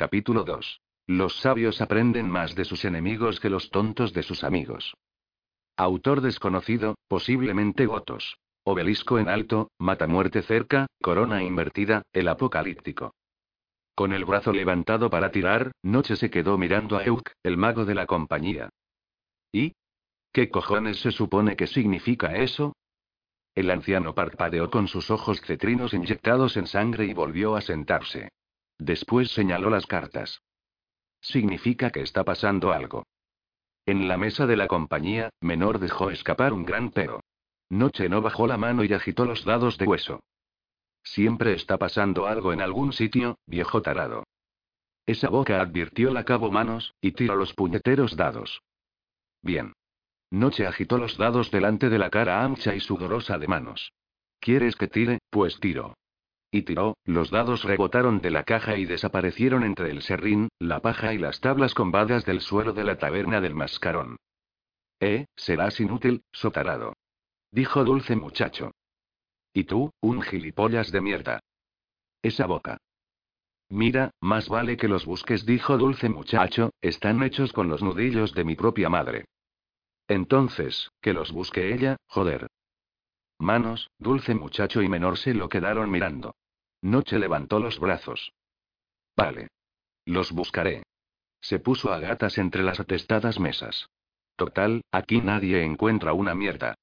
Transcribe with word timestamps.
Capítulo 0.00 0.44
2. 0.44 0.80
Los 1.08 1.40
sabios 1.40 1.82
aprenden 1.82 2.30
más 2.30 2.54
de 2.54 2.64
sus 2.64 2.86
enemigos 2.86 3.38
que 3.38 3.50
los 3.50 3.68
tontos 3.68 4.14
de 4.14 4.22
sus 4.22 4.44
amigos. 4.44 4.94
Autor 5.76 6.22
desconocido, 6.22 6.94
posiblemente 7.06 7.84
Gotos. 7.84 8.38
Obelisco 8.64 9.18
en 9.18 9.28
alto, 9.28 9.70
mata 9.78 10.06
muerte 10.06 10.40
cerca, 10.40 10.86
corona 11.02 11.42
invertida, 11.42 12.00
el 12.14 12.28
apocalíptico. 12.28 13.12
Con 13.94 14.14
el 14.14 14.24
brazo 14.24 14.54
levantado 14.54 15.10
para 15.10 15.30
tirar, 15.32 15.72
Noche 15.82 16.16
se 16.16 16.30
quedó 16.30 16.56
mirando 16.56 16.96
a 16.96 17.04
Euk, 17.04 17.32
el 17.42 17.58
mago 17.58 17.84
de 17.84 17.94
la 17.94 18.06
compañía. 18.06 18.70
¿Y? 19.52 19.74
¿Qué 20.32 20.48
cojones 20.48 20.98
se 21.00 21.12
supone 21.12 21.56
que 21.56 21.66
significa 21.66 22.36
eso? 22.36 22.72
El 23.54 23.70
anciano 23.70 24.14
parpadeó 24.14 24.70
con 24.70 24.88
sus 24.88 25.10
ojos 25.10 25.42
cetrinos 25.42 25.92
inyectados 25.92 26.56
en 26.56 26.66
sangre 26.66 27.04
y 27.04 27.12
volvió 27.12 27.54
a 27.54 27.60
sentarse. 27.60 28.30
Después 28.80 29.30
señaló 29.30 29.68
las 29.68 29.86
cartas. 29.86 30.42
Significa 31.20 31.90
que 31.90 32.00
está 32.00 32.24
pasando 32.24 32.72
algo. 32.72 33.06
En 33.84 34.08
la 34.08 34.16
mesa 34.16 34.46
de 34.46 34.56
la 34.56 34.68
compañía, 34.68 35.28
Menor 35.42 35.80
dejó 35.80 36.10
escapar 36.10 36.54
un 36.54 36.64
gran 36.64 36.90
pero. 36.90 37.20
Noche 37.68 38.08
no 38.08 38.22
bajó 38.22 38.46
la 38.46 38.56
mano 38.56 38.82
y 38.82 38.92
agitó 38.94 39.26
los 39.26 39.44
dados 39.44 39.76
de 39.76 39.84
hueso. 39.84 40.20
Siempre 41.02 41.52
está 41.52 41.76
pasando 41.76 42.26
algo 42.26 42.54
en 42.54 42.62
algún 42.62 42.94
sitio, 42.94 43.36
viejo 43.46 43.82
tarado. 43.82 44.24
Esa 45.04 45.28
boca 45.28 45.60
advirtió 45.60 46.10
la 46.10 46.24
cabo 46.24 46.50
manos, 46.50 46.94
y 47.02 47.12
tiró 47.12 47.36
los 47.36 47.52
puñeteros 47.52 48.16
dados. 48.16 48.62
Bien. 49.42 49.74
Noche 50.30 50.66
agitó 50.66 50.96
los 50.96 51.18
dados 51.18 51.50
delante 51.50 51.90
de 51.90 51.98
la 51.98 52.08
cara 52.08 52.42
ancha 52.42 52.74
y 52.74 52.80
sudorosa 52.80 53.36
de 53.36 53.46
manos. 53.46 53.92
¿Quieres 54.38 54.74
que 54.76 54.88
tire? 54.88 55.18
Pues 55.28 55.60
tiro. 55.60 55.96
Y 56.50 56.62
tiró, 56.62 56.96
los 57.04 57.30
dados 57.30 57.62
rebotaron 57.62 58.20
de 58.20 58.30
la 58.30 58.42
caja 58.42 58.76
y 58.76 58.84
desaparecieron 58.84 59.62
entre 59.62 59.90
el 59.90 60.02
serrín, 60.02 60.48
la 60.58 60.80
paja 60.80 61.14
y 61.14 61.18
las 61.18 61.40
tablas 61.40 61.74
combadas 61.74 62.24
del 62.24 62.40
suelo 62.40 62.72
de 62.72 62.84
la 62.84 62.98
taberna 62.98 63.40
del 63.40 63.54
mascarón. 63.54 64.16
Eh, 64.98 65.26
serás 65.36 65.80
inútil, 65.80 66.24
sotarado. 66.32 66.94
Dijo 67.52 67.84
dulce 67.84 68.16
muchacho. 68.16 68.72
Y 69.52 69.64
tú, 69.64 69.92
un 70.00 70.22
gilipollas 70.22 70.90
de 70.92 71.00
mierda. 71.00 71.40
Esa 72.22 72.46
boca. 72.46 72.78
Mira, 73.68 74.10
más 74.20 74.48
vale 74.48 74.76
que 74.76 74.88
los 74.88 75.06
busques, 75.06 75.46
dijo 75.46 75.78
dulce 75.78 76.08
muchacho, 76.08 76.70
están 76.80 77.22
hechos 77.22 77.52
con 77.52 77.68
los 77.68 77.82
nudillos 77.82 78.34
de 78.34 78.44
mi 78.44 78.56
propia 78.56 78.88
madre. 78.88 79.26
Entonces, 80.08 80.90
que 81.00 81.12
los 81.12 81.30
busque 81.30 81.72
ella, 81.72 81.96
joder. 82.06 82.48
Manos, 83.38 83.88
dulce 83.98 84.34
muchacho 84.34 84.82
y 84.82 84.88
menor 84.88 85.16
se 85.16 85.34
lo 85.34 85.48
quedaron 85.48 85.88
mirando. 85.88 86.34
Noche 86.82 87.18
levantó 87.18 87.58
los 87.60 87.78
brazos. 87.78 88.32
Vale. 89.16 89.48
Los 90.06 90.32
buscaré. 90.32 90.82
Se 91.40 91.58
puso 91.58 91.92
a 91.92 91.98
gatas 91.98 92.38
entre 92.38 92.62
las 92.62 92.80
atestadas 92.80 93.38
mesas. 93.38 93.88
Total, 94.36 94.82
aquí 94.90 95.20
nadie 95.20 95.62
encuentra 95.62 96.12
una 96.12 96.34
mierda. 96.34 96.74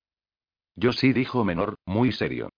Yo 0.75 0.93
sí, 0.93 1.13
dijo 1.13 1.43
Menor, 1.43 1.75
muy 1.85 2.11
serio. 2.11 2.49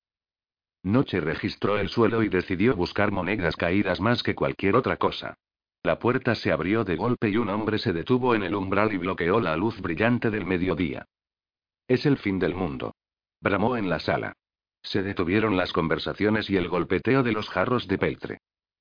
Noche 0.84 1.20
registró 1.20 1.78
el 1.78 1.90
suelo 1.90 2.24
y 2.24 2.30
decidió 2.30 2.76
buscar 2.76 3.12
monedas 3.12 3.56
caídas 3.56 4.00
más 4.00 4.24
que 4.24 4.36
cualquier 4.36 4.76
otra 4.76 4.98
cosa. 4.98 5.36
La 5.84 6.00
puerta 6.00 6.36
se 6.36 6.52
abrió 6.52 6.84
de 6.84 6.98
golpe 6.98 7.30
y 7.30 7.38
un 7.38 7.50
hombre 7.50 7.80
se 7.80 7.94
detuvo 7.94 8.36
en 8.36 8.44
el 8.44 8.56
umbral 8.56 8.94
y 8.94 8.98
bloqueó 8.98 9.40
la 9.40 9.56
luz 9.56 9.80
brillante 9.80 10.30
del 10.30 10.46
mediodía. 10.46 11.06
Es 11.88 12.06
el 12.06 12.18
fin 12.18 12.40
del 12.40 12.54
mundo. 12.54 12.96
Bramó 13.42 13.78
en 13.78 13.90
la 13.90 14.00
sala. 14.00 14.34
Se 14.82 15.04
detuvieron 15.04 15.58
las 15.58 15.74
conversaciones 15.74 16.50
y 16.50 16.58
el 16.58 16.68
golpeteo 16.68 17.24
de 17.24 17.32
los 17.32 17.50
jarros 17.50 17.88
de 17.88 17.98
peltre. 17.98 18.40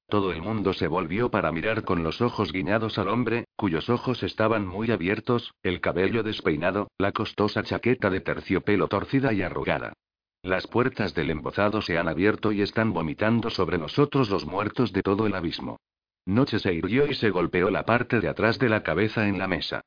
Todo 0.08 0.32
el 0.32 0.40
mundo 0.40 0.72
se 0.72 0.88
volvió 0.88 1.30
para 1.30 1.52
mirar 1.52 1.84
con 1.84 2.02
los 2.02 2.22
ojos 2.22 2.50
guiñados 2.50 2.98
al 2.98 3.08
hombre, 3.08 3.44
cuyos 3.56 3.90
ojos 3.90 4.22
estaban 4.22 4.66
muy 4.66 4.90
abiertos, 4.90 5.52
el 5.62 5.82
cabello 5.82 6.22
despeinado, 6.22 6.88
la 6.96 7.12
costosa 7.12 7.62
chaqueta 7.62 8.08
de 8.08 8.20
terciopelo 8.20 8.88
torcida 8.88 9.34
y 9.34 9.42
arrugada. 9.42 9.92
Las 10.42 10.66
puertas 10.66 11.14
del 11.14 11.30
embozado 11.30 11.82
se 11.82 11.98
han 11.98 12.08
abierto 12.08 12.52
y 12.52 12.62
están 12.62 12.94
vomitando 12.94 13.50
sobre 13.50 13.76
nosotros 13.76 14.30
los 14.30 14.46
muertos 14.46 14.92
de 14.94 15.02
todo 15.02 15.26
el 15.26 15.34
abismo. 15.34 15.78
Noche 16.24 16.58
se 16.58 16.72
irguió 16.72 17.06
y 17.06 17.14
se 17.14 17.28
golpeó 17.28 17.70
la 17.70 17.84
parte 17.84 18.20
de 18.20 18.28
atrás 18.28 18.58
de 18.58 18.70
la 18.70 18.82
cabeza 18.82 19.28
en 19.28 19.38
la 19.38 19.48
mesa. 19.48 19.82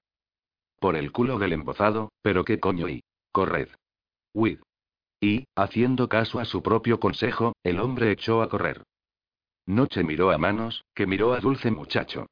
Por 0.79 0.95
el 0.95 1.11
culo 1.11 1.39
del 1.39 1.53
embozado, 1.53 2.11
pero 2.21 2.43
qué 2.43 2.59
coño 2.59 2.89
y. 2.89 3.03
Corred. 3.31 3.69
Huid. 4.33 4.59
Y, 5.21 5.45
haciendo 5.55 6.09
caso 6.09 6.39
a 6.39 6.45
su 6.45 6.63
propio 6.63 6.99
consejo, 6.99 7.53
el 7.63 7.79
hombre 7.79 8.11
echó 8.11 8.41
a 8.41 8.49
correr. 8.49 8.83
Noche 9.67 10.03
miró 10.03 10.31
a 10.31 10.39
Manos, 10.39 10.83
que 10.95 11.05
miró 11.05 11.33
a 11.33 11.39
Dulce 11.39 11.69
Muchacho. 11.69 12.25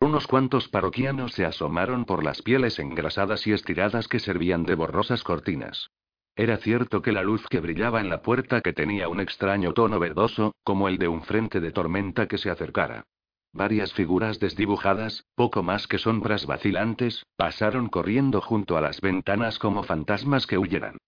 Unos 0.00 0.28
cuantos 0.28 0.68
parroquianos 0.68 1.32
se 1.32 1.44
asomaron 1.44 2.04
por 2.04 2.22
las 2.22 2.42
pieles 2.42 2.78
engrasadas 2.78 3.46
y 3.48 3.52
estiradas 3.52 4.06
que 4.06 4.20
servían 4.20 4.62
de 4.62 4.76
borrosas 4.76 5.24
cortinas. 5.24 5.90
Era 6.36 6.58
cierto 6.58 7.02
que 7.02 7.12
la 7.12 7.22
luz 7.22 7.44
que 7.48 7.60
brillaba 7.60 8.00
en 8.00 8.10
la 8.10 8.22
puerta 8.22 8.60
que 8.60 8.72
tenía 8.72 9.08
un 9.08 9.20
extraño 9.20 9.72
tono 9.72 9.98
verdoso, 9.98 10.54
como 10.62 10.86
el 10.86 10.98
de 10.98 11.08
un 11.08 11.22
frente 11.22 11.60
de 11.60 11.72
tormenta 11.72 12.28
que 12.28 12.38
se 12.38 12.50
acercara. 12.50 13.04
Varias 13.52 13.92
figuras 13.94 14.38
desdibujadas, 14.38 15.24
poco 15.34 15.62
más 15.62 15.88
que 15.88 15.98
sombras 15.98 16.46
vacilantes, 16.46 17.24
pasaron 17.36 17.88
corriendo 17.88 18.40
junto 18.42 18.76
a 18.76 18.82
las 18.82 19.00
ventanas 19.00 19.58
como 19.58 19.82
fantasmas 19.82 20.46
que 20.46 20.58
huyeran. 20.58 20.98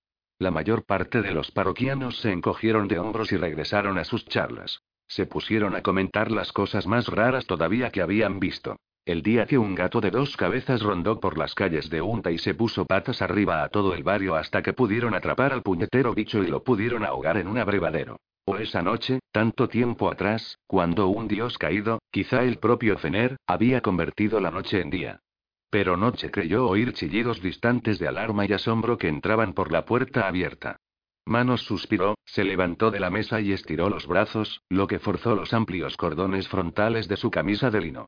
La 0.40 0.52
mayor 0.52 0.84
parte 0.84 1.20
de 1.20 1.32
los 1.32 1.50
parroquianos 1.50 2.20
se 2.20 2.30
encogieron 2.30 2.86
de 2.86 3.00
hombros 3.00 3.32
y 3.32 3.36
regresaron 3.36 3.98
a 3.98 4.04
sus 4.04 4.24
charlas. 4.24 4.82
Se 5.08 5.26
pusieron 5.26 5.74
a 5.74 5.82
comentar 5.82 6.30
las 6.30 6.52
cosas 6.52 6.86
más 6.86 7.08
raras 7.08 7.46
todavía 7.46 7.90
que 7.90 8.02
habían 8.02 8.38
visto. 8.38 8.76
El 9.04 9.22
día 9.22 9.46
que 9.46 9.58
un 9.58 9.74
gato 9.74 10.00
de 10.00 10.12
dos 10.12 10.36
cabezas 10.36 10.82
rondó 10.82 11.18
por 11.18 11.38
las 11.38 11.54
calles 11.54 11.90
de 11.90 12.02
Unta 12.02 12.30
y 12.30 12.38
se 12.38 12.54
puso 12.54 12.84
patas 12.84 13.20
arriba 13.20 13.64
a 13.64 13.68
todo 13.68 13.94
el 13.94 14.04
barrio 14.04 14.36
hasta 14.36 14.62
que 14.62 14.74
pudieron 14.74 15.14
atrapar 15.14 15.52
al 15.52 15.62
puñetero 15.62 16.14
bicho 16.14 16.44
y 16.44 16.46
lo 16.46 16.62
pudieron 16.62 17.04
ahogar 17.04 17.36
en 17.36 17.48
un 17.48 17.58
abrevadero. 17.58 18.20
O 18.44 18.58
esa 18.58 18.80
noche, 18.80 19.18
tanto 19.32 19.68
tiempo 19.68 20.08
atrás, 20.08 20.58
cuando 20.68 21.08
un 21.08 21.26
dios 21.26 21.58
caído, 21.58 21.98
quizá 22.12 22.44
el 22.44 22.58
propio 22.58 22.96
Fener, 22.96 23.38
había 23.46 23.80
convertido 23.80 24.40
la 24.40 24.52
noche 24.52 24.80
en 24.80 24.90
día. 24.90 25.20
Pero 25.70 25.96
Noche 25.96 26.30
creyó 26.30 26.66
oír 26.66 26.92
chillidos 26.94 27.42
distantes 27.42 27.98
de 27.98 28.08
alarma 28.08 28.46
y 28.46 28.52
asombro 28.52 28.96
que 28.96 29.08
entraban 29.08 29.52
por 29.52 29.70
la 29.70 29.84
puerta 29.84 30.26
abierta. 30.26 30.78
Manos 31.26 31.60
suspiró, 31.62 32.16
se 32.24 32.42
levantó 32.42 32.90
de 32.90 33.00
la 33.00 33.10
mesa 33.10 33.40
y 33.42 33.52
estiró 33.52 33.90
los 33.90 34.06
brazos, 34.06 34.62
lo 34.70 34.86
que 34.86 34.98
forzó 34.98 35.34
los 35.34 35.52
amplios 35.52 35.98
cordones 35.98 36.48
frontales 36.48 37.06
de 37.06 37.18
su 37.18 37.30
camisa 37.30 37.70
de 37.70 37.82
lino. 37.82 38.06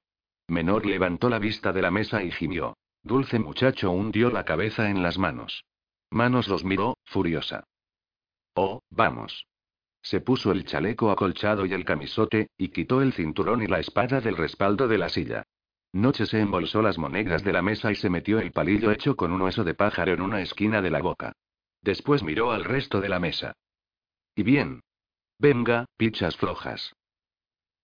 Menor 0.48 0.86
levantó 0.86 1.28
la 1.28 1.38
vista 1.38 1.72
de 1.72 1.82
la 1.82 1.90
mesa 1.90 2.22
y 2.22 2.30
gimió. 2.30 2.78
Dulce 3.02 3.38
muchacho 3.38 3.90
hundió 3.90 4.30
la 4.30 4.44
cabeza 4.44 4.88
en 4.88 5.02
las 5.02 5.18
manos. 5.18 5.64
Manos 6.10 6.48
los 6.48 6.64
miró, 6.64 6.96
furiosa. 7.04 7.64
Oh, 8.54 8.80
vamos. 8.90 9.46
Se 10.02 10.20
puso 10.20 10.50
el 10.50 10.64
chaleco 10.64 11.10
acolchado 11.10 11.66
y 11.66 11.74
el 11.74 11.84
camisote, 11.84 12.48
y 12.56 12.68
quitó 12.68 13.02
el 13.02 13.12
cinturón 13.12 13.62
y 13.62 13.66
la 13.66 13.80
espada 13.80 14.20
del 14.20 14.36
respaldo 14.36 14.88
de 14.88 14.98
la 14.98 15.10
silla. 15.10 15.44
Noche 15.92 16.26
se 16.26 16.40
embolsó 16.40 16.82
las 16.82 16.98
monedas 16.98 17.42
de 17.42 17.52
la 17.52 17.62
mesa 17.62 17.90
y 17.90 17.96
se 17.96 18.10
metió 18.10 18.38
el 18.38 18.52
palillo 18.52 18.92
hecho 18.92 19.16
con 19.16 19.32
un 19.32 19.42
hueso 19.42 19.64
de 19.64 19.74
pájaro 19.74 20.12
en 20.12 20.20
una 20.22 20.40
esquina 20.40 20.80
de 20.80 20.90
la 20.90 21.02
boca. 21.02 21.32
Después 21.82 22.22
miró 22.22 22.52
al 22.52 22.64
resto 22.64 23.00
de 23.00 23.08
la 23.08 23.18
mesa. 23.18 23.54
Y 24.36 24.44
bien. 24.44 24.80
Venga, 25.38 25.86
pichas 25.96 26.36
flojas. 26.36 26.94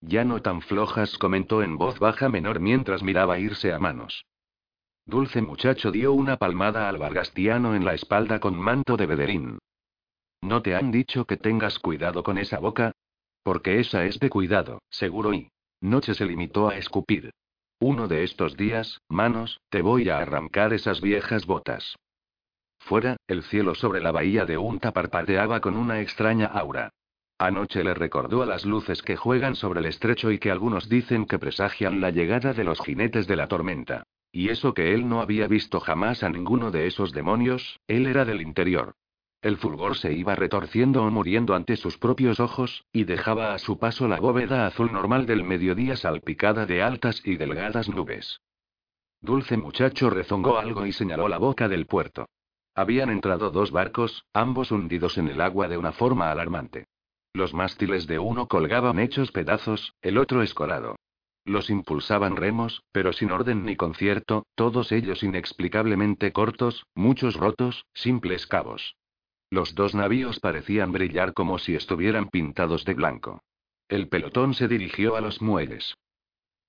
Ya 0.00 0.24
no 0.24 0.40
tan 0.40 0.60
flojas, 0.60 1.18
comentó 1.18 1.62
en 1.62 1.78
voz 1.78 1.98
baja 1.98 2.28
menor 2.28 2.60
mientras 2.60 3.02
miraba 3.02 3.38
irse 3.38 3.72
a 3.72 3.78
manos. 3.78 4.24
Dulce 5.04 5.40
muchacho 5.40 5.90
dio 5.90 6.12
una 6.12 6.36
palmada 6.36 6.88
al 6.88 6.98
vargastiano 6.98 7.74
en 7.74 7.84
la 7.84 7.94
espalda 7.94 8.38
con 8.38 8.58
manto 8.58 8.96
de 8.96 9.06
bederín. 9.06 9.58
¿No 10.42 10.62
te 10.62 10.76
han 10.76 10.92
dicho 10.92 11.24
que 11.24 11.36
tengas 11.36 11.78
cuidado 11.78 12.22
con 12.22 12.38
esa 12.38 12.58
boca? 12.58 12.92
Porque 13.42 13.80
esa 13.80 14.04
es 14.04 14.18
de 14.20 14.28
cuidado, 14.30 14.82
seguro 14.90 15.32
y. 15.32 15.50
Noche 15.80 16.14
se 16.14 16.24
limitó 16.24 16.68
a 16.68 16.76
escupir. 16.76 17.32
Uno 17.78 18.08
de 18.08 18.24
estos 18.24 18.56
días, 18.56 19.02
manos, 19.06 19.60
te 19.68 19.82
voy 19.82 20.08
a 20.08 20.18
arrancar 20.18 20.72
esas 20.72 21.02
viejas 21.02 21.44
botas. 21.44 21.96
Fuera, 22.78 23.18
el 23.26 23.42
cielo 23.42 23.74
sobre 23.74 24.00
la 24.00 24.12
bahía 24.12 24.46
de 24.46 24.56
Unta 24.56 24.92
parpadeaba 24.92 25.60
con 25.60 25.76
una 25.76 26.00
extraña 26.00 26.46
aura. 26.46 26.88
Anoche 27.38 27.84
le 27.84 27.92
recordó 27.92 28.42
a 28.42 28.46
las 28.46 28.64
luces 28.64 29.02
que 29.02 29.16
juegan 29.16 29.56
sobre 29.56 29.80
el 29.80 29.86
estrecho 29.86 30.30
y 30.30 30.38
que 30.38 30.50
algunos 30.50 30.88
dicen 30.88 31.26
que 31.26 31.38
presagian 31.38 32.00
la 32.00 32.10
llegada 32.10 32.54
de 32.54 32.64
los 32.64 32.80
jinetes 32.80 33.26
de 33.26 33.36
la 33.36 33.46
tormenta. 33.46 34.04
Y 34.32 34.48
eso 34.48 34.72
que 34.72 34.94
él 34.94 35.06
no 35.06 35.20
había 35.20 35.46
visto 35.46 35.78
jamás 35.78 36.22
a 36.22 36.30
ninguno 36.30 36.70
de 36.70 36.86
esos 36.86 37.12
demonios, 37.12 37.78
él 37.88 38.06
era 38.06 38.24
del 38.24 38.40
interior. 38.40 38.94
El 39.42 39.58
fulgor 39.58 39.96
se 39.96 40.12
iba 40.12 40.34
retorciendo 40.34 41.04
o 41.04 41.10
muriendo 41.10 41.54
ante 41.54 41.76
sus 41.76 41.98
propios 41.98 42.40
ojos, 42.40 42.84
y 42.92 43.04
dejaba 43.04 43.54
a 43.54 43.58
su 43.58 43.78
paso 43.78 44.08
la 44.08 44.18
bóveda 44.18 44.66
azul 44.66 44.92
normal 44.92 45.26
del 45.26 45.44
mediodía 45.44 45.96
salpicada 45.96 46.66
de 46.66 46.82
altas 46.82 47.22
y 47.24 47.36
delgadas 47.36 47.88
nubes. 47.88 48.40
Dulce 49.20 49.56
muchacho 49.56 50.10
rezongó 50.10 50.58
algo 50.58 50.86
y 50.86 50.92
señaló 50.92 51.28
la 51.28 51.38
boca 51.38 51.68
del 51.68 51.86
puerto. 51.86 52.26
Habían 52.74 53.10
entrado 53.10 53.50
dos 53.50 53.70
barcos, 53.70 54.24
ambos 54.32 54.70
hundidos 54.70 55.16
en 55.16 55.28
el 55.28 55.40
agua 55.40 55.68
de 55.68 55.78
una 55.78 55.92
forma 55.92 56.30
alarmante. 56.30 56.86
Los 57.32 57.54
mástiles 57.54 58.06
de 58.06 58.18
uno 58.18 58.48
colgaban 58.48 58.98
hechos 58.98 59.32
pedazos, 59.32 59.94
el 60.02 60.18
otro 60.18 60.42
escorado. 60.42 60.96
Los 61.44 61.70
impulsaban 61.70 62.36
remos, 62.36 62.82
pero 62.92 63.12
sin 63.12 63.30
orden 63.30 63.64
ni 63.64 63.76
concierto, 63.76 64.46
todos 64.54 64.90
ellos 64.90 65.22
inexplicablemente 65.22 66.32
cortos, 66.32 66.86
muchos 66.94 67.36
rotos, 67.36 67.86
simples 67.94 68.46
cabos. 68.46 68.96
Los 69.50 69.74
dos 69.74 69.94
navíos 69.94 70.40
parecían 70.40 70.92
brillar 70.92 71.32
como 71.32 71.58
si 71.58 71.74
estuvieran 71.74 72.28
pintados 72.28 72.84
de 72.84 72.94
blanco. 72.94 73.42
El 73.88 74.08
pelotón 74.08 74.54
se 74.54 74.66
dirigió 74.66 75.16
a 75.16 75.20
los 75.20 75.40
muelles. 75.40 75.94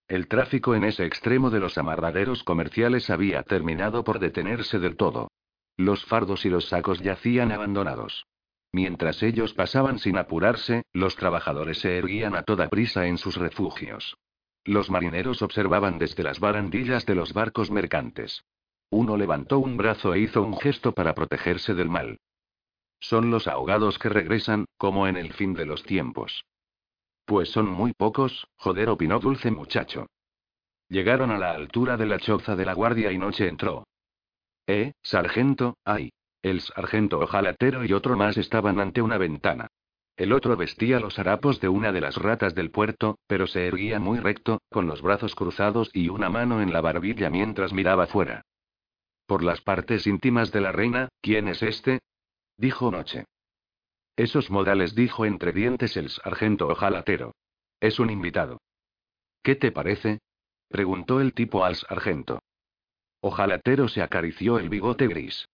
El 0.07 0.27
tráfico 0.27 0.75
en 0.75 0.83
ese 0.83 1.06
extremo 1.06 1.50
de 1.50 1.59
los 1.59 1.77
amarraderos 1.77 2.44
comerciales 2.44 3.09
había 3.09 3.44
terminado 3.44 4.03
por 4.03 4.19
detenerse 4.19 4.79
del 4.79 4.95
todo. 4.95 5.29
Los 5.75 6.06
fardos 6.06 6.45
y 6.45 6.50
los 6.50 6.69
sacos 6.69 7.00
yacían 7.00 7.51
abandonados. 7.51 8.25
Mientras 8.71 9.24
ellos 9.24 9.53
pasaban 9.53 9.97
sin 10.00 10.18
apurarse, 10.18 10.83
los 10.94 11.15
trabajadores 11.15 11.79
se 11.79 11.97
erguían 11.97 12.35
a 12.35 12.44
toda 12.44 12.69
prisa 12.69 13.07
en 13.07 13.18
sus 13.18 13.38
refugios. 13.38 14.18
Los 14.63 14.89
marineros 14.89 15.41
observaban 15.41 15.97
desde 15.97 16.24
las 16.24 16.39
barandillas 16.39 17.06
de 17.06 17.15
los 17.15 17.33
barcos 17.33 17.71
mercantes. 17.71 18.44
Uno 18.89 19.18
levantó 19.18 19.59
un 19.59 19.77
brazo 19.77 20.13
e 20.13 20.19
hizo 20.19 20.44
un 20.44 20.57
gesto 20.57 20.94
para 20.94 21.15
protegerse 21.15 21.74
del 21.74 21.89
mal. 21.89 22.19
Son 23.00 23.32
los 23.32 23.48
ahogados 23.48 24.00
que 24.00 24.10
regresan, 24.10 24.66
como 24.78 25.08
en 25.08 25.18
el 25.18 25.34
fin 25.34 25.54
de 25.54 25.66
los 25.66 25.84
tiempos. 25.84 26.46
Pues 27.26 27.50
son 27.50 27.68
muy 27.68 27.94
pocos, 27.94 28.48
joder, 28.56 28.90
opinó 28.90 29.20
Dulce 29.20 29.52
Muchacho. 29.52 30.08
Llegaron 30.90 31.32
a 31.32 31.38
la 31.38 31.52
altura 31.52 31.98
de 31.98 32.06
la 32.06 32.20
choza 32.20 32.56
de 32.56 32.66
la 32.66 32.74
guardia 32.74 33.12
y 33.12 33.18
noche 33.18 33.48
entró. 33.48 33.86
Eh, 34.66 34.94
sargento, 35.02 35.78
ay. 35.84 36.12
El 36.42 36.62
sargento 36.62 37.20
ojalatero 37.20 37.84
y 37.84 37.94
otro 37.94 38.16
más 38.16 38.38
estaban 38.38 38.80
ante 38.80 39.02
una 39.02 39.18
ventana. 39.18 39.68
El 40.16 40.34
otro 40.34 40.56
vestía 40.56 41.00
los 41.00 41.20
harapos 41.20 41.60
de 41.60 41.68
una 41.68 41.92
de 41.92 42.02
las 42.02 42.16
ratas 42.16 42.56
del 42.56 42.72
puerto, 42.72 43.20
pero 43.28 43.48
se 43.48 43.68
erguía 43.68 44.00
muy 44.00 44.20
recto, 44.20 44.62
con 44.70 44.88
los 44.88 45.02
brazos 45.02 45.36
cruzados 45.36 45.90
y 45.94 46.10
una 46.10 46.30
mano 46.30 46.62
en 46.62 46.74
la 46.74 46.82
barbilla 46.82 47.30
mientras 47.30 47.74
miraba 47.74 48.08
fuera. 48.08 48.42
Por 49.26 49.44
las 49.44 49.62
partes 49.62 50.08
íntimas 50.08 50.52
de 50.52 50.62
la 50.62 50.72
reina, 50.72 51.10
¿quién 51.22 51.48
es 51.50 51.62
este? 51.62 52.00
Dijo 52.57 52.92
Noche. 52.92 53.25
Esos 54.15 54.50
modales 54.50 54.95
dijo 54.95 55.25
entre 55.25 55.51
dientes 55.51 55.95
el 55.95 56.09
sargento 56.09 56.68
ojalatero. 56.68 57.33
Es 57.80 58.00
un 58.00 58.09
invitado. 58.09 58.59
¿Qué 59.44 59.56
te 59.56 59.71
parece? 59.71 60.19
preguntó 60.68 61.21
el 61.21 61.33
tipo 61.33 61.63
al 61.63 61.75
sargento. 61.75 62.39
Ojalatero 63.21 63.88
se 63.88 64.01
acarició 64.01 64.59
el 64.59 64.69
bigote 64.69 65.07
gris. 65.07 65.48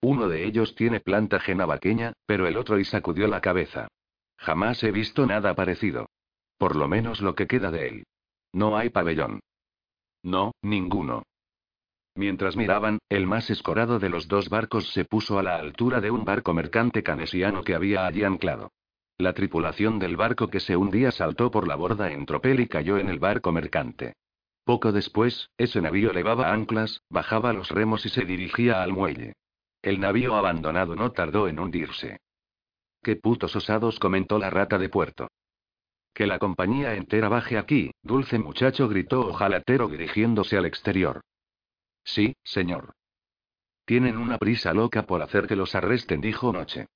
Uno 0.00 0.28
de 0.28 0.46
ellos 0.46 0.74
tiene 0.74 1.00
planta 1.00 1.40
genavaqueña, 1.40 2.14
pero 2.26 2.46
el 2.46 2.56
otro 2.56 2.78
y 2.78 2.84
sacudió 2.84 3.26
la 3.26 3.40
cabeza. 3.40 3.88
Jamás 4.38 4.82
he 4.82 4.90
visto 4.90 5.26
nada 5.26 5.54
parecido. 5.54 6.08
Por 6.56 6.76
lo 6.76 6.88
menos 6.88 7.20
lo 7.20 7.34
que 7.34 7.46
queda 7.46 7.70
de 7.70 7.88
él. 7.88 8.04
No 8.52 8.76
hay 8.76 8.90
pabellón. 8.90 9.40
No, 10.22 10.52
ninguno. 10.62 11.24
Mientras 12.20 12.54
miraban, 12.54 12.98
el 13.08 13.26
más 13.26 13.48
escorado 13.48 13.98
de 13.98 14.10
los 14.10 14.28
dos 14.28 14.50
barcos 14.50 14.92
se 14.92 15.06
puso 15.06 15.38
a 15.38 15.42
la 15.42 15.56
altura 15.56 16.02
de 16.02 16.10
un 16.10 16.26
barco 16.26 16.52
mercante 16.52 17.02
canesiano 17.02 17.64
que 17.64 17.74
había 17.74 18.04
allí 18.04 18.24
anclado. 18.24 18.72
La 19.16 19.32
tripulación 19.32 19.98
del 19.98 20.18
barco 20.18 20.48
que 20.48 20.60
se 20.60 20.76
hundía 20.76 21.12
saltó 21.12 21.50
por 21.50 21.66
la 21.66 21.76
borda 21.76 22.12
en 22.12 22.26
tropel 22.26 22.60
y 22.60 22.66
cayó 22.68 22.98
en 22.98 23.08
el 23.08 23.18
barco 23.18 23.52
mercante. 23.52 24.16
Poco 24.64 24.92
después, 24.92 25.48
ese 25.56 25.80
navío 25.80 26.12
levaba 26.12 26.52
anclas, 26.52 27.00
bajaba 27.08 27.54
los 27.54 27.70
remos 27.70 28.04
y 28.04 28.10
se 28.10 28.26
dirigía 28.26 28.82
al 28.82 28.92
muelle. 28.92 29.32
El 29.80 29.98
navío 29.98 30.34
abandonado 30.34 30.96
no 30.96 31.12
tardó 31.12 31.48
en 31.48 31.58
hundirse. 31.58 32.18
Qué 33.02 33.16
putos 33.16 33.56
osados, 33.56 33.98
comentó 33.98 34.38
la 34.38 34.50
rata 34.50 34.76
de 34.76 34.90
puerto. 34.90 35.28
Que 36.12 36.26
la 36.26 36.38
compañía 36.38 36.96
entera 36.96 37.30
baje 37.30 37.56
aquí, 37.56 37.92
dulce 38.02 38.38
muchacho, 38.38 38.90
gritó 38.90 39.26
ojalatero 39.26 39.88
dirigiéndose 39.88 40.58
al 40.58 40.66
exterior. 40.66 41.22
Sí, 42.04 42.36
señor. 42.42 42.94
Tienen 43.84 44.16
una 44.16 44.38
prisa 44.38 44.72
loca 44.72 45.06
por 45.06 45.22
hacer 45.22 45.46
que 45.46 45.56
los 45.56 45.74
arresten, 45.74 46.20
dijo 46.20 46.52
Noche. 46.52 46.86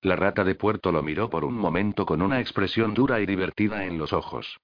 La 0.00 0.16
rata 0.16 0.44
de 0.44 0.54
puerto 0.54 0.90
lo 0.90 1.02
miró 1.02 1.30
por 1.30 1.44
un 1.44 1.54
momento 1.54 2.06
con 2.06 2.22
una 2.22 2.40
expresión 2.40 2.92
dura 2.92 3.20
y 3.20 3.26
divertida 3.26 3.84
en 3.84 3.98
los 3.98 4.12
ojos. 4.12 4.58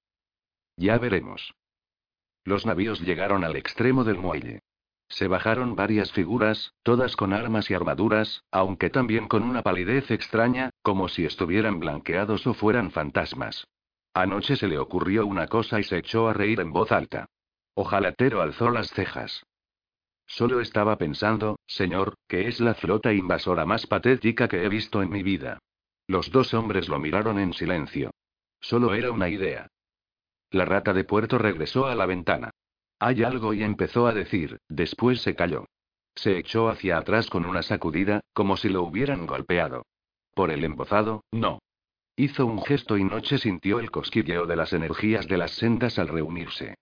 Ya 0.77 0.99
veremos. 0.99 1.55
Los 2.45 2.67
navíos 2.67 3.01
llegaron 3.01 3.45
al 3.45 3.57
extremo 3.57 4.05
del 4.05 4.19
muelle. 4.19 4.61
Se 5.09 5.27
bajaron 5.27 5.75
varias 5.75 6.13
figuras, 6.13 6.75
todas 6.83 7.17
con 7.17 7.33
armas 7.33 7.71
y 7.71 7.75
armaduras, 7.75 8.45
aunque 8.51 8.91
también 8.91 9.27
con 9.27 9.43
una 9.43 9.63
palidez 9.63 10.11
extraña, 10.11 10.71
como 10.83 11.09
si 11.09 11.25
estuvieran 11.25 11.81
blanqueados 11.81 12.47
o 12.47 12.55
fueran 12.55 12.91
fantasmas. 12.91 13.67
Anoche 14.15 14.57
se 14.57 14.67
le 14.67 14.79
ocurrió 14.79 15.27
una 15.27 15.47
cosa 15.47 15.81
y 15.81 15.85
se 15.85 15.99
echó 15.99 16.29
a 16.29 16.35
reír 16.35 16.61
en 16.61 16.73
voz 16.73 16.93
alta. 16.93 17.27
Ojalatero 17.75 18.43
alzó 18.43 18.71
las 18.71 18.91
cejas. 18.91 19.45
Solo 20.29 20.61
estaba 20.61 20.99
pensando, 20.99 21.59
señor, 21.67 22.15
que 22.29 22.49
es 22.49 22.61
la 22.61 22.75
flota 22.75 23.15
invasora 23.15 23.65
más 23.65 23.87
patética 23.87 24.47
que 24.47 24.63
he 24.63 24.69
visto 24.69 25.03
en 25.03 25.09
mi 25.09 25.23
vida. 25.23 25.59
Los 26.07 26.31
dos 26.31 26.53
hombres 26.53 26.89
lo 26.89 26.99
miraron 26.99 27.39
en 27.39 27.55
silencio. 27.55 28.11
Solo 28.61 28.95
era 28.95 29.11
una 29.11 29.31
idea. 29.31 29.69
La 30.51 30.67
rata 30.67 30.93
de 30.93 31.05
puerto 31.05 31.39
regresó 31.39 31.87
a 31.87 31.95
la 31.95 32.05
ventana. 32.05 32.51
Hay 32.99 33.23
algo 33.23 33.55
y 33.55 33.63
empezó 33.63 34.07
a 34.07 34.13
decir, 34.13 34.59
después 34.69 35.23
se 35.23 35.35
calló. 35.35 35.65
Se 36.15 36.37
echó 36.37 36.69
hacia 36.69 36.99
atrás 36.99 37.31
con 37.31 37.47
una 37.47 37.63
sacudida, 37.63 38.21
como 38.35 38.57
si 38.59 38.69
lo 38.69 38.83
hubieran 38.83 39.27
golpeado. 39.27 39.87
Por 40.35 40.51
el 40.51 40.63
embozado, 40.63 41.25
no. 41.33 41.61
Hizo 42.17 42.45
un 42.45 42.63
gesto 42.63 42.99
y 42.99 43.05
Noche 43.05 43.39
sintió 43.39 43.81
el 43.81 43.91
cosquilleo 43.91 44.45
de 44.45 44.57
las 44.57 44.75
energías 44.75 45.27
de 45.27 45.39
las 45.39 45.53
sendas 45.53 45.99
al 45.99 46.09
reunirse. 46.09 46.75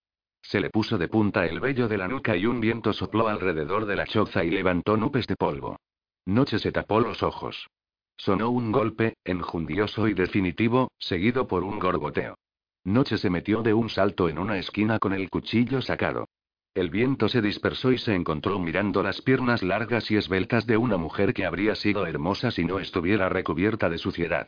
Se 0.48 0.60
le 0.60 0.70
puso 0.70 0.96
de 0.96 1.08
punta 1.08 1.44
el 1.44 1.58
vello 1.58 1.88
de 1.88 1.98
la 1.98 2.06
nuca 2.06 2.37
y 2.37 2.46
un 2.46 2.60
viento 2.60 2.93
sopló 2.93 3.26
alrededor 3.26 3.84
de 3.84 3.96
la 3.96 4.06
choza 4.06 4.44
y 4.44 4.50
levantó 4.50 4.96
nubes 4.96 5.26
de 5.26 5.34
polvo. 5.34 5.81
Noche 6.25 6.60
se 6.60 6.70
tapó 6.70 7.00
los 7.00 7.25
ojos. 7.25 7.69
Sonó 8.16 8.50
un 8.50 8.70
golpe, 8.70 9.16
enjundioso 9.25 10.06
y 10.06 10.14
definitivo, 10.14 10.93
seguido 11.00 11.48
por 11.48 11.64
un 11.64 11.81
gorgoteo. 11.81 12.37
Noche 12.84 13.19
se 13.19 13.28
metió 13.28 13.62
de 13.62 13.75
un 13.75 13.88
salto 13.88 14.28
en 14.28 14.38
una 14.38 14.56
esquina 14.56 15.00
con 15.00 15.12
el 15.12 15.28
cuchillo 15.31 15.82
sacado. 15.82 16.28
El 16.75 16.90
viento 16.90 17.28
se 17.28 17.43
dispersó 17.43 17.90
y 17.90 17.98
se 17.98 18.14
encontró 18.14 18.60
mirando 18.60 19.02
las 19.02 19.22
piernas 19.22 19.64
largas 19.64 20.12
y 20.12 20.16
esbeltas 20.16 20.64
de 20.64 20.76
una 20.76 20.96
mujer 20.96 21.34
que 21.34 21.44
habría 21.44 21.75
sido 21.75 22.06
hermosa 22.06 22.52
si 22.52 22.64
no 22.64 22.78
estuviera 22.78 23.28
recubierta 23.28 23.90
de 23.90 23.98
suciedad. 23.98 24.46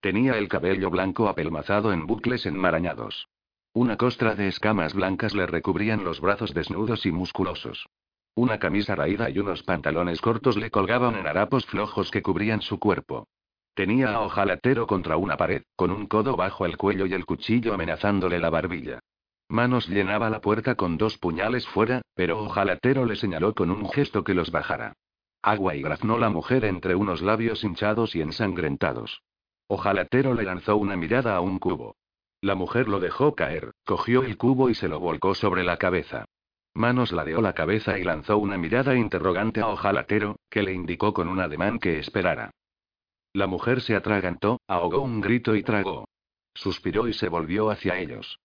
Tenía 0.00 0.38
el 0.38 0.48
cabello 0.48 0.88
blanco 0.88 1.28
apelmazado 1.28 1.92
en 1.92 2.06
bucles 2.06 2.46
enmarañados. 2.46 3.28
Una 3.76 3.96
costra 3.96 4.36
de 4.36 4.46
escamas 4.46 4.94
blancas 4.94 5.34
le 5.34 5.46
recubrían 5.46 6.04
los 6.04 6.20
brazos 6.20 6.54
desnudos 6.54 7.06
y 7.06 7.10
musculosos. 7.10 7.88
Una 8.36 8.60
camisa 8.60 8.94
raída 8.94 9.30
y 9.30 9.40
unos 9.40 9.64
pantalones 9.64 10.20
cortos 10.20 10.56
le 10.56 10.70
colgaban 10.70 11.16
en 11.16 11.26
harapos 11.26 11.66
flojos 11.66 12.12
que 12.12 12.22
cubrían 12.22 12.62
su 12.62 12.78
cuerpo. 12.78 13.26
Tenía 13.74 14.14
a 14.14 14.20
ojalatero 14.20 14.86
contra 14.86 15.16
una 15.16 15.36
pared, 15.36 15.64
con 15.74 15.90
un 15.90 16.06
codo 16.06 16.36
bajo 16.36 16.66
el 16.66 16.76
cuello 16.76 17.06
y 17.06 17.14
el 17.14 17.26
cuchillo 17.26 17.74
amenazándole 17.74 18.38
la 18.38 18.48
barbilla. 18.48 19.00
Manos 19.48 19.88
llenaba 19.88 20.30
la 20.30 20.40
puerta 20.40 20.76
con 20.76 20.96
dos 20.96 21.18
puñales 21.18 21.66
fuera, 21.66 22.02
pero 22.14 22.44
ojalatero 22.44 23.04
le 23.04 23.16
señaló 23.16 23.54
con 23.54 23.72
un 23.72 23.90
gesto 23.90 24.22
que 24.22 24.34
los 24.34 24.52
bajara. 24.52 24.92
Agua 25.42 25.74
y 25.74 25.82
graznó 25.82 26.16
la 26.16 26.30
mujer 26.30 26.64
entre 26.64 26.94
unos 26.94 27.22
labios 27.22 27.64
hinchados 27.64 28.14
y 28.14 28.20
ensangrentados. 28.20 29.24
Ojalatero 29.66 30.32
le 30.32 30.44
lanzó 30.44 30.76
una 30.76 30.96
mirada 30.96 31.34
a 31.34 31.40
un 31.40 31.58
cubo. 31.58 31.96
La 32.44 32.54
mujer 32.54 32.88
lo 32.88 33.00
dejó 33.00 33.34
caer, 33.34 33.72
cogió 33.86 34.22
el 34.22 34.36
cubo 34.36 34.68
y 34.68 34.74
se 34.74 34.86
lo 34.86 35.00
volcó 35.00 35.34
sobre 35.34 35.64
la 35.64 35.78
cabeza. 35.78 36.26
Manos 36.74 37.10
ladeó 37.10 37.40
la 37.40 37.54
cabeza 37.54 37.98
y 37.98 38.04
lanzó 38.04 38.36
una 38.36 38.58
mirada 38.58 38.94
interrogante 38.96 39.62
a 39.62 39.68
Ojalatero, 39.68 40.36
que 40.50 40.62
le 40.62 40.74
indicó 40.74 41.14
con 41.14 41.28
un 41.28 41.40
ademán 41.40 41.78
que 41.78 41.98
esperara. 41.98 42.50
La 43.32 43.46
mujer 43.46 43.80
se 43.80 43.96
atragantó, 43.96 44.60
ahogó 44.68 45.00
un 45.00 45.22
grito 45.22 45.56
y 45.56 45.62
tragó. 45.62 46.06
Suspiró 46.52 47.08
y 47.08 47.14
se 47.14 47.30
volvió 47.30 47.70
hacia 47.70 47.98
ellos. 47.98 48.38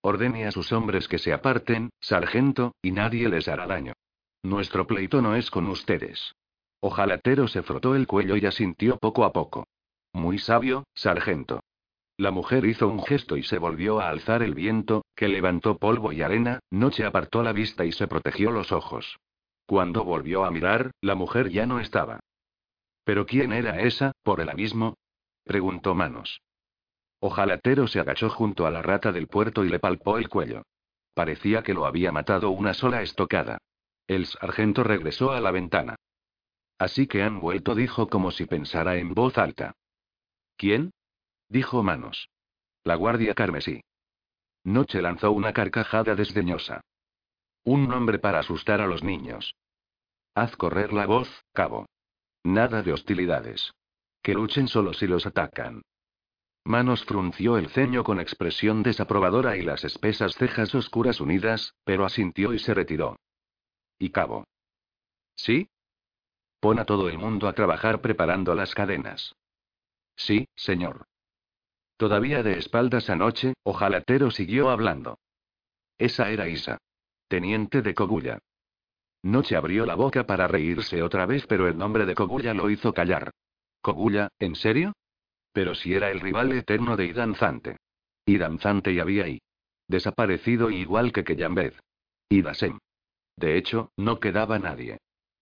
Ordene 0.00 0.46
a 0.46 0.50
sus 0.50 0.72
hombres 0.72 1.06
que 1.06 1.18
se 1.18 1.34
aparten, 1.34 1.90
sargento, 2.00 2.76
y 2.80 2.92
nadie 2.92 3.28
les 3.28 3.46
hará 3.46 3.66
daño. 3.66 3.92
Nuestro 4.42 4.86
pleito 4.86 5.20
no 5.20 5.36
es 5.36 5.50
con 5.50 5.66
ustedes. 5.66 6.34
Ojalatero 6.80 7.46
se 7.46 7.62
frotó 7.62 7.94
el 7.94 8.06
cuello 8.06 8.38
y 8.38 8.46
asintió 8.46 8.96
poco 8.96 9.26
a 9.26 9.34
poco. 9.34 9.66
Muy 10.14 10.38
sabio, 10.38 10.84
sargento. 10.94 11.60
La 12.18 12.32
mujer 12.32 12.64
hizo 12.64 12.88
un 12.88 13.00
gesto 13.04 13.36
y 13.36 13.44
se 13.44 13.58
volvió 13.58 14.00
a 14.00 14.08
alzar 14.08 14.42
el 14.42 14.52
viento, 14.52 15.04
que 15.14 15.28
levantó 15.28 15.78
polvo 15.78 16.12
y 16.12 16.20
arena, 16.22 16.58
Noche 16.68 17.04
apartó 17.04 17.44
la 17.44 17.52
vista 17.52 17.84
y 17.84 17.92
se 17.92 18.08
protegió 18.08 18.50
los 18.50 18.72
ojos. 18.72 19.20
Cuando 19.66 20.02
volvió 20.02 20.44
a 20.44 20.50
mirar, 20.50 20.90
la 21.00 21.14
mujer 21.14 21.48
ya 21.48 21.64
no 21.64 21.78
estaba. 21.78 22.18
¿Pero 23.04 23.24
quién 23.24 23.52
era 23.52 23.80
esa, 23.82 24.10
por 24.24 24.40
el 24.40 24.48
abismo? 24.48 24.96
preguntó 25.44 25.94
Manos. 25.94 26.40
Ojalatero 27.20 27.86
se 27.86 28.00
agachó 28.00 28.28
junto 28.30 28.66
a 28.66 28.72
la 28.72 28.82
rata 28.82 29.12
del 29.12 29.28
puerto 29.28 29.64
y 29.64 29.68
le 29.68 29.78
palpó 29.78 30.18
el 30.18 30.28
cuello. 30.28 30.62
Parecía 31.14 31.62
que 31.62 31.72
lo 31.72 31.86
había 31.86 32.10
matado 32.10 32.50
una 32.50 32.74
sola 32.74 33.02
estocada. 33.02 33.58
El 34.08 34.26
sargento 34.26 34.82
regresó 34.82 35.30
a 35.30 35.40
la 35.40 35.52
ventana. 35.52 35.94
Así 36.78 37.06
que 37.06 37.22
han 37.22 37.38
vuelto, 37.38 37.76
dijo 37.76 38.08
como 38.08 38.32
si 38.32 38.46
pensara 38.46 38.96
en 38.96 39.14
voz 39.14 39.38
alta. 39.38 39.74
¿Quién? 40.56 40.90
Dijo 41.48 41.82
Manos. 41.82 42.28
La 42.84 42.94
guardia 42.94 43.34
carmesí. 43.34 43.80
Noche 44.64 45.00
lanzó 45.00 45.32
una 45.32 45.52
carcajada 45.52 46.14
desdeñosa. 46.14 46.82
Un 47.64 47.88
nombre 47.88 48.18
para 48.18 48.40
asustar 48.40 48.80
a 48.80 48.86
los 48.86 49.02
niños. 49.02 49.54
Haz 50.34 50.56
correr 50.56 50.92
la 50.92 51.06
voz, 51.06 51.28
cabo. 51.52 51.86
Nada 52.44 52.82
de 52.82 52.92
hostilidades. 52.92 53.72
Que 54.22 54.34
luchen 54.34 54.68
solo 54.68 54.92
si 54.92 55.06
los 55.06 55.26
atacan. 55.26 55.82
Manos 56.64 57.04
frunció 57.04 57.56
el 57.56 57.70
ceño 57.70 58.04
con 58.04 58.20
expresión 58.20 58.82
desaprobadora 58.82 59.56
y 59.56 59.62
las 59.62 59.84
espesas 59.84 60.34
cejas 60.34 60.74
oscuras 60.74 61.20
unidas, 61.20 61.74
pero 61.84 62.04
asintió 62.04 62.52
y 62.52 62.58
se 62.58 62.74
retiró. 62.74 63.16
Y 63.98 64.10
cabo. 64.10 64.44
¿Sí? 65.34 65.70
Pon 66.60 66.78
a 66.78 66.84
todo 66.84 67.08
el 67.08 67.16
mundo 67.16 67.48
a 67.48 67.54
trabajar 67.54 68.02
preparando 68.02 68.54
las 68.54 68.74
cadenas. 68.74 69.34
Sí, 70.14 70.46
señor. 70.54 71.07
Todavía 71.98 72.44
de 72.44 72.56
espaldas 72.58 73.10
anoche, 73.10 73.54
Ojalatero 73.64 74.30
siguió 74.30 74.70
hablando. 74.70 75.18
Esa 75.98 76.30
era 76.30 76.48
Isa. 76.48 76.78
Teniente 77.26 77.82
de 77.82 77.92
Cogulla. 77.92 78.38
Noche 79.24 79.56
abrió 79.56 79.84
la 79.84 79.96
boca 79.96 80.24
para 80.24 80.46
reírse 80.46 81.02
otra 81.02 81.26
vez, 81.26 81.44
pero 81.48 81.66
el 81.66 81.76
nombre 81.76 82.06
de 82.06 82.14
Cogulla 82.14 82.54
lo 82.54 82.70
hizo 82.70 82.94
callar. 82.94 83.32
¿Cogulla, 83.82 84.28
en 84.38 84.54
serio? 84.54 84.92
Pero 85.52 85.74
si 85.74 85.92
era 85.92 86.10
el 86.12 86.20
rival 86.20 86.52
eterno 86.52 86.96
de 86.96 87.06
Idanzante. 87.06 87.76
Idanzante 88.26 88.92
y 88.92 89.00
había 89.00 89.24
ahí. 89.24 89.40
Desaparecido 89.88 90.70
igual 90.70 91.12
que 91.12 91.24
Kellambed. 91.24 91.72
Idasem. 92.28 92.78
De 93.36 93.56
hecho, 93.56 93.90
no 93.96 94.20
quedaba 94.20 94.60
nadie. 94.60 94.98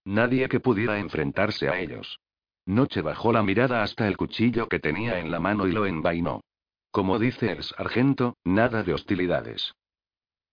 Nadie 0.07 0.49
que 0.49 0.61
pudiera 0.61 0.99
enfrentarse 1.01 1.69
a 1.69 1.79
ellos. 1.79 2.19
Noche 2.67 3.01
bajó 3.01 3.33
la 3.33 3.45
mirada 3.45 3.83
hasta 3.83 4.09
el 4.09 4.17
cuchillo 4.17 4.69
que 4.69 4.81
tenía 4.81 5.21
en 5.21 5.31
la 5.31 5.39
mano 5.39 5.69
y 5.69 5.73
lo 5.73 5.87
envainó. 5.87 6.43
Como 6.91 7.19
dice 7.19 7.53
el 7.53 7.63
sargento, 7.63 8.37
nada 8.45 8.83
de 8.83 8.93
hostilidades. 8.93 9.75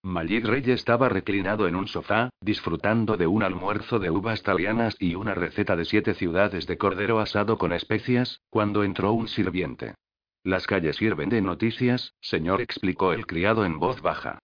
Majid 0.04 0.46
Rey 0.46 0.64
estaba 0.68 1.10
reclinado 1.10 1.68
en 1.68 1.76
un 1.76 1.88
sofá, 1.88 2.30
disfrutando 2.42 3.18
de 3.18 3.26
un 3.26 3.42
almuerzo 3.42 4.00
de 4.00 4.12
uvas 4.12 4.44
talianas 4.44 4.96
y 5.00 5.16
una 5.16 5.34
receta 5.34 5.76
de 5.76 5.86
siete 5.86 6.14
ciudades 6.14 6.68
de 6.68 6.78
cordero 6.78 7.20
asado 7.20 7.58
con 7.58 7.72
especias, 7.72 8.42
cuando 8.50 8.84
entró 8.84 9.14
un 9.14 9.28
sirviente. 9.30 9.96
Las 10.44 10.68
calles 10.68 10.98
sirven 10.98 11.30
de 11.30 11.42
noticias, 11.42 12.14
señor, 12.20 12.62
explicó 12.62 13.14
el 13.14 13.26
criado 13.26 13.64
en 13.64 13.80
voz 13.80 14.02
baja. 14.02 14.40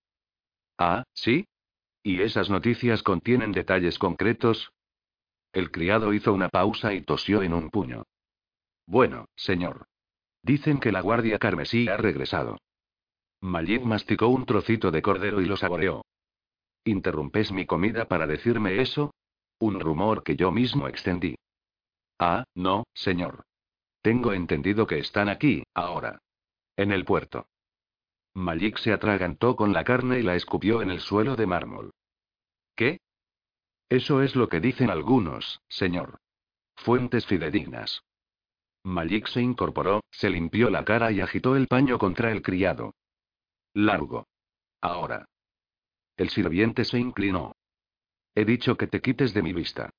Ah, 0.77 1.03
¿sí? 1.13 1.45
¿Y 2.01 2.21
esas 2.21 2.49
noticias 2.49 3.03
contienen 3.03 3.51
detalles 3.51 3.99
concretos? 3.99 4.71
El 5.51 5.72
criado 5.72 6.13
hizo 6.13 6.34
una 6.34 6.50
pausa 6.50 6.94
y 6.94 7.01
tosió 7.01 7.41
en 7.41 7.53
un 7.53 7.70
puño. 7.70 8.03
Bueno, 8.86 9.25
señor. 9.36 9.86
Dicen 10.44 10.79
que 10.79 10.91
la 10.91 11.01
guardia 11.01 11.39
carmesí 11.39 11.88
ha 11.88 11.98
regresado. 11.98 12.58
Majid 13.41 13.82
masticó 13.82 14.27
un 14.27 14.46
trocito 14.46 14.91
de 14.91 15.01
cordero 15.01 15.41
y 15.41 15.46
lo 15.46 15.58
saboreó. 15.58 16.03
¿Interrumpes 16.84 17.51
mi 17.51 17.65
comida 17.65 18.08
para 18.08 18.27
decirme 18.27 18.82
eso? 18.82 19.13
Un 19.60 19.79
rumor 19.79 20.24
que 20.24 20.36
yo 20.36 20.51
mismo 20.51 20.88
extendí. 20.88 21.36
Ah, 22.18 22.44
no, 22.56 22.86
señor. 22.94 23.44
Tengo 24.01 24.34
entendido 24.34 24.88
que 24.88 25.00
están 25.00 25.29
aquí, 25.29 25.63
ahora. 25.74 26.20
En 26.77 26.91
el 26.91 27.06
puerto. 27.06 27.48
Malik 28.34 28.77
se 28.77 28.94
atragantó 28.94 29.56
con 29.56 29.74
la 29.74 29.84
carne 29.84 30.20
y 30.20 30.24
la 30.24 30.36
escupió 30.36 30.82
en 30.82 30.91
el 30.91 31.00
suelo 31.00 31.36
de 31.36 31.48
mármol. 31.48 31.91
¿Qué? 32.75 33.00
Eso 33.89 34.22
es 34.22 34.36
lo 34.36 34.48
que 34.48 34.60
dicen 34.60 34.91
algunos, 34.91 35.62
señor. 35.67 36.19
Fuentes 36.75 37.25
fidedignas. 37.25 38.03
Malik 38.84 39.27
se 39.27 39.41
incorporó, 39.41 40.03
se 40.12 40.29
limpió 40.29 40.69
la 40.69 40.86
cara 40.86 41.12
y 41.12 41.22
agitó 41.22 41.55
el 41.55 41.67
paño 41.67 41.98
contra 41.98 42.31
el 42.31 42.41
criado. 42.41 42.93
Largo. 43.74 44.27
Ahora. 44.81 45.25
El 46.15 46.29
sirviente 46.29 46.86
se 46.86 47.00
inclinó. 47.00 47.53
He 48.36 48.46
dicho 48.46 48.77
que 48.77 48.88
te 48.88 49.01
quites 49.01 49.34
de 49.34 49.41
mi 49.41 49.53
vista. 49.53 49.89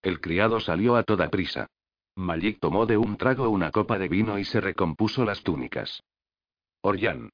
El 0.00 0.20
criado 0.20 0.60
salió 0.60 0.96
a 0.96 1.02
toda 1.02 1.28
prisa. 1.28 1.66
Malik 2.14 2.60
tomó 2.60 2.86
de 2.86 2.96
un 2.96 3.16
trago 3.16 3.48
una 3.48 3.70
copa 3.70 3.98
de 3.98 4.08
vino 4.08 4.38
y 4.38 4.44
se 4.44 4.60
recompuso 4.60 5.24
las 5.24 5.42
túnicas. 5.42 6.02
Oryan. 6.82 7.30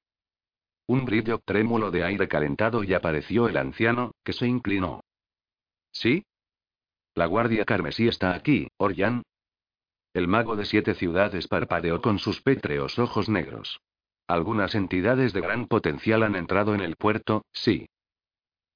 Un 0.87 1.05
brillo 1.05 1.41
trémulo 1.45 1.91
de 1.91 2.05
aire 2.05 2.27
calentado 2.29 2.85
y 2.85 2.95
apareció 2.95 3.49
el 3.49 3.57
anciano, 3.57 4.13
que 4.25 4.33
se 4.33 4.47
inclinó. 4.47 5.03
¿Sí? 5.95 6.27
La 7.15 7.27
guardia 7.27 7.65
carmesí 7.65 8.09
está 8.09 8.35
aquí, 8.35 8.69
Oryan. 8.77 9.23
El 10.13 10.29
mago 10.29 10.57
de 10.57 10.67
siete 10.67 10.95
ciudades 10.95 11.49
parpadeó 11.49 12.03
con 12.03 12.19
sus 12.19 12.43
pétreos 12.43 12.99
ojos 12.99 13.29
negros. 13.29 13.81
Algunas 14.27 14.75
entidades 14.75 15.33
de 15.33 15.41
gran 15.41 15.67
potencial 15.67 16.23
han 16.23 16.35
entrado 16.35 16.75
en 16.75 16.81
el 16.81 16.97
puerto, 16.97 17.47
sí. 17.53 17.87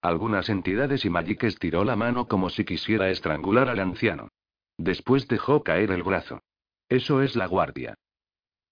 Algunas 0.01 0.49
entidades 0.49 1.05
y 1.05 1.11
Magic 1.11 1.43
estiró 1.45 1.85
la 1.85 1.97
mano 1.97 2.29
como 2.29 2.51
si 2.51 2.65
quisiera 2.65 3.11
estrangular 3.11 3.69
al 3.69 3.81
anciano. 3.81 4.29
Después 4.77 5.27
dejó 5.27 5.65
caer 5.65 5.91
el 5.91 6.05
brazo. 6.05 6.41
Eso 6.89 7.23
es 7.23 7.35
la 7.35 7.47
guardia. 7.47 7.95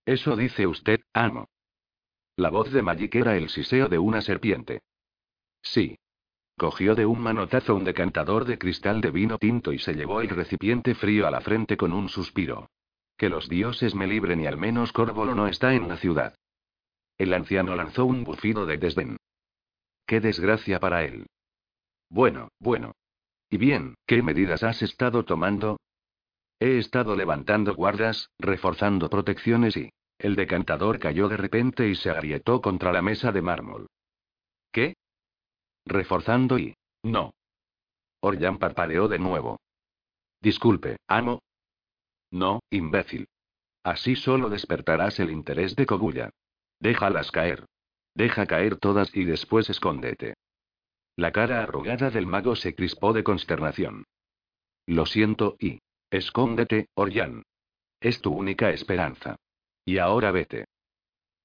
Eso 0.05 0.37
dice 0.37 0.69
usted, 0.69 1.01
amo. 1.13 1.49
La 2.37 2.51
voz 2.51 2.71
de 2.71 2.83
Magic 2.83 3.15
era 3.17 3.37
el 3.37 3.49
siseo 3.49 3.89
de 3.89 3.99
una 3.99 4.23
serpiente. 4.23 4.83
Sí. 5.63 5.99
Cogió 6.59 6.95
de 6.95 7.05
un 7.05 7.21
manotazo 7.21 7.75
un 7.75 7.85
decantador 7.85 8.47
de 8.47 8.59
cristal 8.59 9.03
de 9.03 9.11
vino 9.11 9.37
tinto 9.37 9.73
y 9.73 9.79
se 9.79 9.93
llevó 9.93 10.23
el 10.23 10.31
recipiente 10.31 10.95
frío 10.95 11.27
a 11.27 11.31
la 11.31 11.43
frente 11.43 11.77
con 11.77 11.93
un 11.93 12.09
suspiro. 12.09 12.71
Que 13.19 13.29
los 13.29 13.49
dioses 13.49 13.95
me 13.95 14.07
libren 14.07 14.41
y 14.41 14.47
al 14.47 14.57
menos 14.57 14.93
Corvolo 14.93 15.35
no 15.35 15.49
está 15.49 15.75
en 15.75 15.87
la 15.87 15.99
ciudad. 15.99 16.35
El 17.19 17.35
anciano 17.35 17.77
lanzó 17.77 18.07
un 18.07 18.25
bufido 18.25 18.65
de 18.65 18.79
desdén. 18.79 19.19
Qué 20.07 20.21
desgracia 20.21 20.81
para 20.81 21.05
él. 21.05 21.27
Bueno, 22.09 22.49
bueno. 22.59 22.93
¿Y 23.51 23.59
bien, 23.59 23.95
qué 24.07 24.23
medidas 24.23 24.63
has 24.63 24.81
estado 24.81 25.25
tomando? 25.25 25.79
He 26.59 26.79
estado 26.79 27.17
levantando 27.17 27.75
guardas, 27.75 28.31
reforzando 28.39 29.11
protecciones 29.11 29.77
y... 29.77 29.91
El 30.19 30.35
decantador 30.35 30.99
cayó 30.99 31.29
de 31.29 31.37
repente 31.37 31.87
y 31.89 31.95
se 31.95 32.09
agrietó 32.09 32.63
contra 32.63 32.91
la 32.91 33.03
mesa 33.03 33.33
de 33.33 33.43
mármol. 33.43 33.87
¿Qué? 34.73 34.95
Reforzando 35.87 36.59
y... 36.59 36.75
No. 37.03 37.33
Orjan 38.21 38.59
parpadeó 38.59 39.09
de 39.09 39.19
nuevo. 39.19 39.61
Disculpe, 40.41 40.99
amo. 41.07 41.41
No, 42.31 42.61
imbécil. 42.71 43.29
Así 43.85 44.17
solo 44.17 44.51
despertarás 44.51 45.21
el 45.21 45.31
interés 45.31 45.77
de 45.77 45.87
Koguya. 45.87 46.31
Déjalas 46.81 47.31
caer. 47.31 47.67
Deja 48.15 48.47
caer 48.47 48.77
todas 48.77 49.15
y 49.15 49.25
después 49.25 49.71
escóndete. 49.71 50.35
La 51.15 51.33
cara 51.33 51.63
arrugada 51.63 52.11
del 52.11 52.27
mago 52.27 52.57
se 52.57 52.75
crispó 52.75 53.13
de 53.13 53.23
consternación. 53.23 54.05
Lo 54.87 55.07
siento 55.07 55.57
y... 55.59 55.79
Escóndete, 56.11 56.89
Oryan. 56.95 57.43
Es 58.01 58.21
tu 58.21 58.33
única 58.33 58.71
esperanza. 58.71 59.37
Y 59.85 59.99
ahora 59.99 60.31
vete. 60.31 60.67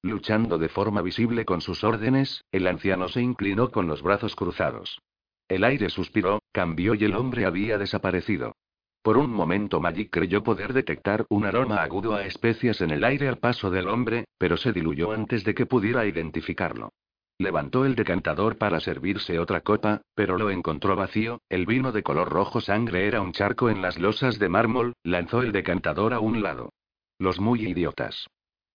Luchando 0.03 0.57
de 0.57 0.67
forma 0.67 1.03
visible 1.03 1.45
con 1.45 1.61
sus 1.61 1.83
órdenes, 1.83 2.43
el 2.51 2.65
anciano 2.65 3.07
se 3.07 3.21
inclinó 3.21 3.69
con 3.69 3.87
los 3.87 4.01
brazos 4.01 4.35
cruzados. 4.35 4.99
El 5.47 5.63
aire 5.63 5.89
suspiró, 5.89 6.41
cambió 6.51 6.95
y 6.95 7.03
el 7.03 7.15
hombre 7.15 7.45
había 7.45 7.77
desaparecido. 7.77 8.55
Por 9.03 9.17
un 9.17 9.31
momento 9.31 9.79
Magic 9.79 10.09
creyó 10.11 10.43
poder 10.43 10.73
detectar 10.73 11.25
un 11.29 11.45
aroma 11.45 11.83
agudo 11.83 12.15
a 12.15 12.25
especias 12.25 12.81
en 12.81 12.91
el 12.91 13.03
aire 13.03 13.27
al 13.27 13.37
paso 13.37 13.69
del 13.69 13.87
hombre, 13.87 14.25
pero 14.37 14.57
se 14.57 14.73
diluyó 14.73 15.11
antes 15.11 15.43
de 15.43 15.53
que 15.53 15.65
pudiera 15.65 16.05
identificarlo. 16.05 16.93
Levantó 17.37 17.85
el 17.85 17.95
decantador 17.95 18.57
para 18.57 18.79
servirse 18.79 19.39
otra 19.39 19.61
copa, 19.61 20.01
pero 20.15 20.37
lo 20.37 20.51
encontró 20.51 20.95
vacío, 20.95 21.41
el 21.49 21.65
vino 21.65 21.91
de 21.91 22.03
color 22.03 22.29
rojo 22.29 22.61
sangre 22.61 23.07
era 23.07 23.21
un 23.21 23.33
charco 23.33 23.69
en 23.69 23.81
las 23.81 23.99
losas 23.99 24.39
de 24.39 24.49
mármol, 24.49 24.93
lanzó 25.03 25.41
el 25.41 25.51
decantador 25.51 26.13
a 26.13 26.19
un 26.19 26.43
lado. 26.43 26.71
Los 27.17 27.39
muy 27.39 27.67
idiotas. 27.67 28.27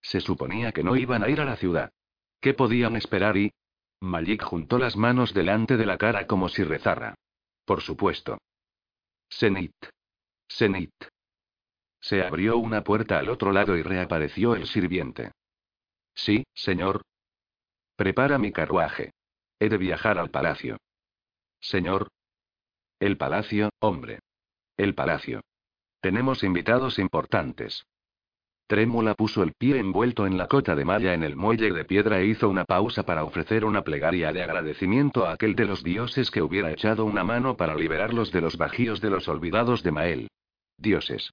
Se 0.06 0.20
suponía 0.20 0.70
que 0.70 0.84
no 0.84 0.94
iban 0.94 1.25
a 1.25 1.28
ir 1.28 1.40
a 1.40 1.44
la 1.44 1.56
ciudad. 1.56 1.90
¿Qué 2.40 2.54
podían 2.54 2.94
esperar 2.94 3.36
y... 3.36 3.52
Malik 4.00 4.40
juntó 4.44 4.78
las 4.78 4.96
manos 4.96 5.34
delante 5.34 5.76
de 5.76 5.84
la 5.84 5.98
cara 5.98 6.28
como 6.28 6.48
si 6.48 6.62
rezara. 6.62 7.16
Por 7.64 7.80
supuesto. 7.80 8.38
Senit. 9.28 9.75
Senit. 10.46 10.94
Se 12.00 12.22
abrió 12.22 12.56
una 12.56 12.84
puerta 12.84 13.18
al 13.18 13.28
otro 13.28 13.50
lado 13.50 13.76
y 13.76 13.82
reapareció 13.82 14.54
el 14.54 14.68
sirviente. 14.68 15.32
Sí, 16.14 16.44
señor. 16.54 17.02
Prepara 17.96 18.38
mi 18.38 18.52
carruaje. 18.52 19.10
He 19.58 19.68
de 19.68 19.76
viajar 19.76 20.18
al 20.18 20.30
palacio. 20.30 20.76
Señor. 21.58 22.10
El 23.00 23.16
palacio, 23.16 23.70
hombre. 23.80 24.20
El 24.76 24.94
palacio. 24.94 25.40
Tenemos 26.00 26.44
invitados 26.44 27.00
importantes. 27.00 27.84
Trémula 28.66 29.14
puso 29.14 29.44
el 29.44 29.52
pie 29.52 29.78
envuelto 29.78 30.26
en 30.26 30.37
la 30.37 30.49
cota 30.49 30.75
de 30.75 30.85
malla 30.85 31.14
en 31.14 31.23
el 31.23 31.37
muelle 31.37 31.73
de 31.73 31.85
piedra 31.85 32.20
e 32.20 32.26
hizo 32.26 32.49
una 32.49 32.64
pausa 32.64 33.04
para 33.04 33.23
ofrecer 33.23 33.64
una 33.64 33.82
plegaria 33.82 34.32
de 34.32 34.42
agradecimiento 34.42 35.25
a 35.25 35.32
aquel 35.32 35.54
de 35.54 35.66
los 35.66 35.85
dioses 35.85 36.32
que 36.32 36.42
hubiera 36.42 36.73
echado 36.73 37.04
una 37.04 37.23
mano 37.23 37.56
para 37.56 37.76
liberarlos 37.76 38.32
de 38.32 38.40
los 38.40 38.56
bajíos 38.56 39.00
de 39.00 39.11
los 39.11 39.28
olvidados 39.28 39.85
de 39.85 39.92
Mael. 39.92 40.28
Dioses. 40.78 41.32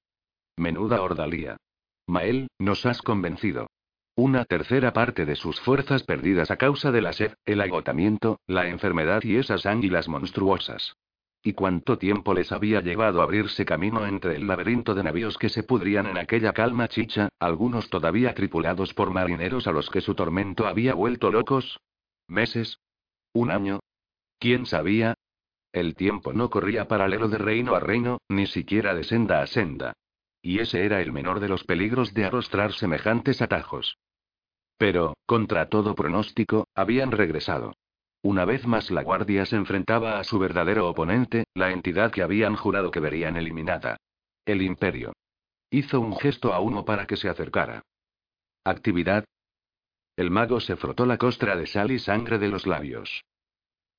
Menuda 0.56 1.02
ordalía. 1.02 1.56
Mael, 2.06 2.46
nos 2.60 2.86
has 2.86 3.02
convencido. 3.02 3.66
Una 4.14 4.44
tercera 4.44 4.92
parte 4.92 5.26
de 5.26 5.34
sus 5.34 5.60
fuerzas 5.60 6.04
perdidas 6.04 6.52
a 6.52 6.56
causa 6.56 6.92
de 6.92 7.02
la 7.02 7.12
sed, 7.12 7.34
el 7.46 7.60
agotamiento, 7.60 8.38
la 8.46 8.68
enfermedad 8.68 9.24
y 9.24 9.38
esas 9.38 9.66
ánguilas 9.66 10.06
monstruosas. 10.06 10.94
¿Y 11.46 11.52
cuánto 11.52 11.98
tiempo 11.98 12.32
les 12.32 12.52
había 12.52 12.80
llevado 12.80 13.20
abrirse 13.20 13.66
camino 13.66 14.06
entre 14.06 14.36
el 14.36 14.46
laberinto 14.46 14.94
de 14.94 15.02
navíos 15.02 15.36
que 15.36 15.50
se 15.50 15.62
pudrían 15.62 16.06
en 16.06 16.16
aquella 16.16 16.54
calma 16.54 16.88
chicha, 16.88 17.28
algunos 17.38 17.90
todavía 17.90 18.34
tripulados 18.34 18.94
por 18.94 19.10
marineros 19.10 19.66
a 19.66 19.72
los 19.72 19.90
que 19.90 20.00
su 20.00 20.14
tormento 20.14 20.66
había 20.66 20.94
vuelto 20.94 21.30
locos? 21.30 21.80
¿Meses? 22.28 22.78
¿Un 23.34 23.50
año? 23.50 23.80
¿Quién 24.38 24.64
sabía? 24.64 25.12
El 25.70 25.94
tiempo 25.94 26.32
no 26.32 26.48
corría 26.48 26.88
paralelo 26.88 27.28
de 27.28 27.36
reino 27.36 27.74
a 27.74 27.80
reino, 27.80 28.22
ni 28.30 28.46
siquiera 28.46 28.94
de 28.94 29.04
senda 29.04 29.42
a 29.42 29.46
senda. 29.46 29.92
Y 30.40 30.60
ese 30.60 30.86
era 30.86 31.02
el 31.02 31.12
menor 31.12 31.40
de 31.40 31.50
los 31.50 31.64
peligros 31.64 32.14
de 32.14 32.24
arrostrar 32.24 32.72
semejantes 32.72 33.42
atajos. 33.42 33.98
Pero, 34.78 35.12
contra 35.26 35.68
todo 35.68 35.94
pronóstico, 35.94 36.68
habían 36.74 37.10
regresado. 37.10 37.74
Una 38.24 38.46
vez 38.46 38.66
más 38.66 38.90
la 38.90 39.02
guardia 39.02 39.44
se 39.44 39.54
enfrentaba 39.54 40.18
a 40.18 40.24
su 40.24 40.38
verdadero 40.38 40.88
oponente, 40.88 41.44
la 41.52 41.72
entidad 41.72 42.10
que 42.10 42.22
habían 42.22 42.56
jurado 42.56 42.90
que 42.90 42.98
verían 42.98 43.36
eliminada. 43.36 43.98
El 44.46 44.62
imperio. 44.62 45.12
Hizo 45.68 46.00
un 46.00 46.16
gesto 46.16 46.54
a 46.54 46.60
uno 46.60 46.86
para 46.86 47.06
que 47.06 47.18
se 47.18 47.28
acercara. 47.28 47.82
Actividad. 48.64 49.26
El 50.16 50.30
mago 50.30 50.58
se 50.60 50.74
frotó 50.76 51.04
la 51.04 51.18
costra 51.18 51.54
de 51.54 51.66
sal 51.66 51.90
y 51.90 51.98
sangre 51.98 52.38
de 52.38 52.48
los 52.48 52.66
labios. 52.66 53.22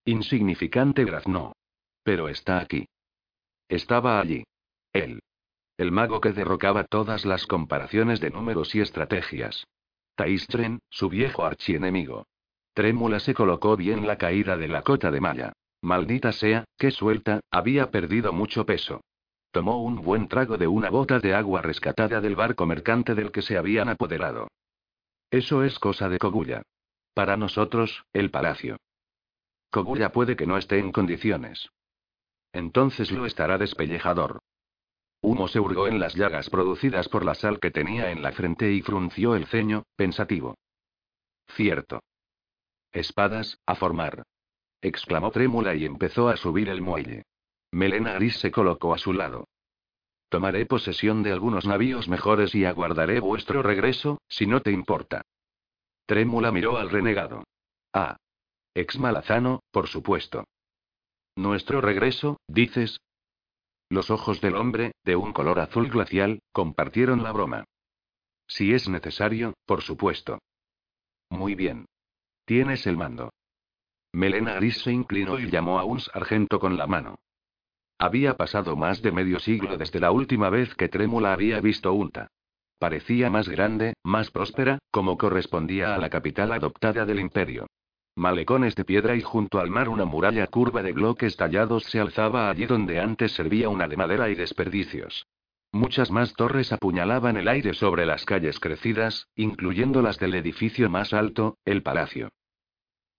Insignificante 0.05 1.05
grazno. 1.05 1.53
Pero 2.01 2.27
está 2.27 2.58
aquí. 2.58 2.88
Estaba 3.70 4.20
allí. 4.20 4.44
Él. 4.91 5.22
El 5.77 5.91
mago 5.91 6.20
que 6.20 6.32
derrocaba 6.32 6.84
todas 6.86 7.25
las 7.25 7.46
comparaciones 7.46 8.22
de 8.22 8.32
números 8.32 8.74
y 8.74 8.82
estrategias. 8.82 9.67
Taistren, 10.15 10.79
su 10.89 11.10
viejo 11.10 11.46
archienemigo. 11.46 12.25
Trémula 12.75 13.22
se 13.22 13.34
colocó 13.34 13.77
bien 13.77 14.05
la 14.05 14.17
caída 14.17 14.58
de 14.58 14.67
la 14.67 14.82
cota 14.82 15.10
de 15.10 15.22
malla. 15.22 15.53
Maldita 15.82 16.34
sea, 16.34 16.65
qué 16.77 16.91
suelta, 16.91 17.39
había 17.50 17.89
perdido 17.89 18.34
mucho 18.34 18.65
peso. 18.65 19.00
Tomó 19.51 19.82
un 19.82 20.01
buen 20.01 20.27
trago 20.27 20.58
de 20.58 20.67
una 20.67 20.89
bota 20.89 21.20
de 21.20 21.34
agua 21.34 21.62
rescatada 21.62 22.20
del 22.20 22.36
barco 22.36 22.65
mercante 22.65 23.15
del 23.15 23.32
que 23.32 23.41
se 23.41 23.58
habían 23.58 23.88
apoderado. 23.88 24.50
Eso 25.32 25.63
es 25.63 25.79
cosa 25.79 26.10
de 26.10 26.17
Koguya. 26.17 26.63
Para 27.13 27.38
nosotros, 27.38 28.03
el 28.12 28.29
palacio. 28.29 28.75
Koguya 29.72 30.12
puede 30.12 30.36
que 30.36 30.46
no 30.46 30.58
esté 30.58 30.77
en 30.79 30.91
condiciones. 30.91 31.70
Entonces 32.51 33.10
lo 33.10 33.25
estará 33.25 33.58
despellejador. 33.58 34.39
Humo 35.22 35.48
se 35.48 35.62
hurgó 35.62 35.88
en 35.88 36.01
las 36.01 36.13
llagas 36.13 36.50
producidas 36.50 37.08
por 37.08 37.24
la 37.24 37.36
sal 37.36 37.62
que 37.62 37.72
tenía 37.72 38.12
en 38.12 38.22
la 38.22 38.34
frente 38.34 38.74
y 38.74 38.82
frunció 38.82 39.34
el 39.36 39.46
ceño, 39.46 39.84
pensativo. 39.96 40.55
Cierto. 41.48 42.01
Espadas, 42.96 43.60
a 43.66 43.75
formar. 43.75 44.24
exclamó 44.82 45.30
trémula 45.30 45.75
y 45.75 45.84
empezó 45.84 46.30
a 46.30 46.38
subir 46.38 46.70
el 46.70 46.82
muelle. 46.82 47.24
Melena 47.72 48.14
Gris 48.14 48.38
se 48.38 48.52
colocó 48.52 48.94
a 48.94 48.98
su 48.98 49.12
lado. 49.12 49.50
Tomaré 50.30 50.66
posesión 50.66 51.22
de 51.22 51.34
algunos 51.34 51.66
navíos 51.66 52.08
mejores 52.08 52.56
y 52.56 52.64
aguardaré 52.64 53.20
vuestro 53.20 53.62
regreso, 53.62 54.22
si 54.30 54.48
no 54.48 54.62
te 54.62 54.72
importa. 54.72 55.24
Trémula 56.06 56.54
miró 56.54 56.78
al 56.78 56.90
renegado. 56.90 57.44
Ah. 57.92 58.16
Ex 58.74 58.98
Malazano, 58.98 59.60
por 59.72 59.88
supuesto. 59.88 60.46
¿Nuestro 61.36 61.82
regreso, 61.82 62.38
dices? 62.48 63.02
Los 63.90 64.10
ojos 64.10 64.40
del 64.40 64.56
hombre, 64.56 64.94
de 65.04 65.18
un 65.18 65.34
color 65.34 65.60
azul 65.60 65.90
glacial, 65.90 66.40
compartieron 66.54 67.24
la 67.24 67.34
broma. 67.34 67.66
Si 68.48 68.74
es 68.74 68.88
necesario, 68.88 69.54
por 69.66 69.82
supuesto. 69.82 70.40
Muy 71.30 71.56
bien. 71.56 71.88
Tienes 72.46 72.86
el 72.86 72.96
mando. 72.96 73.34
Melena 74.14 74.54
Gris 74.54 74.78
se 74.84 74.92
inclinó 74.92 75.40
y 75.40 75.50
llamó 75.50 75.80
a 75.80 75.84
un 75.84 76.00
sargento 76.00 76.60
con 76.60 76.78
la 76.78 76.86
mano. 76.86 77.18
Había 77.98 78.38
pasado 78.38 78.76
más 78.76 79.02
de 79.02 79.12
medio 79.12 79.39
siglo 79.39 79.78
desde 79.78 80.00
la 80.00 80.12
última 80.12 80.52
vez 80.52 80.76
que 80.76 80.88
Trémula 80.88 81.34
había 81.34 81.60
visto 81.60 81.91
Unta. 81.91 82.28
Parecía 82.78 83.32
más 83.32 83.50
grande, 83.50 83.96
más 84.04 84.30
próspera, 84.30 84.78
como 84.91 85.17
correspondía 85.17 85.96
a 85.96 85.98
la 85.98 86.12
capital 86.12 86.52
adoptada 86.52 87.04
del 87.06 87.19
imperio. 87.19 87.65
Malecones 88.15 88.76
de 88.76 88.86
piedra 88.86 89.15
y 89.15 89.22
junto 89.22 89.60
al 89.60 89.72
mar 89.72 89.89
una 89.89 90.06
muralla 90.06 90.46
curva 90.46 90.84
de 90.84 90.91
bloques 90.91 91.36
tallados 91.38 91.86
se 91.86 92.00
alzaba 92.00 92.52
allí 92.52 92.67
donde 92.67 93.00
antes 93.00 93.32
servía 93.32 93.69
una 93.69 93.88
de 93.88 93.98
madera 93.98 94.30
y 94.30 94.36
desperdicios. 94.36 95.26
Muchas 95.72 96.10
más 96.10 96.34
torres 96.36 96.72
apuñalaban 96.72 97.36
el 97.36 97.50
aire 97.50 97.74
sobre 97.74 98.06
las 98.06 98.24
calles 98.24 98.62
crecidas, 98.62 99.28
incluyendo 99.36 100.02
las 100.02 100.17
del 100.19 100.36
edificio 100.36 100.89
más 100.89 101.12
alto, 101.12 101.58
el 101.65 101.84
palacio. 101.84 102.30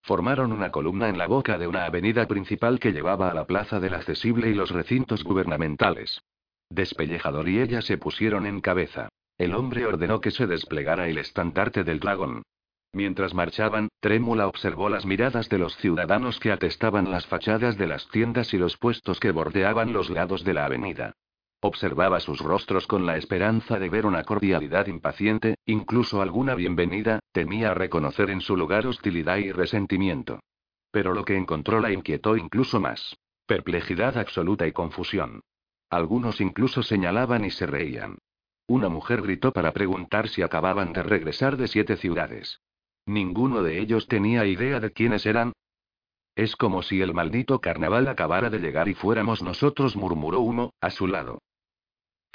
Formaron 0.06 0.52
una 0.52 0.70
columna 0.70 1.08
en 1.08 1.18
la 1.18 1.26
boca 1.26 1.58
de 1.58 1.66
una 1.66 1.84
avenida 1.84 2.28
principal 2.28 2.78
que 2.78 2.92
llevaba 2.92 3.28
a 3.28 3.34
la 3.34 3.44
plaza 3.44 3.80
del 3.80 3.94
accesible 3.94 4.48
y 4.48 4.54
los 4.54 4.70
recintos 4.70 5.24
gubernamentales. 5.24 6.22
Despellejador 6.70 7.48
y 7.48 7.58
ella 7.58 7.82
se 7.82 7.98
pusieron 7.98 8.46
en 8.46 8.60
cabeza. 8.60 9.08
El 9.36 9.52
hombre 9.52 9.84
ordenó 9.84 10.20
que 10.20 10.30
se 10.30 10.46
desplegara 10.46 11.08
el 11.08 11.18
estandarte 11.18 11.82
del 11.82 11.98
dragón. 11.98 12.44
Mientras 12.92 13.34
marchaban, 13.34 13.88
Trémula 13.98 14.46
observó 14.46 14.88
las 14.90 15.04
miradas 15.04 15.48
de 15.48 15.58
los 15.58 15.76
ciudadanos 15.78 16.38
que 16.38 16.52
atestaban 16.52 17.10
las 17.10 17.26
fachadas 17.26 17.76
de 17.76 17.88
las 17.88 18.08
tiendas 18.10 18.54
y 18.54 18.58
los 18.58 18.76
puestos 18.76 19.18
que 19.18 19.32
bordeaban 19.32 19.92
los 19.92 20.08
lados 20.08 20.44
de 20.44 20.54
la 20.54 20.66
avenida. 20.66 21.14
Observaba 21.60 22.20
sus 22.20 22.40
rostros 22.40 22.86
con 22.86 23.06
la 23.06 23.16
esperanza 23.16 23.78
de 23.78 23.88
ver 23.88 24.06
una 24.06 24.24
cordialidad 24.24 24.86
impaciente, 24.86 25.56
incluso 25.64 26.20
alguna 26.20 26.54
bienvenida, 26.54 27.20
temía 27.32 27.74
reconocer 27.74 28.30
en 28.30 28.40
su 28.40 28.56
lugar 28.56 28.86
hostilidad 28.86 29.38
y 29.38 29.52
resentimiento. 29.52 30.40
Pero 30.90 31.14
lo 31.14 31.24
que 31.24 31.36
encontró 31.36 31.80
la 31.80 31.92
inquietó 31.92 32.36
incluso 32.36 32.80
más. 32.80 33.16
Perplejidad 33.46 34.18
absoluta 34.18 34.66
y 34.66 34.72
confusión. 34.72 35.40
Algunos 35.88 36.40
incluso 36.40 36.82
señalaban 36.82 37.44
y 37.44 37.50
se 37.50 37.66
reían. 37.66 38.18
Una 38.66 38.88
mujer 38.88 39.22
gritó 39.22 39.52
para 39.52 39.72
preguntar 39.72 40.28
si 40.28 40.42
acababan 40.42 40.92
de 40.92 41.02
regresar 41.02 41.56
de 41.56 41.68
siete 41.68 41.96
ciudades. 41.96 42.60
Ninguno 43.06 43.62
de 43.62 43.78
ellos 43.78 44.08
tenía 44.08 44.44
idea 44.46 44.80
de 44.80 44.90
quiénes 44.90 45.24
eran, 45.26 45.52
es 46.36 46.54
como 46.54 46.82
si 46.82 47.00
el 47.00 47.14
maldito 47.14 47.62
carnaval 47.62 48.06
acabara 48.08 48.50
de 48.50 48.58
llegar 48.58 48.88
y 48.88 48.94
fuéramos 48.94 49.42
nosotros, 49.42 49.96
murmuró 49.96 50.40
uno, 50.40 50.74
a 50.82 50.90
su 50.90 51.06
lado. 51.06 51.40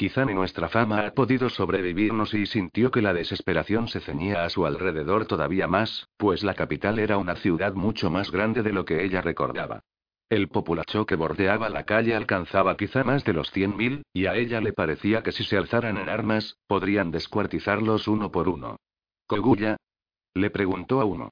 Quizá 0.01 0.25
ni 0.25 0.33
nuestra 0.33 0.67
fama 0.67 1.05
ha 1.05 1.11
podido 1.11 1.47
sobrevivirnos 1.47 2.33
y 2.33 2.47
sintió 2.47 2.89
que 2.89 3.03
la 3.03 3.13
desesperación 3.13 3.87
se 3.87 3.99
ceñía 3.99 4.43
a 4.43 4.49
su 4.49 4.65
alrededor 4.65 5.27
todavía 5.27 5.67
más, 5.67 6.09
pues 6.17 6.41
la 6.41 6.55
capital 6.55 6.97
era 6.97 7.19
una 7.19 7.35
ciudad 7.35 7.75
mucho 7.75 8.09
más 8.09 8.31
grande 8.31 8.63
de 8.63 8.73
lo 8.73 8.83
que 8.83 9.03
ella 9.03 9.21
recordaba. 9.21 9.83
El 10.27 10.47
populacho 10.47 11.05
que 11.05 11.15
bordeaba 11.15 11.69
la 11.69 11.83
calle 11.83 12.15
alcanzaba 12.15 12.77
quizá 12.77 13.03
más 13.03 13.23
de 13.25 13.33
los 13.33 13.51
cien 13.51 13.77
mil, 13.77 14.01
y 14.11 14.25
a 14.25 14.33
ella 14.33 14.59
le 14.59 14.73
parecía 14.73 15.21
que 15.21 15.31
si 15.31 15.43
se 15.43 15.55
alzaran 15.55 15.97
en 15.97 16.09
armas, 16.09 16.57
podrían 16.65 17.11
descuartizarlos 17.11 18.07
uno 18.07 18.31
por 18.31 18.49
uno. 18.49 18.77
¿Cogulla? 19.27 19.77
Le 20.33 20.49
preguntó 20.49 20.99
a 20.99 21.05
uno. 21.05 21.29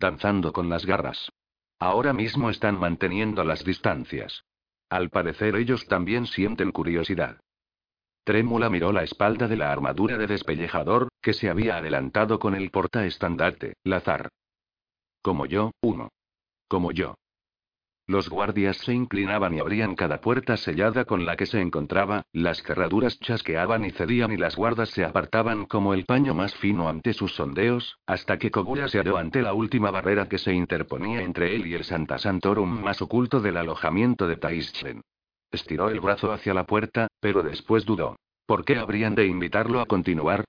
Danzando 0.00 0.52
con 0.52 0.68
las 0.68 0.86
garras. 0.86 1.30
Ahora 1.78 2.12
mismo 2.12 2.50
están 2.50 2.80
manteniendo 2.80 3.44
las 3.44 3.64
distancias. 3.64 4.42
Al 4.90 5.08
parecer 5.08 5.54
ellos 5.54 5.86
también 5.86 6.26
sienten 6.26 6.72
curiosidad. 6.72 7.38
Trémula 8.26 8.68
miró 8.68 8.90
la 8.90 9.04
espalda 9.04 9.46
de 9.46 9.56
la 9.56 9.70
armadura 9.70 10.18
de 10.18 10.26
despellejador, 10.26 11.10
que 11.22 11.32
se 11.32 11.48
había 11.48 11.76
adelantado 11.76 12.40
con 12.40 12.56
el 12.56 12.72
portaestandarte, 12.72 13.74
Lazar. 13.84 14.30
Como 15.22 15.46
yo, 15.46 15.70
uno. 15.80 16.08
Como 16.66 16.90
yo. 16.90 17.14
Los 18.08 18.28
guardias 18.28 18.78
se 18.78 18.92
inclinaban 18.92 19.54
y 19.54 19.60
abrían 19.60 19.94
cada 19.94 20.20
puerta 20.20 20.56
sellada 20.56 21.04
con 21.04 21.24
la 21.24 21.36
que 21.36 21.46
se 21.46 21.60
encontraba, 21.60 22.24
las 22.32 22.64
cerraduras 22.64 23.16
chasqueaban 23.20 23.84
y 23.84 23.92
cedían 23.92 24.32
y 24.32 24.36
las 24.36 24.56
guardas 24.56 24.90
se 24.90 25.04
apartaban 25.04 25.64
como 25.64 25.94
el 25.94 26.04
paño 26.04 26.34
más 26.34 26.52
fino 26.56 26.88
ante 26.88 27.12
sus 27.12 27.32
sondeos, 27.36 27.96
hasta 28.06 28.38
que 28.38 28.50
Kogura 28.50 28.88
se 28.88 28.98
halló 28.98 29.18
ante 29.18 29.40
la 29.40 29.54
última 29.54 29.92
barrera 29.92 30.28
que 30.28 30.38
se 30.38 30.52
interponía 30.52 31.22
entre 31.22 31.54
él 31.54 31.64
y 31.68 31.74
el 31.74 31.84
Santa 31.84 32.18
Santorum 32.18 32.82
más 32.82 33.00
oculto 33.00 33.38
del 33.38 33.56
alojamiento 33.56 34.26
de 34.26 34.36
Taischlen. 34.36 35.02
Estiró 35.50 35.90
el 35.90 36.00
brazo 36.00 36.32
hacia 36.32 36.54
la 36.54 36.64
puerta, 36.64 37.08
pero 37.20 37.42
después 37.42 37.84
dudó. 37.84 38.16
¿Por 38.46 38.64
qué 38.64 38.76
habrían 38.76 39.14
de 39.14 39.26
invitarlo 39.26 39.80
a 39.80 39.86
continuar? 39.86 40.44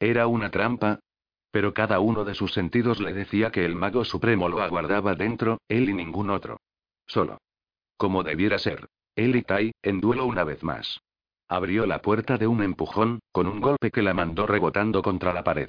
¿Era 0.00 0.26
una 0.26 0.50
trampa? 0.50 1.00
Pero 1.50 1.74
cada 1.74 2.00
uno 2.00 2.24
de 2.24 2.34
sus 2.34 2.52
sentidos 2.52 3.00
le 3.00 3.12
decía 3.12 3.50
que 3.50 3.64
el 3.64 3.74
mago 3.74 4.04
supremo 4.04 4.48
lo 4.48 4.62
aguardaba 4.62 5.14
dentro, 5.14 5.58
él 5.68 5.90
y 5.90 5.94
ningún 5.94 6.30
otro. 6.30 6.58
Solo. 7.06 7.38
Como 7.96 8.22
debiera 8.22 8.58
ser. 8.58 8.88
Él 9.14 9.36
y 9.36 9.42
Tai, 9.42 9.72
en 9.82 10.00
duelo 10.00 10.24
una 10.24 10.44
vez 10.44 10.62
más. 10.62 11.00
Abrió 11.48 11.84
la 11.84 12.00
puerta 12.00 12.38
de 12.38 12.46
un 12.46 12.62
empujón, 12.62 13.20
con 13.30 13.46
un 13.46 13.60
golpe 13.60 13.90
que 13.90 14.00
la 14.00 14.14
mandó 14.14 14.46
rebotando 14.46 15.02
contra 15.02 15.34
la 15.34 15.44
pared. 15.44 15.68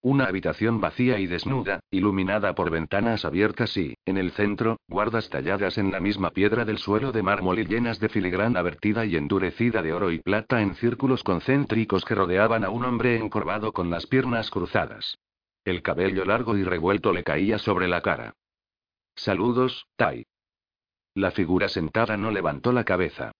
Una 0.00 0.26
habitación 0.26 0.80
vacía 0.80 1.18
y 1.18 1.26
desnuda, 1.26 1.80
iluminada 1.90 2.54
por 2.54 2.70
ventanas 2.70 3.24
abiertas 3.24 3.76
y, 3.76 3.96
en 4.06 4.16
el 4.16 4.30
centro, 4.30 4.78
guardas 4.86 5.28
talladas 5.28 5.76
en 5.76 5.90
la 5.90 5.98
misma 5.98 6.30
piedra 6.30 6.64
del 6.64 6.78
suelo 6.78 7.10
de 7.10 7.24
mármol 7.24 7.58
y 7.58 7.64
llenas 7.64 7.98
de 7.98 8.08
filigrana 8.08 8.62
vertida 8.62 9.04
y 9.04 9.16
endurecida 9.16 9.82
de 9.82 9.92
oro 9.92 10.12
y 10.12 10.20
plata 10.20 10.62
en 10.62 10.76
círculos 10.76 11.24
concéntricos 11.24 12.04
que 12.04 12.14
rodeaban 12.14 12.62
a 12.64 12.70
un 12.70 12.84
hombre 12.84 13.16
encorvado 13.16 13.72
con 13.72 13.90
las 13.90 14.06
piernas 14.06 14.50
cruzadas. 14.50 15.18
El 15.64 15.82
cabello 15.82 16.24
largo 16.24 16.56
y 16.56 16.62
revuelto 16.62 17.12
le 17.12 17.24
caía 17.24 17.58
sobre 17.58 17.88
la 17.88 18.00
cara. 18.00 18.34
Saludos, 19.16 19.88
Tai. 19.96 20.24
La 21.14 21.32
figura 21.32 21.68
sentada 21.68 22.16
no 22.16 22.30
levantó 22.30 22.70
la 22.70 22.84
cabeza. 22.84 23.32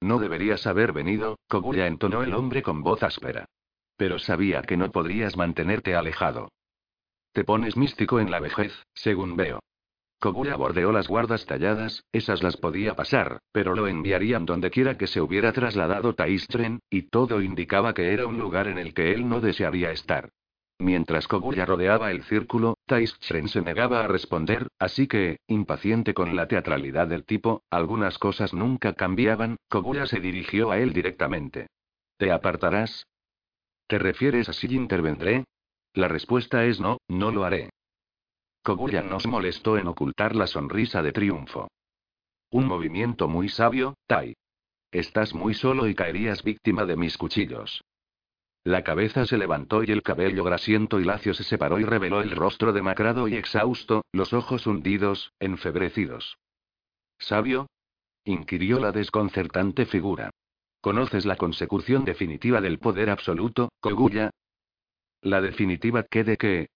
No 0.00 0.18
deberías 0.18 0.66
haber 0.66 0.94
venido, 0.94 1.38
Koguya 1.46 1.86
entonó 1.86 2.22
el 2.22 2.32
hombre 2.32 2.62
con 2.62 2.82
voz 2.82 3.02
áspera. 3.02 3.46
Pero 3.96 4.18
sabía 4.18 4.62
que 4.62 4.76
no 4.76 4.90
podrías 4.90 5.36
mantenerte 5.36 5.94
alejado. 5.94 6.50
Te 7.32 7.44
pones 7.44 7.76
místico 7.76 8.20
en 8.20 8.30
la 8.30 8.40
vejez, 8.40 8.72
según 8.94 9.36
veo. 9.36 9.60
Koguya 10.20 10.56
bordeó 10.56 10.90
las 10.90 11.06
guardas 11.06 11.44
talladas, 11.44 12.02
esas 12.12 12.42
las 12.42 12.56
podía 12.56 12.94
pasar, 12.94 13.40
pero 13.52 13.74
lo 13.74 13.88
enviarían 13.88 14.46
donde 14.46 14.70
quiera 14.70 14.96
que 14.96 15.06
se 15.06 15.20
hubiera 15.20 15.52
trasladado 15.52 16.14
Taistren, 16.14 16.80
y 16.88 17.02
todo 17.02 17.42
indicaba 17.42 17.92
que 17.92 18.12
era 18.12 18.26
un 18.26 18.38
lugar 18.38 18.68
en 18.68 18.78
el 18.78 18.94
que 18.94 19.12
él 19.12 19.28
no 19.28 19.40
desearía 19.40 19.90
estar. 19.90 20.30
Mientras 20.78 21.28
Koguya 21.28 21.66
rodeaba 21.66 22.10
el 22.10 22.24
círculo, 22.24 22.78
Taistren 22.86 23.48
se 23.48 23.60
negaba 23.60 24.02
a 24.02 24.08
responder, 24.08 24.68
así 24.78 25.06
que, 25.06 25.38
impaciente 25.46 26.14
con 26.14 26.34
la 26.34 26.48
teatralidad 26.48 27.06
del 27.06 27.24
tipo, 27.24 27.62
algunas 27.70 28.18
cosas 28.18 28.54
nunca 28.54 28.94
cambiaban, 28.94 29.56
Koguya 29.68 30.06
se 30.06 30.20
dirigió 30.20 30.70
a 30.70 30.78
él 30.78 30.92
directamente. 30.92 31.66
¿Te 32.16 32.32
apartarás? 32.32 33.06
¿Te 33.86 33.98
refieres 33.98 34.48
a 34.48 34.52
si 34.52 34.66
intervendré? 34.74 35.44
La 35.92 36.08
respuesta 36.08 36.64
es 36.64 36.80
no, 36.80 36.98
no 37.08 37.30
lo 37.30 37.44
haré. 37.44 37.70
Koguya 38.62 39.02
no 39.02 39.20
se 39.20 39.28
molestó 39.28 39.76
en 39.76 39.88
ocultar 39.88 40.34
la 40.34 40.46
sonrisa 40.46 41.02
de 41.02 41.12
triunfo. 41.12 41.68
Un 42.50 42.66
movimiento 42.66 43.28
muy 43.28 43.48
sabio, 43.48 43.94
Tai. 44.06 44.34
Estás 44.90 45.34
muy 45.34 45.54
solo 45.54 45.86
y 45.86 45.94
caerías 45.94 46.42
víctima 46.42 46.86
de 46.86 46.96
mis 46.96 47.18
cuchillos. 47.18 47.82
La 48.62 48.82
cabeza 48.82 49.26
se 49.26 49.36
levantó 49.36 49.84
y 49.84 49.90
el 49.90 50.02
cabello 50.02 50.42
grasiento 50.44 50.98
y 50.98 51.04
lacio 51.04 51.34
se 51.34 51.44
separó 51.44 51.78
y 51.78 51.84
reveló 51.84 52.22
el 52.22 52.30
rostro 52.30 52.72
demacrado 52.72 53.28
y 53.28 53.34
exhausto, 53.34 54.06
los 54.12 54.32
ojos 54.32 54.66
hundidos, 54.66 55.32
enfebrecidos. 55.38 56.38
¿Sabio? 57.18 57.68
inquirió 58.24 58.80
la 58.80 58.92
desconcertante 58.92 59.84
figura. 59.84 60.30
¿Conoces 60.84 61.24
la 61.24 61.36
consecución 61.36 62.04
definitiva 62.04 62.60
del 62.60 62.78
poder 62.78 63.08
absoluto, 63.08 63.70
Koguya? 63.80 64.28
La 65.22 65.40
definitiva 65.40 66.02
que? 66.02 66.68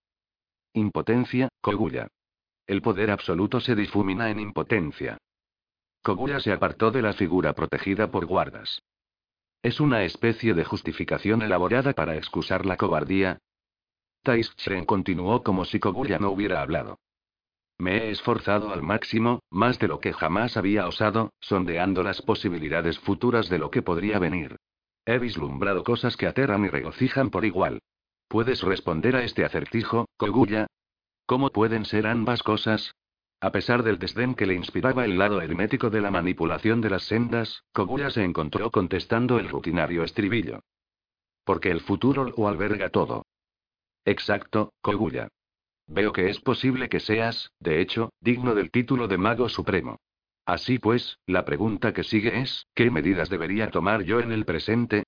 Impotencia, 0.72 1.50
Koguya. 1.60 2.08
El 2.66 2.80
poder 2.80 3.10
absoluto 3.10 3.60
se 3.60 3.74
difumina 3.74 4.30
en 4.30 4.40
impotencia. 4.40 5.18
Koguya 6.02 6.40
se 6.40 6.52
apartó 6.52 6.90
de 6.90 7.02
la 7.02 7.12
figura 7.12 7.52
protegida 7.52 8.10
por 8.10 8.24
guardas. 8.24 8.80
¿Es 9.62 9.78
una 9.78 10.02
especie 10.04 10.54
de 10.54 10.64
justificación 10.64 11.42
elaborada 11.42 11.92
para 11.92 12.16
excusar 12.16 12.64
la 12.64 12.78
cobardía? 12.78 13.40
Taishchen 14.22 14.86
continuó 14.86 15.42
como 15.42 15.66
si 15.66 15.80
Koguya 15.80 16.18
no 16.18 16.30
hubiera 16.30 16.62
hablado. 16.62 16.98
Me 17.80 17.96
he 17.96 18.10
esforzado 18.10 18.72
al 18.72 18.82
máximo, 18.82 19.40
más 19.50 19.78
de 19.78 19.86
lo 19.86 20.00
que 20.00 20.12
jamás 20.12 20.56
había 20.56 20.88
osado, 20.88 21.32
sondeando 21.40 22.02
las 22.02 22.20
posibilidades 22.22 22.98
futuras 22.98 23.48
de 23.48 23.58
lo 23.58 23.70
que 23.70 23.82
podría 23.82 24.18
venir. 24.18 24.56
He 25.06 25.18
vislumbrado 25.18 25.84
cosas 25.84 26.16
que 26.16 26.26
aterran 26.26 26.64
y 26.64 26.68
regocijan 26.68 27.30
por 27.30 27.44
igual. 27.44 27.80
¿Puedes 28.26 28.62
responder 28.62 29.14
a 29.14 29.22
este 29.22 29.44
acertijo, 29.44 30.08
Koguya? 30.16 30.66
¿Cómo 31.24 31.50
pueden 31.50 31.84
ser 31.84 32.06
ambas 32.06 32.42
cosas? 32.42 32.94
A 33.40 33.52
pesar 33.52 33.84
del 33.84 34.00
desdén 34.00 34.34
que 34.34 34.46
le 34.46 34.54
inspiraba 34.54 35.04
el 35.04 35.16
lado 35.16 35.40
hermético 35.40 35.88
de 35.88 36.00
la 36.00 36.10
manipulación 36.10 36.80
de 36.80 36.90
las 36.90 37.04
sendas, 37.04 37.62
Koguya 37.72 38.10
se 38.10 38.24
encontró 38.24 38.72
contestando 38.72 39.38
el 39.38 39.48
rutinario 39.48 40.02
estribillo. 40.02 40.60
Porque 41.44 41.70
el 41.70 41.80
futuro 41.80 42.24
lo 42.24 42.48
alberga 42.48 42.90
todo. 42.90 43.24
Exacto, 44.04 44.72
Koguya. 44.80 45.28
Veo 45.88 46.12
que 46.12 46.28
es 46.28 46.38
posible 46.40 46.90
que 46.90 47.00
seas, 47.00 47.50
de 47.60 47.80
hecho, 47.80 48.10
digno 48.20 48.54
del 48.54 48.70
título 48.70 49.08
de 49.08 49.16
Mago 49.16 49.48
Supremo. 49.48 49.96
Así 50.44 50.78
pues, 50.78 51.18
la 51.26 51.46
pregunta 51.46 51.94
que 51.94 52.04
sigue 52.04 52.40
es, 52.40 52.66
¿qué 52.74 52.90
medidas 52.90 53.30
debería 53.30 53.70
tomar 53.70 54.02
yo 54.02 54.20
en 54.20 54.30
el 54.30 54.44
presente? 54.44 55.04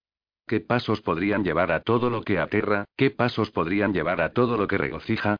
¿Qué 0.46 0.60
pasos 0.60 1.02
podrían 1.02 1.44
llevar 1.44 1.70
a 1.70 1.82
todo 1.82 2.08
lo 2.08 2.22
que 2.22 2.38
aterra? 2.38 2.86
¿Qué 2.96 3.10
pasos 3.10 3.50
podrían 3.50 3.92
llevar 3.92 4.22
a 4.22 4.32
todo 4.32 4.56
lo 4.56 4.66
que 4.66 4.78
regocija? 4.78 5.36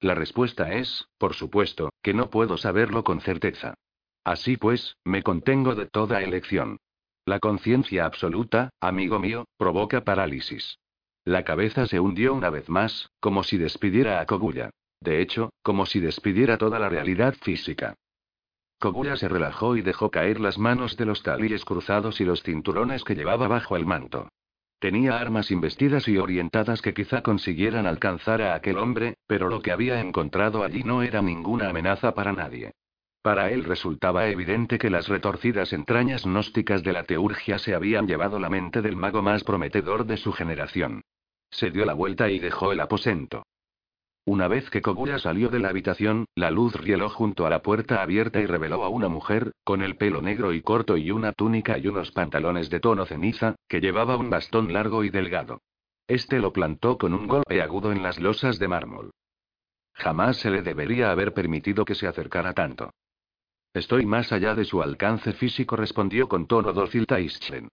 La 0.00 0.14
respuesta 0.14 0.72
es, 0.72 1.06
por 1.18 1.34
supuesto, 1.34 1.90
que 2.00 2.14
no 2.14 2.30
puedo 2.30 2.56
saberlo 2.56 3.02
con 3.02 3.20
certeza. 3.20 3.74
Así 4.22 4.56
pues, 4.56 4.96
me 5.04 5.22
contengo 5.22 5.74
de 5.74 5.86
toda 5.86 6.22
elección. 6.22 6.78
La 7.26 7.40
conciencia 7.40 8.06
absoluta, 8.06 8.70
amigo 8.80 9.18
mío, 9.18 9.44
provoca 9.56 10.04
parálisis. 10.04 10.78
La 11.24 11.42
cabeza 11.44 11.86
se 11.86 11.98
hundió 11.98 12.32
una 12.32 12.50
vez 12.50 12.68
más, 12.68 13.10
como 13.18 13.42
si 13.42 13.58
despidiera 13.58 14.20
a 14.20 14.26
Koguya. 14.26 14.70
De 15.04 15.20
hecho, 15.20 15.52
como 15.62 15.84
si 15.84 16.00
despidiera 16.00 16.56
toda 16.56 16.78
la 16.78 16.88
realidad 16.88 17.34
física. 17.34 17.94
Koguya 18.80 19.16
se 19.16 19.28
relajó 19.28 19.76
y 19.76 19.82
dejó 19.82 20.10
caer 20.10 20.40
las 20.40 20.56
manos 20.56 20.96
de 20.96 21.04
los 21.04 21.22
talíes 21.22 21.66
cruzados 21.66 22.22
y 22.22 22.24
los 22.24 22.42
cinturones 22.42 23.04
que 23.04 23.14
llevaba 23.14 23.46
bajo 23.46 23.76
el 23.76 23.84
manto. 23.84 24.30
Tenía 24.78 25.18
armas 25.18 25.50
investidas 25.50 26.08
y 26.08 26.16
orientadas 26.16 26.80
que 26.80 26.94
quizá 26.94 27.22
consiguieran 27.22 27.86
alcanzar 27.86 28.40
a 28.40 28.54
aquel 28.54 28.78
hombre, 28.78 29.18
pero 29.26 29.50
lo 29.50 29.60
que 29.60 29.72
había 29.72 30.00
encontrado 30.00 30.64
allí 30.64 30.82
no 30.84 31.02
era 31.02 31.20
ninguna 31.20 31.68
amenaza 31.68 32.14
para 32.14 32.32
nadie. 32.32 32.72
Para 33.20 33.50
él 33.50 33.64
resultaba 33.64 34.28
evidente 34.28 34.78
que 34.78 34.88
las 34.88 35.08
retorcidas 35.08 35.74
entrañas 35.74 36.24
gnósticas 36.24 36.82
de 36.82 36.94
la 36.94 37.04
teurgia 37.04 37.58
se 37.58 37.74
habían 37.74 38.06
llevado 38.06 38.38
la 38.38 38.48
mente 38.48 38.80
del 38.80 38.96
mago 38.96 39.20
más 39.20 39.44
prometedor 39.44 40.06
de 40.06 40.16
su 40.16 40.32
generación. 40.32 41.02
Se 41.50 41.70
dio 41.70 41.84
la 41.84 41.92
vuelta 41.92 42.30
y 42.30 42.38
dejó 42.38 42.72
el 42.72 42.80
aposento. 42.80 43.44
Una 44.26 44.48
vez 44.48 44.70
que 44.70 44.80
Koguya 44.80 45.18
salió 45.18 45.50
de 45.50 45.58
la 45.58 45.68
habitación, 45.68 46.24
la 46.34 46.50
luz 46.50 46.74
rieló 46.74 47.10
junto 47.10 47.44
a 47.44 47.50
la 47.50 47.60
puerta 47.60 48.00
abierta 48.02 48.40
y 48.40 48.46
reveló 48.46 48.82
a 48.82 48.88
una 48.88 49.08
mujer, 49.08 49.52
con 49.64 49.82
el 49.82 49.96
pelo 49.96 50.22
negro 50.22 50.54
y 50.54 50.62
corto 50.62 50.96
y 50.96 51.10
una 51.10 51.32
túnica 51.32 51.76
y 51.76 51.88
unos 51.88 52.10
pantalones 52.10 52.70
de 52.70 52.80
tono 52.80 53.04
ceniza, 53.04 53.56
que 53.68 53.80
llevaba 53.80 54.16
un 54.16 54.30
bastón 54.30 54.72
largo 54.72 55.04
y 55.04 55.10
delgado. 55.10 55.60
Este 56.08 56.38
lo 56.38 56.54
plantó 56.54 56.96
con 56.96 57.12
un 57.12 57.26
golpe 57.26 57.60
agudo 57.60 57.92
en 57.92 58.02
las 58.02 58.18
losas 58.18 58.58
de 58.58 58.68
mármol. 58.68 59.10
Jamás 59.92 60.38
se 60.38 60.50
le 60.50 60.62
debería 60.62 61.10
haber 61.10 61.34
permitido 61.34 61.84
que 61.84 61.94
se 61.94 62.06
acercara 62.06 62.54
tanto. 62.54 62.90
Estoy 63.74 64.06
más 64.06 64.32
allá 64.32 64.54
de 64.54 64.64
su 64.64 64.82
alcance 64.82 65.34
físico, 65.34 65.76
respondió 65.76 66.28
con 66.28 66.46
tono 66.46 66.72
dócil 66.72 67.06
Taischen. 67.06 67.68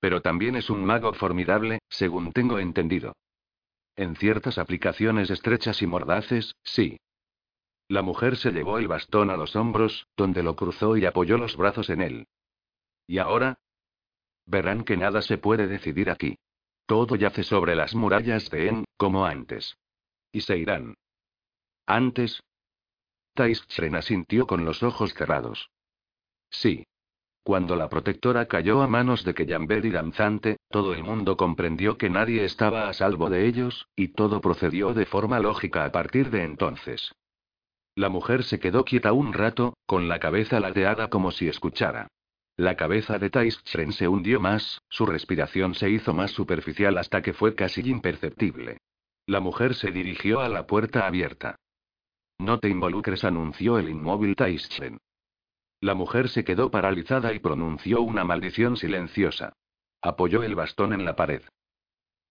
Pero 0.00 0.20
también 0.20 0.56
es 0.56 0.68
un 0.68 0.84
mago 0.84 1.12
formidable, 1.12 1.78
según 1.88 2.32
tengo 2.32 2.58
entendido. 2.58 3.14
En 4.00 4.16
ciertas 4.16 4.56
aplicaciones 4.56 5.28
estrechas 5.28 5.82
y 5.82 5.86
mordaces, 5.86 6.56
sí. 6.62 6.96
La 7.86 8.00
mujer 8.00 8.38
se 8.38 8.50
llevó 8.50 8.78
el 8.78 8.88
bastón 8.88 9.28
a 9.28 9.36
los 9.36 9.54
hombros, 9.56 10.06
donde 10.16 10.42
lo 10.42 10.56
cruzó 10.56 10.96
y 10.96 11.04
apoyó 11.04 11.36
los 11.36 11.54
brazos 11.54 11.90
en 11.90 12.00
él. 12.00 12.26
¿Y 13.06 13.18
ahora? 13.18 13.58
Verán 14.46 14.84
que 14.84 14.96
nada 14.96 15.20
se 15.20 15.36
puede 15.36 15.66
decidir 15.66 16.08
aquí. 16.08 16.38
Todo 16.86 17.14
yace 17.14 17.42
sobre 17.42 17.76
las 17.76 17.94
murallas 17.94 18.48
de 18.48 18.68
En, 18.68 18.84
como 18.96 19.26
antes. 19.26 19.76
Y 20.32 20.40
se 20.40 20.56
irán. 20.56 20.94
¿Antes? 21.84 22.42
Taishchen 23.34 23.96
asintió 23.96 24.46
con 24.46 24.64
los 24.64 24.82
ojos 24.82 25.12
cerrados. 25.12 25.68
Sí. 26.48 26.86
Cuando 27.50 27.74
la 27.74 27.88
protectora 27.88 28.46
cayó 28.46 28.80
a 28.80 28.86
manos 28.86 29.24
de 29.24 29.34
Kellamber 29.34 29.84
y 29.84 29.90
Danzante, 29.90 30.58
todo 30.68 30.94
el 30.94 31.02
mundo 31.02 31.36
comprendió 31.36 31.98
que 31.98 32.08
nadie 32.08 32.44
estaba 32.44 32.88
a 32.88 32.92
salvo 32.92 33.28
de 33.28 33.48
ellos, 33.48 33.88
y 33.96 34.12
todo 34.14 34.40
procedió 34.40 34.94
de 34.94 35.04
forma 35.04 35.40
lógica 35.40 35.84
a 35.84 35.90
partir 35.90 36.30
de 36.30 36.44
entonces. 36.44 37.12
La 37.96 38.08
mujer 38.08 38.44
se 38.44 38.60
quedó 38.60 38.84
quieta 38.84 39.12
un 39.12 39.32
rato, 39.32 39.74
con 39.84 40.06
la 40.06 40.20
cabeza 40.20 40.60
ladeada 40.60 41.10
como 41.10 41.32
si 41.32 41.48
escuchara. 41.48 42.06
La 42.56 42.76
cabeza 42.76 43.18
de 43.18 43.30
Taishchen 43.30 43.94
se 43.94 44.06
hundió 44.06 44.38
más, 44.38 44.80
su 44.88 45.04
respiración 45.04 45.74
se 45.74 45.90
hizo 45.90 46.14
más 46.14 46.30
superficial 46.30 46.98
hasta 46.98 47.20
que 47.20 47.32
fue 47.32 47.56
casi 47.56 47.80
imperceptible. 47.80 48.78
La 49.26 49.40
mujer 49.40 49.74
se 49.74 49.90
dirigió 49.90 50.38
a 50.38 50.48
la 50.48 50.68
puerta 50.68 51.04
abierta. 51.04 51.56
No 52.38 52.60
te 52.60 52.68
involucres, 52.68 53.24
anunció 53.24 53.76
el 53.76 53.88
inmóvil 53.88 54.36
Taischen. 54.36 55.00
La 55.80 55.94
mujer 55.94 56.28
se 56.28 56.44
quedó 56.44 56.70
paralizada 56.70 57.32
y 57.32 57.38
pronunció 57.38 58.02
una 58.02 58.22
maldición 58.22 58.76
silenciosa. 58.76 59.54
Apoyó 60.02 60.42
el 60.42 60.54
bastón 60.54 60.92
en 60.92 61.06
la 61.06 61.16
pared. 61.16 61.42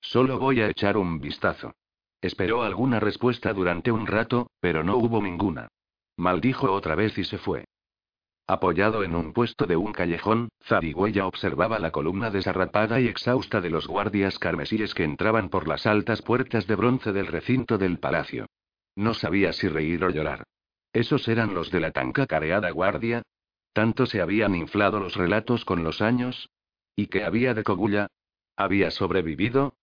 Solo 0.02 0.38
voy 0.38 0.62
a 0.62 0.70
echar 0.70 0.98
un 0.98 1.20
vistazo. 1.20 1.74
Esperó 2.22 2.62
alguna 2.62 3.00
respuesta 3.00 3.52
durante 3.54 3.92
un 3.92 4.06
rato, 4.06 4.52
pero 4.60 4.84
no 4.84 4.98
hubo 4.98 5.22
ninguna. 5.22 5.68
Maldijo 6.18 6.72
otra 6.72 6.94
vez 6.96 7.18
y 7.18 7.24
se 7.24 7.38
fue. 7.38 7.66
Apoyado 8.46 9.04
en 9.04 9.16
un 9.16 9.34
puesto 9.34 9.66
de 9.66 9.78
un 9.78 9.94
callejón, 9.94 10.50
Zarigüeya 10.64 11.26
observaba 11.26 11.80
la 11.80 11.92
columna 11.92 12.30
desarrapada 12.30 13.00
y 13.00 13.08
exhausta 13.08 13.62
de 13.62 13.70
los 13.70 13.88
guardias 13.88 14.38
carmesíes 14.38 14.94
que 14.94 15.04
entraban 15.04 15.50
por 15.50 15.68
las 15.68 15.86
altas 15.86 16.22
puertas 16.22 16.68
de 16.68 16.76
bronce 16.76 17.14
del 17.14 17.28
recinto 17.28 17.78
del 17.78 18.00
palacio. 18.00 18.48
No 18.96 19.14
sabía 19.14 19.54
si 19.54 19.68
reír 19.68 20.04
o 20.04 20.10
llorar. 20.10 20.44
¿Esos 20.94 21.28
eran 21.28 21.54
los 21.54 21.72
de 21.72 21.80
la 21.80 21.92
tan 21.92 22.12
cacareada 22.12 22.72
guardia? 22.72 23.22
¿Tanto 23.74 24.06
se 24.06 24.22
habían 24.22 24.56
inflado 24.56 25.00
los 25.00 25.16
relatos 25.16 25.66
con 25.66 25.84
los 25.84 26.02
años? 26.02 26.50
¿Y 26.96 27.08
qué 27.08 27.24
había 27.24 27.54
de 27.54 27.64
Cogulla? 27.64 28.08
¿Había 28.56 28.92
sobrevivido? 28.92 29.76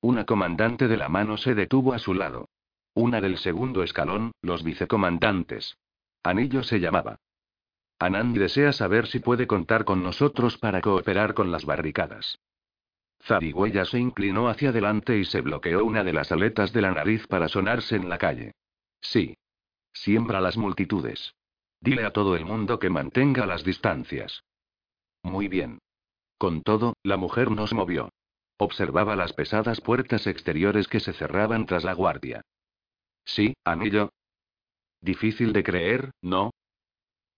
Una 0.00 0.24
comandante 0.24 0.88
de 0.88 0.96
la 0.96 1.08
mano 1.08 1.36
se 1.36 1.54
detuvo 1.54 1.92
a 1.92 1.98
su 1.98 2.14
lado. 2.14 2.48
Una 2.94 3.20
del 3.20 3.38
segundo 3.38 3.82
escalón, 3.82 4.32
los 4.42 4.62
vicecomandantes. 4.62 5.76
Anillo 6.22 6.62
se 6.62 6.80
llamaba. 6.80 7.18
Anand 7.98 8.38
desea 8.38 8.72
saber 8.72 9.08
si 9.08 9.18
puede 9.18 9.46
contar 9.46 9.84
con 9.84 10.02
nosotros 10.02 10.56
para 10.56 10.80
cooperar 10.80 11.34
con 11.34 11.50
las 11.50 11.64
barricadas. 11.64 12.38
Zarigüeya 13.24 13.84
se 13.84 13.98
inclinó 13.98 14.48
hacia 14.48 14.68
adelante 14.68 15.18
y 15.18 15.24
se 15.24 15.40
bloqueó 15.40 15.84
una 15.84 16.04
de 16.04 16.12
las 16.12 16.30
aletas 16.30 16.72
de 16.72 16.82
la 16.82 16.92
nariz 16.92 17.26
para 17.26 17.48
sonarse 17.48 17.96
en 17.96 18.08
la 18.08 18.18
calle. 18.18 18.52
Sí. 19.00 19.36
Siembra 19.92 20.40
las 20.40 20.56
multitudes. 20.56 21.34
Dile 21.80 22.04
a 22.04 22.12
todo 22.12 22.36
el 22.36 22.44
mundo 22.44 22.78
que 22.78 22.90
mantenga 22.90 23.46
las 23.46 23.64
distancias. 23.64 24.42
Muy 25.22 25.48
bien. 25.48 25.78
Con 26.38 26.62
todo, 26.62 26.94
la 27.02 27.16
mujer 27.16 27.50
nos 27.50 27.72
movió. 27.72 28.10
Observaba 28.58 29.14
las 29.16 29.32
pesadas 29.32 29.80
puertas 29.80 30.26
exteriores 30.26 30.88
que 30.88 31.00
se 31.00 31.12
cerraban 31.12 31.66
tras 31.66 31.84
la 31.84 31.92
guardia. 31.92 32.42
Sí, 33.24 33.54
anillo. 33.64 34.10
Difícil 35.00 35.52
de 35.52 35.62
creer, 35.62 36.10
¿no? 36.22 36.50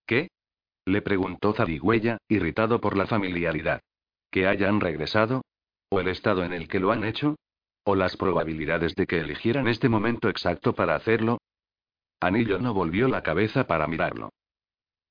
¿Qué? 0.07 0.29
Le 0.87 1.03
preguntó 1.03 1.53
Zarigüeya, 1.53 2.19
irritado 2.29 2.81
por 2.81 2.97
la 2.97 3.07
familiaridad. 3.07 3.81
¿Que 4.31 4.47
hayan 4.47 4.81
regresado? 4.81 5.43
¿O 5.91 6.01
el 6.01 6.09
estado 6.09 6.45
en 6.45 6.53
el 6.53 6.69
que 6.69 6.81
lo 6.81 6.91
han 6.93 7.05
hecho? 7.05 7.37
¿O 7.85 7.95
las 7.95 8.17
probabilidades 8.17 8.95
de 8.95 9.07
que 9.07 9.21
eligieran 9.21 9.69
este 9.69 9.89
momento 9.89 10.29
exacto 10.29 10.75
para 10.75 10.95
hacerlo? 10.95 11.39
Anillo 12.21 12.59
no 12.59 12.75
volvió 12.75 13.09
la 13.09 13.23
cabeza 13.23 13.67
para 13.67 13.87
mirarlo. 13.87 14.31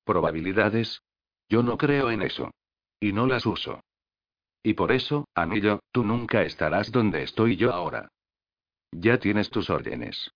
¿Probabilidades? 0.04 1.02
Yo 1.48 1.62
no 1.62 1.76
creo 1.76 2.10
en 2.10 2.22
eso. 2.22 2.52
Y 3.00 3.12
no 3.12 3.26
las 3.26 3.46
uso. 3.46 3.82
Y 4.62 4.74
por 4.74 4.92
eso, 4.92 5.26
Anillo, 5.34 5.80
tú 5.90 6.04
nunca 6.04 6.42
estarás 6.42 6.92
donde 6.92 7.22
estoy 7.22 7.56
yo 7.56 7.72
ahora. 7.72 8.08
Ya 8.92 9.18
tienes 9.18 9.50
tus 9.50 9.70
órdenes. 9.70 10.30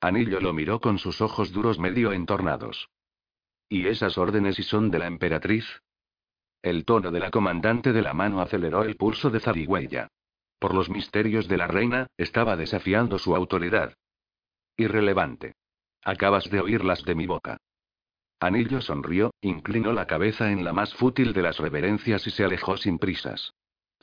Anillo 0.00 0.40
lo 0.40 0.52
miró 0.52 0.80
con 0.80 0.98
sus 0.98 1.20
ojos 1.20 1.52
duros 1.52 1.78
medio 1.78 2.12
entornados. 2.12 2.88
¿Y 3.68 3.86
esas 3.88 4.16
órdenes 4.18 4.56
si 4.56 4.62
son 4.62 4.90
de 4.90 4.98
la 4.98 5.06
emperatriz? 5.06 5.82
El 6.62 6.84
tono 6.84 7.10
de 7.10 7.20
la 7.20 7.30
comandante 7.30 7.92
de 7.92 8.02
la 8.02 8.14
mano 8.14 8.40
aceleró 8.40 8.82
el 8.82 8.96
pulso 8.96 9.30
de 9.30 9.40
Zarigüeya. 9.40 10.08
Por 10.58 10.74
los 10.74 10.90
misterios 10.90 11.48
de 11.48 11.56
la 11.56 11.66
reina, 11.66 12.08
estaba 12.16 12.56
desafiando 12.56 13.18
su 13.18 13.34
autoridad. 13.34 13.94
Irrelevante. 14.76 15.54
Acabas 16.04 16.48
de 16.50 16.60
oírlas 16.60 17.04
de 17.04 17.14
mi 17.14 17.26
boca. 17.26 17.58
Anillo 18.40 18.80
sonrió, 18.80 19.32
inclinó 19.40 19.92
la 19.92 20.06
cabeza 20.06 20.52
en 20.52 20.64
la 20.64 20.72
más 20.72 20.94
fútil 20.94 21.32
de 21.32 21.42
las 21.42 21.58
reverencias 21.58 22.26
y 22.26 22.30
se 22.30 22.44
alejó 22.44 22.76
sin 22.76 22.98
prisas. 22.98 23.52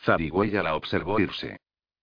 Zarigüeya 0.01 0.61
la 0.61 0.75
observó 0.75 1.19
irse. 1.19 1.57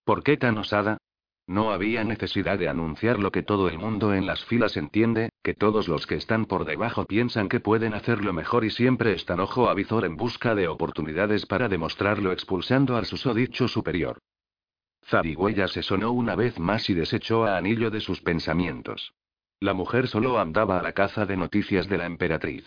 ¿Por 0.04 0.22
qué 0.22 0.36
tan 0.36 0.56
osada? 0.56 0.98
No 1.46 1.72
había 1.72 2.04
necesidad 2.04 2.58
de 2.58 2.68
anunciar 2.68 3.18
lo 3.18 3.30
que 3.30 3.42
todo 3.42 3.68
el 3.68 3.78
mundo 3.78 4.14
en 4.14 4.26
las 4.26 4.44
filas 4.44 4.76
entiende, 4.76 5.30
que 5.42 5.54
todos 5.54 5.88
los 5.88 6.06
que 6.06 6.14
están 6.14 6.46
por 6.46 6.64
debajo 6.64 7.04
piensan 7.04 7.48
que 7.48 7.60
pueden 7.60 7.94
hacerlo 7.94 8.32
mejor 8.32 8.64
y 8.64 8.70
siempre 8.70 9.12
están 9.12 9.40
ojo 9.40 9.68
a 9.68 9.74
visor 9.74 10.04
en 10.04 10.16
busca 10.16 10.54
de 10.54 10.68
oportunidades 10.68 11.44
para 11.44 11.68
demostrarlo 11.68 12.32
expulsando 12.32 12.96
al 12.96 13.06
susodicho 13.06 13.68
superior. 13.68 14.18
Zarigüeya 15.04 15.68
se 15.68 15.82
sonó 15.82 16.12
una 16.12 16.36
vez 16.36 16.58
más 16.58 16.88
y 16.88 16.94
desechó 16.94 17.44
a 17.44 17.56
Anillo 17.56 17.90
de 17.90 18.00
sus 18.00 18.22
pensamientos. 18.22 19.12
La 19.62 19.74
mujer 19.74 20.08
solo 20.08 20.40
andaba 20.40 20.80
a 20.80 20.82
la 20.82 20.90
caza 20.90 21.24
de 21.24 21.36
noticias 21.36 21.88
de 21.88 21.96
la 21.96 22.06
emperatriz. 22.06 22.66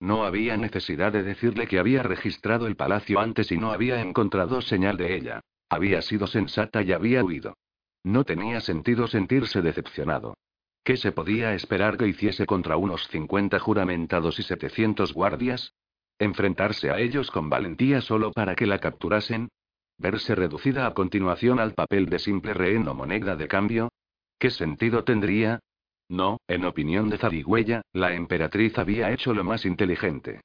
No 0.00 0.24
había 0.24 0.56
necesidad 0.56 1.12
de 1.12 1.22
decirle 1.22 1.68
que 1.68 1.78
había 1.78 2.02
registrado 2.02 2.66
el 2.66 2.74
palacio 2.74 3.20
antes 3.20 3.52
y 3.52 3.56
no 3.56 3.70
había 3.70 4.00
encontrado 4.00 4.60
señal 4.60 4.96
de 4.96 5.14
ella. 5.14 5.42
Había 5.68 6.02
sido 6.02 6.26
sensata 6.26 6.82
y 6.82 6.90
había 6.90 7.22
huido. 7.22 7.56
No 8.02 8.24
tenía 8.24 8.60
sentido 8.60 9.06
sentirse 9.06 9.62
decepcionado. 9.62 10.34
¿Qué 10.82 10.96
se 10.96 11.12
podía 11.12 11.54
esperar 11.54 11.96
que 11.96 12.08
hiciese 12.08 12.46
contra 12.46 12.76
unos 12.78 13.06
50 13.10 13.60
juramentados 13.60 14.40
y 14.40 14.42
700 14.42 15.14
guardias? 15.14 15.72
¿Enfrentarse 16.18 16.90
a 16.90 16.98
ellos 16.98 17.30
con 17.30 17.48
valentía 17.48 18.00
solo 18.00 18.32
para 18.32 18.56
que 18.56 18.66
la 18.66 18.80
capturasen? 18.80 19.50
¿Verse 19.98 20.34
reducida 20.34 20.88
a 20.88 20.94
continuación 20.94 21.60
al 21.60 21.74
papel 21.74 22.06
de 22.06 22.18
simple 22.18 22.54
rehén 22.54 22.88
o 22.88 22.94
moneda 22.94 23.36
de 23.36 23.46
cambio? 23.46 23.92
¿Qué 24.36 24.50
sentido 24.50 25.04
tendría? 25.04 25.60
No, 26.08 26.38
en 26.48 26.64
opinión 26.64 27.08
de 27.08 27.18
Zarigüeya, 27.18 27.82
la 27.92 28.14
emperatriz 28.14 28.78
había 28.78 29.10
hecho 29.10 29.32
lo 29.32 29.44
más 29.44 29.64
inteligente. 29.64 30.42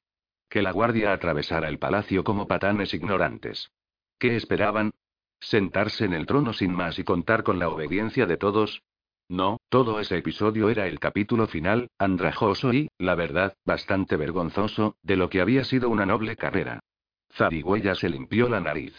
Que 0.48 0.62
la 0.62 0.72
guardia 0.72 1.12
atravesara 1.12 1.68
el 1.68 1.78
palacio 1.78 2.24
como 2.24 2.48
patanes 2.48 2.94
ignorantes. 2.94 3.70
¿Qué 4.18 4.36
esperaban? 4.36 4.90
¿Sentarse 5.38 6.04
en 6.04 6.12
el 6.12 6.26
trono 6.26 6.52
sin 6.52 6.72
más 6.72 6.98
y 6.98 7.04
contar 7.04 7.42
con 7.42 7.58
la 7.58 7.68
obediencia 7.68 8.26
de 8.26 8.36
todos? 8.36 8.82
No, 9.28 9.58
todo 9.68 10.00
ese 10.00 10.18
episodio 10.18 10.70
era 10.70 10.88
el 10.88 10.98
capítulo 10.98 11.46
final, 11.46 11.88
andrajoso 11.98 12.72
y, 12.72 12.90
la 12.98 13.14
verdad, 13.14 13.54
bastante 13.64 14.16
vergonzoso, 14.16 14.96
de 15.02 15.16
lo 15.16 15.30
que 15.30 15.40
había 15.40 15.62
sido 15.64 15.88
una 15.88 16.04
noble 16.04 16.36
carrera. 16.36 16.80
Zarigüeya 17.32 17.94
se 17.94 18.08
limpió 18.08 18.48
la 18.48 18.60
nariz. 18.60 18.94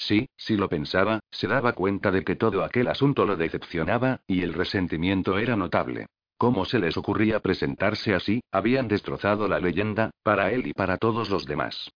Sí, 0.00 0.30
si 0.34 0.56
lo 0.56 0.70
pensaba, 0.70 1.20
se 1.30 1.46
daba 1.46 1.74
cuenta 1.74 2.10
de 2.10 2.24
que 2.24 2.34
todo 2.34 2.64
aquel 2.64 2.88
asunto 2.88 3.26
lo 3.26 3.36
decepcionaba, 3.36 4.22
y 4.26 4.40
el 4.40 4.54
resentimiento 4.54 5.38
era 5.38 5.56
notable. 5.56 6.06
¿Cómo 6.38 6.64
se 6.64 6.78
les 6.78 6.96
ocurría 6.96 7.40
presentarse 7.40 8.14
así? 8.14 8.40
Habían 8.50 8.88
destrozado 8.88 9.46
la 9.46 9.60
leyenda, 9.60 10.10
para 10.22 10.52
él 10.52 10.66
y 10.66 10.72
para 10.72 10.96
todos 10.96 11.28
los 11.28 11.44
demás. 11.44 11.90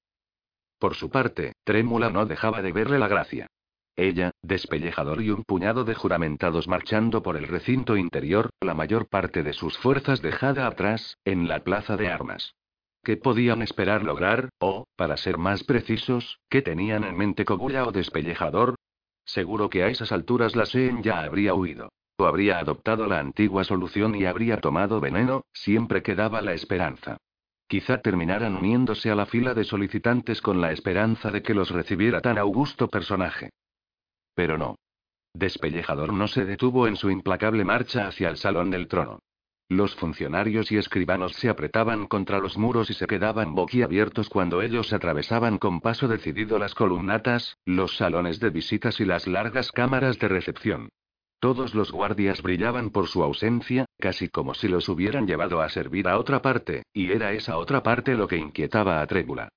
Por 0.79 0.95
su 0.95 1.09
parte, 1.09 1.55
Trémula 1.65 2.11
no 2.11 2.27
dejaba 2.27 2.61
de 2.61 2.73
verle 2.73 2.99
la 2.99 3.09
gracia. 3.09 3.47
Ella, 3.97 4.33
despellejador 4.43 5.23
y 5.23 5.31
un 5.31 5.43
puñado 5.43 5.85
de 5.85 5.95
juramentados 5.95 6.69
marchando 6.69 7.23
por 7.23 7.39
el 7.39 7.49
recinto 7.49 7.97
interior, 7.97 8.51
la 8.61 8.75
mayor 8.75 9.09
parte 9.09 9.43
de 9.43 9.55
sus 9.55 9.79
fuerzas 9.79 10.21
dejada 10.21 10.67
atrás, 10.67 11.17
en 11.25 11.49
la 11.49 11.65
plaza 11.65 11.97
de 11.97 12.09
armas. 12.09 12.55
¿Qué 13.05 13.19
podían 13.19 13.61
esperar 13.61 14.03
lograr? 14.03 14.49
O, 14.59 14.87
para 14.97 15.19
ser 15.19 15.37
más 15.37 15.63
precisos, 15.63 16.41
¿qué 16.49 16.63
tenían 16.63 17.05
en 17.05 17.15
mente 17.19 17.45
Cogulla 17.45 17.85
o 17.85 17.93
despellejador? 17.93 18.77
Seguro 19.27 19.69
que 19.69 19.83
a 19.83 19.89
esas 19.89 20.11
alturas 20.11 20.57
la 20.57 20.65
Seen 20.65 21.03
ya 21.03 21.21
habría 21.21 21.53
huido. 21.53 21.91
O 22.17 22.25
habría 22.25 22.59
adoptado 22.59 23.07
la 23.07 23.19
antigua 23.19 23.63
solución 23.65 24.15
y 24.15 24.25
habría 24.25 24.57
tomado 24.57 25.01
veneno, 25.01 25.45
siempre 25.53 26.03
quedaba 26.03 26.41
la 26.41 26.55
esperanza. 26.55 27.19
Quizá 27.69 28.01
terminaran 28.01 28.57
uniéndose 28.57 29.11
a 29.11 29.15
la 29.15 29.27
fila 29.27 29.53
de 29.53 29.65
solicitantes 29.65 30.41
con 30.41 30.63
la 30.63 30.73
esperanza 30.73 31.31
de 31.31 31.43
que 31.43 31.53
los 31.53 31.71
recibiera 31.71 32.23
tan 32.23 32.39
augusto 32.39 32.89
personaje. 32.89 33.51
Pero 34.35 34.57
no. 34.57 34.77
Despellejador 35.35 36.15
no 36.15 36.27
se 36.27 36.47
detuvo 36.47 36.87
en 36.87 36.97
su 36.97 37.11
implacable 37.11 37.65
marcha 37.65 38.07
hacia 38.07 38.31
el 38.31 38.39
salón 38.39 38.71
del 38.71 38.89
trono. 38.89 39.19
Los 39.75 39.97
funcionarios 39.97 40.71
y 40.71 40.77
escribanos 40.77 41.33
se 41.33 41.49
apretaban 41.49 42.07
contra 42.07 42.39
los 42.39 42.57
muros 42.57 42.91
y 42.91 42.95
se 42.95 43.09
quedaban 43.09 43.57
boquiabiertos 43.57 44.29
cuando 44.29 44.63
ellos 44.63 44.93
atravesaban 44.93 45.59
con 45.59 45.81
paso 45.81 46.07
decidido 46.07 46.61
las 46.61 46.77
columnatas, 46.77 47.59
los 47.65 47.97
salones 47.97 48.39
de 48.39 48.51
visitas 48.51 49.01
y 49.01 49.05
las 49.05 49.27
largas 49.27 49.73
cámaras 49.73 50.21
de 50.21 50.29
recepción. 50.29 50.91
Todos 51.41 51.75
los 51.75 51.91
guardias 51.91 52.41
brillaban 52.41 52.91
por 52.91 53.09
su 53.09 53.25
ausencia, 53.25 53.87
casi 53.99 54.29
como 54.29 54.55
si 54.55 54.69
los 54.69 54.89
hubieran 54.89 55.27
llevado 55.27 55.61
a 55.61 55.69
servir 55.69 56.07
a 56.07 56.21
otra 56.21 56.41
parte, 56.41 56.85
y 56.93 57.11
era 57.11 57.33
esa 57.33 57.57
otra 57.57 57.83
parte 57.83 58.15
lo 58.15 58.29
que 58.29 58.37
inquietaba 58.37 59.03
a 59.03 59.07
Trébula. 59.09 59.49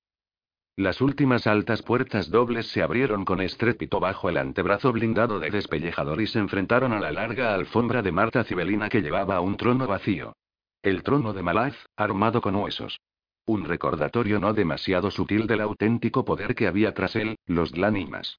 Las 0.78 1.00
últimas 1.00 1.48
altas 1.48 1.82
puertas 1.82 2.30
dobles 2.30 2.68
se 2.68 2.82
abrieron 2.82 3.24
con 3.24 3.40
estrépito 3.40 3.98
bajo 3.98 4.28
el 4.28 4.36
antebrazo 4.36 4.92
blindado 4.92 5.40
de 5.40 5.50
despellejador 5.50 6.20
y 6.20 6.28
se 6.28 6.38
enfrentaron 6.38 6.92
a 6.92 7.00
la 7.00 7.10
larga 7.10 7.52
alfombra 7.52 8.00
de 8.00 8.12
Marta 8.12 8.44
Cibelina 8.44 8.88
que 8.88 9.02
llevaba 9.02 9.40
un 9.40 9.56
trono 9.56 9.88
vacío. 9.88 10.36
El 10.80 11.02
trono 11.02 11.32
de 11.32 11.42
Malaz, 11.42 11.74
armado 11.96 12.40
con 12.40 12.54
huesos. 12.54 13.00
Un 13.44 13.64
recordatorio 13.64 14.38
no 14.38 14.54
demasiado 14.54 15.10
sutil 15.10 15.48
del 15.48 15.62
auténtico 15.62 16.24
poder 16.24 16.54
que 16.54 16.68
había 16.68 16.94
tras 16.94 17.16
él, 17.16 17.34
los 17.44 17.72
Glanimas. 17.72 18.38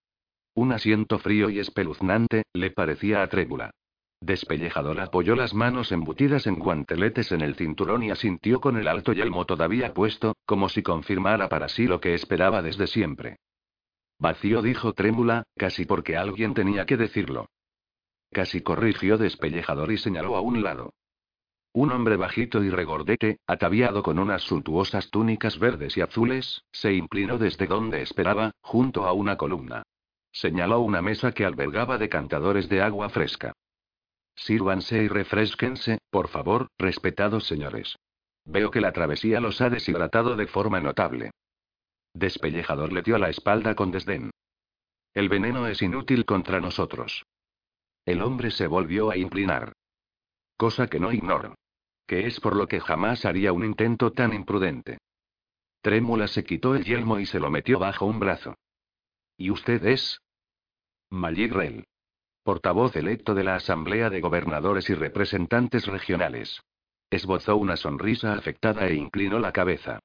Un 0.54 0.72
asiento 0.72 1.20
frío 1.20 1.50
y 1.50 1.60
espeluznante, 1.60 2.44
le 2.54 2.72
parecía 2.72 3.22
a 3.22 3.28
Trébula. 3.28 3.72
Despellejador 4.22 5.00
apoyó 5.00 5.36
las 5.36 5.54
manos 5.54 5.92
embutidas 5.92 6.46
en 6.46 6.56
guanteletes 6.56 7.32
en 7.32 7.42
el 7.42 7.56
cinturón 7.56 8.04
y 8.04 8.12
asintió 8.12 8.60
con 8.60 8.78
el 8.78 8.88
alto 8.88 9.14
yelmo 9.14 9.46
todavía 9.46 9.94
puesto, 9.94 10.36
como 10.46 10.68
si 10.68 10.84
confirmara 10.84 11.48
para 11.48 11.70
sí 11.70 11.88
lo 11.88 12.02
que 12.02 12.14
esperaba 12.14 12.62
desde 12.62 12.88
siempre. 12.88 13.38
Vacío 14.20 14.62
dijo 14.62 14.94
trémula, 14.94 15.44
casi 15.56 15.86
porque 15.86 16.18
alguien 16.18 16.54
tenía 16.54 16.86
que 16.86 16.98
decirlo. 16.98 17.48
Casi 18.32 18.62
corrigió 18.62 19.18
despellejador 19.18 19.92
y 19.92 19.98
señaló 19.98 20.36
a 20.36 20.42
un 20.42 20.62
lado. 20.62 20.94
Un 21.72 21.92
hombre 21.92 22.18
bajito 22.18 22.62
y 22.64 22.70
regordete, 22.70 23.40
ataviado 23.48 24.04
con 24.04 24.20
unas 24.20 24.42
suntuosas 24.42 25.10
túnicas 25.10 25.58
verdes 25.60 25.96
y 25.96 26.02
azules, 26.02 26.64
se 26.72 26.94
inclinó 26.94 27.38
desde 27.38 27.68
donde 27.68 28.02
esperaba, 28.02 28.52
junto 28.62 29.06
a 29.06 29.14
una 29.14 29.38
columna. 29.38 29.84
Señaló 30.32 30.82
una 30.82 31.02
mesa 31.02 31.32
que 31.32 31.46
albergaba 31.46 31.98
decantadores 31.98 32.68
de 32.68 32.82
agua 32.82 33.10
fresca. 33.10 33.54
Sírvanse 34.40 35.04
y 35.04 35.10
refresquense, 35.10 36.00
por 36.10 36.30
favor, 36.30 36.70
respetados 36.78 37.46
señores. 37.46 37.98
Veo 38.46 38.72
que 38.72 38.80
la 38.80 38.94
travesía 38.94 39.42
los 39.42 39.60
ha 39.60 39.70
deshidratado 39.70 40.38
de 40.38 40.48
forma 40.48 40.80
notable. 40.80 41.32
Despellejador 42.14 42.94
le 42.94 43.02
dio 43.02 43.18
la 43.18 43.30
espalda 43.30 43.76
con 43.76 43.92
desdén. 43.92 44.32
El 45.14 45.28
veneno 45.28 45.68
es 45.68 45.82
inútil 45.82 46.26
contra 46.26 46.62
nosotros. 46.62 47.26
El 48.06 48.22
hombre 48.22 48.50
se 48.52 48.68
volvió 48.68 49.12
a 49.12 49.18
inclinar. 49.18 49.74
Cosa 50.56 50.88
que 50.88 51.02
no 51.02 51.12
ignoro. 51.12 51.56
Que 52.08 52.26
es 52.26 52.40
por 52.40 52.56
lo 52.56 52.68
que 52.68 52.80
jamás 52.80 53.26
haría 53.26 53.52
un 53.52 53.66
intento 53.66 54.14
tan 54.14 54.34
imprudente. 54.34 55.00
Trémula 55.82 56.28
se 56.28 56.46
quitó 56.46 56.76
el 56.76 56.86
yelmo 56.86 57.20
y 57.20 57.26
se 57.26 57.40
lo 57.40 57.50
metió 57.50 57.78
bajo 57.78 58.06
un 58.06 58.20
brazo. 58.20 58.56
¿Y 59.38 59.52
usted 59.52 59.86
es? 59.86 60.22
Malik 61.10 61.52
Rel. 61.52 61.89
Portavoz 62.50 62.96
electo 62.96 63.36
de 63.36 63.44
la 63.44 63.54
Asamblea 63.54 64.10
de 64.10 64.22
Gobernadores 64.22 64.90
y 64.90 64.96
Representantes 64.96 65.86
Regionales. 65.86 66.64
Esbozó 67.12 67.56
una 67.58 67.78
sonrisa 67.78 68.34
afectada 68.34 68.88
e 68.88 68.96
inclinó 68.96 69.38
la 69.38 69.52
cabeza. 69.52 70.00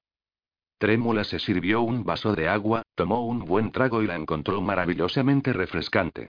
Trémula 0.76 1.24
se 1.24 1.38
sirvió 1.38 1.80
un 1.80 2.04
vaso 2.04 2.35
de 2.35 2.46
agua, 2.46 2.83
tomó 2.96 3.26
un 3.26 3.46
buen 3.46 3.72
trago 3.72 4.02
y 4.02 4.07
la 4.07 4.16
encontró 4.16 4.61
maravillosamente 4.61 5.54
refrescante. 5.54 6.28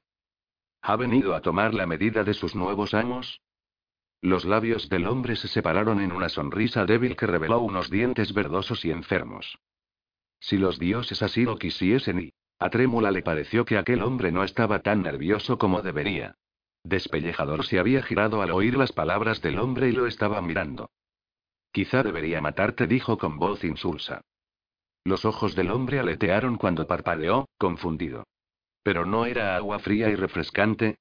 ¿Ha 0.84 0.96
venido 0.96 1.36
a 1.36 1.42
tomar 1.42 1.74
la 1.74 1.86
medida 1.86 2.24
de 2.24 2.34
sus 2.34 2.56
nuevos 2.56 2.94
amos? 2.94 3.42
Los 4.22 4.46
labios 4.46 4.88
del 4.88 5.08
hombre 5.08 5.36
se 5.36 5.50
separaron 5.50 6.00
en 6.00 6.14
una 6.14 6.30
sonrisa 6.30 6.86
débil 6.86 7.18
que 7.18 7.28
reveló 7.28 7.60
unos 7.60 7.90
dientes 7.90 8.34
verdosos 8.34 8.86
y 8.86 8.92
enfermos. 8.92 9.60
Si 10.40 10.58
los 10.58 10.80
dioses 10.80 11.22
así 11.22 11.44
lo 11.44 11.58
quisiesen 11.58 12.22
y... 12.22 12.34
A 12.60 12.70
Trémula 12.70 13.12
le 13.12 13.22
pareció 13.22 13.66
que 13.66 13.78
aquel 13.78 14.02
hombre 14.02 14.32
no 14.32 14.44
estaba 14.44 14.80
tan 14.80 15.02
nervioso 15.02 15.58
como 15.58 15.82
debería. 15.82 16.36
Despellejador 16.84 17.66
se 17.66 17.80
había 17.80 18.04
girado 18.04 18.42
al 18.42 18.52
oír 18.52 18.78
las 18.78 18.92
palabras 18.92 19.42
del 19.42 19.60
hombre 19.60 19.90
y 19.90 19.92
lo 19.92 20.06
estaba 20.06 20.42
mirando. 20.42 20.90
Quizá 21.72 22.04
debería 22.04 22.40
matarte, 22.42 22.88
dijo 22.88 23.18
con 23.18 23.38
voz 23.38 23.64
insulsa. 23.64 24.22
Los 25.04 25.26
ojos 25.26 25.56
del 25.56 25.72
hombre 25.72 26.00
aletearon 26.00 26.58
cuando 26.58 26.88
parpadeó, 26.88 27.50
confundido. 27.58 28.26
Pero 28.84 29.06
no 29.06 29.26
era 29.26 29.56
agua 29.56 29.80
fría 29.80 30.10
y 30.10 30.16
refrescante. 30.16 30.98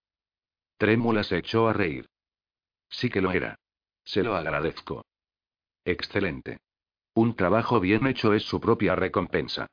Trémula 0.79 1.23
se 1.23 1.38
echó 1.38 1.69
a 1.69 1.73
reír. 1.73 2.09
Sí 2.88 3.11
que 3.11 3.21
lo 3.21 3.31
era. 3.31 3.59
Se 4.05 4.23
lo 4.23 4.35
agradezco. 4.35 5.05
Excelente. 5.85 6.59
Un 7.14 7.37
trabajo 7.37 7.79
bien 7.79 8.07
hecho 8.07 8.35
es 8.35 8.43
su 8.43 8.61
propia 8.61 8.97
recompensa. 8.97 9.69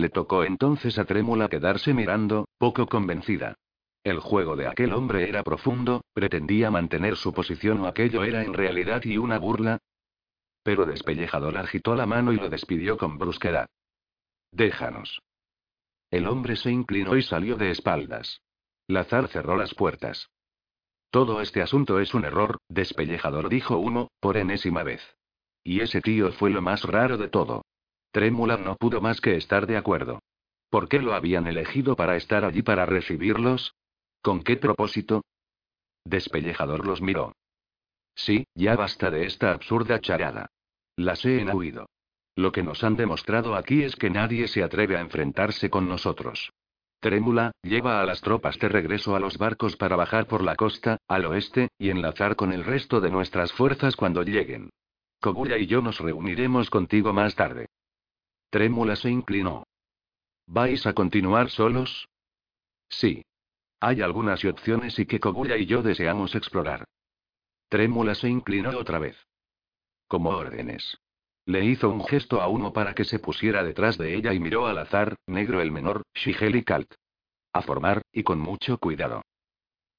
Le 0.00 0.08
tocó 0.08 0.44
entonces 0.44 0.98
a 0.98 1.04
Trémula 1.04 1.50
quedarse 1.50 1.92
mirando, 1.92 2.48
poco 2.56 2.86
convencida. 2.86 3.56
El 4.02 4.18
juego 4.18 4.56
de 4.56 4.66
aquel 4.66 4.94
hombre 4.94 5.28
era 5.28 5.42
profundo, 5.42 6.00
pretendía 6.14 6.70
mantener 6.70 7.16
su 7.16 7.34
posición 7.34 7.80
o 7.80 7.86
aquello 7.86 8.24
era 8.24 8.42
en 8.42 8.54
realidad 8.54 9.04
y 9.04 9.18
una 9.18 9.38
burla. 9.38 9.76
Pero 10.62 10.86
Despellejador 10.86 11.58
agitó 11.58 11.94
la 11.94 12.06
mano 12.06 12.32
y 12.32 12.36
lo 12.36 12.48
despidió 12.48 12.96
con 12.96 13.18
brusquedad. 13.18 13.66
Déjanos. 14.52 15.20
El 16.10 16.28
hombre 16.28 16.56
se 16.56 16.70
inclinó 16.70 17.14
y 17.18 17.22
salió 17.22 17.56
de 17.56 17.70
espaldas. 17.70 18.40
Lazar 18.88 19.28
cerró 19.28 19.54
las 19.58 19.74
puertas. 19.74 20.30
Todo 21.10 21.42
este 21.42 21.60
asunto 21.60 22.00
es 22.00 22.14
un 22.14 22.24
error, 22.24 22.56
Despellejador 22.70 23.50
dijo 23.50 23.76
uno, 23.76 24.08
por 24.18 24.38
enésima 24.38 24.82
vez. 24.82 25.02
Y 25.62 25.82
ese 25.82 26.00
tío 26.00 26.32
fue 26.32 26.48
lo 26.48 26.62
más 26.62 26.84
raro 26.84 27.18
de 27.18 27.28
todo. 27.28 27.66
Trémula 28.12 28.56
no 28.56 28.76
pudo 28.76 29.00
más 29.00 29.20
que 29.20 29.36
estar 29.36 29.66
de 29.66 29.76
acuerdo. 29.76 30.20
¿Por 30.68 30.88
qué 30.88 31.00
lo 31.00 31.14
habían 31.14 31.46
elegido 31.46 31.96
para 31.96 32.16
estar 32.16 32.44
allí 32.44 32.62
para 32.62 32.86
recibirlos? 32.86 33.74
¿Con 34.22 34.42
qué 34.42 34.56
propósito? 34.56 35.22
Despellejador 36.04 36.86
los 36.86 37.00
miró. 37.00 37.32
Sí, 38.14 38.46
ya 38.54 38.76
basta 38.76 39.10
de 39.10 39.26
esta 39.26 39.52
absurda 39.52 40.00
charada. 40.00 40.50
Las 40.96 41.24
he 41.24 41.44
huido. 41.44 41.86
Lo 42.36 42.52
que 42.52 42.62
nos 42.62 42.84
han 42.84 42.96
demostrado 42.96 43.54
aquí 43.54 43.82
es 43.82 43.96
que 43.96 44.10
nadie 44.10 44.48
se 44.48 44.62
atreve 44.62 44.96
a 44.96 45.00
enfrentarse 45.00 45.70
con 45.70 45.88
nosotros. 45.88 46.50
Trémula, 47.00 47.52
lleva 47.62 48.00
a 48.00 48.04
las 48.04 48.20
tropas 48.20 48.58
de 48.58 48.68
regreso 48.68 49.16
a 49.16 49.20
los 49.20 49.38
barcos 49.38 49.76
para 49.76 49.96
bajar 49.96 50.26
por 50.26 50.42
la 50.42 50.54
costa, 50.54 50.98
al 51.08 51.24
oeste, 51.24 51.68
y 51.78 51.90
enlazar 51.90 52.36
con 52.36 52.52
el 52.52 52.64
resto 52.64 53.00
de 53.00 53.10
nuestras 53.10 53.52
fuerzas 53.52 53.96
cuando 53.96 54.22
lleguen. 54.22 54.70
Koguya 55.20 55.56
y 55.56 55.66
yo 55.66 55.80
nos 55.80 55.98
reuniremos 55.98 56.68
contigo 56.70 57.12
más 57.12 57.34
tarde. 57.34 57.66
Trémula 58.50 58.96
se 58.96 59.08
inclinó. 59.08 59.64
¿Vais 60.46 60.84
a 60.84 60.92
continuar 60.92 61.50
solos? 61.50 62.08
Sí. 62.88 63.22
Hay 63.78 64.02
algunas 64.02 64.44
opciones 64.44 64.98
y 64.98 65.06
que 65.06 65.20
Koguya 65.20 65.56
y 65.56 65.66
yo 65.66 65.82
deseamos 65.82 66.34
explorar. 66.34 66.84
Trémula 67.68 68.16
se 68.16 68.28
inclinó 68.28 68.76
otra 68.76 68.98
vez. 68.98 69.16
Como 70.08 70.30
órdenes. 70.30 70.98
Le 71.46 71.64
hizo 71.64 71.88
un 71.88 72.04
gesto 72.04 72.42
a 72.42 72.48
uno 72.48 72.72
para 72.72 72.94
que 72.94 73.04
se 73.04 73.20
pusiera 73.20 73.62
detrás 73.62 73.96
de 73.96 74.16
ella 74.16 74.34
y 74.34 74.40
miró 74.40 74.66
al 74.66 74.78
azar, 74.78 75.14
negro 75.26 75.60
el 75.60 75.70
menor, 75.70 76.02
Shigel 76.14 76.56
y 76.56 76.64
Kalt. 76.64 76.92
A 77.52 77.62
formar, 77.62 78.02
y 78.12 78.24
con 78.24 78.40
mucho 78.40 78.78
cuidado. 78.78 79.22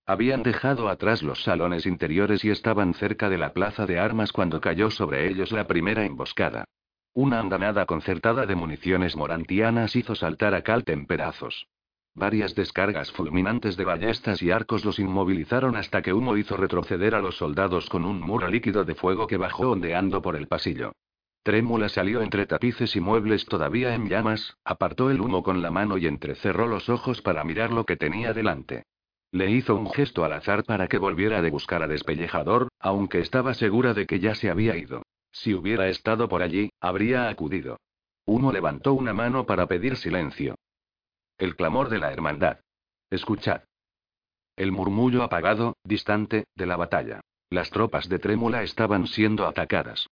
Habían 0.05 0.43
dejado 0.43 0.89
atrás 0.89 1.23
los 1.23 1.43
salones 1.43 1.85
interiores 1.85 2.43
y 2.43 2.49
estaban 2.49 2.93
cerca 2.95 3.29
de 3.29 3.37
la 3.37 3.53
plaza 3.53 3.85
de 3.85 3.99
armas 3.99 4.33
cuando 4.33 4.59
cayó 4.59 4.91
sobre 4.91 5.29
ellos 5.29 5.53
la 5.53 5.67
primera 5.67 6.05
emboscada. 6.05 6.65
Una 7.13 7.41
andanada 7.41 7.85
concertada 7.85 8.45
de 8.45 8.55
municiones 8.55 9.17
morantianas 9.17 9.97
hizo 9.97 10.15
saltar 10.15 10.55
a 10.55 10.61
Kalt 10.61 10.87
en 10.87 11.05
pedazos. 11.05 11.67
Varias 12.13 12.55
descargas 12.55 13.11
fulminantes 13.11 13.75
de 13.75 13.83
ballestas 13.83 14.41
y 14.41 14.49
arcos 14.51 14.85
los 14.85 14.97
inmovilizaron 14.97 15.75
hasta 15.75 16.01
que 16.01 16.13
humo 16.13 16.37
hizo 16.37 16.55
retroceder 16.55 17.13
a 17.13 17.21
los 17.21 17.35
soldados 17.35 17.89
con 17.89 18.05
un 18.05 18.21
muro 18.21 18.47
líquido 18.47 18.85
de 18.85 18.95
fuego 18.95 19.27
que 19.27 19.35
bajó 19.35 19.71
ondeando 19.71 20.21
por 20.21 20.37
el 20.37 20.47
pasillo. 20.47 20.93
Trémula 21.43 21.89
salió 21.89 22.21
entre 22.21 22.45
tapices 22.45 22.95
y 22.95 23.01
muebles 23.01 23.45
todavía 23.45 23.93
en 23.93 24.07
llamas, 24.07 24.55
apartó 24.63 25.09
el 25.09 25.19
humo 25.19 25.43
con 25.43 25.61
la 25.61 25.71
mano 25.71 25.97
y 25.97 26.07
entrecerró 26.07 26.67
los 26.67 26.87
ojos 26.87 27.21
para 27.21 27.43
mirar 27.43 27.73
lo 27.73 27.85
que 27.85 27.97
tenía 27.97 28.31
delante. 28.31 28.83
Le 29.31 29.51
hizo 29.51 29.75
un 29.75 29.91
gesto 29.91 30.23
al 30.23 30.31
azar 30.31 30.63
para 30.63 30.87
que 30.87 30.97
volviera 30.97 31.41
de 31.41 31.51
buscar 31.51 31.83
a 31.83 31.87
Despellejador, 31.87 32.69
aunque 32.79 33.19
estaba 33.19 33.53
segura 33.53 33.93
de 33.93 34.05
que 34.05 34.19
ya 34.19 34.33
se 34.33 34.49
había 34.49 34.77
ido. 34.77 35.03
Si 35.31 35.53
hubiera 35.53 35.87
estado 35.87 36.27
por 36.27 36.43
allí, 36.43 36.71
habría 36.79 37.29
acudido. 37.29 37.77
Humo 38.25 38.51
levantó 38.51 38.93
una 38.93 39.13
mano 39.13 39.45
para 39.45 39.67
pedir 39.67 39.97
silencio. 39.97 40.55
El 41.37 41.55
clamor 41.55 41.89
de 41.89 41.99
la 41.99 42.11
hermandad. 42.11 42.59
Escuchad. 43.09 43.63
El 44.55 44.71
murmullo 44.71 45.23
apagado, 45.23 45.75
distante, 45.83 46.45
de 46.55 46.65
la 46.65 46.75
batalla. 46.75 47.21
Las 47.49 47.69
tropas 47.69 48.07
de 48.07 48.19
Trémula 48.19 48.63
estaban 48.63 49.07
siendo 49.07 49.47
atacadas. 49.47 50.07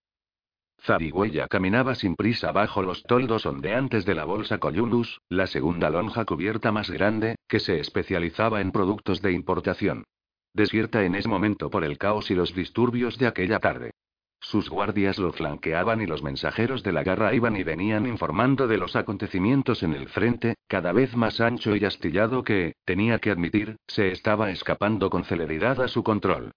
Zarigüeya 0.82 1.48
caminaba 1.48 1.94
sin 1.96 2.16
prisa 2.16 2.52
bajo 2.52 2.82
los 2.82 3.04
toldos 3.04 3.46
ondeantes 3.46 4.06
de 4.06 4.16
la 4.16 4.26
bolsa 4.26 4.58
Coyundus, 4.58 5.20
la 5.30 5.48
segunda 5.48 5.90
lonja 5.90 6.26
cubierta 6.26 6.72
más 6.72 6.90
grande, 6.90 7.36
que 7.48 7.60
se 7.60 7.80
especializaba 7.80 8.62
en 8.62 8.72
productos 8.72 9.22
de 9.22 9.34
importación. 9.34 10.06
Desierta 10.54 11.04
en 11.04 11.16
ese 11.16 11.28
momento 11.28 11.70
por 11.70 11.84
el 11.84 11.98
caos 11.98 12.32
y 12.32 12.36
los 12.36 12.56
disturbios 12.56 13.18
de 13.18 13.28
aquella 13.28 13.60
tarde. 13.60 13.92
Sus 14.42 14.70
guardias 14.70 15.20
lo 15.20 15.32
flanqueaban 15.34 16.02
y 16.02 16.06
los 16.06 16.24
mensajeros 16.24 16.82
de 16.82 16.94
la 16.94 17.04
guerra 17.04 17.34
iban 17.34 17.56
y 17.58 17.64
venían 17.64 18.08
informando 18.08 18.68
de 18.68 18.78
los 18.78 18.96
acontecimientos 18.96 19.84
en 19.84 19.94
el 19.94 20.08
frente, 20.08 20.56
cada 20.68 20.92
vez 20.92 21.16
más 21.16 21.42
ancho 21.42 21.76
y 21.76 21.84
astillado 21.84 22.44
que, 22.44 22.74
tenía 22.86 23.20
que 23.20 23.32
admitir, 23.32 23.76
se 23.88 24.12
estaba 24.12 24.50
escapando 24.50 25.10
con 25.10 25.26
celeridad 25.26 25.82
a 25.82 25.88
su 25.88 26.04
control. 26.04 26.52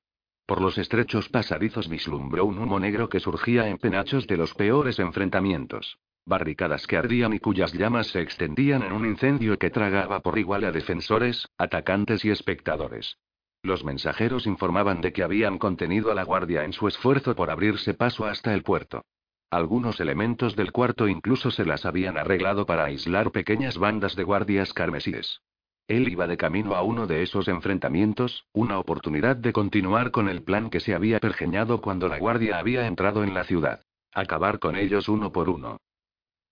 Por 0.47 0.61
los 0.61 0.79
estrechos 0.79 1.29
pasadizos 1.29 1.89
vislumbró 1.89 2.45
un 2.45 2.59
humo 2.59 2.79
negro 2.79 3.09
que 3.09 3.21
surgía 3.21 3.69
en 3.69 3.79
penachos 3.79 4.27
de 4.27 4.37
los 4.37 4.55
peores 4.55 4.99
enfrentamientos. 4.99 5.99
Barricadas 6.25 6.87
que 6.87 6.97
ardían 6.97 7.33
y 7.33 7.41
cuyas 7.41 7.73
llamas 7.73 8.09
se 8.09 8.21
extendían 8.21 8.83
en 8.83 8.93
un 8.93 9.07
incendio 9.07 9.59
que 9.59 9.71
tragaba 9.71 10.21
por 10.21 10.39
igual 10.39 10.65
a 10.65 10.73
defensores, 10.73 11.49
atacantes 11.59 12.25
y 12.25 12.31
espectadores. 12.31 13.19
Los 13.63 13.85
mensajeros 13.85 14.47
informaban 14.47 15.01
de 15.01 15.13
que 15.13 15.23
habían 15.23 15.59
contenido 15.59 16.11
a 16.11 16.15
la 16.15 16.25
guardia 16.25 16.65
en 16.65 16.73
su 16.73 16.89
esfuerzo 16.89 17.37
por 17.37 17.49
abrirse 17.49 17.95
paso 17.95 18.27
hasta 18.27 18.55
el 18.55 18.65
puerto. 18.65 19.05
Algunos 19.51 20.01
elementos 20.01 20.57
del 20.57 20.73
cuarto 20.73 21.07
incluso 21.07 21.51
se 21.51 21.65
las 21.65 21.87
habían 21.87 22.19
arreglado 22.19 22.67
para 22.67 22.85
aislar 22.85 23.31
pequeñas 23.31 23.79
bandas 23.79 24.17
de 24.17 24.25
guardias 24.25 24.73
carmesíes. 24.73 25.43
Él 25.87 26.09
iba 26.09 26.27
de 26.27 26.37
camino 26.37 26.75
a 26.75 26.83
uno 26.83 27.07
de 27.07 27.23
esos 27.23 27.49
enfrentamientos, 27.49 28.47
una 28.53 28.79
oportunidad 28.79 29.37
de 29.37 29.53
continuar 29.53 30.11
con 30.11 30.29
el 30.29 30.43
plan 30.43 30.71
que 30.71 30.81
se 30.81 30.95
había 30.95 31.21
pergeñado 31.21 31.81
cuando 31.81 32.09
la 32.09 32.19
guardia 32.19 32.59
había 32.59 32.87
entrado 32.87 33.23
en 33.23 33.35
la 33.35 33.45
ciudad. 33.45 33.83
Acabar 34.13 34.59
con 34.59 34.77
ellos 34.77 35.09
uno 35.09 35.33
por 35.33 35.49
uno. 35.49 35.79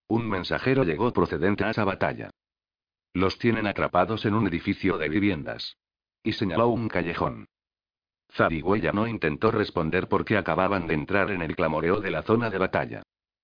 Un 0.08 0.28
mensajero 0.28 0.84
llegó 0.84 1.12
procedente 1.12 1.64
a 1.64 1.70
esa 1.70 1.84
batalla. 1.84 2.30
Los 3.14 3.38
tienen 3.38 3.66
atrapados 3.66 4.24
en 4.26 4.34
un 4.34 4.46
edificio 4.46 4.98
de 4.98 5.08
viviendas. 5.08 5.76
Y 6.22 6.32
señaló 6.32 6.68
un 6.68 6.88
callejón. 6.88 7.46
Zarigüeya 8.32 8.92
no 8.92 9.06
intentó 9.06 9.50
responder 9.50 10.08
porque 10.08 10.36
acababan 10.36 10.86
de 10.86 10.94
entrar 10.94 11.30
en 11.30 11.42
el 11.42 11.56
clamoreo 11.56 12.00
de 12.00 12.10
la 12.10 12.22
zona 12.22 12.50
de 12.50 12.58
batalla. 12.58 13.02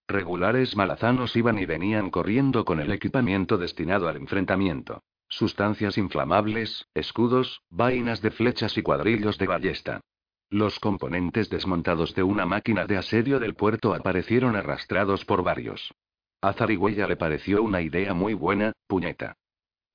Regulares 0.09 0.77
malazanos 0.77 1.35
iban 1.35 1.59
y 1.59 1.67
venían 1.67 2.11
corriendo 2.11 2.65
con 2.65 2.79
el 2.79 2.93
equipamiento 2.93 3.59
destinado 3.59 4.09
al 4.09 4.17
enfrentamiento. 4.17 5.03
Sustancias 5.29 5.99
inflamables, 5.99 6.87
escudos, 6.95 7.63
vainas 7.69 8.23
de 8.23 8.31
flechas 8.31 8.79
y 8.79 8.83
cuadrillos 8.83 9.39
de 9.39 9.47
ballesta. 9.49 10.01
Los 10.49 10.79
componentes 10.79 11.51
desmontados 11.51 12.15
de 12.15 12.23
una 12.23 12.47
máquina 12.47 12.87
de 12.87 12.97
asedio 12.97 13.41
del 13.41 13.57
puerto 13.57 13.93
aparecieron 13.95 14.55
arrastrados 14.55 15.25
por 15.25 15.43
varios. 15.43 15.93
A 16.41 16.53
Zarigüeya 16.53 17.09
le 17.09 17.17
pareció 17.17 17.63
una 17.65 17.81
idea 17.81 18.15
muy 18.15 18.35
buena, 18.35 18.73
puñeta. 18.87 19.35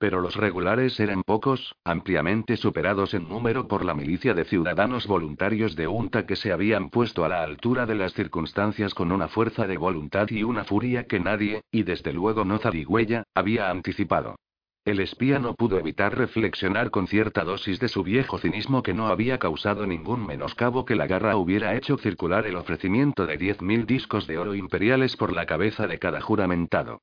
Pero 0.01 0.19
los 0.19 0.35
regulares 0.35 0.99
eran 0.99 1.21
pocos, 1.21 1.75
ampliamente 1.85 2.57
superados 2.57 3.13
en 3.13 3.29
número 3.29 3.67
por 3.67 3.85
la 3.85 3.93
milicia 3.93 4.33
de 4.33 4.45
ciudadanos 4.45 5.05
voluntarios 5.05 5.75
de 5.75 5.87
UNTA 5.87 6.25
que 6.25 6.35
se 6.35 6.51
habían 6.51 6.89
puesto 6.89 7.23
a 7.23 7.29
la 7.29 7.43
altura 7.43 7.85
de 7.85 7.93
las 7.93 8.13
circunstancias 8.13 8.95
con 8.95 9.11
una 9.11 9.27
fuerza 9.27 9.67
de 9.67 9.77
voluntad 9.77 10.27
y 10.31 10.41
una 10.41 10.63
furia 10.63 11.05
que 11.05 11.19
nadie, 11.19 11.61
y 11.69 11.83
desde 11.83 12.13
luego 12.13 12.45
no 12.45 12.57
Zarigüeya, 12.57 13.25
había 13.35 13.69
anticipado. 13.69 14.37
El 14.85 15.01
espía 15.01 15.37
no 15.37 15.53
pudo 15.53 15.77
evitar 15.77 16.17
reflexionar 16.17 16.89
con 16.89 17.05
cierta 17.05 17.43
dosis 17.43 17.79
de 17.79 17.87
su 17.87 18.01
viejo 18.01 18.39
cinismo 18.39 18.81
que 18.81 18.95
no 18.95 19.05
había 19.05 19.37
causado 19.37 19.85
ningún 19.85 20.25
menoscabo 20.25 20.83
que 20.83 20.95
la 20.95 21.05
garra 21.05 21.35
hubiera 21.35 21.75
hecho 21.75 21.97
circular 21.97 22.47
el 22.47 22.55
ofrecimiento 22.55 23.27
de 23.27 23.37
10.000 23.37 23.85
discos 23.85 24.25
de 24.25 24.39
oro 24.39 24.55
imperiales 24.55 25.15
por 25.15 25.31
la 25.31 25.45
cabeza 25.45 25.85
de 25.85 25.99
cada 25.99 26.21
juramentado. 26.21 27.01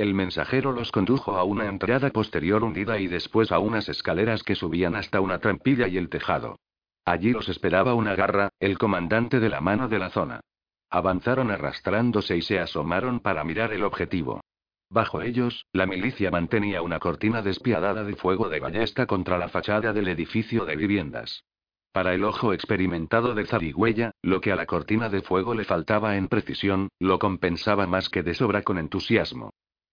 El 0.00 0.14
mensajero 0.14 0.72
los 0.72 0.92
condujo 0.92 1.36
a 1.36 1.44
una 1.44 1.66
entrada 1.66 2.08
posterior 2.08 2.64
hundida 2.64 2.98
y 2.98 3.06
después 3.06 3.52
a 3.52 3.58
unas 3.58 3.86
escaleras 3.90 4.42
que 4.42 4.54
subían 4.54 4.94
hasta 4.94 5.20
una 5.20 5.40
trampilla 5.40 5.88
y 5.88 5.98
el 5.98 6.08
tejado. 6.08 6.58
Allí 7.04 7.32
los 7.32 7.50
esperaba 7.50 7.92
una 7.92 8.14
garra, 8.14 8.48
el 8.60 8.78
comandante 8.78 9.40
de 9.40 9.50
la 9.50 9.60
mano 9.60 9.88
de 9.90 9.98
la 9.98 10.08
zona. 10.08 10.40
Avanzaron 10.88 11.50
arrastrándose 11.50 12.34
y 12.34 12.40
se 12.40 12.58
asomaron 12.58 13.20
para 13.20 13.44
mirar 13.44 13.74
el 13.74 13.84
objetivo. 13.84 14.40
Bajo 14.88 15.20
ellos, 15.20 15.66
la 15.70 15.84
milicia 15.84 16.30
mantenía 16.30 16.80
una 16.80 16.98
cortina 16.98 17.42
despiadada 17.42 18.02
de 18.02 18.16
fuego 18.16 18.48
de 18.48 18.58
ballesta 18.58 19.04
contra 19.04 19.36
la 19.36 19.50
fachada 19.50 19.92
del 19.92 20.08
edificio 20.08 20.64
de 20.64 20.76
viviendas. 20.76 21.44
Para 21.92 22.14
el 22.14 22.24
ojo 22.24 22.54
experimentado 22.54 23.34
de 23.34 23.44
Zarigüeya, 23.44 24.12
lo 24.22 24.40
que 24.40 24.50
a 24.50 24.56
la 24.56 24.64
cortina 24.64 25.10
de 25.10 25.20
fuego 25.20 25.52
le 25.52 25.64
faltaba 25.64 26.16
en 26.16 26.28
precisión, 26.28 26.88
lo 26.98 27.18
compensaba 27.18 27.86
más 27.86 28.08
que 28.08 28.22
de 28.22 28.32
sobra 28.32 28.62
con 28.62 28.78
entusiasmo. 28.78 29.50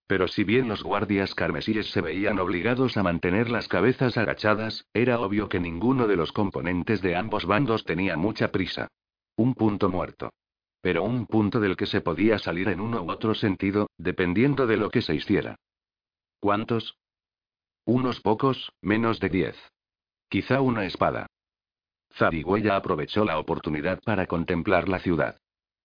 Pero 0.08 0.28
si 0.28 0.43
bien 0.43 0.68
los 0.68 0.84
guardias 0.84 1.36
carmesíes 1.36 1.91
se 1.91 2.01
veían 2.01 2.39
obligados 2.39 2.97
a 2.97 3.03
mantener 3.03 3.49
las 3.49 3.68
cabezas 3.68 4.18
agachadas, 4.18 4.88
era 4.93 5.20
obvio 5.20 5.49
que 5.49 5.60
ninguno 5.60 6.08
de 6.08 6.16
los 6.16 6.32
componentes 6.32 7.01
de 7.01 7.16
ambos 7.16 7.45
bandos 7.45 7.84
tenía 7.84 8.18
mucha 8.18 8.51
prisa. 8.51 8.88
Un 9.36 9.53
punto 9.53 9.89
muerto 9.89 10.32
pero 10.88 11.03
un 11.03 11.26
punto 11.26 11.60
del 11.60 11.76
que 11.76 11.86
se 11.86 11.99
podía 11.99 12.39
salir 12.39 12.70
en 12.70 12.80
uno 12.80 13.01
u 13.01 13.12
otro 13.12 13.36
sentido, 13.36 13.89
dependiendo 13.97 14.68
de 14.68 14.78
lo 14.78 14.89
que 14.89 15.01
se 15.01 15.16
hiciera. 15.16 15.58
¿Cuántos? 16.39 16.95
Unos 17.86 18.22
pocos, 18.22 18.72
menos 18.82 19.20
de 19.20 19.28
diez. 19.28 19.58
Quizá 20.30 20.62
una 20.62 20.86
espada. 20.86 21.28
Zarigüeya 22.14 22.78
aprovechó 22.78 23.26
la 23.26 23.38
oportunidad 23.38 24.01
para 24.01 24.28
contemplar 24.28 24.88
la 24.88 24.99
ciudad. 24.99 25.38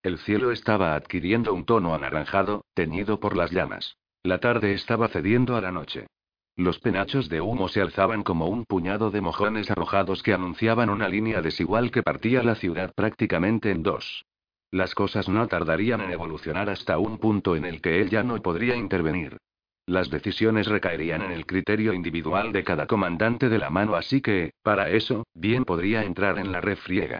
El 0.03 0.19
cielo 0.19 0.51
estaba 0.51 0.95
adquiriendo 0.95 1.53
un 1.53 1.65
tono 1.65 1.93
anaranjado, 1.93 2.63
teñido 2.73 3.19
por 3.19 3.35
las 3.35 3.51
llamas. 3.51 3.97
La 4.23 4.39
tarde 4.39 4.73
estaba 4.73 5.09
cediendo 5.09 5.57
a 5.57 5.61
la 5.61 5.73
noche. 5.73 6.07
Los 6.55 6.79
penachos 6.79 7.27
de 7.27 7.41
humo 7.41 7.67
se 7.67 7.81
alzaban 7.81 8.23
como 8.23 8.47
un 8.47 8.63
puñado 8.63 9.11
de 9.11 9.19
mojones 9.19 9.69
arrojados 9.69 10.23
que 10.23 10.33
anunciaban 10.33 10.89
una 10.89 11.09
línea 11.09 11.41
desigual 11.41 11.91
que 11.91 12.03
partía 12.03 12.41
la 12.41 12.55
ciudad 12.55 12.93
prácticamente 12.95 13.69
en 13.69 13.83
dos. 13.83 14.25
Las 14.71 14.95
cosas 14.95 15.27
no 15.27 15.45
tardarían 15.47 15.99
en 15.99 16.11
evolucionar 16.11 16.69
hasta 16.69 16.99
un 16.99 17.17
punto 17.17 17.57
en 17.57 17.65
el 17.65 17.81
que 17.81 17.99
él 17.99 18.09
ya 18.09 18.23
no 18.23 18.41
podría 18.41 18.77
intervenir. 18.77 19.37
Las 19.85 20.09
decisiones 20.09 20.67
recaerían 20.67 21.21
en 21.23 21.31
el 21.31 21.45
criterio 21.45 21.91
individual 21.93 22.53
de 22.53 22.63
cada 22.63 22.87
comandante 22.87 23.49
de 23.49 23.57
la 23.57 23.69
mano, 23.69 23.95
así 23.95 24.21
que, 24.21 24.53
para 24.63 24.89
eso, 24.89 25.25
bien 25.33 25.65
podría 25.65 26.03
entrar 26.03 26.39
en 26.39 26.53
la 26.53 26.61
refriega. 26.61 27.19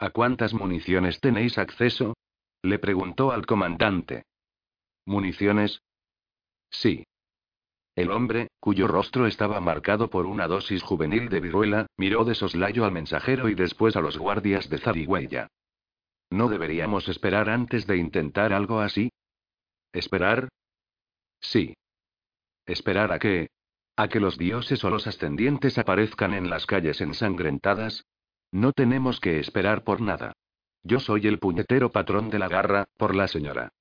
¿A 0.00 0.10
cuántas 0.10 0.52
municiones 0.52 1.20
tenéis 1.20 1.58
acceso? 1.58 2.16
Le 2.62 2.80
preguntó 2.80 3.30
al 3.30 3.46
comandante. 3.46 4.24
¿Municiones? 5.06 5.80
Sí. 6.70 7.04
El 7.96 8.10
hombre, 8.12 8.48
cuyo 8.60 8.86
rostro 8.86 9.26
estaba 9.26 9.60
marcado 9.60 10.08
por 10.08 10.26
una 10.26 10.46
dosis 10.46 10.82
juvenil 10.82 11.28
de 11.28 11.40
viruela, 11.40 11.86
miró 11.96 12.24
de 12.24 12.34
soslayo 12.34 12.84
al 12.84 12.92
mensajero 12.92 13.48
y 13.48 13.54
después 13.54 13.96
a 13.96 14.00
los 14.00 14.18
guardias 14.18 14.68
de 14.68 14.78
Zarigüeya. 14.78 15.48
¿No 16.30 16.48
deberíamos 16.48 17.08
esperar 17.08 17.48
antes 17.48 17.86
de 17.86 17.96
intentar 17.96 18.52
algo 18.52 18.80
así? 18.80 19.10
¿Esperar? 19.92 20.48
Sí. 21.40 21.74
¿Esperar 22.66 23.12
a 23.12 23.18
qué? 23.18 23.48
¿A 23.96 24.08
que 24.08 24.20
los 24.20 24.38
dioses 24.38 24.84
o 24.84 24.90
los 24.90 25.06
ascendientes 25.06 25.78
aparezcan 25.78 26.34
en 26.34 26.50
las 26.50 26.66
calles 26.66 27.00
ensangrentadas? 27.00 28.04
No 28.52 28.72
tenemos 28.72 29.18
que 29.20 29.40
esperar 29.40 29.82
por 29.82 30.00
nada. 30.00 30.34
Yo 30.84 31.00
soy 31.00 31.26
el 31.26 31.38
puñetero 31.38 31.90
patrón 31.90 32.30
de 32.30 32.38
la 32.38 32.48
garra, 32.48 32.86
por 32.96 33.16
la 33.16 33.26
señora. 33.26 33.72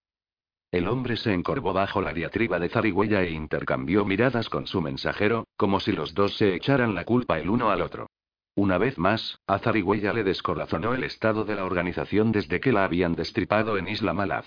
El 0.72 0.90
hombre 0.90 1.16
se 1.16 1.34
encorvó 1.34 1.72
bajo 1.72 2.02
la 2.02 2.12
diatriba 2.12 2.60
de 2.60 2.68
Zarigüeya 2.68 3.24
e 3.24 3.32
intercambió 3.32 4.04
miradas 4.04 4.50
con 4.50 4.68
su 4.68 4.82
mensajero, 4.82 5.48
como 5.56 5.80
si 5.80 5.94
los 5.94 6.14
dos 6.14 6.36
se 6.36 6.56
echaran 6.56 6.94
la 6.94 7.06
culpa 7.06 7.40
el 7.40 7.50
uno 7.50 7.70
al 7.70 7.82
otro. 7.82 8.08
Una 8.56 8.78
vez 8.78 8.98
más, 8.98 9.40
a 9.48 9.60
Zarigüeya 9.60 10.12
le 10.12 10.26
descorazonó 10.26 10.94
el 10.94 11.04
estado 11.04 11.46
de 11.46 11.56
la 11.56 11.64
organización 11.64 12.32
desde 12.32 12.60
que 12.60 12.74
la 12.74 12.84
habían 12.84 13.16
destripado 13.16 13.78
en 13.78 13.88
Isla 13.88 14.14
Malaz. 14.14 14.46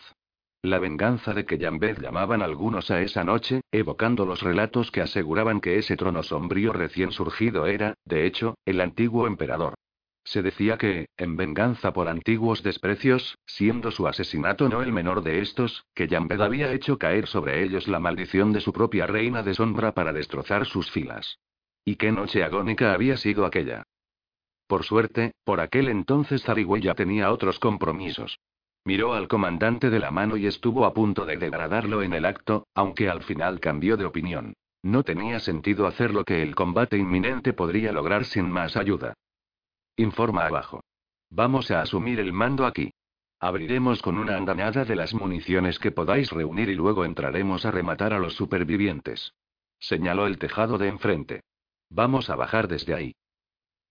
La 0.63 0.79
venganza 0.79 1.33
de 1.33 1.47
que 1.47 1.57
Yambez 1.57 1.99
llamaban 1.99 2.43
algunos 2.43 2.91
a 2.91 3.01
esa 3.01 3.25
noche, 3.25 3.63
evocando 3.73 4.27
los 4.27 4.43
relatos 4.43 4.91
que 4.91 5.01
aseguraban 5.01 5.61
que 5.63 5.79
ese 5.79 5.97
trono 5.97 6.23
sombrío 6.23 6.75
recién 6.75 7.13
surgido 7.13 7.65
era, 7.65 7.95
de 8.05 8.27
hecho, 8.27 8.57
el 8.67 8.83
antiguo 8.83 9.27
emperador. 9.27 9.75
Se 10.25 10.43
decía 10.43 10.77
que, 10.77 11.09
en 11.17 11.37
venganza 11.37 11.93
por 11.93 12.09
antiguos 12.09 12.63
desprecios, 12.63 13.39
siendo 13.47 13.91
su 13.91 14.07
asesinato 14.07 14.69
no 14.69 14.83
el 14.83 14.93
menor 14.93 15.23
de 15.23 15.41
estos, 15.41 15.85
que 15.95 16.09
Yambed 16.09 16.41
había 16.41 16.73
hecho 16.73 16.99
caer 16.99 17.27
sobre 17.27 17.63
ellos 17.65 17.89
la 17.89 17.99
maldición 17.99 18.53
de 18.53 18.61
su 18.61 18.73
propia 18.73 19.07
reina 19.07 19.43
de 19.43 19.55
sombra 19.55 19.93
para 19.93 20.13
destrozar 20.13 20.67
sus 20.67 20.91
filas. 20.91 21.39
¿Y 21.85 21.97
qué 21.97 22.13
noche 22.13 22.45
agónica 22.45 22.93
había 22.93 23.17
sido 23.17 23.47
aquella? 23.47 23.85
Por 24.67 24.85
suerte, 24.85 25.33
por 25.45 25.61
aquel 25.61 25.89
entonces 25.89 26.45
Zarigüeya 26.45 26.95
tenía 26.95 27.33
otros 27.33 27.59
compromisos. 27.59 28.39
Miró 28.85 29.15
al 29.15 29.29
comandante 29.29 29.91
de 29.91 29.99
la 29.99 30.11
mano 30.11 30.37
y 30.37 30.47
estuvo 30.47 30.85
a 30.85 30.95
punto 30.95 31.27
de 31.27 31.37
degradarlo 31.37 32.03
en 32.03 32.13
el 32.13 32.25
acto, 32.25 32.67
aunque 32.75 33.11
al 33.11 33.23
final 33.23 33.61
cambió 33.61 33.97
de 33.97 34.05
opinión. 34.05 34.55
No 34.83 35.03
tenía 35.03 35.41
sentido 35.41 35.87
hacer 35.87 36.15
lo 36.15 36.25
que 36.25 36.43
el 36.43 36.55
combate 36.55 36.97
inminente 36.97 37.53
podría 37.53 37.93
lograr 37.93 38.25
sin 38.25 38.51
más 38.51 38.77
ayuda. 38.77 39.15
Informa 40.01 40.47
abajo. 40.47 40.83
Vamos 41.29 41.71
a 41.71 41.83
asumir 41.83 42.21
el 42.21 42.33
mando 42.33 42.65
aquí. 42.65 42.91
Abriremos 43.39 44.01
con 44.01 44.17
una 44.17 44.35
andanada 44.35 44.87
de 44.87 44.97
las 44.97 45.13
municiones 45.13 45.79
que 45.79 45.93
podáis 45.93 46.31
reunir 46.31 46.71
y 46.71 46.75
luego 46.75 47.05
entraremos 47.05 47.67
a 47.67 47.71
rematar 47.71 48.15
a 48.15 48.19
los 48.19 48.33
supervivientes. 48.33 49.35
Señaló 49.79 50.27
el 50.27 50.39
tejado 50.39 50.79
de 50.79 50.89
enfrente. 50.89 51.43
Vamos 51.91 52.31
a 52.31 52.37
bajar 52.37 52.67
desde 52.67 52.95
ahí. 52.95 53.15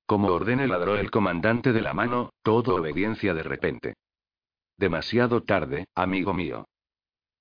Como 0.08 0.30
ordene 0.30 0.66
ladró 0.68 0.98
el 0.98 1.12
comandante 1.12 1.74
de 1.74 1.82
la 1.82 1.94
mano, 1.94 2.32
todo 2.42 2.78
obediencia 2.78 3.36
de 3.36 3.44
repente. 3.44 3.94
Demasiado 4.78 5.44
tarde, 5.44 5.86
amigo 5.94 6.34
mío. 6.34 6.66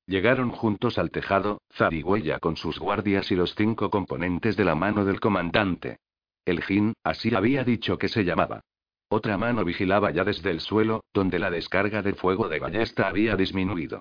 Llegaron 0.05 0.51
juntos 0.51 0.99
al 0.99 1.11
tejado, 1.11 1.63
Zarigüeya 1.73 2.39
con 2.39 2.59
sus 2.59 2.79
guardias 2.79 3.31
y 3.33 3.35
los 3.35 3.55
cinco 3.55 3.89
componentes 3.89 4.59
de 4.59 4.67
la 4.67 4.75
mano 4.75 5.07
del 5.07 5.21
comandante. 5.21 6.01
El 6.49 6.63
Jin, 6.63 6.95
así 7.05 7.35
había 7.35 7.63
dicho 7.63 7.99
que 7.99 8.09
se 8.09 8.25
llamaba. 8.25 8.63
Otra 9.11 9.37
mano 9.37 9.67
vigilaba 9.67 10.11
ya 10.13 10.25
desde 10.25 10.51
el 10.51 10.61
suelo, 10.61 11.05
donde 11.13 11.39
la 11.39 11.51
descarga 11.51 12.01
de 12.01 12.15
fuego 12.15 12.49
de 12.49 12.59
ballesta 12.59 13.07
había 13.07 13.37
disminuido. 13.37 14.01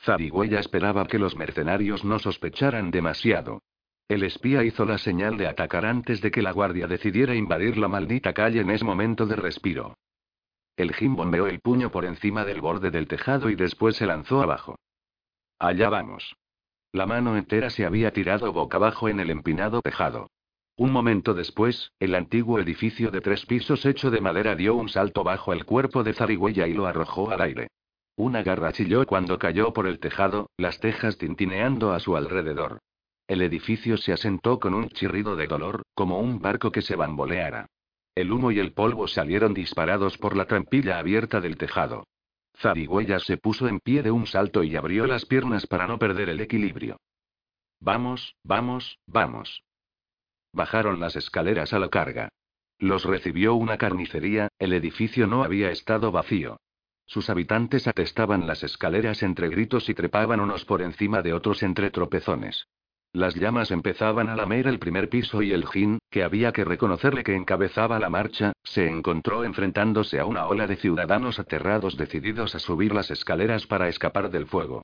Zarigüeya 0.00 0.58
esperaba 0.58 1.06
que 1.06 1.20
los 1.20 1.36
mercenarios 1.36 2.04
no 2.04 2.18
sospecharan 2.18 2.90
demasiado. 2.90 3.62
El 4.08 4.24
espía 4.24 4.64
hizo 4.64 4.84
la 4.84 4.98
señal 4.98 5.36
de 5.36 5.46
atacar 5.46 5.86
antes 5.86 6.20
de 6.20 6.32
que 6.32 6.42
la 6.42 6.50
guardia 6.50 6.88
decidiera 6.88 7.36
invadir 7.36 7.78
la 7.78 7.86
maldita 7.86 8.32
calle 8.32 8.62
en 8.62 8.70
ese 8.70 8.84
momento 8.84 9.24
de 9.26 9.36
respiro. 9.36 9.96
El 10.76 10.94
Jim 10.94 11.14
bombeó 11.14 11.46
el 11.46 11.60
puño 11.60 11.92
por 11.92 12.04
encima 12.06 12.44
del 12.44 12.60
borde 12.60 12.90
del 12.90 13.06
tejado 13.06 13.50
y 13.50 13.54
después 13.54 13.94
se 13.94 14.06
lanzó 14.06 14.42
abajo. 14.42 14.80
Allá 15.60 15.90
vamos. 15.90 16.34
La 16.90 17.06
mano 17.06 17.36
entera 17.36 17.70
se 17.70 17.86
había 17.86 18.12
tirado 18.12 18.52
boca 18.52 18.78
abajo 18.78 19.08
en 19.08 19.20
el 19.20 19.30
empinado 19.30 19.80
tejado. 19.80 20.28
Un 20.76 20.90
momento 20.90 21.34
después, 21.34 21.92
el 22.00 22.16
antiguo 22.16 22.58
edificio 22.58 23.12
de 23.12 23.20
tres 23.20 23.46
pisos 23.46 23.86
hecho 23.86 24.10
de 24.10 24.20
madera 24.20 24.56
dio 24.56 24.74
un 24.74 24.88
salto 24.88 25.22
bajo 25.22 25.52
el 25.52 25.64
cuerpo 25.64 26.02
de 26.02 26.14
Zarigüeya 26.14 26.66
y 26.66 26.72
lo 26.72 26.86
arrojó 26.86 27.30
al 27.30 27.42
aire. 27.42 27.68
Una 28.16 28.42
garra 28.42 28.72
chilló 28.72 29.06
cuando 29.06 29.38
cayó 29.38 29.72
por 29.72 29.86
el 29.86 30.00
tejado, 30.00 30.50
las 30.56 30.80
tejas 30.80 31.16
tintineando 31.16 31.92
a 31.92 32.00
su 32.00 32.16
alrededor. 32.16 32.80
El 33.28 33.40
edificio 33.42 33.96
se 33.96 34.12
asentó 34.12 34.58
con 34.58 34.74
un 34.74 34.88
chirrido 34.88 35.36
de 35.36 35.46
dolor, 35.46 35.82
como 35.94 36.18
un 36.18 36.40
barco 36.40 36.72
que 36.72 36.82
se 36.82 36.96
bamboleara. 36.96 37.66
El 38.16 38.32
humo 38.32 38.50
y 38.50 38.58
el 38.58 38.72
polvo 38.72 39.06
salieron 39.06 39.54
disparados 39.54 40.18
por 40.18 40.36
la 40.36 40.46
trampilla 40.46 40.98
abierta 40.98 41.40
del 41.40 41.56
tejado. 41.56 42.04
Zarigüeya 42.56 43.20
se 43.20 43.36
puso 43.36 43.68
en 43.68 43.78
pie 43.78 44.02
de 44.02 44.10
un 44.10 44.26
salto 44.26 44.64
y 44.64 44.74
abrió 44.76 45.06
las 45.06 45.24
piernas 45.24 45.66
para 45.66 45.86
no 45.86 45.98
perder 45.98 46.28
el 46.30 46.40
equilibrio. 46.40 46.98
Vamos, 47.80 48.36
vamos, 48.42 48.98
vamos. 49.06 49.62
Bajaron 50.54 51.00
las 51.00 51.16
escaleras 51.16 51.72
a 51.72 51.80
la 51.80 51.88
carga. 51.88 52.28
Los 52.78 53.04
recibió 53.04 53.54
una 53.54 53.76
carnicería, 53.76 54.46
el 54.60 54.72
edificio 54.72 55.26
no 55.26 55.42
había 55.42 55.72
estado 55.72 56.12
vacío. 56.12 56.58
Sus 57.06 57.28
habitantes 57.28 57.88
atestaban 57.88 58.46
las 58.46 58.62
escaleras 58.62 59.24
entre 59.24 59.48
gritos 59.48 59.88
y 59.88 59.94
trepaban 59.94 60.38
unos 60.38 60.64
por 60.64 60.80
encima 60.80 61.22
de 61.22 61.32
otros 61.32 61.64
entre 61.64 61.90
tropezones. 61.90 62.68
Las 63.12 63.34
llamas 63.34 63.72
empezaban 63.72 64.28
a 64.28 64.36
lamer 64.36 64.68
el 64.68 64.78
primer 64.78 65.08
piso 65.08 65.42
y 65.42 65.52
el 65.52 65.66
Jin, 65.66 65.98
que 66.08 66.22
había 66.22 66.52
que 66.52 66.64
reconocerle 66.64 67.24
que 67.24 67.34
encabezaba 67.34 67.98
la 67.98 68.08
marcha, 68.08 68.52
se 68.62 68.88
encontró 68.88 69.42
enfrentándose 69.42 70.20
a 70.20 70.24
una 70.24 70.46
ola 70.46 70.68
de 70.68 70.76
ciudadanos 70.76 71.40
aterrados 71.40 71.96
decididos 71.96 72.54
a 72.54 72.60
subir 72.60 72.94
las 72.94 73.10
escaleras 73.10 73.66
para 73.66 73.88
escapar 73.88 74.30
del 74.30 74.46
fuego. 74.46 74.82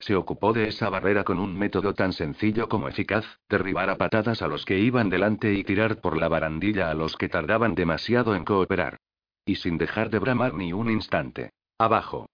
Se 0.00 0.14
ocupó 0.14 0.52
de 0.52 0.68
esa 0.68 0.88
barrera 0.90 1.24
con 1.24 1.38
un 1.38 1.58
método 1.58 1.94
tan 1.94 2.12
sencillo 2.12 2.68
como 2.68 2.88
eficaz, 2.88 3.24
derribar 3.48 3.90
a 3.90 3.96
patadas 3.96 4.42
a 4.42 4.48
los 4.48 4.64
que 4.64 4.78
iban 4.78 5.10
delante 5.10 5.52
y 5.54 5.64
tirar 5.64 6.00
por 6.00 6.16
la 6.16 6.28
barandilla 6.28 6.90
a 6.90 6.94
los 6.94 7.16
que 7.16 7.28
tardaban 7.28 7.74
demasiado 7.74 8.34
en 8.36 8.44
cooperar. 8.44 8.98
Y 9.44 9.56
sin 9.56 9.78
dejar 9.78 10.10
de 10.10 10.18
bramar 10.18 10.54
ni 10.54 10.72
un 10.72 10.90
instante. 10.90 11.50
Abajo. 11.78 12.28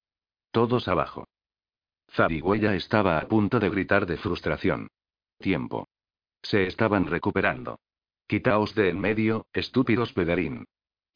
Todos 0.51 0.89
abajo. 0.89 1.27
Zarigüeya 2.13 2.75
estaba 2.75 3.19
a 3.19 3.27
punto 3.27 3.59
de 3.59 3.71
gritar 3.71 4.07
de 4.07 4.17
frustración. 4.17 4.89
Tiempo. 5.39 5.89
Se 6.43 6.67
estaban 6.67 7.07
recuperando. 7.07 7.79
Quitaos 8.27 8.75
de 8.75 8.91
en 8.91 9.01
medio, 9.01 9.47
estúpidos 9.53 10.13
pederín. 10.13 10.67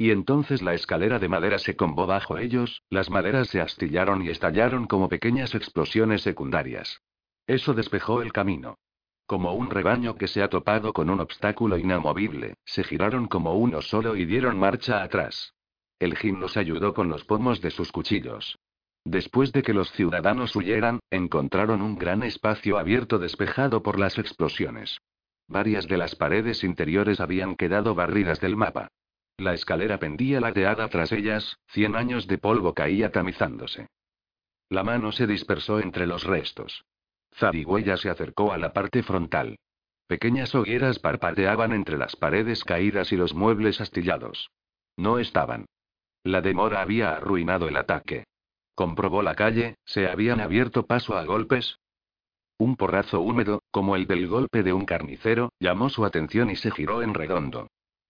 Y 0.01 0.13
entonces 0.13 0.63
la 0.63 0.75
escalera 0.75 1.19
de 1.19 1.29
madera 1.29 1.59
se 1.59 1.75
combó 1.75 2.07
bajo 2.07 2.39
ellos, 2.39 2.83
las 2.89 3.11
maderas 3.11 3.49
se 3.49 3.61
astillaron 3.61 4.23
y 4.23 4.29
estallaron 4.29 4.87
como 4.87 5.09
pequeñas 5.09 5.57
explosiones 5.57 6.23
secundarias. 6.23 7.03
Eso 7.49 7.75
despejó 7.75 8.23
el 8.23 8.33
camino. 8.33 8.79
Como 9.27 9.53
un 9.55 9.71
rebaño 9.71 10.15
que 10.15 10.29
se 10.29 10.41
ha 10.41 10.49
topado 10.49 10.93
con 10.93 11.11
un 11.11 11.19
obstáculo 11.19 11.77
inamovible, 11.79 12.55
se 12.65 12.85
giraron 12.85 13.27
como 13.27 13.55
uno 13.55 13.83
solo 13.83 14.15
y 14.15 14.25
dieron 14.25 14.57
marcha 14.57 15.03
atrás. 15.03 15.53
El 15.99 16.17
Jin 16.17 16.39
los 16.39 16.57
ayudó 16.57 16.95
con 16.95 17.09
los 17.09 17.25
pomos 17.25 17.61
de 17.61 17.73
sus 17.73 17.91
cuchillos. 17.91 18.57
Después 19.05 19.53
de 19.53 19.63
que 19.63 19.75
los 19.75 19.91
ciudadanos 19.93 20.55
huyeran, 20.55 21.01
encontraron 21.11 21.83
un 21.83 21.99
gran 21.99 22.23
espacio 22.23 22.79
abierto 22.79 23.19
despejado 23.19 23.83
por 23.83 23.99
las 23.99 24.17
explosiones. 24.17 24.99
Varias 25.49 25.89
de 25.89 25.97
las 25.97 26.15
paredes 26.15 26.63
interiores 26.63 27.19
habían 27.19 27.57
quedado 27.57 27.97
barridas 27.97 28.41
del 28.41 28.55
mapa. 28.57 28.89
La 29.39 29.55
escalera 29.55 29.99
pendía 29.99 30.41
ladeada 30.41 30.89
tras 30.89 31.13
ellas, 31.13 31.59
cien 31.69 31.95
años 31.95 32.27
de 32.27 32.39
polvo 32.39 32.75
caía 32.75 33.13
tamizándose. 33.13 33.87
La 34.69 34.83
mano 34.83 35.13
se 35.13 35.29
dispersó 35.29 35.79
entre 35.79 36.09
los 36.09 36.25
restos. 36.25 36.85
Zarigüeya 37.37 37.97
se 37.97 38.11
acercó 38.11 38.53
a 38.53 38.59
la 38.59 38.73
parte 38.73 39.05
frontal. 39.05 39.61
Pequeñas 40.09 40.55
hogueras 40.57 40.99
parpadeaban 40.99 41.73
entre 41.73 41.99
las 41.99 42.17
paredes 42.17 42.65
caídas 42.65 43.13
y 43.13 43.17
los 43.17 43.33
muebles 43.33 43.81
astillados. 43.81 44.51
No 44.97 45.21
estaban. 45.21 45.67
La 46.25 46.41
demora 46.41 46.81
había 46.83 47.13
arruinado 47.13 47.69
el 47.69 47.77
ataque. 47.77 48.25
Comprobó 48.75 49.23
la 49.23 49.37
calle, 49.37 49.77
se 49.85 50.09
habían 50.09 50.41
abierto 50.41 50.87
paso 50.87 51.17
a 51.17 51.25
golpes. 51.25 51.79
Un 52.59 52.75
porrazo 52.75 53.21
húmedo, 53.21 53.63
como 53.71 53.95
el 53.95 54.09
del 54.09 54.27
golpe 54.27 54.65
de 54.65 54.73
un 54.73 54.85
carnicero, 54.85 55.53
llamó 55.61 55.91
su 55.91 56.05
atención 56.05 56.51
y 56.51 56.57
se 56.57 56.73
giró 56.73 57.03
en 57.03 57.15
redondo. 57.15 57.69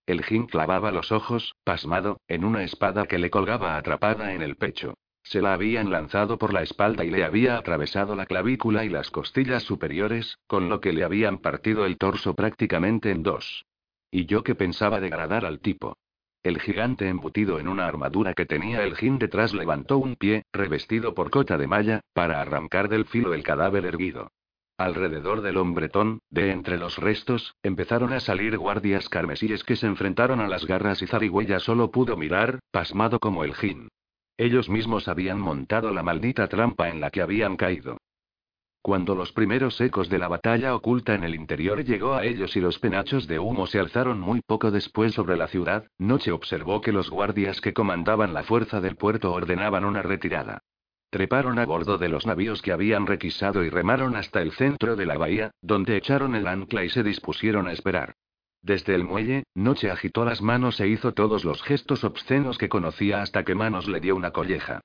El 0.08 0.24
Jin 0.24 0.46
clavaba 0.46 0.90
los 0.90 1.12
ojos, 1.12 1.54
pasmado, 1.64 2.22
en 2.28 2.42
una 2.42 2.64
espada 2.64 3.04
que 3.04 3.18
le 3.18 3.28
colgaba 3.28 3.76
atrapada 3.76 4.32
en 4.32 4.40
el 4.40 4.56
pecho. 4.56 4.94
Se 5.22 5.42
la 5.42 5.52
habían 5.52 5.90
lanzado 5.90 6.38
por 6.38 6.54
la 6.54 6.62
espalda 6.62 7.04
y 7.04 7.10
le 7.10 7.24
había 7.24 7.58
atravesado 7.58 8.16
la 8.16 8.24
clavícula 8.24 8.86
y 8.86 8.88
las 8.88 9.10
costillas 9.10 9.64
superiores, 9.64 10.38
con 10.46 10.70
lo 10.70 10.80
que 10.80 10.94
le 10.94 11.04
habían 11.04 11.36
partido 11.36 11.84
el 11.84 11.98
torso 11.98 12.34
prácticamente 12.34 13.10
en 13.10 13.22
dos. 13.22 13.66
Y 14.10 14.24
yo 14.24 14.42
que 14.42 14.54
pensaba 14.54 14.98
degradar 14.98 15.44
al 15.44 15.60
tipo. 15.60 15.98
El 16.42 16.58
gigante 16.58 17.06
embutido 17.06 17.60
en 17.60 17.68
una 17.68 17.86
armadura 17.86 18.32
que 18.32 18.46
tenía 18.46 18.84
el 18.84 18.96
Jin 18.96 19.18
detrás 19.18 19.52
levantó 19.52 19.98
un 19.98 20.16
pie, 20.16 20.46
revestido 20.54 21.12
por 21.12 21.28
cota 21.28 21.58
de 21.58 21.66
malla, 21.66 22.00
para 22.14 22.40
arrancar 22.40 22.88
del 22.88 23.04
filo 23.04 23.34
el 23.34 23.42
cadáver 23.42 23.84
erguido. 23.84 24.30
Alrededor 24.78 25.42
del 25.42 25.56
hombretón, 25.56 26.20
de 26.30 26.52
entre 26.52 26.78
los 26.78 26.98
restos, 26.98 27.56
empezaron 27.64 28.12
a 28.12 28.20
salir 28.20 28.56
guardias 28.56 29.08
carmesíes 29.08 29.64
que 29.64 29.74
se 29.74 29.88
enfrentaron 29.88 30.38
a 30.38 30.46
las 30.46 30.66
garras 30.66 31.02
y 31.02 31.08
Zarigüeya 31.08 31.58
solo 31.58 31.90
pudo 31.90 32.16
mirar, 32.16 32.60
pasmado 32.70 33.18
como 33.18 33.42
el 33.42 33.56
Jin. 33.56 33.88
Ellos 34.36 34.68
mismos 34.68 35.08
habían 35.08 35.40
montado 35.40 35.90
la 35.90 36.04
maldita 36.04 36.46
trampa 36.46 36.88
en 36.90 37.00
la 37.00 37.10
que 37.10 37.22
habían 37.22 37.56
caído. 37.56 37.98
Cuando 38.80 39.16
los 39.16 39.32
primeros 39.32 39.80
ecos 39.80 40.08
de 40.08 40.18
la 40.18 40.28
batalla 40.28 40.76
oculta 40.76 41.16
en 41.16 41.24
el 41.24 41.34
interior 41.34 41.84
llegó 41.84 42.14
a 42.14 42.24
ellos 42.24 42.54
y 42.56 42.60
los 42.60 42.78
penachos 42.78 43.26
de 43.26 43.40
humo 43.40 43.66
se 43.66 43.80
alzaron 43.80 44.20
muy 44.20 44.42
poco 44.42 44.70
después 44.70 45.12
sobre 45.12 45.36
la 45.36 45.48
ciudad, 45.48 45.88
Noche 45.98 46.30
observó 46.30 46.80
que 46.80 46.92
los 46.92 47.10
guardias 47.10 47.60
que 47.60 47.72
comandaban 47.72 48.32
la 48.32 48.44
fuerza 48.44 48.80
del 48.80 48.94
puerto 48.94 49.32
ordenaban 49.32 49.84
una 49.84 50.02
retirada. 50.02 50.62
Treparon 51.10 51.58
a 51.58 51.64
bordo 51.64 51.96
de 51.96 52.10
los 52.10 52.26
navíos 52.26 52.60
que 52.60 52.72
habían 52.72 53.06
requisado 53.06 53.64
y 53.64 53.70
remaron 53.70 54.14
hasta 54.14 54.42
el 54.42 54.52
centro 54.52 54.94
de 54.94 55.06
la 55.06 55.16
bahía, 55.16 55.52
donde 55.62 55.96
echaron 55.96 56.34
el 56.34 56.46
ancla 56.46 56.84
y 56.84 56.90
se 56.90 57.02
dispusieron 57.02 57.66
a 57.66 57.72
esperar. 57.72 58.14
Desde 58.60 58.94
el 58.94 59.04
muelle, 59.04 59.44
Noche 59.54 59.90
agitó 59.90 60.24
las 60.24 60.42
manos 60.42 60.80
e 60.80 60.88
hizo 60.88 61.14
todos 61.14 61.44
los 61.44 61.62
gestos 61.62 62.04
obscenos 62.04 62.58
que 62.58 62.68
conocía 62.68 63.22
hasta 63.22 63.44
que 63.44 63.54
Manos 63.54 63.88
le 63.88 64.00
dio 64.00 64.16
una 64.16 64.32
colleja. 64.32 64.80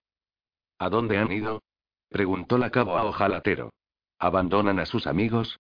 ¿A 0.80 0.90
dónde 0.90 1.18
han 1.18 1.32
ido? 1.32 1.62
preguntó 2.10 2.58
la 2.58 2.70
cabo 2.70 2.98
a 2.98 3.04
Ojalatero. 3.04 3.74
¿Abandonan 4.20 4.80
a 4.80 4.86
sus 4.86 5.08
amigos? 5.08 5.60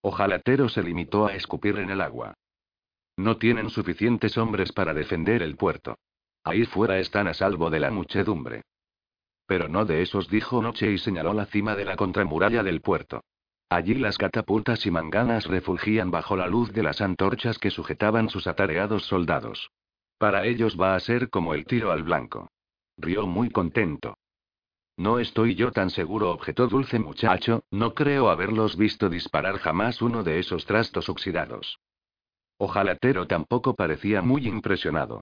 Ojalatero 0.00 0.68
se 0.68 0.82
limitó 0.82 1.26
a 1.26 1.34
escupir 1.34 1.78
en 1.78 1.90
el 1.90 2.00
agua. 2.00 2.34
No 3.16 3.36
tienen 3.36 3.70
suficientes 3.70 4.36
hombres 4.36 4.72
para 4.72 4.94
defender 4.94 5.42
el 5.42 5.56
puerto. 5.56 5.98
Ahí 6.42 6.64
fuera 6.64 6.98
están 6.98 7.28
a 7.28 7.34
salvo 7.34 7.70
de 7.70 7.80
la 7.80 7.90
muchedumbre. 7.90 8.62
Pero 9.46 9.68
no 9.68 9.84
de 9.84 10.02
esos, 10.02 10.28
dijo 10.28 10.60
Noche 10.60 10.90
y 10.90 10.98
señaló 10.98 11.32
la 11.32 11.46
cima 11.46 11.74
de 11.76 11.84
la 11.84 11.96
contramuralla 11.96 12.62
del 12.62 12.80
puerto. 12.80 13.22
Allí 13.68 13.94
las 13.94 14.18
catapultas 14.18 14.86
y 14.86 14.90
manganas 14.90 15.46
refugían 15.46 16.10
bajo 16.10 16.36
la 16.36 16.46
luz 16.46 16.72
de 16.72 16.82
las 16.82 17.00
antorchas 17.00 17.58
que 17.58 17.70
sujetaban 17.70 18.28
sus 18.28 18.46
atareados 18.46 19.06
soldados. 19.06 19.70
Para 20.18 20.46
ellos 20.46 20.76
va 20.80 20.94
a 20.94 21.00
ser 21.00 21.30
como 21.30 21.54
el 21.54 21.64
tiro 21.66 21.90
al 21.92 22.02
blanco. 22.02 22.50
Rió 22.96 23.26
muy 23.26 23.50
contento. 23.50 24.16
No 24.96 25.18
estoy 25.18 25.54
yo 25.54 25.72
tan 25.72 25.90
seguro, 25.90 26.30
objetó 26.30 26.68
Dulce 26.68 26.98
Muchacho, 26.98 27.64
no 27.70 27.92
creo 27.92 28.30
haberlos 28.30 28.76
visto 28.76 29.10
disparar 29.10 29.58
jamás 29.58 30.00
uno 30.00 30.22
de 30.22 30.38
esos 30.38 30.64
trastos 30.64 31.08
oxidados. 31.10 31.78
Ojalatero 32.56 33.26
tampoco 33.26 33.74
parecía 33.74 34.22
muy 34.22 34.46
impresionado. 34.46 35.20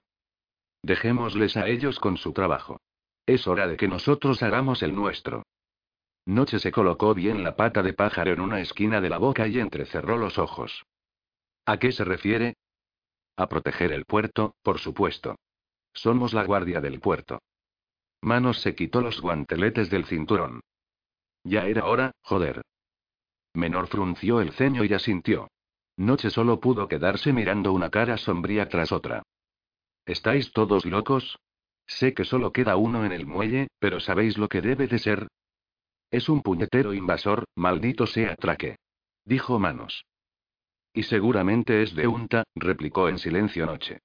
Dejémosles 0.81 1.57
a 1.57 1.67
ellos 1.67 1.99
con 1.99 2.15
su 2.15 2.31
trabajo. 2.31 2.79
Es 3.25 3.47
hora 3.47 3.67
de 3.67 3.77
que 3.77 3.87
nosotros 3.87 4.43
hagamos 4.43 4.83
el 4.83 4.93
nuestro. 4.93 5.43
Noche 6.25 6.59
se 6.59 6.71
colocó 6.71 7.13
bien 7.13 7.43
la 7.43 7.55
pata 7.55 7.83
de 7.83 7.93
pájaro 7.93 8.33
en 8.33 8.41
una 8.41 8.59
esquina 8.59 9.01
de 9.01 9.09
la 9.09 9.17
boca 9.17 9.47
y 9.47 9.59
entrecerró 9.59 10.17
los 10.17 10.37
ojos. 10.37 10.85
¿A 11.65 11.77
qué 11.77 11.91
se 11.91 12.03
refiere? 12.03 12.55
A 13.37 13.47
proteger 13.47 13.91
el 13.91 14.05
puerto, 14.05 14.55
por 14.61 14.79
supuesto. 14.79 15.35
Somos 15.93 16.33
la 16.33 16.43
guardia 16.43 16.81
del 16.81 16.99
puerto. 16.99 17.39
Manos 18.21 18.61
se 18.61 18.75
quitó 18.75 19.01
los 19.01 19.21
guanteletes 19.21 19.89
del 19.89 20.05
cinturón. 20.05 20.61
Ya 21.43 21.67
era 21.67 21.85
hora, 21.85 22.11
joder. 22.21 22.63
Menor 23.53 23.87
frunció 23.87 24.41
el 24.41 24.51
ceño 24.51 24.83
y 24.83 24.93
asintió. 24.93 25.47
Noche 25.97 26.29
solo 26.29 26.59
pudo 26.59 26.87
quedarse 26.87 27.33
mirando 27.33 27.71
una 27.71 27.89
cara 27.89 28.17
sombría 28.17 28.67
tras 28.67 28.91
otra. 28.91 29.23
¿Estáis 30.05 30.51
todos 30.51 30.85
locos? 30.85 31.37
Sé 31.87 32.13
que 32.13 32.25
solo 32.25 32.51
queda 32.51 32.75
uno 32.75 33.05
en 33.05 33.11
el 33.11 33.25
muelle, 33.25 33.67
pero 33.79 33.99
¿sabéis 33.99 34.37
lo 34.37 34.49
que 34.49 34.61
debe 34.61 34.87
de 34.87 34.99
ser? 34.99 35.27
Es 36.11 36.29
un 36.29 36.41
puñetero 36.41 36.93
invasor, 36.93 37.45
maldito 37.55 38.07
sea 38.07 38.35
Traque. 38.35 38.77
Dijo 39.25 39.59
Manos. 39.59 40.05
Y 40.93 41.03
seguramente 41.03 41.83
es 41.83 41.93
de 41.93 42.07
Unta, 42.07 42.43
replicó 42.55 43.09
en 43.09 43.17
silencio 43.17 43.65
Noche. 43.65 43.99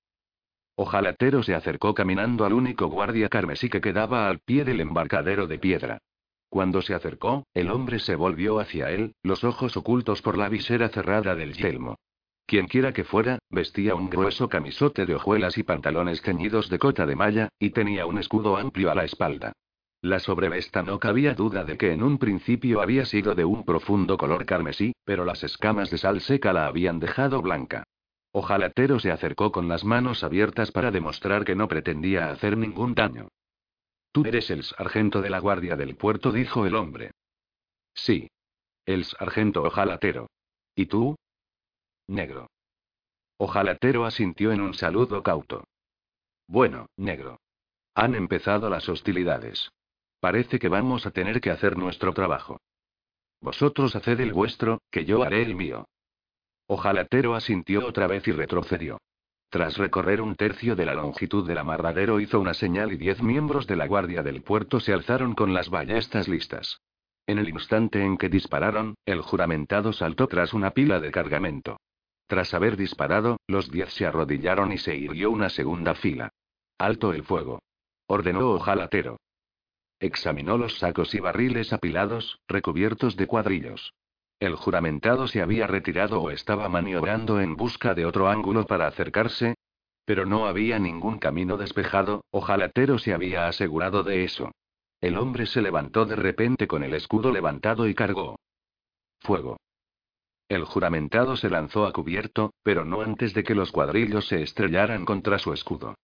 Ojalatero 0.74 1.42
se 1.42 1.54
acercó 1.54 1.94
caminando 1.94 2.44
al 2.44 2.52
único 2.52 2.86
guardia 2.88 3.28
carmesí 3.28 3.68
que 3.68 3.80
quedaba 3.80 4.28
al 4.28 4.40
pie 4.40 4.64
del 4.64 4.80
embarcadero 4.80 5.46
de 5.46 5.58
piedra. 5.58 5.98
Cuando 6.48 6.82
se 6.82 6.94
acercó, 6.94 7.46
el 7.54 7.70
hombre 7.70 8.00
se 8.00 8.16
volvió 8.16 8.58
hacia 8.58 8.90
él, 8.90 9.14
los 9.22 9.44
ojos 9.44 9.76
ocultos 9.76 10.20
por 10.22 10.36
la 10.36 10.48
visera 10.48 10.88
cerrada 10.88 11.36
del 11.36 11.54
yelmo. 11.54 11.96
Quienquiera 12.50 12.92
que 12.92 13.04
fuera, 13.04 13.38
vestía 13.48 13.94
un 13.94 14.10
grueso 14.10 14.48
camisote 14.48 15.06
de 15.06 15.14
hojuelas 15.14 15.56
y 15.56 15.62
pantalones 15.62 16.20
ceñidos 16.20 16.68
de 16.68 16.80
cota 16.80 17.06
de 17.06 17.14
malla, 17.14 17.48
y 17.60 17.70
tenía 17.70 18.06
un 18.06 18.18
escudo 18.18 18.56
amplio 18.56 18.90
a 18.90 18.96
la 18.96 19.04
espalda. 19.04 19.52
La 20.02 20.18
sobrevesta 20.18 20.82
no 20.82 20.98
cabía 20.98 21.34
duda 21.34 21.62
de 21.62 21.78
que 21.78 21.92
en 21.92 22.02
un 22.02 22.18
principio 22.18 22.80
había 22.80 23.04
sido 23.04 23.36
de 23.36 23.44
un 23.44 23.64
profundo 23.64 24.16
color 24.16 24.46
carmesí, 24.46 24.94
pero 25.04 25.24
las 25.24 25.44
escamas 25.44 25.90
de 25.90 25.98
sal 25.98 26.20
seca 26.20 26.52
la 26.52 26.66
habían 26.66 26.98
dejado 26.98 27.40
blanca. 27.40 27.84
Ojalatero 28.32 28.98
se 28.98 29.12
acercó 29.12 29.52
con 29.52 29.68
las 29.68 29.84
manos 29.84 30.24
abiertas 30.24 30.72
para 30.72 30.90
demostrar 30.90 31.44
que 31.44 31.54
no 31.54 31.68
pretendía 31.68 32.32
hacer 32.32 32.56
ningún 32.56 32.96
daño. 32.96 33.28
Tú 34.10 34.24
eres 34.24 34.50
el 34.50 34.64
sargento 34.64 35.22
de 35.22 35.30
la 35.30 35.38
guardia 35.38 35.76
del 35.76 35.94
puerto, 35.94 36.32
dijo 36.32 36.66
el 36.66 36.74
hombre. 36.74 37.12
Sí. 37.94 38.28
El 38.86 39.04
sargento 39.04 39.62
ojalatero. 39.62 40.26
¿Y 40.74 40.86
tú? 40.86 41.14
Negro. 42.10 42.50
Ojalatero 43.38 44.04
asintió 44.04 44.50
en 44.50 44.60
un 44.60 44.74
saludo 44.74 45.22
cauto. 45.22 45.62
Bueno, 46.48 46.86
negro. 46.96 47.38
Han 47.94 48.16
empezado 48.16 48.68
las 48.68 48.88
hostilidades. 48.88 49.70
Parece 50.18 50.58
que 50.58 50.68
vamos 50.68 51.06
a 51.06 51.12
tener 51.12 51.40
que 51.40 51.52
hacer 51.52 51.78
nuestro 51.78 52.12
trabajo. 52.12 52.58
Vosotros 53.40 53.94
haced 53.94 54.18
el 54.18 54.32
vuestro, 54.32 54.80
que 54.90 55.04
yo 55.04 55.22
haré 55.22 55.42
el 55.42 55.54
mío. 55.54 55.86
Ojalatero 56.66 57.36
asintió 57.36 57.86
otra 57.86 58.08
vez 58.08 58.26
y 58.26 58.32
retrocedió. 58.32 58.98
Tras 59.48 59.76
recorrer 59.78 60.20
un 60.20 60.34
tercio 60.34 60.74
de 60.74 60.86
la 60.86 60.94
longitud 60.94 61.46
del 61.46 61.58
amarradero 61.58 62.18
hizo 62.18 62.40
una 62.40 62.54
señal 62.54 62.92
y 62.92 62.96
diez 62.96 63.22
miembros 63.22 63.68
de 63.68 63.76
la 63.76 63.86
guardia 63.86 64.24
del 64.24 64.42
puerto 64.42 64.80
se 64.80 64.92
alzaron 64.92 65.36
con 65.36 65.54
las 65.54 65.70
ballestas 65.70 66.26
listas. 66.26 66.80
En 67.28 67.38
el 67.38 67.48
instante 67.48 68.04
en 68.04 68.16
que 68.16 68.28
dispararon, 68.28 68.96
el 69.06 69.20
juramentado 69.20 69.92
saltó 69.92 70.26
tras 70.26 70.52
una 70.52 70.72
pila 70.72 70.98
de 70.98 71.12
cargamento. 71.12 71.78
Tras 72.30 72.54
haber 72.54 72.76
disparado, 72.76 73.40
los 73.48 73.72
diez 73.72 73.92
se 73.92 74.06
arrodillaron 74.06 74.70
y 74.70 74.78
se 74.78 74.94
hirió 74.94 75.32
una 75.32 75.48
segunda 75.48 75.96
fila. 75.96 76.30
Alto 76.78 77.12
el 77.12 77.24
fuego. 77.24 77.58
Ordenó 78.06 78.52
Ojalatero. 78.52 79.16
Examinó 79.98 80.56
los 80.56 80.78
sacos 80.78 81.12
y 81.16 81.18
barriles 81.18 81.72
apilados, 81.72 82.38
recubiertos 82.46 83.16
de 83.16 83.26
cuadrillos. 83.26 83.94
El 84.38 84.54
juramentado 84.54 85.26
se 85.26 85.42
había 85.42 85.66
retirado 85.66 86.22
o 86.22 86.30
estaba 86.30 86.68
maniobrando 86.68 87.40
en 87.40 87.56
busca 87.56 87.94
de 87.94 88.06
otro 88.06 88.28
ángulo 88.28 88.64
para 88.64 88.86
acercarse. 88.86 89.56
Pero 90.04 90.24
no 90.24 90.46
había 90.46 90.78
ningún 90.78 91.18
camino 91.18 91.56
despejado, 91.56 92.22
ojalatero 92.30 93.00
se 93.00 93.12
había 93.12 93.48
asegurado 93.48 94.04
de 94.04 94.22
eso. 94.22 94.52
El 95.00 95.18
hombre 95.18 95.46
se 95.46 95.62
levantó 95.62 96.06
de 96.06 96.14
repente 96.14 96.68
con 96.68 96.84
el 96.84 96.94
escudo 96.94 97.32
levantado 97.32 97.88
y 97.88 97.94
cargó. 97.96 98.38
Fuego. 99.18 99.56
El 100.50 100.64
juramentado 100.64 101.36
se 101.36 101.48
lanzó 101.48 101.86
a 101.86 101.92
cubierto, 101.92 102.52
pero 102.64 102.84
no 102.84 103.02
antes 103.02 103.34
de 103.34 103.44
que 103.44 103.54
los 103.54 103.70
cuadrillos 103.70 104.26
se 104.26 104.42
estrellaran 104.42 105.04
contra 105.04 105.38
su 105.38 105.52
escudo. 105.52 105.94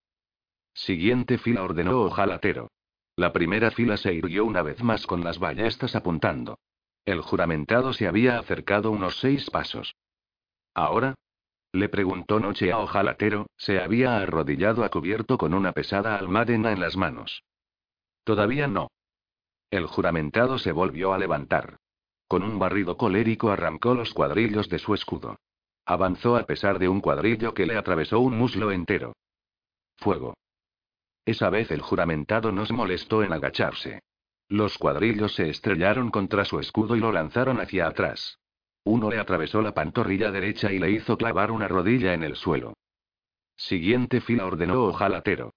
Siguiente 0.73 1.37
fila 1.37 1.65
ordenó 1.65 2.03
ojalatero. 2.03 2.71
La 3.17 3.33
primera 3.33 3.73
fila 3.73 3.97
se 3.97 4.15
hirió 4.15 4.45
una 4.45 4.63
vez 4.63 4.85
más 4.85 5.05
con 5.05 5.25
las 5.25 5.41
ballestas 5.41 5.97
apuntando. 5.97 6.61
El 7.05 7.23
juramentado 7.23 7.93
se 7.93 8.07
había 8.07 8.39
acercado 8.39 8.93
unos 8.93 9.19
seis 9.19 9.51
pasos. 9.51 9.97
¿Ahora? 10.75 11.17
Le 11.73 11.89
preguntó 11.89 12.39
Noche 12.39 12.71
a 12.71 12.79
Ojalatero, 12.79 13.47
se 13.57 13.81
había 13.81 14.17
arrodillado 14.19 14.85
a 14.85 14.91
cubierto 14.91 15.39
con 15.39 15.55
una 15.55 15.73
pesada 15.73 16.17
almadena 16.17 16.71
en 16.71 16.79
las 16.79 16.97
manos. 16.97 17.43
Todavía 18.23 18.69
no. 18.69 18.93
El 19.73 19.87
juramentado 19.87 20.61
se 20.61 20.71
volvió 20.71 21.13
a 21.15 21.19
levantar. 21.19 21.79
Con 22.29 22.43
un 22.43 22.59
barrido 22.59 22.97
colérico 22.97 23.51
arrancó 23.51 23.95
los 23.95 24.13
cuadrillos 24.13 24.69
de 24.69 24.79
su 24.79 24.95
escudo. 24.95 25.39
Avanzó 25.85 26.37
a 26.37 26.45
pesar 26.45 26.79
de 26.79 26.89
un 26.89 27.01
cuadrillo 27.01 27.55
que 27.55 27.67
le 27.67 27.77
atravesó 27.77 28.19
un 28.19 28.37
muslo 28.37 28.73
entero. 28.73 29.15
Fuego. 29.97 30.35
Esa 31.25 31.51
vez 31.51 31.71
el 31.71 31.81
juramentado 31.81 32.53
no 32.53 32.67
se 32.67 32.73
molestó 32.73 33.23
en 33.23 33.33
agacharse. 33.33 34.01
Los 34.49 34.79
cuadrillos 34.79 35.35
se 35.35 35.49
estrellaron 35.49 36.11
contra 36.11 36.45
su 36.45 36.61
escudo 36.61 36.97
y 36.97 37.01
lo 37.01 37.13
lanzaron 37.13 37.61
hacia 37.61 37.87
atrás. 37.87 38.39
Uno 38.85 39.11
le 39.11 39.19
atravesó 39.19 39.63
la 39.63 39.75
pantorrilla 39.75 40.31
derecha 40.31 40.73
y 40.73 40.79
le 40.79 40.91
hizo 40.93 41.17
clavar 41.17 41.51
una 41.51 41.67
rodilla 41.67 42.15
en 42.15 42.23
el 42.23 42.37
suelo. 42.37 42.75
Siguiente 43.57 44.21
fila 44.21 44.47
ordenó 44.47 44.85
Ojalatero. 44.85 45.53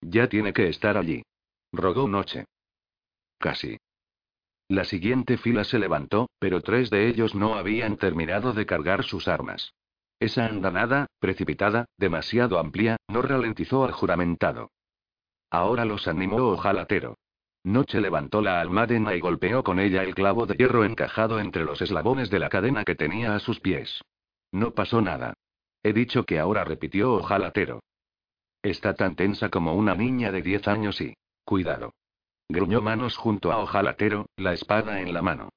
Ya 0.00 0.28
tiene 0.28 0.52
que 0.52 0.68
estar 0.68 0.96
allí. 0.96 1.22
Rogó 1.72 2.06
Noche. 2.06 2.44
Casi. 3.38 3.78
La 4.68 4.84
siguiente 4.84 5.36
fila 5.36 5.64
se 5.64 5.78
levantó, 5.78 6.30
pero 6.38 6.62
tres 6.62 6.88
de 6.90 7.08
ellos 7.08 7.34
no 7.34 7.54
habían 7.54 7.96
terminado 7.96 8.52
de 8.52 8.64
cargar 8.64 9.04
sus 9.04 9.28
armas. 9.28 9.74
Esa 10.20 10.46
andanada, 10.46 11.06
precipitada, 11.18 11.86
demasiado 11.98 12.58
amplia, 12.58 12.96
no 13.08 13.20
ralentizó 13.20 13.84
al 13.84 13.92
juramentado. 13.92 14.70
Ahora 15.50 15.84
los 15.84 16.08
animó 16.08 16.36
Ojalatero. 16.48 17.18
Noche 17.62 18.00
levantó 18.00 18.42
la 18.42 18.60
almadena 18.60 19.14
y 19.14 19.20
golpeó 19.20 19.62
con 19.62 19.78
ella 19.78 20.02
el 20.02 20.14
clavo 20.14 20.46
de 20.46 20.54
hierro 20.54 20.84
encajado 20.84 21.40
entre 21.40 21.64
los 21.64 21.80
eslabones 21.80 22.30
de 22.30 22.38
la 22.38 22.48
cadena 22.48 22.84
que 22.84 22.94
tenía 22.94 23.34
a 23.34 23.40
sus 23.40 23.60
pies. 23.60 24.02
No 24.52 24.72
pasó 24.72 25.00
nada. 25.00 25.34
He 25.82 25.92
dicho 25.92 26.24
que 26.24 26.38
ahora 26.38 26.64
repitió 26.64 27.14
ojalatero. 27.14 27.80
Está 28.62 28.94
tan 28.94 29.14
tensa 29.14 29.50
como 29.50 29.74
una 29.74 29.94
niña 29.94 30.32
de 30.32 30.42
diez 30.42 30.66
años 30.68 31.00
y... 31.00 31.14
Cuidado. 31.44 31.92
Gruñó 32.48 32.82
manos 32.82 33.16
junto 33.16 33.52
a 33.52 33.58
ojalatero, 33.58 34.26
la 34.36 34.52
espada 34.52 35.00
en 35.00 35.14
la 35.14 35.22
mano. 35.22 35.50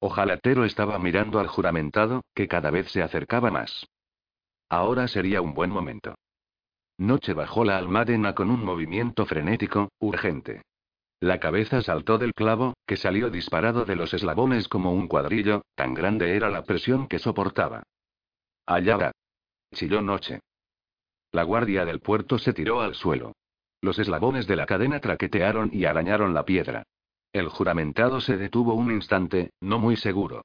Ojalatero 0.00 0.64
estaba 0.64 0.98
mirando 0.98 1.38
al 1.38 1.46
juramentado, 1.46 2.22
que 2.34 2.48
cada 2.48 2.70
vez 2.70 2.90
se 2.90 3.02
acercaba 3.02 3.50
más. 3.50 3.86
Ahora 4.68 5.08
sería 5.08 5.40
un 5.40 5.54
buen 5.54 5.70
momento. 5.70 6.14
Noche 6.98 7.32
bajó 7.32 7.64
la 7.64 7.78
almadena 7.78 8.34
con 8.34 8.50
un 8.50 8.64
movimiento 8.64 9.26
frenético, 9.26 9.90
urgente. 9.98 10.62
La 11.20 11.38
cabeza 11.38 11.82
saltó 11.82 12.18
del 12.18 12.34
clavo, 12.34 12.74
que 12.86 12.96
salió 12.96 13.30
disparado 13.30 13.84
de 13.84 13.96
los 13.96 14.12
eslabones 14.12 14.68
como 14.68 14.92
un 14.92 15.08
cuadrillo, 15.08 15.62
tan 15.76 15.94
grande 15.94 16.36
era 16.36 16.50
la 16.50 16.64
presión 16.64 17.06
que 17.06 17.18
soportaba. 17.18 17.84
Allá 18.66 18.96
va. 18.96 19.12
Chilló 19.72 20.02
Noche. 20.02 20.40
La 21.30 21.44
guardia 21.44 21.84
del 21.84 22.00
puerto 22.00 22.38
se 22.38 22.52
tiró 22.52 22.80
al 22.80 22.94
suelo. 22.94 23.32
Los 23.82 23.98
eslabones 23.98 24.46
de 24.46 24.54
la 24.54 24.64
cadena 24.64 25.00
traquetearon 25.00 25.70
y 25.72 25.84
arañaron 25.86 26.32
la 26.34 26.44
piedra. 26.44 26.84
El 27.32 27.48
juramentado 27.48 28.20
se 28.20 28.36
detuvo 28.36 28.74
un 28.74 28.92
instante, 28.92 29.50
no 29.60 29.80
muy 29.80 29.96
seguro. 29.96 30.44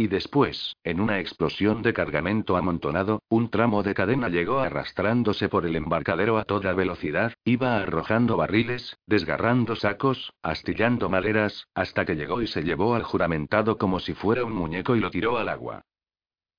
Y 0.00 0.06
después, 0.06 0.74
en 0.84 1.00
una 1.00 1.18
explosión 1.18 1.82
de 1.82 1.92
cargamento 1.92 2.56
amontonado, 2.56 3.20
un 3.28 3.50
tramo 3.50 3.82
de 3.82 3.92
cadena 3.94 4.28
llegó 4.28 4.60
arrastrándose 4.60 5.48
por 5.50 5.66
el 5.66 5.76
embarcadero 5.76 6.38
a 6.38 6.44
toda 6.44 6.72
velocidad, 6.72 7.34
iba 7.44 7.76
arrojando 7.76 8.36
barriles, 8.36 8.96
desgarrando 9.06 9.76
sacos, 9.76 10.32
astillando 10.40 11.10
maderas, 11.10 11.66
hasta 11.74 12.06
que 12.06 12.14
llegó 12.14 12.40
y 12.40 12.46
se 12.46 12.62
llevó 12.62 12.94
al 12.94 13.02
juramentado 13.02 13.76
como 13.76 14.00
si 14.00 14.14
fuera 14.14 14.44
un 14.44 14.52
muñeco 14.54 14.96
y 14.96 15.00
lo 15.00 15.10
tiró 15.10 15.36
al 15.36 15.50
agua. 15.50 15.82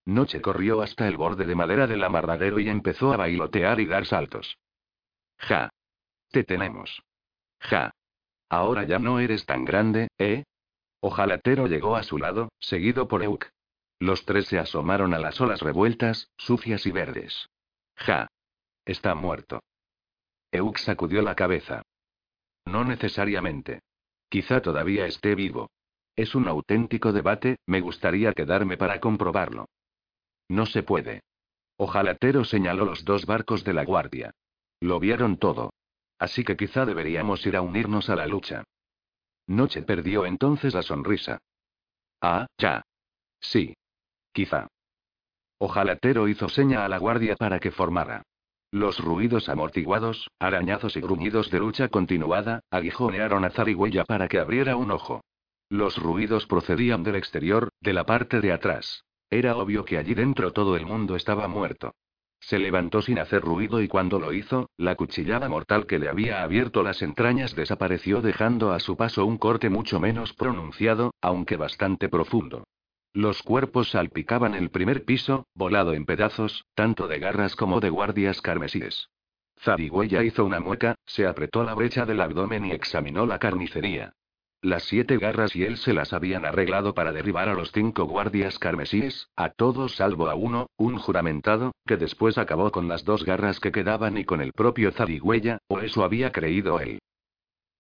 Noche 0.05 0.41
corrió 0.41 0.81
hasta 0.81 1.07
el 1.07 1.17
borde 1.17 1.45
de 1.45 1.55
madera 1.55 1.87
del 1.87 2.03
amarradero 2.03 2.59
y 2.59 2.69
empezó 2.69 3.13
a 3.13 3.17
bailotear 3.17 3.79
y 3.79 3.85
dar 3.87 4.05
saltos. 4.05 4.57
Ja. 5.37 5.69
Te 6.31 6.43
tenemos. 6.43 7.01
Ja. 7.59 7.91
Ahora 8.49 8.83
ya 8.83 8.99
no 8.99 9.19
eres 9.19 9.45
tan 9.45 9.65
grande, 9.65 10.09
¿eh? 10.17 10.43
Ojalatero 11.01 11.67
llegó 11.67 11.95
a 11.95 12.03
su 12.03 12.17
lado, 12.17 12.49
seguido 12.59 13.07
por 13.07 13.23
Euk. 13.23 13.45
Los 13.99 14.25
tres 14.25 14.47
se 14.47 14.59
asomaron 14.59 15.13
a 15.13 15.19
las 15.19 15.39
olas 15.41 15.61
revueltas, 15.61 16.29
sucias 16.37 16.85
y 16.85 16.91
verdes. 16.91 17.47
Ja. 17.95 18.27
Está 18.85 19.13
muerto. 19.13 19.61
Euk 20.51 20.77
sacudió 20.77 21.21
la 21.21 21.35
cabeza. 21.35 21.83
No 22.65 22.83
necesariamente. 22.83 23.81
Quizá 24.29 24.61
todavía 24.61 25.05
esté 25.05 25.35
vivo. 25.35 25.69
Es 26.15 26.35
un 26.35 26.47
auténtico 26.47 27.11
debate, 27.11 27.57
me 27.65 27.81
gustaría 27.81 28.33
quedarme 28.33 28.77
para 28.77 28.99
comprobarlo. 28.99 29.67
No 30.47 30.65
se 30.65 30.83
puede. 30.83 31.21
Ojalatero 31.77 32.43
señaló 32.43 32.85
los 32.85 33.05
dos 33.05 33.25
barcos 33.25 33.63
de 33.63 33.73
la 33.73 33.85
guardia. 33.85 34.31
Lo 34.81 34.99
vieron 34.99 35.37
todo. 35.37 35.71
Así 36.19 36.43
que 36.43 36.57
quizá 36.57 36.85
deberíamos 36.85 37.45
ir 37.45 37.55
a 37.55 37.61
unirnos 37.61 38.09
a 38.09 38.15
la 38.15 38.27
lucha. 38.27 38.63
Noche 39.47 39.81
perdió 39.81 40.25
entonces 40.25 40.73
la 40.73 40.83
sonrisa. 40.83 41.39
Ah, 42.21 42.45
ya. 42.57 42.83
Sí. 43.39 43.73
Quizá. 44.33 44.67
Ojalatero 45.57 46.27
hizo 46.27 46.49
seña 46.49 46.85
a 46.85 46.89
la 46.89 46.97
guardia 46.97 47.35
para 47.35 47.59
que 47.59 47.71
formara. 47.71 48.23
Los 48.71 48.99
ruidos 48.99 49.49
amortiguados, 49.49 50.29
arañazos 50.37 50.95
y 50.95 51.01
gruñidos 51.01 51.49
de 51.49 51.59
lucha 51.59 51.87
continuada, 51.87 52.61
aguijonearon 52.69 53.43
a 53.43 53.49
Zarigüeya 53.49 54.05
para 54.05 54.27
que 54.27 54.39
abriera 54.39 54.75
un 54.75 54.91
ojo. 54.91 55.21
Los 55.69 55.97
ruidos 55.97 56.45
procedían 56.45 57.03
del 57.03 57.15
exterior, 57.15 57.69
de 57.81 57.93
la 57.93 58.05
parte 58.05 58.41
de 58.41 58.51
atrás. 58.51 59.03
Era 59.29 59.55
obvio 59.55 59.85
que 59.85 59.97
allí 59.97 60.13
dentro 60.13 60.53
todo 60.53 60.75
el 60.75 60.85
mundo 60.85 61.15
estaba 61.15 61.47
muerto. 61.47 61.93
Se 62.39 62.57
levantó 62.57 63.01
sin 63.01 63.19
hacer 63.19 63.41
ruido 63.41 63.81
y 63.81 63.87
cuando 63.87 64.19
lo 64.19 64.33
hizo, 64.33 64.69
la 64.77 64.95
cuchillada 64.95 65.49
mortal 65.49 65.85
que 65.85 65.99
le 65.99 66.09
había 66.09 66.41
abierto 66.43 66.83
las 66.83 67.01
entrañas 67.01 67.55
desapareció 67.55 68.21
dejando 68.21 68.71
a 68.71 68.79
su 68.79 68.95
paso 68.95 69.25
un 69.25 69.37
corte 69.37 69.69
mucho 69.69 69.99
menos 69.99 70.33
pronunciado, 70.33 71.13
aunque 71.21 71.57
bastante 71.57 72.09
profundo. 72.09 72.63
Los 73.13 73.41
cuerpos 73.41 73.89
salpicaban 73.89 74.53
el 74.53 74.69
primer 74.69 75.03
piso, 75.03 75.45
volado 75.53 75.93
en 75.93 76.05
pedazos, 76.05 76.65
tanto 76.75 77.07
de 77.07 77.19
garras 77.19 77.55
como 77.55 77.79
de 77.79 77.89
guardias 77.89 78.41
carmesíes. 78.41 79.09
Zarigüeya 79.59 80.23
hizo 80.23 80.45
una 80.45 80.59
mueca, 80.59 80.95
se 81.05 81.27
apretó 81.27 81.63
la 81.63 81.73
brecha 81.73 82.05
del 82.05 82.21
abdomen 82.21 82.65
y 82.65 82.71
examinó 82.71 83.25
la 83.25 83.39
carnicería. 83.39 84.13
Las 84.61 84.83
siete 84.83 85.17
garras 85.17 85.55
y 85.55 85.63
él 85.63 85.77
se 85.77 85.93
las 85.93 86.11
habían 86.11 86.43
arreglado 86.43 86.93
para 86.93 87.13
derribar 87.13 87.47
a 87.47 87.53
los 87.53 87.71
cinco 87.71 88.03
guardias 88.03 88.59
carmesíes, 88.59 89.29
a 89.37 89.51
todos 89.51 89.95
salvo 89.95 90.29
a 90.29 90.35
uno, 90.35 90.67
un 90.75 90.97
juramentado, 90.97 91.71
que 91.85 91.95
después 91.95 92.37
acabó 92.37 92.69
con 92.69 92.89
las 92.89 93.05
dos 93.05 93.23
garras 93.23 93.61
que 93.61 93.71
quedaban 93.71 94.17
y 94.17 94.25
con 94.25 94.41
el 94.41 94.51
propio 94.51 94.91
zarigüeya, 94.91 95.59
o 95.69 95.79
eso 95.79 96.03
había 96.03 96.33
creído 96.33 96.81
él. 96.81 96.99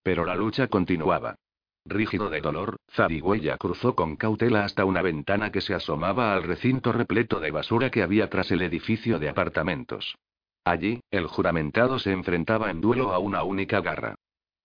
Pero 0.03 0.23
la 0.23 0.35
lucha 0.35 0.67
continuaba. 0.67 1.35
Rígido 1.83 2.29
de 2.29 2.39
dolor, 2.39 2.77
Zarigüeya 2.91 3.57
cruzó 3.57 3.95
con 3.95 4.15
cautela 4.15 4.63
hasta 4.63 4.85
una 4.85 5.01
ventana 5.01 5.51
que 5.51 5.59
se 5.59 5.73
asomaba 5.73 6.33
al 6.33 6.43
recinto 6.43 6.93
repleto 6.93 7.41
de 7.41 7.51
basura 7.51 7.89
que 7.89 8.03
había 8.03 8.29
tras 8.29 8.51
el 8.51 8.61
edificio 8.61 9.19
de 9.19 9.27
apartamentos. 9.27 10.15
Allí, 10.63 11.01
el 11.11 11.27
juramentado 11.27 11.99
se 11.99 12.11
enfrentaba 12.11 12.69
en 12.69 12.79
duelo 12.79 13.11
a 13.11 13.19
una 13.19 13.43
única 13.43 13.81
garra. 13.81 14.15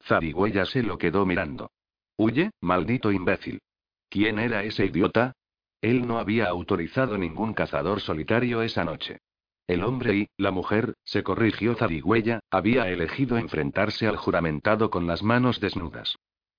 Zarigüeya 0.05 0.65
se 0.67 0.83
lo 0.83 0.99
quedó 0.99 1.25
mirando. 1.27 1.71
Huye, 2.17 2.51
maldito 2.61 3.11
imbécil. 3.11 3.61
¿Quién 4.09 4.39
era 4.39 4.63
ese 4.63 4.87
idiota? 4.87 5.33
Él 5.81 6.07
no 6.07 6.19
había 6.19 6.47
autorizado 6.47 7.19
ningún 7.19 7.55
cazador 7.55 8.01
solitario 8.01 8.63
esa 8.63 8.85
noche. 8.85 9.19
El 9.67 9.83
hombre 9.83 10.15
y, 10.15 10.29
la 10.37 10.51
mujer, 10.51 10.95
se 11.05 11.23
corrigió 11.23 11.75
Zarigüeya, 11.75 12.41
había 12.51 12.89
elegido 12.89 13.37
enfrentarse 13.37 14.07
al 14.07 14.17
juramentado 14.17 14.91
con 14.91 15.07
las 15.07 15.23
manos 15.23 15.59
desnudas. 15.59 16.17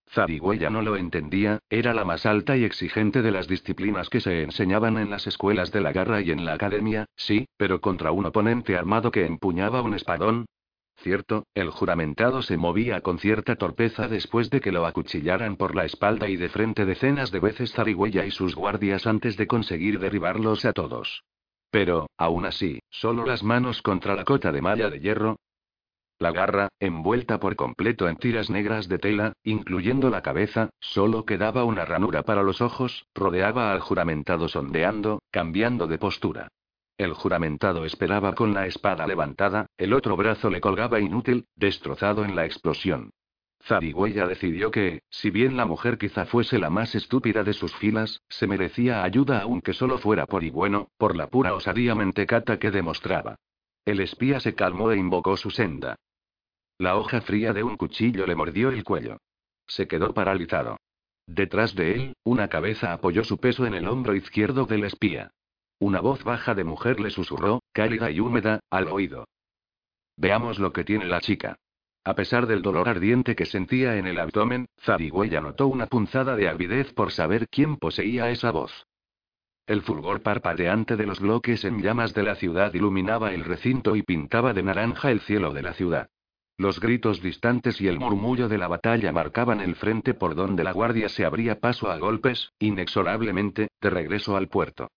Zarigüeya 0.10 0.70
no 0.70 0.82
lo 0.82 0.98
entendía, 0.98 1.60
era 1.70 1.94
la 1.94 2.04
más 2.04 2.26
alta 2.26 2.58
y 2.58 2.64
exigente 2.64 3.22
de 3.22 3.32
las 3.32 3.48
disciplinas 3.48 4.10
que 4.10 4.22
se 4.22 4.44
enseñaban 4.44 4.98
en 4.98 5.10
las 5.10 5.26
escuelas 5.26 5.72
de 5.72 5.82
la 5.82 5.94
garra 5.94 6.22
y 6.22 6.32
en 6.32 6.46
la 6.46 6.54
academia, 6.54 7.06
sí, 7.16 7.48
pero 7.58 7.80
contra 7.80 8.12
un 8.12 8.26
oponente 8.26 8.76
armado 8.76 9.12
que 9.12 9.26
empuñaba 9.26 9.82
un 9.82 9.94
espadón, 9.94 10.46
Cierto, 11.06 11.46
el 11.54 11.70
juramentado 11.70 12.42
se 12.42 12.58
movía 12.58 13.02
con 13.02 13.20
cierta 13.20 13.58
torpeza 13.58 14.08
después 14.08 14.50
de 14.50 14.60
que 14.60 14.72
lo 14.72 14.88
acuchillaran 14.88 15.56
por 15.56 15.76
la 15.76 15.86
espalda 15.86 16.28
y 16.30 16.36
de 16.36 16.50
frente 16.50 16.84
decenas 16.84 17.30
de 17.30 17.40
veces 17.40 17.74
Zarigüeya 17.74 18.26
y 18.26 18.32
sus 18.32 18.56
guardias 18.56 19.06
antes 19.06 19.38
de 19.38 19.46
conseguir 19.46 20.00
derribarlos 20.00 20.66
a 20.66 20.74
todos. 20.74 21.24
Pero, 21.70 22.08
aún 22.18 22.48
así, 22.48 22.80
solo 22.90 23.24
las 23.24 23.44
manos 23.44 23.84
contra 23.84 24.16
la 24.16 24.24
cota 24.24 24.52
de 24.52 24.64
malla 24.64 24.90
de 24.90 25.00
hierro. 25.00 25.38
La 26.18 26.32
garra, 26.32 26.70
envuelta 26.80 27.40
por 27.40 27.56
completo 27.56 28.10
en 28.10 28.16
tiras 28.16 28.50
negras 28.50 28.88
de 28.88 28.98
tela, 28.98 29.34
incluyendo 29.44 30.10
la 30.10 30.24
cabeza, 30.24 30.72
solo 30.80 31.24
quedaba 31.24 31.66
una 31.66 31.86
ranura 31.86 32.24
para 32.24 32.42
los 32.42 32.62
ojos, 32.62 33.06
rodeaba 33.14 33.72
al 33.72 33.80
juramentado 33.80 34.48
sondeando, 34.48 35.22
cambiando 35.30 35.86
de 35.86 36.00
postura. 36.00 36.48
El 36.98 37.14
juramentado 37.14 37.84
esperaba 37.84 38.36
con 38.36 38.54
la 38.54 38.68
espada 38.68 39.06
levantada, 39.06 39.68
el 39.78 39.94
otro 39.94 40.16
brazo 40.16 40.50
le 40.50 40.62
colgaba 40.62 41.02
inútil, 41.02 41.46
destrozado 41.56 42.24
en 42.24 42.36
la 42.36 42.46
explosión. 42.46 43.12
Zarigüeya 43.66 44.28
decidió 44.28 44.72
que, 44.72 45.02
si 45.10 45.30
bien 45.30 45.58
la 45.58 45.66
mujer 45.66 45.98
quizá 45.98 46.26
fuese 46.26 46.60
la 46.60 46.70
más 46.70 46.96
estúpida 46.96 47.44
de 47.44 47.54
sus 47.54 47.76
filas, 47.76 48.22
se 48.30 48.48
merecía 48.48 49.04
ayuda 49.04 49.42
aunque 49.42 49.74
solo 49.74 49.98
fuera 49.98 50.26
por 50.26 50.44
y 50.44 50.52
bueno, 50.52 50.90
por 50.98 51.16
la 51.16 51.28
pura 51.28 51.54
osadía 51.54 51.96
mentecata 51.96 52.60
que 52.60 52.72
demostraba. 52.72 53.38
El 53.84 54.00
espía 54.00 54.40
se 54.40 54.56
calmó 54.56 54.92
e 54.92 54.98
invocó 54.98 55.36
su 55.36 55.52
senda. 55.52 55.96
La 56.78 56.96
hoja 56.96 57.22
fría 57.22 57.54
de 57.54 57.64
un 57.64 57.76
cuchillo 57.76 58.26
le 58.26 58.36
mordió 58.36 58.70
el 58.70 58.84
cuello. 58.84 59.18
Se 59.68 59.88
quedó 59.88 60.14
paralizado. 60.14 60.78
Detrás 61.28 61.74
de 61.76 61.94
él, 61.94 62.14
una 62.24 62.48
cabeza 62.48 62.94
apoyó 62.94 63.24
su 63.24 63.38
peso 63.38 63.66
en 63.66 63.74
el 63.74 63.88
hombro 63.88 64.16
izquierdo 64.16 64.66
del 64.66 64.84
espía. 64.84 65.32
Una 65.80 66.00
voz 66.00 66.24
baja 66.24 66.56
de 66.56 66.64
mujer 66.64 67.00
le 67.00 67.10
susurró, 67.10 67.62
cálida 67.74 68.10
y 68.10 68.20
húmeda, 68.20 68.62
al 68.70 68.88
oído. 68.88 69.28
Veamos 70.18 70.60
lo 70.60 70.72
que 70.72 70.84
tiene 70.84 71.06
la 71.06 71.20
chica. 71.20 71.58
A 72.06 72.14
pesar 72.14 72.46
del 72.48 72.62
dolor 72.62 72.88
ardiente 72.88 73.36
que 73.36 73.46
sentía 73.46 73.98
en 73.98 74.08
el 74.08 74.20
abdomen, 74.20 74.68
Zarigüeya 74.82 75.42
notó 75.42 75.68
una 75.68 75.88
punzada 75.88 76.36
de 76.36 76.48
avidez 76.48 76.94
por 76.94 77.12
saber 77.12 77.50
quién 77.50 77.78
poseía 77.78 78.30
esa 78.30 78.52
voz. 78.52 78.86
El 79.68 79.82
fulgor 79.82 80.22
parpadeante 80.22 80.96
de 80.96 81.08
los 81.08 81.20
bloques 81.20 81.66
en 81.66 81.82
llamas 81.82 82.14
de 82.14 82.22
la 82.24 82.36
ciudad 82.36 82.74
iluminaba 82.76 83.34
el 83.34 83.44
recinto 83.44 83.96
y 83.96 84.04
pintaba 84.04 84.54
de 84.54 84.62
naranja 84.62 85.10
el 85.10 85.22
cielo 85.22 85.52
de 85.54 85.64
la 85.64 85.74
ciudad. 85.74 86.08
Los 86.58 86.80
gritos 86.80 87.22
distantes 87.22 87.82
y 87.82 87.88
el 87.88 88.00
murmullo 88.00 88.48
de 88.48 88.60
la 88.60 88.68
batalla 88.68 89.12
marcaban 89.12 89.60
el 89.60 89.76
frente 89.76 90.14
por 90.14 90.36
donde 90.36 90.64
la 90.64 90.72
guardia 90.72 91.10
se 91.10 91.26
abría 91.26 91.60
paso 91.60 91.92
a 91.92 91.98
golpes, 91.98 92.54
inexorablemente, 92.60 93.70
de 93.82 93.90
regreso 93.90 94.38
al 94.38 94.48
puerto. 94.48 94.90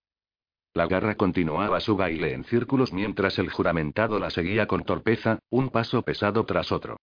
La 0.78 0.86
garra 0.86 1.16
continuaba 1.16 1.80
su 1.80 1.96
baile 1.96 2.32
en 2.32 2.44
círculos 2.44 2.92
mientras 2.92 3.40
el 3.40 3.50
juramentado 3.50 4.20
la 4.20 4.30
seguía 4.30 4.68
con 4.68 4.84
torpeza, 4.84 5.40
un 5.50 5.70
paso 5.70 6.02
pesado 6.02 6.46
tras 6.46 6.70
otro. 6.70 6.98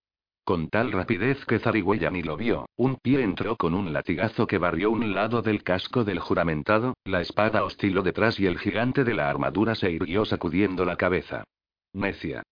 Con 0.46 0.70
tal 0.70 0.94
rapidez 0.94 1.44
que 1.46 1.60
Zarigüeya 1.60 2.10
ni 2.10 2.24
lo 2.24 2.38
vio, 2.38 2.70
un 2.78 2.96
pie 2.96 3.22
entró 3.22 3.58
con 3.58 3.74
un 3.74 3.92
latigazo 3.92 4.48
que 4.48 4.60
barrió 4.60 4.92
un 4.92 5.14
lado 5.14 5.42
del 5.42 5.62
casco 5.62 6.06
del 6.06 6.20
juramentado, 6.20 6.94
la 7.04 7.20
espada 7.20 7.66
osciló 7.66 8.02
detrás 8.02 8.40
y 8.40 8.46
el 8.46 8.60
gigante 8.60 9.04
de 9.04 9.14
la 9.14 9.30
armadura 9.30 9.76
se 9.76 9.92
irguió 9.92 10.24
sacudiendo 10.24 10.86
la 10.86 10.96
cabeza. 10.96 11.44
Necia. 11.92 12.44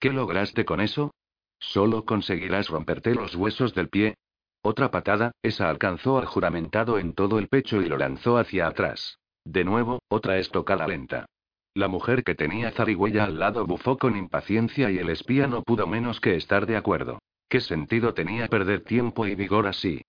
¿Qué 0.00 0.10
lograste 0.10 0.64
con 0.64 0.80
eso? 0.80 1.10
¿Solo 1.58 2.06
conseguirás 2.06 2.70
romperte 2.70 3.14
los 3.14 3.36
huesos 3.36 3.74
del 3.74 3.90
pie? 3.90 4.14
Otra 4.62 4.90
patada, 4.90 5.32
esa 5.42 5.68
alcanzó 5.68 6.16
al 6.16 6.24
juramentado 6.24 6.98
en 6.98 7.12
todo 7.12 7.38
el 7.38 7.48
pecho 7.48 7.82
y 7.82 7.90
lo 7.90 7.98
lanzó 7.98 8.38
hacia 8.38 8.68
atrás. 8.68 9.18
De 9.44 9.64
nuevo, 9.64 10.00
otra 10.08 10.38
estocada 10.38 10.86
lenta. 10.86 11.26
La 11.74 11.88
mujer 11.88 12.22
que 12.22 12.34
tenía 12.34 12.70
zarigüeya 12.70 13.24
al 13.24 13.38
lado 13.38 13.66
bufó 13.66 13.98
con 13.98 14.16
impaciencia 14.16 14.90
y 14.90 14.98
el 14.98 15.08
espía 15.10 15.46
no 15.46 15.62
pudo 15.62 15.86
menos 15.86 16.20
que 16.20 16.36
estar 16.36 16.66
de 16.66 16.76
acuerdo. 16.76 17.18
¿Qué 17.48 17.60
sentido 17.60 18.14
tenía 18.14 18.48
perder 18.48 18.82
tiempo 18.82 19.26
y 19.26 19.34
vigor 19.34 19.66
así? 19.66 20.02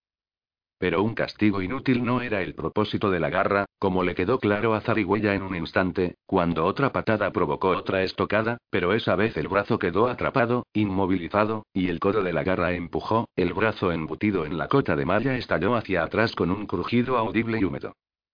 Pero 0.77 1.01
un 1.01 1.15
castigo 1.15 1.61
inútil 1.61 2.03
no 2.03 2.21
era 2.21 2.41
el 2.41 2.55
propósito 2.55 3.09
de 3.09 3.19
la 3.19 3.29
garra, 3.29 3.65
como 3.79 4.03
le 4.03 4.15
quedó 4.15 4.39
claro 4.39 4.73
a 4.73 4.81
Zarigüeya 4.81 5.33
en 5.33 5.41
un 5.41 5.55
instante, 5.55 6.15
cuando 6.25 6.65
otra 6.65 6.91
patada 6.91 7.31
provocó 7.31 7.69
otra 7.69 8.03
estocada, 8.03 8.57
pero 8.69 8.93
esa 8.93 9.15
vez 9.15 9.37
el 9.37 9.47
brazo 9.47 9.79
quedó 9.79 10.07
atrapado, 10.07 10.65
inmovilizado, 10.73 11.65
y 11.73 11.87
el 11.87 11.99
codo 11.99 12.21
de 12.21 12.33
la 12.33 12.43
garra 12.43 12.73
empujó, 12.73 13.29
el 13.37 13.53
brazo 13.53 13.93
embutido 13.93 14.45
en 14.45 14.57
la 14.57 14.67
cota 14.67 14.97
de 14.97 15.05
malla 15.05 15.37
estalló 15.37 15.75
hacia 15.75 16.03
atrás 16.03 16.35
con 16.35 16.51
un 16.51 16.65
crujido 16.65 17.17
audible 17.17 17.59
y 17.59 17.63
húmedo. 17.63 17.93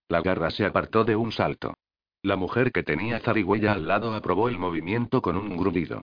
La 0.10 0.22
garra 0.22 0.50
se 0.50 0.66
apartó 0.66 1.04
de 1.04 1.16
un 1.16 1.32
salto. 1.32 1.76
La 2.24 2.36
mujer 2.36 2.72
que 2.72 2.84
tenía 2.84 3.20
zarigüeya 3.20 3.74
al 3.74 3.88
lado 3.88 4.16
aprobó 4.16 4.50
el 4.50 4.58
movimiento 4.58 5.22
con 5.22 5.38
un 5.38 5.56
grudido. 5.56 6.02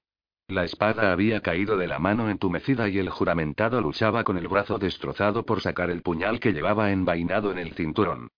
La 0.49 0.65
espada 0.65 1.11
había 1.11 1.41
caído 1.41 1.77
de 1.77 1.89
la 1.89 1.99
mano 1.99 2.31
entumecida 2.31 2.89
y 2.89 2.99
el 2.99 3.11
juramentado 3.11 3.81
luchaba 3.81 4.23
con 4.23 4.39
el 4.39 4.47
brazo 4.47 4.79
destrozado 4.79 5.45
por 5.45 5.61
sacar 5.61 5.91
el 5.91 6.03
puñal 6.03 6.39
que 6.39 6.53
llevaba 6.53 6.93
envainado 6.93 7.51
en 7.51 7.59
el 7.59 7.75
cinturón. 7.75 8.29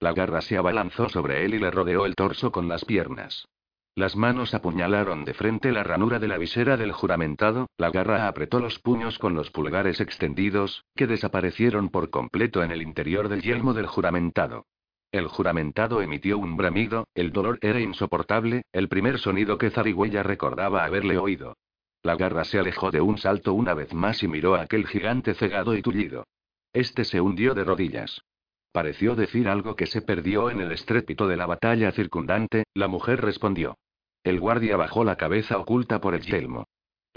La 0.00 0.14
garra 0.14 0.40
se 0.40 0.56
abalanzó 0.56 1.10
sobre 1.10 1.44
él 1.44 1.54
y 1.54 1.58
le 1.58 1.70
rodeó 1.70 2.06
el 2.06 2.14
torso 2.14 2.50
con 2.50 2.66
las 2.66 2.86
piernas. 2.86 3.46
Las 3.94 4.16
manos 4.16 4.54
apuñalaron 4.54 5.26
de 5.26 5.34
frente 5.34 5.72
la 5.72 5.84
ranura 5.84 6.18
de 6.18 6.28
la 6.28 6.38
visera 6.38 6.78
del 6.78 6.92
juramentado, 6.92 7.66
la 7.76 7.90
garra 7.90 8.28
apretó 8.28 8.60
los 8.60 8.78
puños 8.78 9.18
con 9.18 9.34
los 9.34 9.50
pulgares 9.50 10.00
extendidos, 10.00 10.86
que 10.96 11.06
desaparecieron 11.06 11.90
por 11.90 12.08
completo 12.08 12.62
en 12.62 12.70
el 12.70 12.80
interior 12.80 13.28
del 13.28 13.42
yelmo 13.42 13.74
del 13.74 13.88
juramentado. 13.88 14.64
El 15.10 15.26
juramentado 15.26 16.02
emitió 16.02 16.36
un 16.38 16.56
bramido, 16.56 17.06
el 17.14 17.32
dolor 17.32 17.58
era 17.62 17.80
insoportable, 17.80 18.62
el 18.72 18.88
primer 18.88 19.18
sonido 19.18 19.56
que 19.56 19.70
Zarigüeya 19.70 20.22
recordaba 20.22 20.84
haberle 20.84 21.16
oído. 21.16 21.56
La 22.02 22.16
garra 22.16 22.44
se 22.44 22.58
alejó 22.58 22.90
de 22.90 23.00
un 23.00 23.16
salto 23.16 23.54
una 23.54 23.74
vez 23.74 23.94
más 23.94 24.22
y 24.22 24.28
miró 24.28 24.54
a 24.54 24.62
aquel 24.62 24.86
gigante 24.86 25.34
cegado 25.34 25.74
y 25.74 25.82
tullido. 25.82 26.26
Este 26.72 27.04
se 27.04 27.20
hundió 27.20 27.54
de 27.54 27.64
rodillas. 27.64 28.22
Pareció 28.70 29.16
decir 29.16 29.48
algo 29.48 29.76
que 29.76 29.86
se 29.86 30.02
perdió 30.02 30.50
en 30.50 30.60
el 30.60 30.72
estrépito 30.72 31.26
de 31.26 31.36
la 31.36 31.46
batalla 31.46 31.90
circundante, 31.90 32.64
la 32.74 32.86
mujer 32.86 33.22
respondió. 33.22 33.78
El 34.22 34.40
guardia 34.40 34.76
bajó 34.76 35.04
la 35.04 35.16
cabeza 35.16 35.58
oculta 35.58 36.00
por 36.00 36.14
el 36.14 36.20
yelmo. 36.20 36.66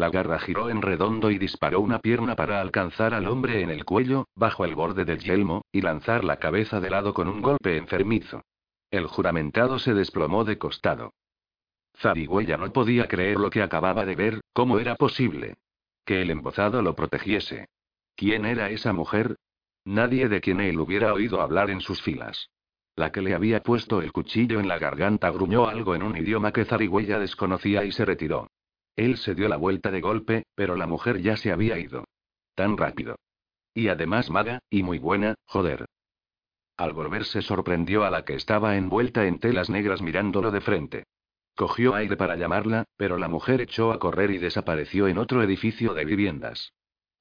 La 0.01 0.09
garra 0.09 0.39
giró 0.39 0.71
en 0.71 0.81
redondo 0.81 1.29
y 1.29 1.37
disparó 1.37 1.79
una 1.79 1.99
pierna 1.99 2.35
para 2.35 2.59
alcanzar 2.59 3.13
al 3.13 3.27
hombre 3.27 3.61
en 3.61 3.69
el 3.69 3.85
cuello, 3.85 4.25
bajo 4.33 4.65
el 4.65 4.73
borde 4.73 5.05
del 5.05 5.19
yelmo, 5.19 5.63
y 5.71 5.81
lanzar 5.81 6.23
la 6.23 6.37
cabeza 6.37 6.79
de 6.79 6.89
lado 6.89 7.13
con 7.13 7.27
un 7.27 7.43
golpe 7.43 7.77
enfermizo. 7.77 8.41
El 8.89 9.05
juramentado 9.05 9.77
se 9.77 9.93
desplomó 9.93 10.43
de 10.43 10.57
costado. 10.57 11.13
Zarigüeya 11.99 12.57
no 12.57 12.73
podía 12.73 13.07
creer 13.07 13.37
lo 13.37 13.51
que 13.51 13.61
acababa 13.61 14.03
de 14.03 14.15
ver, 14.15 14.41
¿cómo 14.53 14.79
era 14.79 14.95
posible? 14.95 15.57
Que 16.03 16.23
el 16.23 16.31
embozado 16.31 16.81
lo 16.81 16.95
protegiese. 16.95 17.67
¿Quién 18.15 18.45
era 18.45 18.71
esa 18.71 18.93
mujer? 18.93 19.35
Nadie 19.85 20.29
de 20.29 20.41
quien 20.41 20.61
él 20.61 20.79
hubiera 20.79 21.13
oído 21.13 21.41
hablar 21.41 21.69
en 21.69 21.79
sus 21.79 22.01
filas. 22.01 22.49
La 22.95 23.11
que 23.11 23.21
le 23.21 23.35
había 23.35 23.61
puesto 23.61 24.01
el 24.01 24.11
cuchillo 24.11 24.59
en 24.59 24.67
la 24.67 24.79
garganta 24.79 25.29
gruñó 25.29 25.67
algo 25.67 25.93
en 25.93 26.01
un 26.01 26.17
idioma 26.17 26.51
que 26.51 26.65
Zarigüeya 26.65 27.19
desconocía 27.19 27.85
y 27.85 27.91
se 27.91 28.03
retiró. 28.03 28.47
Él 29.01 29.17
se 29.17 29.33
dio 29.33 29.49
la 29.49 29.57
vuelta 29.57 29.89
de 29.89 29.99
golpe, 29.99 30.43
pero 30.53 30.75
la 30.75 30.85
mujer 30.85 31.23
ya 31.23 31.35
se 31.35 31.51
había 31.51 31.79
ido. 31.79 32.03
Tan 32.53 32.77
rápido. 32.77 33.15
Y 33.73 33.87
además 33.87 34.29
maga, 34.29 34.59
y 34.69 34.83
muy 34.83 34.99
buena, 34.99 35.33
joder. 35.45 35.87
Al 36.77 36.93
volverse 36.93 37.41
sorprendió 37.41 38.03
a 38.03 38.11
la 38.11 38.25
que 38.25 38.35
estaba 38.35 38.77
envuelta 38.77 39.25
en 39.25 39.39
telas 39.39 39.71
negras 39.71 40.03
mirándolo 40.03 40.51
de 40.51 40.61
frente. 40.61 41.03
Cogió 41.55 41.95
aire 41.95 42.15
para 42.15 42.35
llamarla, 42.35 42.85
pero 42.95 43.17
la 43.17 43.27
mujer 43.27 43.61
echó 43.61 43.91
a 43.91 43.97
correr 43.97 44.29
y 44.29 44.37
desapareció 44.37 45.07
en 45.07 45.17
otro 45.17 45.41
edificio 45.41 45.95
de 45.95 46.05
viviendas. 46.05 46.71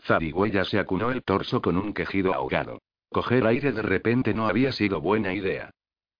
Zarigüeya 0.02 0.66
se 0.66 0.80
acunó 0.80 1.10
el 1.10 1.22
torso 1.22 1.62
con 1.62 1.78
un 1.78 1.94
quejido 1.94 2.34
ahogado. 2.34 2.82
Coger 3.08 3.46
aire 3.46 3.72
de 3.72 3.80
repente 3.80 4.34
no 4.34 4.48
había 4.48 4.72
sido 4.72 5.00
buena 5.00 5.32
idea. 5.32 5.70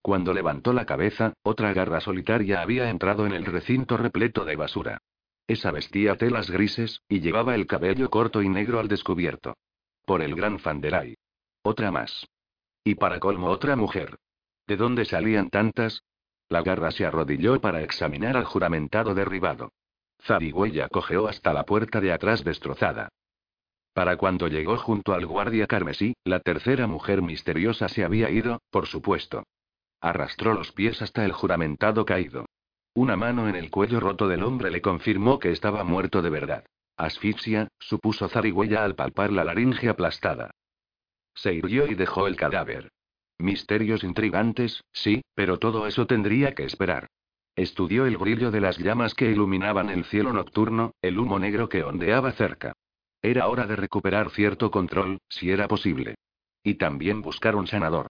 Cuando 0.00 0.32
levantó 0.32 0.72
la 0.72 0.86
cabeza, 0.86 1.34
otra 1.42 1.74
garra 1.74 2.00
solitaria 2.00 2.62
había 2.62 2.88
entrado 2.88 3.26
en 3.26 3.34
el 3.34 3.44
recinto 3.44 3.98
repleto 3.98 4.46
de 4.46 4.56
basura. 4.56 5.02
Esa 5.50 5.72
vestía 5.72 6.14
telas 6.14 6.48
grises, 6.48 7.02
y 7.08 7.18
llevaba 7.18 7.56
el 7.56 7.66
cabello 7.66 8.08
corto 8.08 8.40
y 8.40 8.48
negro 8.48 8.78
al 8.78 8.86
descubierto. 8.86 9.56
Por 10.06 10.22
el 10.22 10.36
gran 10.36 10.60
Fanderay. 10.60 11.16
Otra 11.64 11.90
más. 11.90 12.28
Y 12.84 12.94
para 12.94 13.18
colmo 13.18 13.48
otra 13.48 13.74
mujer. 13.74 14.16
¿De 14.68 14.76
dónde 14.76 15.04
salían 15.04 15.50
tantas? 15.50 16.04
La 16.48 16.62
garra 16.62 16.92
se 16.92 17.04
arrodilló 17.04 17.60
para 17.60 17.82
examinar 17.82 18.36
al 18.36 18.44
juramentado 18.44 19.12
derribado. 19.12 19.72
Zarigüeya 20.22 20.88
cojeó 20.88 21.26
hasta 21.26 21.52
la 21.52 21.64
puerta 21.64 22.00
de 22.00 22.12
atrás 22.12 22.44
destrozada. 22.44 23.08
Para 23.92 24.16
cuando 24.16 24.46
llegó 24.46 24.76
junto 24.76 25.14
al 25.14 25.26
guardia 25.26 25.66
carmesí, 25.66 26.14
la 26.22 26.38
tercera 26.38 26.86
mujer 26.86 27.22
misteriosa 27.22 27.88
se 27.88 28.04
había 28.04 28.30
ido, 28.30 28.60
por 28.70 28.86
supuesto. 28.86 29.42
Arrastró 30.00 30.54
los 30.54 30.70
pies 30.70 31.02
hasta 31.02 31.24
el 31.24 31.32
juramentado 31.32 32.04
caído. 32.04 32.46
Una 32.94 33.16
mano 33.16 33.48
en 33.48 33.54
el 33.54 33.70
cuello 33.70 34.00
roto 34.00 34.26
del 34.26 34.42
hombre 34.42 34.70
le 34.70 34.80
confirmó 34.80 35.38
que 35.38 35.52
estaba 35.52 35.84
muerto 35.84 36.22
de 36.22 36.30
verdad. 36.30 36.64
Asfixia, 36.96 37.68
supuso 37.78 38.28
Zarigüeya 38.28 38.84
al 38.84 38.94
palpar 38.94 39.32
la 39.32 39.44
laringe 39.44 39.88
aplastada. 39.88 40.50
Se 41.34 41.54
irguió 41.54 41.86
y 41.86 41.94
dejó 41.94 42.26
el 42.26 42.36
cadáver. 42.36 42.90
Misterios 43.38 44.04
intrigantes, 44.04 44.84
sí, 44.92 45.22
pero 45.34 45.58
todo 45.58 45.86
eso 45.86 46.06
tendría 46.06 46.54
que 46.54 46.64
esperar. 46.64 47.06
Estudió 47.56 48.06
el 48.06 48.18
brillo 48.18 48.50
de 48.50 48.60
las 48.60 48.78
llamas 48.78 49.14
que 49.14 49.30
iluminaban 49.30 49.88
el 49.88 50.04
cielo 50.04 50.32
nocturno, 50.32 50.92
el 51.00 51.18
humo 51.18 51.38
negro 51.38 51.68
que 51.68 51.82
ondeaba 51.82 52.32
cerca. 52.32 52.72
Era 53.22 53.48
hora 53.48 53.66
de 53.66 53.76
recuperar 53.76 54.30
cierto 54.30 54.70
control, 54.70 55.18
si 55.28 55.50
era 55.50 55.68
posible. 55.68 56.16
Y 56.62 56.74
también 56.74 57.22
buscar 57.22 57.56
un 57.56 57.66
sanador. 57.66 58.08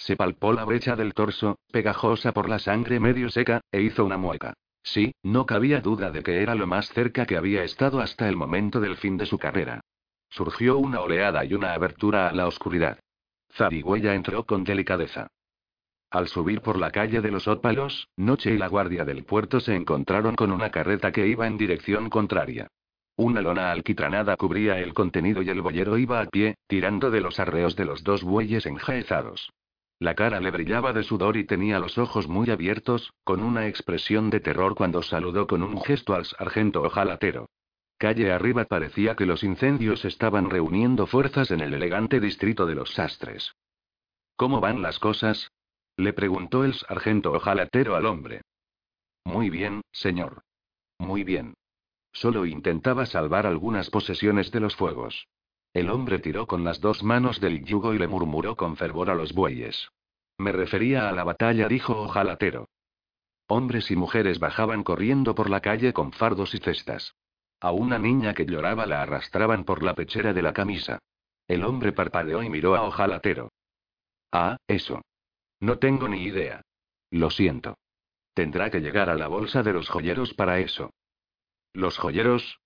Se 0.00 0.16
palpó 0.16 0.54
la 0.54 0.64
brecha 0.64 0.96
del 0.96 1.12
torso, 1.12 1.58
pegajosa 1.70 2.32
por 2.32 2.48
la 2.48 2.58
sangre 2.58 2.98
medio 2.98 3.28
seca, 3.28 3.60
e 3.70 3.82
hizo 3.82 4.02
una 4.02 4.16
mueca. 4.16 4.54
Sí, 4.82 5.12
no 5.22 5.44
cabía 5.44 5.82
duda 5.82 6.10
de 6.10 6.22
que 6.22 6.42
era 6.42 6.54
lo 6.54 6.66
más 6.66 6.88
cerca 6.88 7.26
que 7.26 7.36
había 7.36 7.64
estado 7.64 8.00
hasta 8.00 8.26
el 8.26 8.34
momento 8.34 8.80
del 8.80 8.96
fin 8.96 9.18
de 9.18 9.26
su 9.26 9.36
carrera. 9.38 9.82
Surgió 10.30 10.78
una 10.78 11.00
oleada 11.00 11.44
y 11.44 11.52
una 11.52 11.74
abertura 11.74 12.30
a 12.30 12.32
la 12.32 12.46
oscuridad. 12.46 12.98
Zarigüeya 13.52 14.14
entró 14.14 14.44
con 14.44 14.64
delicadeza. 14.64 15.26
Al 16.10 16.28
subir 16.28 16.62
por 16.62 16.78
la 16.78 16.90
calle 16.90 17.20
de 17.20 17.30
los 17.30 17.46
ópalos, 17.46 18.08
Noche 18.16 18.54
y 18.54 18.56
la 18.56 18.68
guardia 18.68 19.04
del 19.04 19.24
puerto 19.24 19.60
se 19.60 19.76
encontraron 19.76 20.34
con 20.34 20.50
una 20.50 20.70
carreta 20.70 21.12
que 21.12 21.26
iba 21.26 21.46
en 21.46 21.58
dirección 21.58 22.08
contraria. 22.08 22.68
Una 23.16 23.42
lona 23.42 23.70
alquitranada 23.70 24.38
cubría 24.38 24.78
el 24.78 24.94
contenido 24.94 25.42
y 25.42 25.50
el 25.50 25.60
boyero 25.60 25.98
iba 25.98 26.22
a 26.22 26.26
pie, 26.26 26.54
tirando 26.66 27.10
de 27.10 27.20
los 27.20 27.38
arreos 27.38 27.76
de 27.76 27.84
los 27.84 28.02
dos 28.02 28.24
bueyes 28.24 28.64
enjaezados. 28.64 29.50
La 30.00 30.14
cara 30.14 30.40
le 30.40 30.50
brillaba 30.50 30.94
de 30.94 31.02
sudor 31.02 31.36
y 31.36 31.44
tenía 31.44 31.78
los 31.78 31.98
ojos 31.98 32.26
muy 32.26 32.50
abiertos, 32.50 33.12
con 33.22 33.42
una 33.42 33.68
expresión 33.68 34.30
de 34.30 34.40
terror 34.40 34.74
cuando 34.74 35.02
saludó 35.02 35.46
con 35.46 35.62
un 35.62 35.78
gesto 35.82 36.14
al 36.14 36.24
sargento 36.24 36.82
ojalatero. 36.82 37.50
Calle 37.98 38.32
arriba 38.32 38.64
parecía 38.64 39.14
que 39.14 39.26
los 39.26 39.44
incendios 39.44 40.06
estaban 40.06 40.48
reuniendo 40.48 41.06
fuerzas 41.06 41.50
en 41.50 41.60
el 41.60 41.74
elegante 41.74 42.18
distrito 42.18 42.64
de 42.64 42.76
los 42.76 42.94
sastres. 42.94 43.52
¿Cómo 44.36 44.58
van 44.60 44.80
las 44.80 44.98
cosas? 44.98 45.52
le 45.98 46.14
preguntó 46.14 46.64
el 46.64 46.72
sargento 46.72 47.32
ojalatero 47.32 47.94
al 47.94 48.06
hombre. 48.06 48.40
Muy 49.24 49.50
bien, 49.50 49.82
señor. 49.92 50.40
Muy 50.98 51.24
bien. 51.24 51.52
Solo 52.10 52.46
intentaba 52.46 53.04
salvar 53.04 53.46
algunas 53.46 53.90
posesiones 53.90 54.50
de 54.50 54.60
los 54.60 54.74
fuegos. 54.76 55.28
El 55.72 55.88
hombre 55.88 56.18
tiró 56.18 56.46
con 56.46 56.64
las 56.64 56.80
dos 56.80 57.02
manos 57.02 57.40
del 57.40 57.64
yugo 57.64 57.94
y 57.94 57.98
le 57.98 58.08
murmuró 58.08 58.56
con 58.56 58.76
fervor 58.76 59.10
a 59.10 59.14
los 59.14 59.32
bueyes. 59.32 59.88
Me 60.38 60.52
refería 60.52 61.08
a 61.08 61.12
la 61.12 61.22
batalla, 61.22 61.68
dijo 61.68 61.96
ojalatero. 62.00 62.68
Hombres 63.46 63.90
y 63.90 63.96
mujeres 63.96 64.38
bajaban 64.38 64.82
corriendo 64.82 65.34
por 65.34 65.50
la 65.50 65.60
calle 65.60 65.92
con 65.92 66.12
fardos 66.12 66.54
y 66.54 66.58
cestas. 66.58 67.14
A 67.60 67.72
una 67.72 67.98
niña 67.98 68.32
que 68.32 68.46
lloraba 68.46 68.86
la 68.86 69.02
arrastraban 69.02 69.64
por 69.64 69.82
la 69.82 69.94
pechera 69.94 70.32
de 70.32 70.42
la 70.42 70.52
camisa. 70.52 70.98
El 71.46 71.64
hombre 71.64 71.92
parpadeó 71.92 72.42
y 72.42 72.48
miró 72.48 72.74
a 72.74 72.82
Ojalatero. 72.82 73.50
Ah, 74.32 74.56
eso. 74.66 75.02
No 75.60 75.78
tengo 75.78 76.08
ni 76.08 76.22
idea. 76.22 76.62
Lo 77.10 77.30
siento. 77.30 77.76
Tendrá 78.34 78.70
que 78.70 78.80
llegar 78.80 79.10
a 79.10 79.14
la 79.14 79.28
bolsa 79.28 79.62
de 79.62 79.72
los 79.72 79.88
joyeros 79.88 80.32
para 80.34 80.60
eso. 80.60 80.90
¿Los 81.72 81.98
joyeros? 81.98 82.60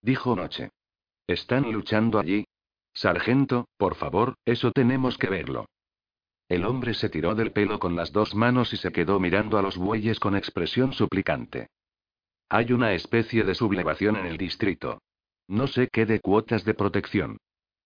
Dijo 0.00 0.36
Noche. 0.36 0.70
¿Están 1.26 1.72
luchando 1.72 2.20
allí? 2.20 2.45
Sargento, 2.96 3.68
por 3.76 3.94
favor, 3.94 4.36
eso 4.46 4.72
tenemos 4.72 5.18
que 5.18 5.28
verlo. 5.28 5.66
El 6.48 6.64
hombre 6.64 6.94
se 6.94 7.10
tiró 7.10 7.34
del 7.34 7.52
pelo 7.52 7.78
con 7.78 7.94
las 7.94 8.10
dos 8.10 8.34
manos 8.34 8.72
y 8.72 8.78
se 8.78 8.90
quedó 8.90 9.20
mirando 9.20 9.58
a 9.58 9.62
los 9.62 9.76
bueyes 9.76 10.18
con 10.18 10.34
expresión 10.34 10.94
suplicante. 10.94 11.68
Hay 12.48 12.72
una 12.72 12.94
especie 12.94 13.44
de 13.44 13.54
sublevación 13.54 14.16
en 14.16 14.24
el 14.24 14.38
distrito. 14.38 15.02
No 15.46 15.66
sé 15.66 15.88
qué 15.92 16.06
de 16.06 16.20
cuotas 16.20 16.64
de 16.64 16.72
protección. 16.72 17.36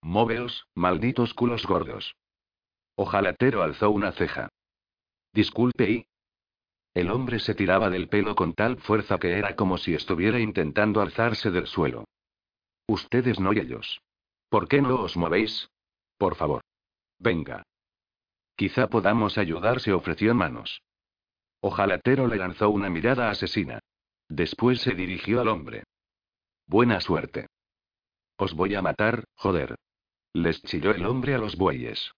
Móveos, 0.01 0.65
malditos 0.75 1.33
culos 1.33 1.65
gordos. 1.65 2.15
Ojalatero 2.95 3.63
alzó 3.63 3.91
una 3.91 4.13
ceja. 4.13 4.47
Disculpe 5.33 5.91
y... 5.91 6.05
El 6.93 7.11
hombre 7.11 7.39
se 7.39 7.53
tiraba 7.53 7.89
del 7.89 8.07
pelo 8.07 8.33
con 8.35 8.53
tal 8.53 8.77
fuerza 8.77 9.17
que 9.17 9.37
era 9.37 9.57
como 9.57 9.77
si 9.77 9.93
estuviera 9.93 10.39
intentando 10.39 11.01
alzarse 11.01 11.51
del 11.51 11.67
suelo. 11.67 12.05
Ustedes 12.87 13.41
no 13.41 13.51
y 13.51 13.59
ellos. 13.59 14.01
¿Por 14.51 14.67
qué 14.67 14.81
no 14.81 14.95
os 15.01 15.15
movéis? 15.15 15.69
Por 16.17 16.35
favor. 16.35 16.61
Venga. 17.19 17.63
Quizá 18.57 18.89
podamos 18.89 19.37
ayudar, 19.37 19.79
se 19.79 19.93
ofreció 19.93 20.35
manos. 20.35 20.81
Ojalatero 21.61 22.27
le 22.27 22.35
lanzó 22.35 22.69
una 22.69 22.89
mirada 22.89 23.29
asesina. 23.29 23.79
Después 24.27 24.81
se 24.81 24.93
dirigió 24.93 25.39
al 25.39 25.47
hombre. 25.47 25.85
Buena 26.67 26.99
suerte. 26.99 27.47
Os 28.35 28.53
voy 28.53 28.75
a 28.75 28.81
matar, 28.81 29.23
joder. 29.35 29.75
Les 30.33 30.61
chilló 30.63 30.91
el 30.91 31.05
hombre 31.05 31.33
a 31.33 31.37
los 31.37 31.55
bueyes. 31.55 32.11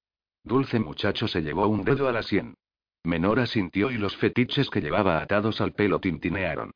Dulce 0.43 0.79
muchacho 0.79 1.27
se 1.27 1.43
llevó 1.43 1.67
un 1.67 1.83
dedo 1.83 2.07
a 2.07 2.11
la 2.11 2.23
sien. 2.23 2.55
Menor 3.03 3.47
sintió 3.47 3.91
y 3.91 3.99
los 3.99 4.17
fetiches 4.17 4.71
que 4.71 4.81
llevaba 4.81 5.21
atados 5.21 5.61
al 5.61 5.73
pelo 5.73 5.99
tintinearon. 5.99 6.71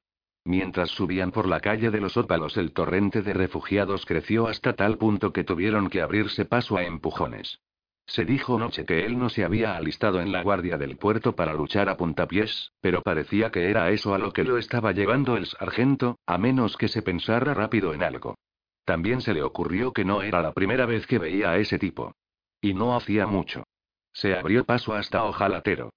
Mientras 0.47 0.91
subían 0.91 1.31
por 1.31 1.45
la 1.45 1.59
calle 1.59 1.91
de 1.91 1.99
los 1.99 2.15
ópalos 2.15 2.55
el 2.55 2.71
torrente 2.71 3.21
de 3.21 3.33
refugiados 3.33 4.05
creció 4.05 4.47
hasta 4.47 4.77
tal 4.77 4.97
punto 4.97 5.33
que 5.33 5.43
tuvieron 5.43 5.89
que 5.89 6.01
abrirse 6.01 6.45
paso 6.45 6.77
a 6.77 6.85
empujones. 6.85 7.59
Se 8.05 8.23
dijo 8.23 8.57
noche 8.57 8.85
que 8.85 9.05
él 9.05 9.19
no 9.19 9.27
se 9.27 9.43
había 9.43 9.75
alistado 9.75 10.21
en 10.21 10.31
la 10.31 10.43
guardia 10.43 10.77
del 10.77 10.95
puerto 10.95 11.35
para 11.35 11.53
luchar 11.53 11.89
a 11.89 11.97
puntapiés, 11.97 12.71
pero 12.79 13.01
parecía 13.01 13.51
que 13.51 13.69
era 13.69 13.89
eso 13.89 14.13
a 14.13 14.19
lo 14.19 14.31
que 14.31 14.45
lo 14.45 14.57
estaba 14.57 14.93
llevando 14.93 15.35
el 15.35 15.47
sargento, 15.47 16.17
a 16.25 16.37
menos 16.37 16.77
que 16.77 16.87
se 16.87 17.01
pensara 17.01 17.53
rápido 17.53 17.93
en 17.93 18.01
algo. 18.01 18.37
También 18.85 19.19
se 19.19 19.33
le 19.33 19.43
ocurrió 19.43 19.91
que 19.91 20.05
no 20.05 20.21
era 20.21 20.41
la 20.41 20.53
primera 20.53 20.85
vez 20.85 21.05
que 21.07 21.19
veía 21.19 21.51
a 21.51 21.57
ese 21.57 21.77
tipo. 21.77 22.13
Y 22.61 22.73
no 22.73 22.95
hacía 22.95 23.27
mucho. 23.27 23.65
Se 24.13 24.33
abrió 24.33 24.63
paso 24.63 24.93
hasta 24.93 25.25
ojalatero. 25.25 25.89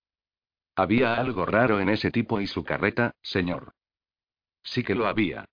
Había 0.75 1.15
algo 1.15 1.47
raro 1.47 1.79
en 1.79 1.89
ese 1.89 2.11
tipo 2.11 2.41
y 2.41 2.49
su 2.49 2.65
carreta, 2.65 3.13
señor. 3.23 3.75
Sí 4.63 4.83
que 4.83 4.95
lo 4.95 5.07
había. 5.07 5.47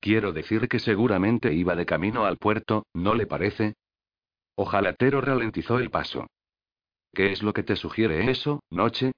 Quiero 0.00 0.32
decir 0.32 0.68
que 0.68 0.78
seguramente 0.78 1.52
iba 1.52 1.76
de 1.76 1.86
camino 1.86 2.24
al 2.24 2.38
puerto, 2.38 2.86
¿no 2.94 3.14
le 3.14 3.26
parece? 3.26 3.74
Ojalatero 4.54 5.20
ralentizó 5.20 5.78
el 5.78 5.90
paso. 5.90 6.26
¿Qué 7.12 7.32
es 7.32 7.42
lo 7.42 7.52
que 7.52 7.62
te 7.62 7.76
sugiere 7.76 8.30
eso, 8.30 8.62
noche? 8.70 9.12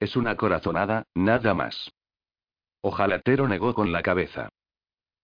Es 0.00 0.16
una 0.16 0.36
corazonada, 0.36 1.04
nada 1.14 1.54
más. 1.54 1.90
Ojalatero 2.82 3.48
negó 3.48 3.74
con 3.74 3.92
la 3.92 4.02
cabeza. 4.02 4.50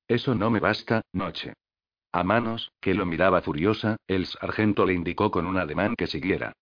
Eso 0.08 0.34
no 0.34 0.50
me 0.50 0.60
basta, 0.60 1.02
noche. 1.12 1.54
A 2.12 2.24
manos, 2.24 2.72
que 2.80 2.94
lo 2.94 3.06
miraba 3.06 3.40
furiosa, 3.42 3.96
el 4.06 4.26
sargento 4.26 4.84
le 4.84 4.94
indicó 4.94 5.30
con 5.30 5.46
un 5.46 5.56
ademán 5.56 5.96
que 5.96 6.06
siguiera. 6.06 6.52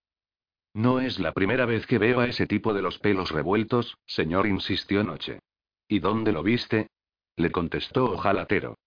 No 0.74 1.00
es 1.00 1.18
la 1.18 1.32
primera 1.32 1.66
vez 1.66 1.86
que 1.86 1.98
veo 1.98 2.20
a 2.20 2.26
ese 2.26 2.46
tipo 2.46 2.72
de 2.72 2.82
los 2.82 2.98
pelos 2.98 3.30
revueltos, 3.30 3.96
señor, 4.06 4.46
insistió 4.46 5.02
Noche. 5.02 5.40
¿Y 5.90 5.98
dónde 5.98 6.30
lo 6.30 6.44
viste? 6.44 6.88
Le 7.34 7.50
contestó 7.50 8.12
Ojalatero. 8.12 8.78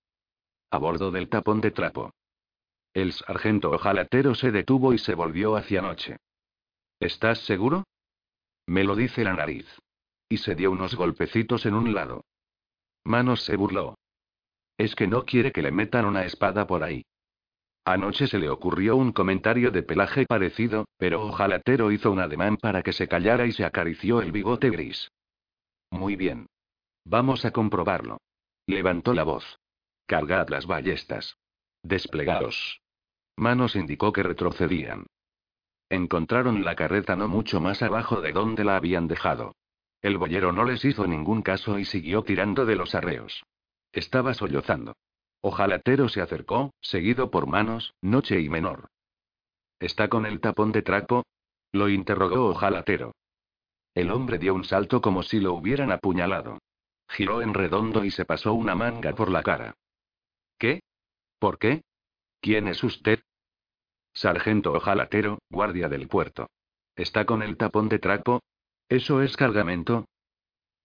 A 0.71 0.77
bordo 0.77 1.11
del 1.11 1.27
tapón 1.27 1.59
de 1.59 1.71
trapo. 1.71 2.13
El 2.93 3.11
sargento 3.11 3.71
ojalatero 3.71 4.35
se 4.35 4.51
detuvo 4.51 4.93
y 4.93 4.97
se 4.97 5.13
volvió 5.13 5.57
hacia 5.57 5.81
noche. 5.81 6.15
¿Estás 7.01 7.39
seguro? 7.39 7.83
Me 8.67 8.85
lo 8.85 8.95
dice 8.95 9.25
la 9.25 9.33
nariz. 9.33 9.67
Y 10.29 10.37
se 10.37 10.55
dio 10.55 10.71
unos 10.71 10.95
golpecitos 10.95 11.65
en 11.65 11.73
un 11.73 11.93
lado. 11.93 12.23
Manos 13.03 13.43
se 13.43 13.57
burló. 13.57 13.95
Es 14.77 14.95
que 14.95 15.05
no 15.05 15.25
quiere 15.25 15.51
que 15.51 15.61
le 15.61 15.73
metan 15.73 16.05
una 16.05 16.23
espada 16.23 16.65
por 16.67 16.83
ahí. 16.83 17.03
Anoche 17.83 18.27
se 18.27 18.39
le 18.39 18.49
ocurrió 18.49 18.95
un 18.95 19.11
comentario 19.11 19.71
de 19.71 19.83
pelaje 19.83 20.25
parecido, 20.25 20.85
pero 20.97 21.21
Ojalatero 21.25 21.91
hizo 21.91 22.11
un 22.11 22.19
ademán 22.19 22.55
para 22.55 22.81
que 22.81 22.93
se 22.93 23.09
callara 23.09 23.45
y 23.45 23.51
se 23.51 23.65
acarició 23.65 24.21
el 24.21 24.31
bigote 24.31 24.69
gris. 24.69 25.09
Muy 25.91 26.15
bien. 26.15 26.47
Vamos 27.05 27.45
a 27.45 27.51
comprobarlo. 27.51 28.19
Levantó 28.65 29.13
la 29.13 29.23
voz. 29.23 29.59
Cargad 30.05 30.49
las 30.49 30.65
ballestas. 30.65 31.37
Desplegaos. 31.83 32.81
Manos 33.35 33.75
indicó 33.75 34.13
que 34.13 34.23
retrocedían. 34.23 35.05
Encontraron 35.89 36.63
la 36.63 36.75
carreta 36.75 37.15
no 37.15 37.27
mucho 37.27 37.59
más 37.59 37.81
abajo 37.81 38.21
de 38.21 38.31
donde 38.31 38.63
la 38.63 38.77
habían 38.77 39.07
dejado. 39.07 39.55
El 40.01 40.17
boyero 40.17 40.51
no 40.51 40.65
les 40.65 40.83
hizo 40.85 41.07
ningún 41.07 41.41
caso 41.41 41.79
y 41.79 41.85
siguió 41.85 42.23
tirando 42.23 42.65
de 42.65 42.75
los 42.75 42.95
arreos. 42.95 43.43
Estaba 43.91 44.33
sollozando. 44.33 44.95
Ojalatero 45.41 46.09
se 46.09 46.21
acercó, 46.21 46.73
seguido 46.81 47.29
por 47.29 47.47
manos, 47.47 47.93
noche 48.01 48.39
y 48.39 48.49
menor. 48.49 48.87
¿Está 49.79 50.07
con 50.07 50.25
el 50.25 50.39
tapón 50.39 50.71
de 50.71 50.81
trapo? 50.81 51.23
Lo 51.71 51.89
interrogó 51.89 52.47
Ojalatero. 52.47 53.13
El 53.93 54.11
hombre 54.11 54.39
dio 54.39 54.55
un 54.55 54.63
salto 54.63 55.01
como 55.01 55.21
si 55.23 55.39
lo 55.39 55.53
hubieran 55.53 55.91
apuñalado. 55.91 56.59
Giró 57.13 57.43
en 57.43 57.53
redondo 57.53 58.03
y 58.03 58.09
se 58.09 58.25
pasó 58.25 58.53
una 58.55 58.73
manga 58.73 59.13
por 59.13 59.29
la 59.29 59.43
cara. 59.43 59.75
¿Qué? 60.57 60.81
¿Por 61.37 61.59
qué? 61.59 61.83
¿Quién 62.41 62.67
es 62.67 62.83
usted? 62.83 63.21
Sargento 64.13 64.73
ojalatero, 64.73 65.37
guardia 65.47 65.89
del 65.89 66.07
puerto. 66.07 66.49
¿Está 66.95 67.25
con 67.25 67.43
el 67.43 67.55
tapón 67.55 67.87
de 67.87 67.99
trapo? 67.99 68.41
¿Eso 68.89 69.21
es 69.21 69.37
cargamento? 69.37 70.07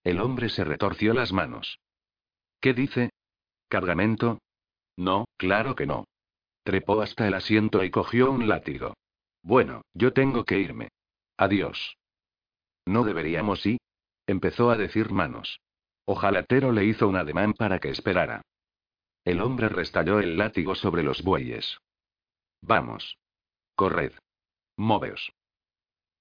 El 0.03 0.21
hombre 0.21 0.49
se 0.49 0.63
retorció 0.63 1.15
las 1.15 1.33
manos. 1.33 1.79
¿Qué 2.61 2.75
dice? 2.75 3.09
¿Cargamento? 3.67 4.37
No, 4.97 5.25
claro 5.35 5.75
que 5.75 5.87
no. 5.87 6.05
Trepó 6.63 7.01
hasta 7.01 7.27
el 7.27 7.33
asiento 7.33 7.83
y 7.83 7.89
cogió 7.89 8.29
un 8.29 8.47
látigo. 8.47 8.93
Bueno, 9.41 9.81
yo 9.95 10.13
tengo 10.13 10.43
que 10.43 10.59
irme. 10.59 10.89
Adiós. 11.37 11.97
No 12.85 13.03
deberíamos 13.03 13.65
ir. 13.65 13.79
Empezó 14.27 14.69
a 14.69 14.77
decir 14.77 15.09
manos. 15.11 15.59
Ojalatero 16.11 16.71
le 16.71 16.85
hizo 16.85 17.07
un 17.07 17.17
ademán 17.17 17.53
para 17.53 17.77
que 17.77 17.89
esperara. 17.89 18.41
El 19.23 19.41
hombre 19.41 19.69
restalló 19.69 20.19
el 20.19 20.39
látigo 20.39 20.73
sobre 20.73 21.03
los 21.03 21.21
bueyes. 21.21 21.77
Vamos. 22.63 23.19
Corred. 23.75 24.13
Moveos. 24.75 25.31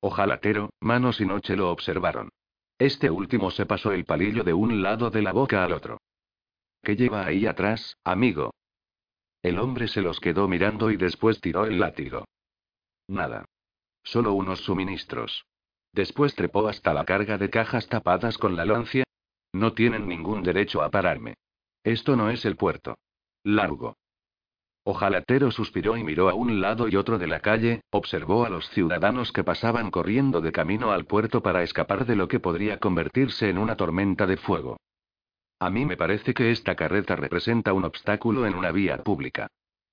Ojalatero, 0.00 0.74
Manos 0.80 1.22
y 1.22 1.24
Noche 1.24 1.56
lo 1.56 1.70
observaron. 1.70 2.28
Este 2.78 3.08
último 3.08 3.50
se 3.50 3.64
pasó 3.64 3.92
el 3.92 4.04
palillo 4.04 4.44
de 4.44 4.52
un 4.52 4.82
lado 4.82 5.08
de 5.08 5.22
la 5.22 5.32
boca 5.32 5.64
al 5.64 5.72
otro. 5.72 5.96
¿Qué 6.82 6.94
lleva 6.94 7.24
ahí 7.24 7.46
atrás, 7.46 7.96
amigo? 8.04 8.52
El 9.42 9.58
hombre 9.58 9.88
se 9.88 10.02
los 10.02 10.20
quedó 10.20 10.48
mirando 10.48 10.90
y 10.90 10.98
después 10.98 11.40
tiró 11.40 11.64
el 11.64 11.80
látigo. 11.80 12.26
Nada. 13.06 13.46
Solo 14.02 14.34
unos 14.34 14.60
suministros. 14.60 15.46
Después 15.94 16.34
trepó 16.34 16.68
hasta 16.68 16.92
la 16.92 17.06
carga 17.06 17.38
de 17.38 17.48
cajas 17.48 17.88
tapadas 17.88 18.36
con 18.36 18.54
la 18.54 18.66
lancia. 18.66 19.07
No 19.52 19.72
tienen 19.72 20.06
ningún 20.08 20.42
derecho 20.42 20.82
a 20.82 20.90
pararme. 20.90 21.34
Esto 21.82 22.16
no 22.16 22.30
es 22.30 22.44
el 22.44 22.56
puerto. 22.56 22.98
Largo. 23.44 23.96
Ojalatero 24.84 25.50
suspiró 25.50 25.96
y 25.96 26.04
miró 26.04 26.28
a 26.28 26.34
un 26.34 26.60
lado 26.60 26.88
y 26.88 26.96
otro 26.96 27.18
de 27.18 27.26
la 27.26 27.40
calle, 27.40 27.82
observó 27.90 28.46
a 28.46 28.50
los 28.50 28.68
ciudadanos 28.70 29.32
que 29.32 29.44
pasaban 29.44 29.90
corriendo 29.90 30.40
de 30.40 30.52
camino 30.52 30.92
al 30.92 31.04
puerto 31.04 31.42
para 31.42 31.62
escapar 31.62 32.06
de 32.06 32.16
lo 32.16 32.26
que 32.26 32.40
podría 32.40 32.78
convertirse 32.78 33.50
en 33.50 33.58
una 33.58 33.76
tormenta 33.76 34.26
de 34.26 34.38
fuego. 34.38 34.78
A 35.60 35.70
mí 35.70 35.84
me 35.84 35.96
parece 35.96 36.34
que 36.34 36.50
esta 36.50 36.74
carreta 36.74 37.16
representa 37.16 37.72
un 37.72 37.84
obstáculo 37.84 38.46
en 38.46 38.54
una 38.54 38.70
vía 38.70 39.02
pública. 39.02 39.48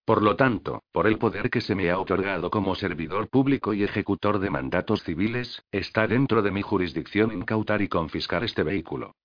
Por 0.06 0.22
lo 0.22 0.36
tanto, 0.36 0.84
por 0.91 1.08
el 1.08 1.18
poder 1.18 1.49
que 1.49 1.62
se 1.62 1.76
me 1.76 1.89
ha 1.89 1.97
otorgado 1.97 2.51
como 2.51 2.76
servidor 2.76 3.28
público 3.28 3.74
y 3.74 3.84
ejecutor 3.84 4.39
de 4.39 4.51
mandatos 4.51 5.03
civiles, 5.03 5.64
está 5.72 6.08
dentro 6.08 6.43
de 6.43 6.51
mi 6.51 6.62
jurisdicción 6.62 7.32
incautar 7.32 7.82
y 7.82 7.88
confiscar 7.88 8.43
este 8.43 8.62
vehículo. 8.62 9.16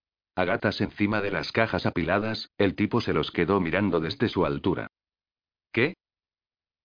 Gatas 0.44 0.80
encima 0.80 1.20
de 1.20 1.30
las 1.30 1.52
cajas 1.52 1.86
apiladas, 1.86 2.50
el 2.58 2.74
tipo 2.74 3.00
se 3.00 3.12
los 3.12 3.30
quedó 3.30 3.60
mirando 3.60 4.00
desde 4.00 4.28
su 4.28 4.44
altura. 4.44 4.88
¿Qué? 5.72 5.94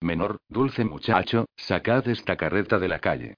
Menor, 0.01 0.37
dulce 0.49 0.85
muchacho, 0.85 1.45
sacad 1.55 2.07
esta 2.07 2.37
carreta 2.37 2.79
de 2.79 2.87
la 2.87 2.99
calle. 2.99 3.35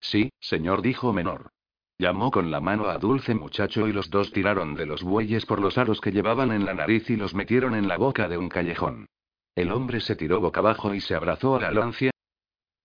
Sí, 0.00 0.30
señor, 0.40 0.82
dijo 0.82 1.12
Menor. 1.12 1.50
Llamó 1.98 2.30
con 2.30 2.52
la 2.52 2.60
mano 2.60 2.86
a 2.86 2.98
Dulce 2.98 3.34
Muchacho 3.34 3.88
y 3.88 3.92
los 3.92 4.08
dos 4.08 4.30
tiraron 4.32 4.74
de 4.76 4.86
los 4.86 5.02
bueyes 5.02 5.46
por 5.46 5.60
los 5.60 5.78
aros 5.78 6.00
que 6.00 6.12
llevaban 6.12 6.52
en 6.52 6.64
la 6.64 6.72
nariz 6.72 7.10
y 7.10 7.16
los 7.16 7.34
metieron 7.34 7.74
en 7.74 7.88
la 7.88 7.96
boca 7.96 8.28
de 8.28 8.38
un 8.38 8.48
callejón. 8.48 9.08
El 9.56 9.72
hombre 9.72 10.00
se 10.00 10.14
tiró 10.14 10.40
boca 10.40 10.60
abajo 10.60 10.94
y 10.94 11.00
se 11.00 11.16
abrazó 11.16 11.56
a 11.56 11.60
la 11.60 11.72
lancia. 11.72 12.12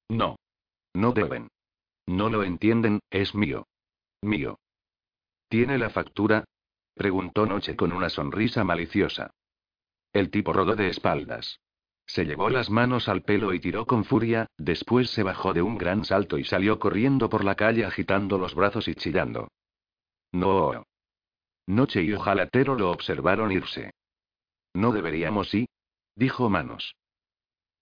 No. 0.09 0.37
No 0.95 1.11
deben. 1.11 1.49
No 2.07 2.29
lo 2.29 2.43
entienden, 2.43 3.01
es 3.11 3.35
mío. 3.35 3.67
Mío. 4.23 4.57
¿Tiene 5.53 5.77
la 5.77 5.91
factura? 5.91 6.45
preguntó 6.95 7.45
Noche 7.45 7.75
con 7.75 7.93
una 7.93 8.09
sonrisa 8.09 8.63
maliciosa. 8.63 9.35
El 10.11 10.31
tipo 10.31 10.51
rodó 10.51 10.75
de 10.75 10.87
espaldas. 10.87 11.59
Se 12.07 12.25
llevó 12.25 12.49
las 12.49 12.71
manos 12.71 13.07
al 13.07 13.21
pelo 13.21 13.53
y 13.53 13.59
tiró 13.59 13.85
con 13.85 14.03
furia, 14.03 14.47
después 14.57 15.11
se 15.11 15.21
bajó 15.21 15.53
de 15.53 15.61
un 15.61 15.77
gran 15.77 16.05
salto 16.05 16.39
y 16.39 16.43
salió 16.43 16.79
corriendo 16.79 17.29
por 17.29 17.43
la 17.43 17.53
calle 17.53 17.85
agitando 17.85 18.39
los 18.39 18.55
brazos 18.55 18.87
y 18.87 18.95
chillando. 18.95 19.51
No. 20.31 20.87
Noche 21.67 22.01
y 22.01 22.13
Ojalatero 22.13 22.73
lo 22.73 22.89
observaron 22.89 23.51
irse. 23.51 23.91
No 24.73 24.91
deberíamos 24.91 25.53
ir, 25.53 25.67
dijo 26.15 26.49
Manos. 26.49 26.95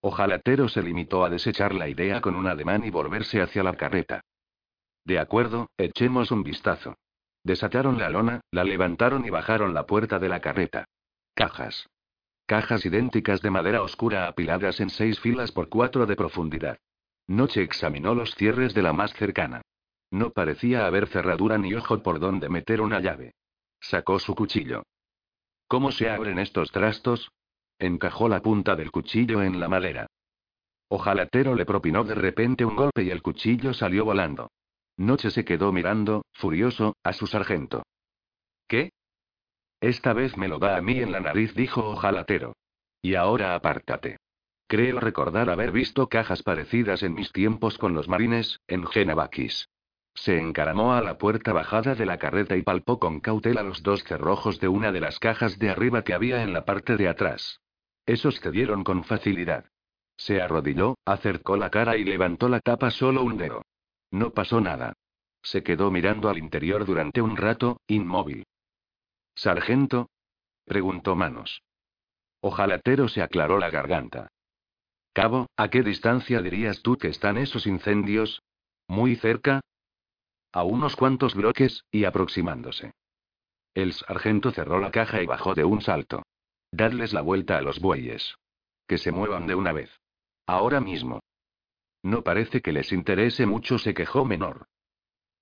Ojalatero 0.02 0.68
se 0.68 0.84
limitó 0.84 1.24
a 1.24 1.30
desechar 1.30 1.74
la 1.74 1.88
idea 1.88 2.20
con 2.20 2.36
un 2.36 2.48
ademán 2.48 2.84
y 2.84 2.90
volverse 2.90 3.42
hacia 3.42 3.64
la 3.64 3.78
carreta. 3.78 4.26
De 5.06 5.20
acuerdo, 5.20 5.70
echemos 5.78 6.32
un 6.32 6.44
vistazo. 6.44 6.98
Desataron 7.44 7.98
la 7.98 8.10
lona, 8.10 8.42
la 8.52 8.64
levantaron 8.64 9.26
y 9.26 9.30
bajaron 9.30 9.74
la 9.74 9.86
puerta 9.86 10.20
de 10.20 10.30
la 10.30 10.42
carreta. 10.42 10.86
Cajas. 11.34 11.88
Cajas 12.46 12.86
idénticas 12.86 13.42
de 13.42 13.50
madera 13.50 13.82
oscura 13.82 14.28
apiladas 14.28 14.80
en 14.80 14.90
seis 14.90 15.20
filas 15.20 15.52
por 15.52 15.70
cuatro 15.70 16.06
de 16.06 16.16
profundidad. 16.16 16.78
Noche 17.28 17.64
examinó 17.64 18.14
los 18.14 18.36
cierres 18.36 18.74
de 18.74 18.82
la 18.82 18.94
más 18.94 19.14
cercana. 19.14 19.62
No 20.12 20.32
parecía 20.32 20.86
haber 20.86 21.08
cerradura 21.08 21.58
ni 21.58 21.74
ojo 21.74 22.04
por 22.04 22.20
donde 22.20 22.50
meter 22.50 22.82
una 22.82 23.00
llave. 23.00 23.34
Sacó 23.80 24.20
su 24.20 24.36
cuchillo. 24.36 24.84
¿Cómo 25.68 25.92
se 25.92 26.10
abren 26.10 26.38
estos 26.38 26.72
trastos? 26.72 27.32
Encajó 27.80 28.28
la 28.28 28.42
punta 28.42 28.76
del 28.76 28.92
cuchillo 28.92 29.42
en 29.42 29.60
la 29.60 29.70
madera. 29.70 30.08
Ojalatero 30.90 31.56
le 31.56 31.66
propinó 31.66 32.04
de 32.04 32.16
repente 32.16 32.66
un 32.66 32.76
golpe 32.76 33.04
y 33.04 33.10
el 33.10 33.22
cuchillo 33.22 33.74
salió 33.74 34.04
volando. 34.04 34.52
Noche 35.02 35.32
se 35.32 35.44
quedó 35.44 35.72
mirando, 35.72 36.26
furioso, 36.32 36.96
a 37.04 37.14
su 37.14 37.26
sargento. 37.26 37.82
¿Qué? 38.68 38.92
Esta 39.82 40.14
vez 40.14 40.38
me 40.38 40.48
lo 40.48 40.60
da 40.60 40.78
a 40.78 40.82
mí 40.82 41.00
en 41.00 41.12
la 41.12 41.20
nariz, 41.20 41.56
dijo 41.56 41.84
Ojalatero. 41.90 42.54
Y 43.02 43.16
ahora 43.16 43.56
apártate. 43.56 44.18
Creo 44.68 45.00
recordar 45.00 45.50
haber 45.50 45.72
visto 45.72 46.08
cajas 46.08 46.44
parecidas 46.44 47.02
en 47.02 47.16
mis 47.16 47.32
tiempos 47.32 47.80
con 47.80 47.96
los 47.96 48.08
marines, 48.08 48.60
en 48.68 48.86
Genavakis. 48.86 49.70
Se 50.14 50.38
encaramó 50.38 50.94
a 50.94 51.02
la 51.02 51.18
puerta 51.18 51.52
bajada 51.52 51.96
de 51.96 52.06
la 52.06 52.20
carreta 52.20 52.56
y 52.56 52.62
palpó 52.62 53.00
con 53.00 53.22
cautela 53.22 53.64
los 53.64 53.82
dos 53.82 54.04
cerrojos 54.04 54.60
de 54.60 54.68
una 54.68 54.92
de 54.92 55.02
las 55.02 55.18
cajas 55.18 55.58
de 55.58 55.72
arriba 55.72 56.04
que 56.04 56.14
había 56.14 56.44
en 56.44 56.54
la 56.54 56.64
parte 56.64 56.96
de 56.96 57.08
atrás. 57.08 57.60
Esos 58.06 58.40
cedieron 58.40 58.84
con 58.84 59.04
facilidad. 59.04 59.66
Se 60.16 60.44
arrodilló, 60.44 60.96
acercó 61.06 61.58
la 61.58 61.72
cara 61.72 61.98
y 61.98 62.04
levantó 62.04 62.50
la 62.50 62.60
tapa 62.60 62.92
solo 62.92 63.24
un 63.24 63.38
dedo. 63.38 63.64
No 64.12 64.34
pasó 64.34 64.62
nada. 64.62 64.94
Se 65.42 65.64
quedó 65.64 65.90
mirando 65.90 66.30
al 66.30 66.38
interior 66.38 66.86
durante 66.86 67.22
un 67.22 67.36
rato, 67.36 67.82
inmóvil. 67.88 68.46
¿Sargento? 69.34 70.10
preguntó 70.66 71.16
Manos. 71.16 71.64
Ojalatero 72.42 73.08
se 73.08 73.22
aclaró 73.22 73.58
la 73.58 73.70
garganta. 73.70 74.28
Cabo, 75.14 75.48
¿a 75.58 75.70
qué 75.70 75.82
distancia 75.84 76.42
dirías 76.42 76.82
tú 76.82 76.98
que 76.98 77.08
están 77.08 77.38
esos 77.38 77.68
incendios? 77.68 78.42
¿Muy 78.88 79.16
cerca? 79.16 79.62
A 80.54 80.64
unos 80.64 80.96
cuantos 80.96 81.34
bloques, 81.34 81.86
y 81.92 82.06
aproximándose. 82.06 82.94
El 83.74 83.94
sargento 83.94 84.52
cerró 84.52 84.80
la 84.80 84.92
caja 84.92 85.22
y 85.22 85.26
bajó 85.26 85.54
de 85.54 85.64
un 85.64 85.82
salto. 85.82 86.24
Dadles 86.72 87.14
la 87.14 87.22
vuelta 87.22 87.58
a 87.58 87.62
los 87.62 87.80
bueyes. 87.80 88.36
Que 88.88 88.98
se 88.98 89.12
muevan 89.12 89.48
de 89.48 89.56
una 89.56 89.72
vez. 89.72 89.90
Ahora 90.46 90.82
mismo. 90.82 91.22
No 92.04 92.24
parece 92.24 92.62
que 92.62 92.72
les 92.72 92.92
interese 92.92 93.46
mucho, 93.46 93.78
se 93.78 93.94
quejó 93.94 94.26
Menor. 94.26 94.68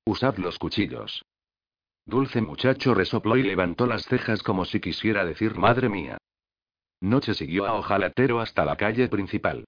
Usad 0.05 0.37
los 0.37 0.57
cuchillos. 0.57 1.25
Dulce 2.05 2.41
muchacho 2.41 2.93
resopló 2.93 3.37
y 3.37 3.43
levantó 3.43 3.85
las 3.85 4.05
cejas 4.05 4.41
como 4.41 4.65
si 4.65 4.79
quisiera 4.79 5.25
decir 5.25 5.55
madre 5.55 5.89
mía. 5.89 6.17
Noche 7.01 7.33
siguió 7.33 7.65
a 7.65 7.73
Ojalatero 7.75 8.39
hasta 8.41 8.65
la 8.65 8.75
calle 8.75 9.07
principal. 9.07 9.65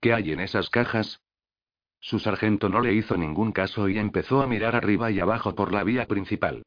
¿Qué 0.00 0.14
hay 0.14 0.32
en 0.32 0.40
esas 0.40 0.70
cajas? 0.70 1.20
Su 2.00 2.18
sargento 2.18 2.68
no 2.70 2.80
le 2.80 2.94
hizo 2.94 3.16
ningún 3.16 3.52
caso 3.52 3.88
y 3.88 3.98
empezó 3.98 4.40
a 4.40 4.46
mirar 4.46 4.74
arriba 4.74 5.10
y 5.10 5.20
abajo 5.20 5.54
por 5.54 5.72
la 5.72 5.84
vía 5.84 6.06
principal. 6.06 6.62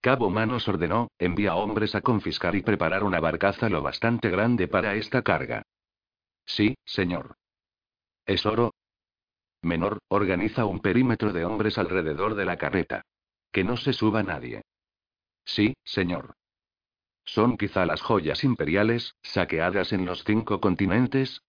Cabo 0.00 0.30
Manos 0.30 0.68
ordenó, 0.68 1.08
envía 1.18 1.56
hombres 1.56 1.94
a 1.94 2.02
confiscar 2.02 2.54
y 2.54 2.62
preparar 2.62 3.02
una 3.02 3.20
barcaza 3.20 3.68
lo 3.68 3.82
bastante 3.82 4.30
grande 4.30 4.68
para 4.68 4.94
esta 4.94 5.22
carga. 5.22 5.62
Sí, 6.46 6.76
señor. 6.84 7.34
¿Es 8.26 8.46
oro? 8.46 8.74
Menor, 9.62 9.98
organiza 10.08 10.64
un 10.66 10.80
perímetro 10.80 11.32
de 11.32 11.44
hombres 11.44 11.78
alrededor 11.78 12.34
de 12.34 12.44
la 12.44 12.56
carreta. 12.56 13.02
Que 13.52 13.64
no 13.64 13.76
se 13.76 13.92
suba 13.92 14.22
nadie. 14.22 14.62
Sí, 15.44 15.74
señor. 15.84 16.34
¿Son 17.24 17.56
quizá 17.56 17.86
las 17.86 18.02
joyas 18.02 18.44
imperiales, 18.44 19.14
saqueadas 19.22 19.92
en 19.92 20.04
los 20.04 20.24
cinco 20.24 20.60
continentes? 20.60 21.42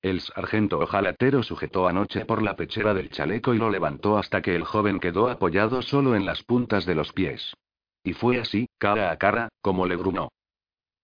El 0.00 0.20
sargento 0.20 0.78
ojalatero 0.78 1.42
sujetó 1.42 1.88
anoche 1.88 2.24
por 2.24 2.42
la 2.42 2.56
pechera 2.56 2.92
del 2.94 3.10
chaleco 3.10 3.54
y 3.54 3.58
lo 3.58 3.70
levantó 3.70 4.18
hasta 4.18 4.42
que 4.42 4.54
el 4.54 4.64
joven 4.64 5.00
quedó 5.00 5.28
apoyado 5.28 5.82
solo 5.82 6.14
en 6.14 6.26
las 6.26 6.42
puntas 6.42 6.84
de 6.84 6.94
los 6.94 7.12
pies. 7.12 7.54
Y 8.02 8.12
fue 8.12 8.38
así, 8.38 8.68
cara 8.78 9.10
a 9.10 9.18
cara, 9.18 9.48
como 9.62 9.86
le 9.86 9.96
grunó. 9.96 10.30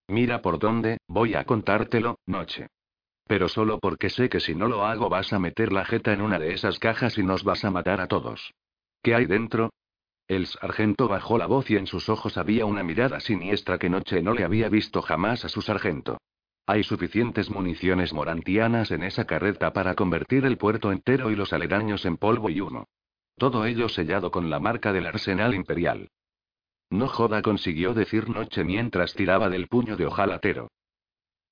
Mira 0.09 0.43
por 0.43 0.59
dónde, 0.59 0.99
voy 1.07 1.35
a 1.35 1.45
contártelo, 1.45 2.19
noche. 2.27 2.69
Pero 3.31 3.49
solo 3.49 3.79
porque 3.79 4.11
sé 4.11 4.29
que 4.29 4.41
si 4.41 4.57
no 4.57 4.67
lo 4.67 4.85
hago 4.85 5.09
vas 5.09 5.33
a 5.33 5.39
meter 5.39 5.73
la 5.73 5.85
jeta 5.85 6.13
en 6.13 6.21
una 6.21 6.41
de 6.41 6.53
esas 6.53 6.81
cajas 6.81 7.17
y 7.17 7.23
nos 7.23 7.45
vas 7.45 7.65
a 7.65 7.71
matar 7.71 8.01
a 8.01 8.09
todos. 8.09 8.55
¿Qué 9.05 9.15
hay 9.15 9.27
dentro? 9.27 9.71
El 10.27 10.49
sargento 10.49 11.07
bajó 11.07 11.39
la 11.39 11.47
voz 11.47 11.71
y 11.71 11.77
en 11.77 11.87
sus 11.87 12.09
ojos 12.09 12.37
había 12.37 12.67
una 12.67 12.83
mirada 12.83 13.21
siniestra 13.21 13.79
que 13.79 13.89
Noche 13.89 14.21
no 14.21 14.35
le 14.35 14.43
había 14.43 14.69
visto 14.69 15.01
jamás 15.01 15.45
a 15.45 15.49
su 15.49 15.63
sargento. 15.63 16.19
Hay 16.67 16.83
suficientes 16.83 17.51
municiones 17.51 18.13
morantianas 18.13 18.91
en 18.91 19.05
esa 19.05 19.27
carreta 19.27 19.73
para 19.73 19.95
convertir 19.95 20.45
el 20.45 20.59
puerto 20.59 20.91
entero 20.91 21.31
y 21.31 21.37
los 21.37 21.53
aledaños 21.53 22.07
en 22.07 22.17
polvo 22.17 22.51
y 22.51 22.61
humo. 22.61 22.89
Todo 23.39 23.65
ello 23.65 23.89
sellado 23.89 24.33
con 24.33 24.51
la 24.51 24.59
marca 24.59 24.93
del 24.93 25.07
arsenal 25.07 25.55
imperial. 25.55 26.09
No 26.91 27.07
joda, 27.07 27.43
consiguió 27.43 27.95
decir 27.95 28.29
Noche 28.29 28.65
mientras 28.65 29.15
tiraba 29.15 29.49
del 29.49 29.69
puño 29.69 29.97
de 29.97 30.07
ojalatero. 30.07 30.69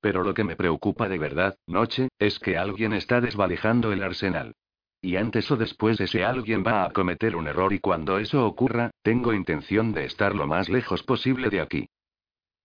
Pero 0.00 0.22
lo 0.22 0.34
que 0.34 0.44
me 0.44 0.56
preocupa 0.56 1.08
de 1.08 1.18
verdad, 1.18 1.56
Noche, 1.66 2.08
es 2.18 2.38
que 2.38 2.56
alguien 2.56 2.92
está 2.92 3.20
desvalijando 3.20 3.92
el 3.92 4.02
arsenal. 4.02 4.54
Y 5.00 5.16
antes 5.16 5.50
o 5.50 5.56
después 5.56 6.00
ese 6.00 6.24
alguien 6.24 6.64
va 6.66 6.84
a 6.84 6.90
cometer 6.90 7.36
un 7.36 7.46
error 7.46 7.72
y 7.72 7.78
cuando 7.78 8.18
eso 8.18 8.44
ocurra, 8.44 8.90
tengo 9.02 9.32
intención 9.32 9.92
de 9.92 10.04
estar 10.04 10.34
lo 10.34 10.46
más 10.46 10.68
lejos 10.68 11.02
posible 11.04 11.50
de 11.50 11.60
aquí. 11.60 11.88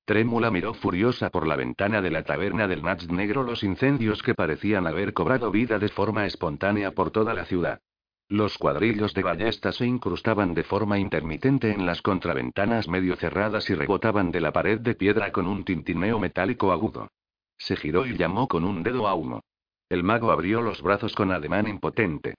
Trémula 0.06 0.52
miró 0.52 0.74
furiosa 0.74 1.30
por 1.30 1.48
la 1.48 1.56
ventana 1.56 2.02
de 2.02 2.12
la 2.12 2.24
taberna 2.24 2.68
del 2.68 2.82
Natch 2.82 3.06
Negro 3.08 3.44
los 3.44 3.64
incendios 3.64 4.22
que 4.22 4.36
parecían 4.36 4.86
haber 4.86 5.14
cobrado 5.14 5.50
vida 5.50 5.80
de 5.80 5.90
forma 5.90 6.26
espontánea 6.26 6.92
por 6.92 7.12
toda 7.12 7.34
la 7.34 7.46
ciudad. 7.46 7.80
Los 8.28 8.58
cuadrillos 8.58 9.14
de 9.14 9.22
ballesta 9.22 9.72
se 9.72 9.86
incrustaban 9.86 10.54
de 10.54 10.64
forma 10.64 10.98
intermitente 10.98 11.72
en 11.72 11.86
las 11.86 12.02
contraventanas 12.02 12.88
medio 12.88 13.16
cerradas 13.16 13.70
y 13.70 13.76
rebotaban 13.76 14.32
de 14.32 14.42
la 14.42 14.52
pared 14.52 14.80
de 14.80 14.96
piedra 14.96 15.32
con 15.32 15.46
un 15.48 15.64
tintineo 15.64 16.20
metálico 16.20 16.72
agudo. 16.72 17.10
Se 17.58 17.76
giró 17.76 18.06
y 18.06 18.18
llamó 18.18 18.48
con 18.48 18.64
un 18.64 18.84
dedo 18.84 19.08
a 19.08 19.16
humo. 19.16 19.42
El 19.90 20.04
mago 20.04 20.32
abrió 20.32 20.62
los 20.62 20.82
brazos 20.82 21.14
con 21.14 21.32
ademán 21.32 21.68
impotente. 21.68 22.36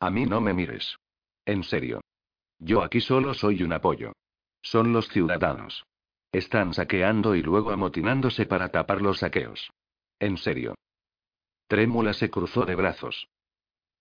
A 0.00 0.10
mí 0.10 0.26
no 0.26 0.40
me 0.40 0.52
mires. 0.52 0.96
En 1.44 1.62
serio. 1.62 2.00
Yo 2.58 2.82
aquí 2.82 3.00
solo 3.00 3.34
soy 3.34 3.62
un 3.62 3.72
apoyo. 3.72 4.12
Son 4.62 4.92
los 4.92 5.08
ciudadanos. 5.08 5.84
Están 6.32 6.74
saqueando 6.74 7.34
y 7.34 7.42
luego 7.42 7.70
amotinándose 7.70 8.46
para 8.46 8.70
tapar 8.70 9.00
los 9.00 9.18
saqueos. 9.18 9.70
En 10.18 10.36
serio. 10.36 10.74
Trémula 11.66 12.12
se 12.12 12.30
cruzó 12.30 12.64
de 12.64 12.74
brazos. 12.74 13.28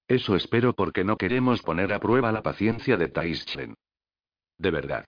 Eso 0.07 0.35
espero 0.35 0.73
porque 0.73 1.03
no 1.03 1.17
queremos 1.17 1.61
poner 1.61 1.93
a 1.93 1.99
prueba 1.99 2.31
la 2.31 2.43
paciencia 2.43 2.97
de 2.97 3.07
Taischen. 3.07 3.75
De 4.57 4.71
verdad. 4.71 5.05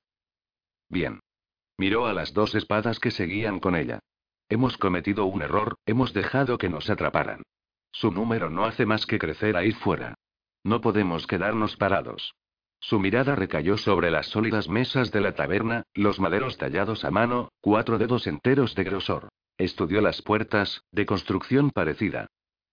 Bien. 0.90 1.20
Miró 1.78 2.08
a 2.08 2.14
las 2.14 2.34
dos 2.34 2.56
espadas 2.56 3.00
que 3.00 3.12
seguían 3.12 3.60
con 3.60 3.76
ella. 3.76 4.00
Hemos 4.50 4.78
cometido 4.78 5.26
un 5.26 5.42
error, 5.42 5.76
hemos 5.86 6.14
dejado 6.14 6.58
que 6.58 6.70
nos 6.70 6.90
atraparan. 6.90 7.44
Su 7.92 8.12
número 8.12 8.50
no 8.50 8.66
hace 8.66 8.86
más 8.86 9.06
que 9.06 9.20
crecer 9.20 9.58
ahí 9.58 9.72
fuera. 9.72 10.16
No 10.64 10.80
podemos 10.82 11.28
quedarnos 11.28 11.76
parados. 11.76 12.34
Su 12.80 13.00
mirada 13.00 13.36
recayó 13.36 13.78
sobre 13.78 14.12
las 14.12 14.28
sólidas 14.28 14.70
mesas 14.70 15.12
de 15.12 15.22
la 15.22 15.34
taberna, 15.34 15.84
los 15.94 16.20
maderos 16.20 16.58
tallados 16.58 17.04
a 17.04 17.12
mano, 17.12 17.50
cuatro 17.60 17.98
dedos 17.98 18.28
enteros 18.28 18.76
de 18.76 18.84
grosor. 18.84 19.30
Estudió 19.58 20.00
las 20.00 20.22
puertas, 20.22 20.84
de 20.92 21.06
construcción 21.06 21.72
parecida. 21.72 22.28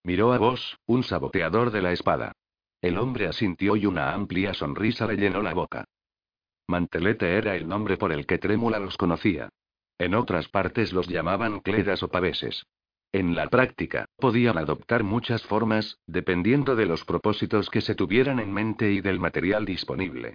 Miró 0.05 0.33
a 0.33 0.39
vos, 0.39 0.79
un 0.87 1.03
saboteador 1.03 1.71
de 1.71 1.83
la 1.83 1.93
espada. 1.93 2.33
El 2.83 2.99
hombre 2.99 3.27
asintió 3.27 3.77
y 3.77 3.87
una 3.87 4.13
amplia 4.13 4.53
sonrisa 4.53 5.07
le 5.07 5.17
llenó 5.17 5.43
la 5.43 5.55
boca. 5.55 5.87
Mantelete 6.69 7.37
era 7.37 7.57
el 7.57 7.67
nombre 7.67 7.97
por 7.97 8.13
el 8.13 8.27
que 8.27 8.39
Trémula 8.39 8.79
los 8.79 8.97
conocía. 8.97 9.49
En 10.05 10.15
otras 10.15 10.49
partes 10.49 10.93
los 10.93 11.09
llamaban 11.09 11.61
cledas 11.61 12.03
o 12.03 12.09
paveses. 12.09 12.67
En 13.11 13.35
la 13.35 13.49
práctica, 13.49 14.05
podían 14.19 14.59
adoptar 14.59 15.03
muchas 15.03 15.43
formas, 15.45 15.97
dependiendo 16.07 16.77
de 16.77 16.85
los 16.85 17.07
propósitos 17.07 17.71
que 17.71 17.81
se 17.81 17.95
tuvieran 17.95 18.39
en 18.39 18.53
mente 18.53 18.93
y 18.93 19.01
del 19.01 19.19
material 19.19 19.65
disponible. 19.65 20.35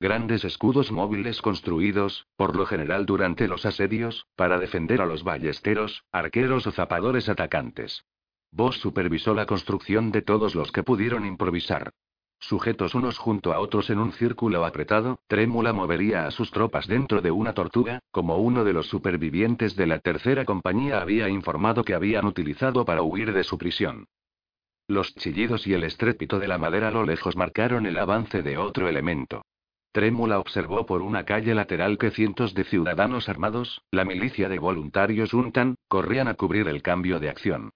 Grandes 0.00 0.46
escudos 0.46 0.90
móviles 0.90 1.42
construidos, 1.42 2.28
por 2.36 2.56
lo 2.56 2.64
general 2.64 3.04
durante 3.04 3.46
los 3.46 3.66
asedios, 3.66 4.26
para 4.36 4.58
defender 4.58 5.02
a 5.02 5.06
los 5.06 5.22
ballesteros, 5.22 6.02
arqueros 6.10 6.66
o 6.66 6.72
zapadores 6.72 7.28
atacantes. 7.28 8.06
Vos 8.50 8.78
supervisó 8.78 9.34
la 9.34 9.44
construcción 9.44 10.12
de 10.12 10.22
todos 10.22 10.54
los 10.54 10.72
que 10.72 10.82
pudieron 10.82 11.26
improvisar. 11.26 11.92
Sujetos 12.40 12.94
unos 12.94 13.18
junto 13.18 13.52
a 13.52 13.60
otros 13.60 13.90
en 13.90 13.98
un 13.98 14.12
círculo 14.12 14.64
apretado, 14.64 15.20
Trémula 15.28 15.74
movería 15.74 16.26
a 16.26 16.30
sus 16.30 16.50
tropas 16.50 16.86
dentro 16.86 17.20
de 17.20 17.30
una 17.30 17.52
tortuga, 17.52 18.00
como 18.10 18.38
uno 18.38 18.64
de 18.64 18.72
los 18.72 18.86
supervivientes 18.86 19.76
de 19.76 19.86
la 19.86 19.98
tercera 19.98 20.46
compañía 20.46 21.02
había 21.02 21.28
informado 21.28 21.84
que 21.84 21.94
habían 21.94 22.24
utilizado 22.24 22.86
para 22.86 23.02
huir 23.02 23.34
de 23.34 23.44
su 23.44 23.58
prisión. 23.58 24.06
Los 24.88 25.14
chillidos 25.14 25.66
y 25.66 25.74
el 25.74 25.84
estrépito 25.84 26.38
de 26.38 26.48
la 26.48 26.58
madera 26.58 26.88
a 26.88 26.90
lo 26.90 27.04
lejos 27.04 27.36
marcaron 27.36 27.84
el 27.84 27.98
avance 27.98 28.42
de 28.42 28.56
otro 28.56 28.88
elemento. 28.88 29.42
Trémula 29.92 30.38
observó 30.38 30.86
por 30.86 31.02
una 31.02 31.24
calle 31.24 31.54
lateral 31.54 31.98
que 31.98 32.10
cientos 32.10 32.54
de 32.54 32.64
ciudadanos 32.64 33.28
armados, 33.28 33.82
la 33.90 34.04
milicia 34.04 34.48
de 34.48 34.58
voluntarios 34.58 35.34
Untan, 35.34 35.76
corrían 35.88 36.26
a 36.26 36.34
cubrir 36.34 36.68
el 36.68 36.80
cambio 36.80 37.20
de 37.20 37.28
acción. 37.28 37.70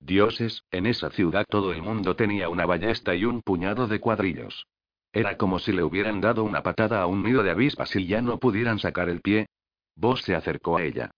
Dioses, 0.00 0.64
en 0.70 0.86
esa 0.86 1.10
ciudad 1.10 1.44
todo 1.48 1.72
el 1.72 1.82
mundo 1.82 2.16
tenía 2.16 2.48
una 2.48 2.66
ballesta 2.66 3.14
y 3.14 3.26
un 3.26 3.42
puñado 3.42 3.86
de 3.86 4.00
cuadrillos. 4.00 4.66
Era 5.12 5.36
como 5.36 5.58
si 5.58 5.72
le 5.72 5.82
hubieran 5.82 6.20
dado 6.20 6.42
una 6.42 6.62
patada 6.62 7.02
a 7.02 7.06
un 7.06 7.22
nido 7.22 7.42
de 7.42 7.50
avispas 7.50 7.94
y 7.96 8.06
ya 8.06 8.22
no 8.22 8.38
pudieran 8.38 8.78
sacar 8.78 9.08
el 9.08 9.20
pie. 9.20 9.46
Vos 9.94 10.22
se 10.22 10.34
acercó 10.34 10.78
a 10.78 10.82
ella. 10.84 11.10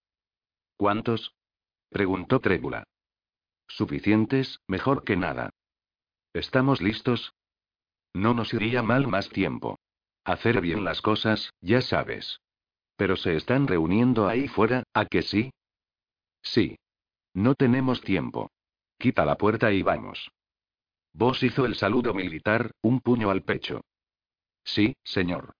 ¿Cuántos? 0.76 1.32
preguntó 1.90 2.40
Trébula. 2.40 2.84
Suficientes, 3.68 4.58
mejor 4.66 5.04
que 5.04 5.16
nada. 5.16 5.50
¿Estamos 6.32 6.82
listos? 6.82 7.34
No 8.14 8.34
nos 8.34 8.52
iría 8.52 8.82
mal 8.82 9.06
más 9.06 9.28
tiempo. 9.28 9.78
Hacer 10.24 10.60
bien 10.60 10.84
las 10.84 11.00
cosas, 11.00 11.52
ya 11.60 11.80
sabes. 11.80 12.40
Pero 12.96 13.16
se 13.16 13.36
están 13.36 13.66
reuniendo 13.66 14.26
ahí 14.28 14.48
fuera, 14.48 14.82
¿a 14.92 15.06
que 15.06 15.22
sí? 15.22 15.52
Sí. 16.42 16.76
No 17.34 17.54
tenemos 17.54 18.00
tiempo. 18.02 18.50
Quita 19.02 19.24
la 19.24 19.34
puerta 19.34 19.72
y 19.72 19.82
vamos. 19.82 20.30
Vos 21.12 21.42
hizo 21.42 21.66
el 21.66 21.74
saludo 21.74 22.14
militar, 22.14 22.70
un 22.82 23.00
puño 23.00 23.30
al 23.30 23.42
pecho. 23.42 23.80
Sí, 24.62 24.94
señor. 25.02 25.54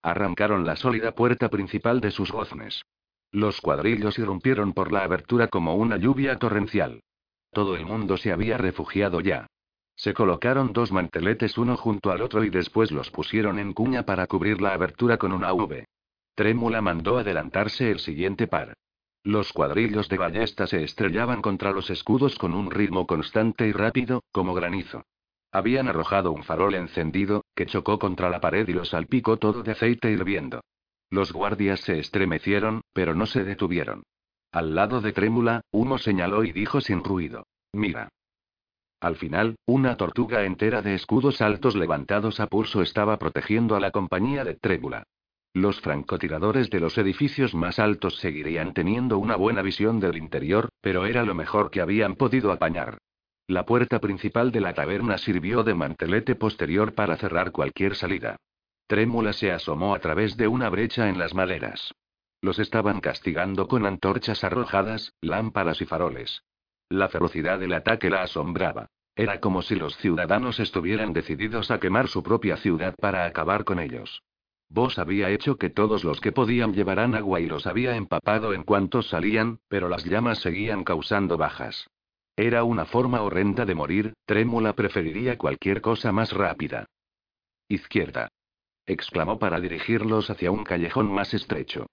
Arrancaron 0.00 0.64
la 0.64 0.76
sólida 0.76 1.12
puerta 1.12 1.48
principal 1.48 2.00
de 2.00 2.12
sus 2.12 2.30
goznes. 2.30 2.84
Los 3.32 3.60
cuadrillos 3.60 4.16
irrumpieron 4.20 4.72
por 4.72 4.92
la 4.92 5.02
abertura 5.02 5.48
como 5.48 5.74
una 5.74 5.96
lluvia 5.96 6.38
torrencial. 6.38 7.02
Todo 7.50 7.74
el 7.74 7.84
mundo 7.84 8.16
se 8.16 8.30
había 8.30 8.58
refugiado 8.58 9.20
ya. 9.20 9.48
Se 9.96 10.14
colocaron 10.14 10.72
dos 10.72 10.92
manteletes 10.92 11.58
uno 11.58 11.76
junto 11.76 12.12
al 12.12 12.22
otro 12.22 12.44
y 12.44 12.50
después 12.50 12.92
los 12.92 13.10
pusieron 13.10 13.58
en 13.58 13.72
cuña 13.72 14.04
para 14.04 14.28
cubrir 14.28 14.60
la 14.60 14.72
abertura 14.72 15.18
con 15.18 15.32
una 15.32 15.52
V. 15.52 15.84
Trémula 16.36 16.80
mandó 16.80 17.18
adelantarse 17.18 17.90
el 17.90 17.98
siguiente 17.98 18.46
par. 18.46 18.74
Los 19.24 19.54
cuadrillos 19.54 20.10
de 20.10 20.18
ballesta 20.18 20.66
se 20.66 20.84
estrellaban 20.84 21.40
contra 21.40 21.72
los 21.72 21.88
escudos 21.88 22.36
con 22.36 22.52
un 22.52 22.70
ritmo 22.70 23.06
constante 23.06 23.66
y 23.66 23.72
rápido, 23.72 24.22
como 24.30 24.52
granizo. 24.52 25.06
Habían 25.50 25.88
arrojado 25.88 26.30
un 26.30 26.42
farol 26.42 26.74
encendido, 26.74 27.42
que 27.54 27.64
chocó 27.64 27.98
contra 27.98 28.28
la 28.28 28.40
pared 28.40 28.68
y 28.68 28.74
lo 28.74 28.84
salpicó 28.84 29.38
todo 29.38 29.62
de 29.62 29.72
aceite 29.72 30.10
hirviendo. 30.10 30.60
Los 31.08 31.32
guardias 31.32 31.80
se 31.80 31.98
estremecieron, 31.98 32.82
pero 32.92 33.14
no 33.14 33.24
se 33.24 33.44
detuvieron. 33.44 34.02
Al 34.52 34.74
lado 34.74 35.00
de 35.00 35.12
Trémula, 35.12 35.62
uno 35.70 35.96
señaló 35.96 36.44
y 36.44 36.52
dijo 36.52 36.82
sin 36.82 37.02
ruido: 37.02 37.46
Mira. 37.72 38.10
Al 39.00 39.16
final, 39.16 39.56
una 39.64 39.96
tortuga 39.96 40.44
entera 40.44 40.82
de 40.82 40.94
escudos 40.94 41.40
altos 41.40 41.76
levantados 41.76 42.40
a 42.40 42.46
pulso 42.46 42.82
estaba 42.82 43.18
protegiendo 43.18 43.74
a 43.74 43.80
la 43.80 43.90
compañía 43.90 44.44
de 44.44 44.54
Trémula. 44.54 45.04
Los 45.54 45.80
francotiradores 45.80 46.68
de 46.68 46.80
los 46.80 46.98
edificios 46.98 47.54
más 47.54 47.78
altos 47.78 48.16
seguirían 48.16 48.74
teniendo 48.74 49.18
una 49.18 49.36
buena 49.36 49.62
visión 49.62 50.00
del 50.00 50.16
interior, 50.16 50.68
pero 50.80 51.06
era 51.06 51.22
lo 51.22 51.36
mejor 51.36 51.70
que 51.70 51.80
habían 51.80 52.16
podido 52.16 52.50
apañar. 52.50 52.98
La 53.46 53.64
puerta 53.64 54.00
principal 54.00 54.50
de 54.50 54.60
la 54.60 54.74
taberna 54.74 55.16
sirvió 55.16 55.62
de 55.62 55.74
mantelete 55.74 56.34
posterior 56.34 56.94
para 56.94 57.16
cerrar 57.16 57.52
cualquier 57.52 57.94
salida. 57.94 58.36
Trémula 58.88 59.32
se 59.32 59.52
asomó 59.52 59.94
a 59.94 60.00
través 60.00 60.36
de 60.36 60.48
una 60.48 60.68
brecha 60.70 61.08
en 61.08 61.20
las 61.20 61.34
maderas. 61.34 61.94
Los 62.42 62.58
estaban 62.58 63.00
castigando 63.00 63.68
con 63.68 63.86
antorchas 63.86 64.42
arrojadas, 64.42 65.12
lámparas 65.20 65.80
y 65.80 65.84
faroles. 65.84 66.42
La 66.88 67.08
ferocidad 67.08 67.60
del 67.60 67.74
ataque 67.74 68.10
la 68.10 68.22
asombraba. 68.22 68.88
Era 69.14 69.38
como 69.38 69.62
si 69.62 69.76
los 69.76 69.96
ciudadanos 69.98 70.58
estuvieran 70.58 71.12
decididos 71.12 71.70
a 71.70 71.78
quemar 71.78 72.08
su 72.08 72.24
propia 72.24 72.56
ciudad 72.56 72.96
para 73.00 73.24
acabar 73.24 73.62
con 73.62 73.78
ellos. 73.78 74.20
Vos 74.68 74.98
había 74.98 75.30
hecho 75.30 75.56
que 75.56 75.70
todos 75.70 76.04
los 76.04 76.20
que 76.20 76.32
podían 76.32 76.72
llevaran 76.74 77.14
agua 77.14 77.40
y 77.40 77.46
los 77.46 77.66
había 77.66 77.96
empapado 77.96 78.52
en 78.54 78.64
cuanto 78.64 79.02
salían, 79.02 79.60
pero 79.68 79.88
las 79.88 80.04
llamas 80.04 80.38
seguían 80.38 80.84
causando 80.84 81.36
bajas. 81.36 81.88
Era 82.36 82.64
una 82.64 82.84
forma 82.84 83.22
horrenda 83.22 83.64
de 83.64 83.74
morir, 83.74 84.14
Trémula 84.26 84.74
preferiría 84.74 85.38
cualquier 85.38 85.80
cosa 85.80 86.10
más 86.10 86.32
rápida. 86.32 86.86
Izquierda. 87.68 88.28
exclamó 88.86 89.38
para 89.38 89.60
dirigirlos 89.60 90.28
hacia 90.30 90.50
un 90.50 90.64
callejón 90.64 91.10
más 91.12 91.32
estrecho. 91.32 91.86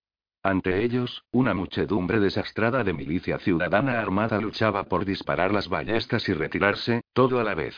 Ante 0.44 0.84
ellos, 0.84 1.24
una 1.32 1.54
muchedumbre 1.54 2.20
desastrada 2.20 2.84
de 2.84 2.94
milicia 2.94 3.38
ciudadana 3.38 4.00
armada 4.00 4.42
luchaba 4.42 4.86
por 4.86 5.06
disparar 5.06 5.54
las 5.54 5.70
ballestas 5.70 6.28
y 6.28 6.34
retirarse, 6.34 7.02
todo 7.14 7.40
a 7.40 7.44
la 7.44 7.54
vez. 7.54 7.76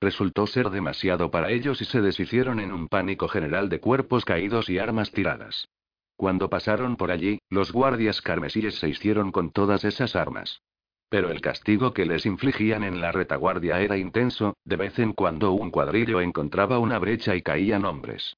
Resultó 0.00 0.46
ser 0.46 0.70
demasiado 0.70 1.30
para 1.30 1.50
ellos 1.50 1.82
y 1.82 1.84
se 1.84 2.00
deshicieron 2.00 2.58
en 2.58 2.72
un 2.72 2.88
pánico 2.88 3.28
general 3.28 3.68
de 3.68 3.80
cuerpos 3.80 4.24
caídos 4.24 4.70
y 4.70 4.78
armas 4.78 5.12
tiradas. 5.12 5.68
Cuando 6.16 6.48
pasaron 6.48 6.96
por 6.96 7.10
allí, 7.10 7.38
los 7.50 7.72
guardias 7.72 8.22
carmesíes 8.22 8.78
se 8.78 8.88
hicieron 8.88 9.30
con 9.30 9.52
todas 9.52 9.84
esas 9.84 10.16
armas. 10.16 10.62
Pero 11.10 11.30
el 11.30 11.40
castigo 11.40 11.92
que 11.92 12.06
les 12.06 12.24
infligían 12.24 12.84
en 12.84 13.00
la 13.00 13.10
retaguardia 13.10 13.80
era 13.80 13.98
intenso, 13.98 14.54
de 14.64 14.76
vez 14.76 14.98
en 14.98 15.12
cuando 15.12 15.52
un 15.52 15.70
cuadrillo 15.70 16.20
encontraba 16.20 16.78
una 16.78 16.98
brecha 16.98 17.34
y 17.34 17.42
caían 17.42 17.84
hombres. 17.84 18.36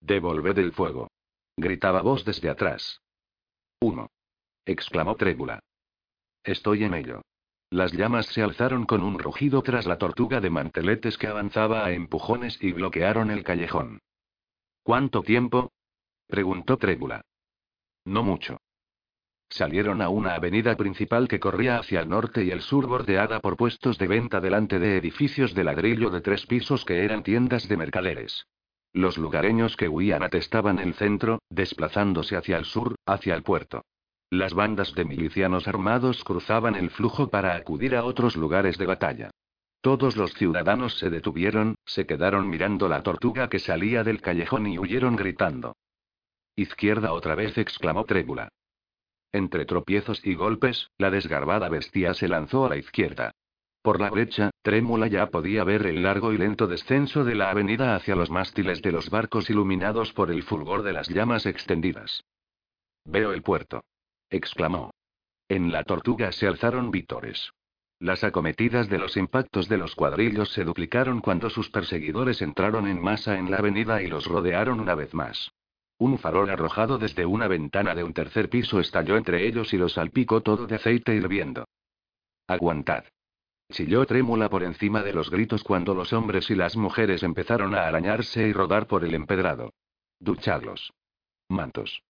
Devolved 0.00 0.58
el 0.58 0.72
fuego. 0.72 1.08
Gritaba 1.56 2.02
voz 2.02 2.24
desde 2.24 2.50
atrás. 2.50 3.00
Uno. 3.80 4.10
exclamó 4.66 5.14
Trébula. 5.14 5.60
Estoy 6.42 6.84
en 6.84 6.94
ello. 6.94 7.22
Las 7.74 7.90
llamas 7.90 8.26
se 8.26 8.40
alzaron 8.40 8.86
con 8.86 9.02
un 9.02 9.18
rugido 9.18 9.60
tras 9.60 9.84
la 9.84 9.98
tortuga 9.98 10.40
de 10.40 10.48
manteletes 10.48 11.18
que 11.18 11.26
avanzaba 11.26 11.84
a 11.84 11.90
empujones 11.90 12.56
y 12.62 12.70
bloquearon 12.70 13.32
el 13.32 13.42
callejón. 13.42 13.98
¿Cuánto 14.84 15.22
tiempo? 15.22 15.72
preguntó 16.28 16.76
Trébula. 16.76 17.22
No 18.04 18.22
mucho. 18.22 18.58
Salieron 19.48 20.02
a 20.02 20.08
una 20.08 20.36
avenida 20.36 20.76
principal 20.76 21.26
que 21.26 21.40
corría 21.40 21.78
hacia 21.78 21.98
el 21.98 22.10
norte 22.10 22.44
y 22.44 22.52
el 22.52 22.60
sur 22.60 22.86
bordeada 22.86 23.40
por 23.40 23.56
puestos 23.56 23.98
de 23.98 24.06
venta 24.06 24.40
delante 24.40 24.78
de 24.78 24.96
edificios 24.96 25.52
de 25.52 25.64
ladrillo 25.64 26.10
de 26.10 26.20
tres 26.20 26.46
pisos 26.46 26.84
que 26.84 27.04
eran 27.04 27.24
tiendas 27.24 27.66
de 27.66 27.76
mercaderes. 27.76 28.46
Los 28.92 29.18
lugareños 29.18 29.76
que 29.76 29.88
huían 29.88 30.22
atestaban 30.22 30.78
el 30.78 30.94
centro, 30.94 31.40
desplazándose 31.50 32.36
hacia 32.36 32.56
el 32.56 32.66
sur, 32.66 32.94
hacia 33.04 33.34
el 33.34 33.42
puerto. 33.42 33.82
Las 34.30 34.54
bandas 34.54 34.94
de 34.94 35.04
milicianos 35.04 35.68
armados 35.68 36.24
cruzaban 36.24 36.74
el 36.74 36.90
flujo 36.90 37.30
para 37.30 37.54
acudir 37.54 37.94
a 37.94 38.04
otros 38.04 38.36
lugares 38.36 38.78
de 38.78 38.86
batalla. 38.86 39.30
Todos 39.80 40.16
los 40.16 40.32
ciudadanos 40.32 40.98
se 40.98 41.10
detuvieron, 41.10 41.76
se 41.84 42.06
quedaron 42.06 42.48
mirando 42.48 42.88
la 42.88 43.02
tortuga 43.02 43.48
que 43.48 43.58
salía 43.58 44.02
del 44.02 44.20
callejón 44.22 44.66
y 44.66 44.78
huyeron 44.78 45.14
gritando. 45.14 45.76
Izquierda 46.56 47.12
otra 47.12 47.34
vez 47.34 47.58
exclamó 47.58 48.04
Trébula. 48.04 48.48
Entre 49.32 49.66
tropiezos 49.66 50.24
y 50.24 50.34
golpes, 50.34 50.88
la 50.96 51.10
desgarbada 51.10 51.68
bestia 51.68 52.14
se 52.14 52.28
lanzó 52.28 52.66
a 52.66 52.68
la 52.70 52.76
izquierda. 52.76 53.32
Por 53.82 54.00
la 54.00 54.08
brecha, 54.08 54.50
trémula 54.62 55.08
ya 55.08 55.26
podía 55.26 55.64
ver 55.64 55.84
el 55.84 56.02
largo 56.02 56.32
y 56.32 56.38
lento 56.38 56.66
descenso 56.66 57.22
de 57.24 57.34
la 57.34 57.50
avenida 57.50 57.94
hacia 57.94 58.16
los 58.16 58.30
mástiles 58.30 58.80
de 58.80 58.92
los 58.92 59.10
barcos 59.10 59.50
iluminados 59.50 60.12
por 60.12 60.30
el 60.30 60.42
fulgor 60.44 60.82
de 60.82 60.94
las 60.94 61.08
llamas 61.10 61.44
extendidas. 61.44 62.24
Veo 63.04 63.32
el 63.32 63.42
puerto. 63.42 63.82
Exclamó. 64.34 64.92
En 65.48 65.72
la 65.72 65.84
tortuga 65.84 66.32
se 66.32 66.46
alzaron 66.46 66.90
vítores. 66.90 67.52
Las 68.00 68.24
acometidas 68.24 68.88
de 68.88 68.98
los 68.98 69.16
impactos 69.16 69.68
de 69.68 69.78
los 69.78 69.94
cuadrillos 69.94 70.50
se 70.50 70.64
duplicaron 70.64 71.20
cuando 71.20 71.48
sus 71.48 71.70
perseguidores 71.70 72.42
entraron 72.42 72.86
en 72.88 73.00
masa 73.00 73.38
en 73.38 73.50
la 73.50 73.58
avenida 73.58 74.02
y 74.02 74.08
los 74.08 74.26
rodearon 74.26 74.80
una 74.80 74.94
vez 74.94 75.14
más. 75.14 75.52
Un 75.98 76.18
farol 76.18 76.50
arrojado 76.50 76.98
desde 76.98 77.24
una 77.24 77.46
ventana 77.46 77.94
de 77.94 78.02
un 78.02 78.12
tercer 78.12 78.50
piso 78.50 78.80
estalló 78.80 79.16
entre 79.16 79.46
ellos 79.46 79.72
y 79.72 79.78
lo 79.78 79.88
salpicó 79.88 80.42
todo 80.42 80.66
de 80.66 80.74
aceite 80.74 81.14
hirviendo. 81.14 81.64
Aguantad. 82.48 83.04
Chilló 83.70 84.04
trémula 84.04 84.50
por 84.50 84.64
encima 84.64 85.02
de 85.02 85.14
los 85.14 85.30
gritos 85.30 85.64
cuando 85.64 85.94
los 85.94 86.12
hombres 86.12 86.50
y 86.50 86.54
las 86.54 86.76
mujeres 86.76 87.22
empezaron 87.22 87.74
a 87.74 87.86
arañarse 87.86 88.46
y 88.46 88.52
rodar 88.52 88.86
por 88.86 89.04
el 89.04 89.14
empedrado. 89.14 89.72
Duchadlos. 90.18 90.92
Mantos. 91.48 92.02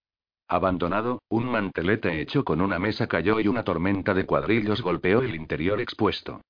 Abandonado, 0.54 1.20
un 1.30 1.46
mantelete 1.50 2.20
hecho 2.20 2.44
con 2.44 2.60
una 2.60 2.78
mesa 2.78 3.08
cayó 3.08 3.40
y 3.40 3.48
una 3.48 3.64
tormenta 3.64 4.14
de 4.14 4.24
cuadrillos 4.24 4.82
golpeó 4.82 5.20
el 5.20 5.34
interior 5.34 5.80
expuesto. 5.80 6.42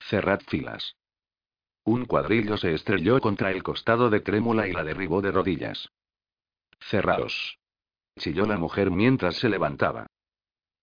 Cerrad 0.00 0.40
filas. 0.48 0.96
Un 1.84 2.04
cuadrillo 2.04 2.56
se 2.56 2.74
estrelló 2.74 3.20
contra 3.20 3.52
el 3.52 3.62
costado 3.62 4.10
de 4.10 4.18
Trémula 4.18 4.66
y 4.66 4.72
la 4.72 4.82
derribó 4.82 5.22
de 5.22 5.30
rodillas. 5.30 5.88
Cerraos. 6.80 7.60
Chilló 8.18 8.44
la 8.44 8.58
mujer 8.58 8.90
mientras 8.90 9.36
se 9.36 9.48
levantaba. 9.48 10.08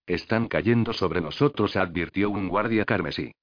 Están 0.06 0.48
cayendo 0.48 0.94
sobre 0.94 1.20
nosotros, 1.20 1.76
advirtió 1.76 2.30
un 2.30 2.48
guardia 2.48 2.86
carmesí. 2.86 3.34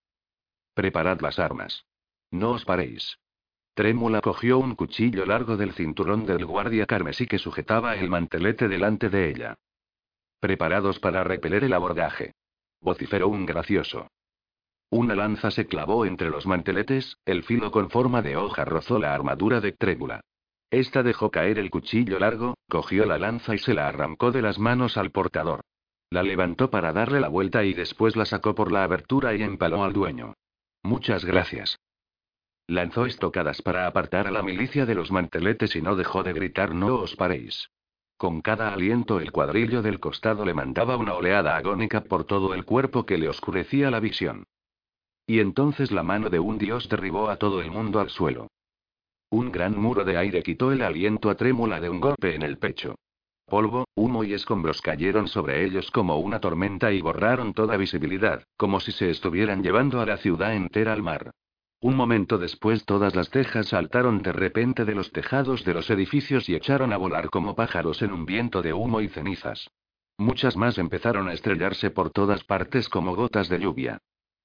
Preparad 0.73 1.21
las 1.21 1.39
armas. 1.39 1.85
No 2.31 2.53
os 2.53 2.65
paréis. 2.65 3.19
Trémula 3.79 4.21
cogió 4.21 4.59
un 4.59 4.75
cuchillo 4.75 5.25
largo 5.25 5.57
del 5.57 5.73
cinturón 5.73 6.27
del 6.27 6.45
guardia 6.45 6.85
carmesí 6.85 7.29
que 7.29 7.39
sujetaba 7.39 7.95
el 7.95 8.11
mantelete 8.11 8.67
delante 8.67 9.09
de 9.09 9.31
ella. 9.31 9.55
Preparados 10.41 10.99
para 10.99 11.23
repeler 11.23 11.63
el 11.63 11.73
abordaje. 11.73 12.33
Vociferó 12.81 13.29
un 13.29 13.47
gracioso. 13.47 14.09
Una 14.91 15.15
lanza 15.15 15.53
se 15.53 15.69
clavó 15.69 16.07
entre 16.07 16.29
los 16.29 16.45
manteletes, 16.45 17.19
el 17.25 17.45
filo 17.45 17.71
con 17.71 17.89
forma 17.89 18.21
de 18.21 18.37
hoja 18.37 18.65
rozó 18.65 18.99
la 18.99 19.15
armadura 19.15 19.61
de 19.61 19.71
Trébula. 19.71 20.23
Esta 20.73 21.05
dejó 21.05 21.31
caer 21.31 21.61
el 21.61 21.71
cuchillo 21.71 22.19
largo, 22.19 22.55
cogió 22.69 23.07
la 23.07 23.17
lanza 23.17 23.55
y 23.55 23.59
se 23.59 23.75
la 23.75 23.87
arrancó 23.87 24.33
de 24.33 24.43
las 24.43 24.59
manos 24.59 24.97
al 24.97 25.13
portador. 25.13 25.61
La 26.11 26.25
levantó 26.25 26.69
para 26.69 26.93
darle 26.93 27.21
la 27.21 27.29
vuelta 27.29 27.63
y 27.63 27.75
después 27.75 28.17
la 28.17 28.25
sacó 28.25 28.57
por 28.57 28.73
la 28.73 28.83
abertura 28.83 29.37
y 29.37 29.43
empaló 29.45 29.85
al 29.85 29.93
dueño. 29.93 30.35
Muchas 30.83 31.25
gracias. 31.25 31.79
Lanzó 32.71 33.07
estocadas 33.07 33.63
para 33.63 33.87
apartar 33.87 34.27
a 34.27 34.31
la 34.31 34.43
milicia 34.43 34.85
de 34.85 34.95
los 34.95 35.11
manteletes 35.11 35.75
y 35.75 35.81
no 35.81 35.97
dejó 35.97 36.23
de 36.23 36.35
gritar 36.35 36.75
no 36.75 36.97
os 36.97 37.17
paréis. 37.17 37.71
Con 38.19 38.43
cada 38.43 38.75
aliento 38.75 39.21
el 39.21 39.33
cuadrillo 39.33 39.81
del 39.81 40.01
costado 40.01 40.45
le 40.45 40.53
mandaba 40.53 40.99
una 40.99 41.15
oleada 41.15 41.57
agónica 41.57 42.05
por 42.05 42.25
todo 42.25 42.53
el 42.53 42.67
cuerpo 42.67 43.07
que 43.07 43.17
le 43.17 43.31
oscurecía 43.31 43.91
la 43.91 44.01
visión. 44.01 44.45
Y 45.27 45.41
entonces 45.41 45.91
la 45.93 46.03
mano 46.03 46.29
de 46.29 46.41
un 46.41 46.59
dios 46.59 46.91
derribó 46.91 47.31
a 47.31 47.37
todo 47.37 47.63
el 47.63 47.71
mundo 47.71 48.01
al 48.01 48.11
suelo. 48.11 48.49
Un 49.31 49.51
gran 49.51 49.75
muro 49.81 50.05
de 50.05 50.19
aire 50.19 50.43
quitó 50.43 50.71
el 50.71 50.83
aliento 50.83 51.31
a 51.31 51.37
trémula 51.37 51.81
de 51.81 51.89
un 51.89 52.01
golpe 52.01 52.35
en 52.35 52.43
el 52.43 52.59
pecho. 52.59 52.97
Polvo, 53.47 53.87
humo 53.95 54.25
y 54.25 54.35
escombros 54.35 54.83
cayeron 54.83 55.27
sobre 55.27 55.65
ellos 55.65 55.91
como 55.91 56.19
una 56.19 56.39
tormenta 56.39 56.93
y 56.93 57.01
borraron 57.01 57.55
toda 57.55 57.79
visibilidad, 57.79 58.45
como 58.59 58.79
si 58.79 58.93
se 58.93 59.09
estuvieran 59.09 59.63
llevando 59.63 60.03
a 60.03 60.07
la 60.07 60.19
ciudad 60.19 60.55
entera 60.55 60.93
al 60.93 61.03
mar. 61.03 61.31
Un 61.81 61.95
momento 61.95 62.39
después 62.39 62.85
todas 62.85 63.15
las 63.15 63.31
tejas 63.31 63.69
saltaron 63.69 64.21
de 64.21 64.33
repente 64.33 64.85
de 64.85 64.97
los 64.97 65.13
tejados 65.13 65.65
de 65.65 65.75
los 65.75 65.89
edificios 65.91 66.49
y 66.49 66.57
echaron 66.57 66.93
a 66.93 66.97
volar 66.97 67.31
como 67.31 67.55
pájaros 67.55 68.03
en 68.03 68.13
un 68.13 68.27
viento 68.27 68.63
de 68.63 68.73
humo 68.73 69.01
y 69.01 69.09
cenizas. 69.09 69.71
Muchas 70.17 70.57
más 70.57 70.79
empezaron 70.79 71.29
a 71.29 71.33
estrellarse 71.33 71.91
por 71.91 72.11
todas 72.11 72.43
partes 72.43 72.89
como 72.89 73.15
gotas 73.15 73.49
de 73.49 73.61
lluvia. 73.61 73.99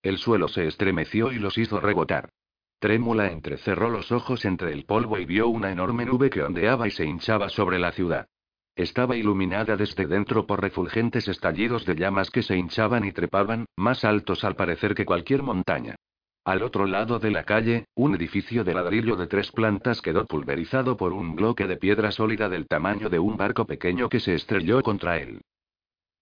El 0.04 0.20
suelo 0.20 0.48
se 0.48 0.68
estremeció 0.68 1.32
y 1.32 1.40
los 1.40 1.58
hizo 1.58 1.80
rebotar. 1.80 2.30
Trémula 2.78 3.32
entrecerró 3.32 3.90
los 3.90 4.12
ojos 4.12 4.46
entre 4.46 4.72
el 4.72 4.86
polvo 4.86 5.18
y 5.18 5.26
vio 5.26 5.48
una 5.48 5.72
enorme 5.72 6.06
nube 6.06 6.30
que 6.30 6.44
ondeaba 6.44 6.88
y 6.88 6.92
se 6.92 7.06
hinchaba 7.06 7.50
sobre 7.50 7.80
la 7.80 7.94
ciudad. 7.94 8.28
Estaba 8.76 9.16
iluminada 9.16 9.76
desde 9.76 10.06
dentro 10.06 10.46
por 10.46 10.62
refulgentes 10.62 11.28
estallidos 11.28 11.86
de 11.86 11.96
llamas 11.96 12.30
que 12.30 12.44
se 12.44 12.56
hinchaban 12.58 13.06
y 13.06 13.12
trepaban, 13.12 13.66
más 13.76 14.04
altos 14.06 14.44
al 14.44 14.56
parecer 14.56 14.94
que 14.94 15.06
cualquier 15.06 15.42
montaña. 15.42 15.96
Al 16.46 16.62
otro 16.62 16.86
lado 16.86 17.20
de 17.20 17.32
la 17.32 17.46
calle, 17.46 17.86
un 17.96 18.16
edificio 18.16 18.66
de 18.66 18.74
ladrillo 18.74 19.16
de 19.16 19.28
tres 19.28 19.50
plantas 19.52 20.02
quedó 20.02 20.26
pulverizado 20.26 20.98
por 20.98 21.14
un 21.14 21.36
bloque 21.36 21.68
de 21.68 21.78
piedra 21.78 22.12
sólida 22.12 22.50
del 22.50 22.68
tamaño 22.68 23.10
de 23.10 23.18
un 23.18 23.38
barco 23.38 23.66
pequeño 23.66 24.10
que 24.10 24.20
se 24.20 24.36
estrelló 24.36 24.82
contra 24.82 25.20
él. 25.20 25.42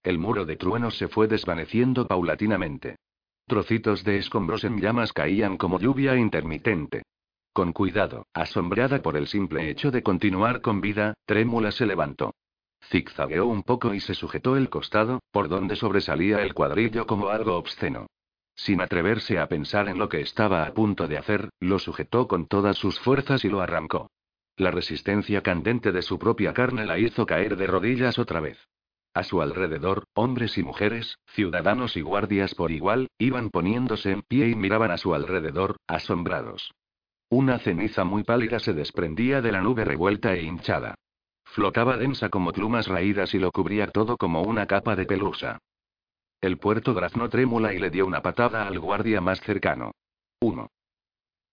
El 0.04 0.18
muro 0.18 0.44
de 0.44 0.56
truenos 0.56 0.96
se 0.96 1.08
fue 1.08 1.26
desvaneciendo 1.26 2.06
paulatinamente. 2.06 2.96
Trocitos 3.48 4.04
de 4.04 4.18
escombros 4.18 4.62
en 4.62 4.80
llamas 4.80 5.12
caían 5.12 5.56
como 5.56 5.80
lluvia 5.80 6.16
intermitente. 6.16 7.02
Con 7.52 7.72
cuidado, 7.72 8.26
asombrada 8.32 9.02
por 9.02 9.16
el 9.16 9.26
simple 9.26 9.68
hecho 9.70 9.90
de 9.90 10.04
continuar 10.04 10.60
con 10.60 10.80
vida, 10.80 11.14
Trémula 11.26 11.72
se 11.72 11.84
levantó. 11.84 12.32
Zigzagueó 12.84 13.46
un 13.46 13.64
poco 13.64 13.92
y 13.92 13.98
se 13.98 14.14
sujetó 14.14 14.56
el 14.56 14.70
costado, 14.70 15.20
por 15.32 15.48
donde 15.48 15.74
sobresalía 15.74 16.42
el 16.42 16.54
cuadrillo 16.54 17.06
como 17.06 17.28
algo 17.28 17.56
obsceno. 17.56 18.06
Sin 18.62 18.80
atreverse 18.80 19.40
a 19.40 19.48
pensar 19.48 19.88
en 19.88 19.98
lo 19.98 20.08
que 20.08 20.20
estaba 20.20 20.62
a 20.64 20.72
punto 20.72 21.08
de 21.08 21.18
hacer, 21.18 21.50
lo 21.58 21.80
sujetó 21.80 22.28
con 22.28 22.46
todas 22.46 22.76
sus 22.76 23.00
fuerzas 23.00 23.44
y 23.44 23.48
lo 23.48 23.60
arrancó. 23.60 24.12
La 24.56 24.70
resistencia 24.70 25.42
candente 25.42 25.90
de 25.90 26.00
su 26.00 26.16
propia 26.16 26.54
carne 26.54 26.86
la 26.86 26.96
hizo 26.96 27.26
caer 27.26 27.56
de 27.56 27.66
rodillas 27.66 28.20
otra 28.20 28.38
vez. 28.38 28.68
A 29.14 29.24
su 29.24 29.42
alrededor, 29.42 30.04
hombres 30.14 30.58
y 30.58 30.62
mujeres, 30.62 31.18
ciudadanos 31.26 31.96
y 31.96 32.02
guardias 32.02 32.54
por 32.54 32.70
igual, 32.70 33.08
iban 33.18 33.50
poniéndose 33.50 34.12
en 34.12 34.22
pie 34.22 34.50
y 34.50 34.54
miraban 34.54 34.92
a 34.92 34.96
su 34.96 35.12
alrededor, 35.12 35.78
asombrados. 35.88 36.70
Una 37.30 37.58
ceniza 37.58 38.04
muy 38.04 38.22
pálida 38.22 38.60
se 38.60 38.74
desprendía 38.74 39.42
de 39.42 39.50
la 39.50 39.60
nube 39.60 39.84
revuelta 39.84 40.34
e 40.34 40.44
hinchada. 40.44 40.94
Flotaba 41.46 41.96
densa 41.96 42.28
como 42.28 42.52
plumas 42.52 42.86
raídas 42.86 43.34
y 43.34 43.40
lo 43.40 43.50
cubría 43.50 43.88
todo 43.88 44.16
como 44.16 44.42
una 44.42 44.66
capa 44.68 44.94
de 44.94 45.04
pelusa. 45.04 45.58
El 46.42 46.58
puerto 46.58 46.92
graznó 46.92 47.28
trémula 47.28 47.72
y 47.72 47.78
le 47.78 47.88
dio 47.88 48.04
una 48.04 48.20
patada 48.20 48.66
al 48.66 48.80
guardia 48.80 49.20
más 49.20 49.40
cercano. 49.40 49.92
Uno. 50.40 50.70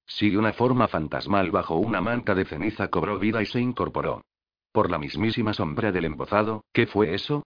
Si 0.07 0.35
una 0.35 0.51
forma 0.51 0.87
fantasmal 0.87 1.51
bajo 1.51 1.75
una 1.75 2.01
manta 2.01 2.33
de 2.33 2.43
ceniza 2.43 2.87
cobró 2.87 3.19
vida 3.19 3.39
y 3.43 3.45
se 3.45 3.59
incorporó. 3.59 4.23
Por 4.71 4.89
la 4.89 4.97
mismísima 4.97 5.53
sombra 5.53 5.91
del 5.91 6.05
embozado, 6.05 6.63
¿qué 6.73 6.87
fue 6.87 7.13
eso? 7.13 7.43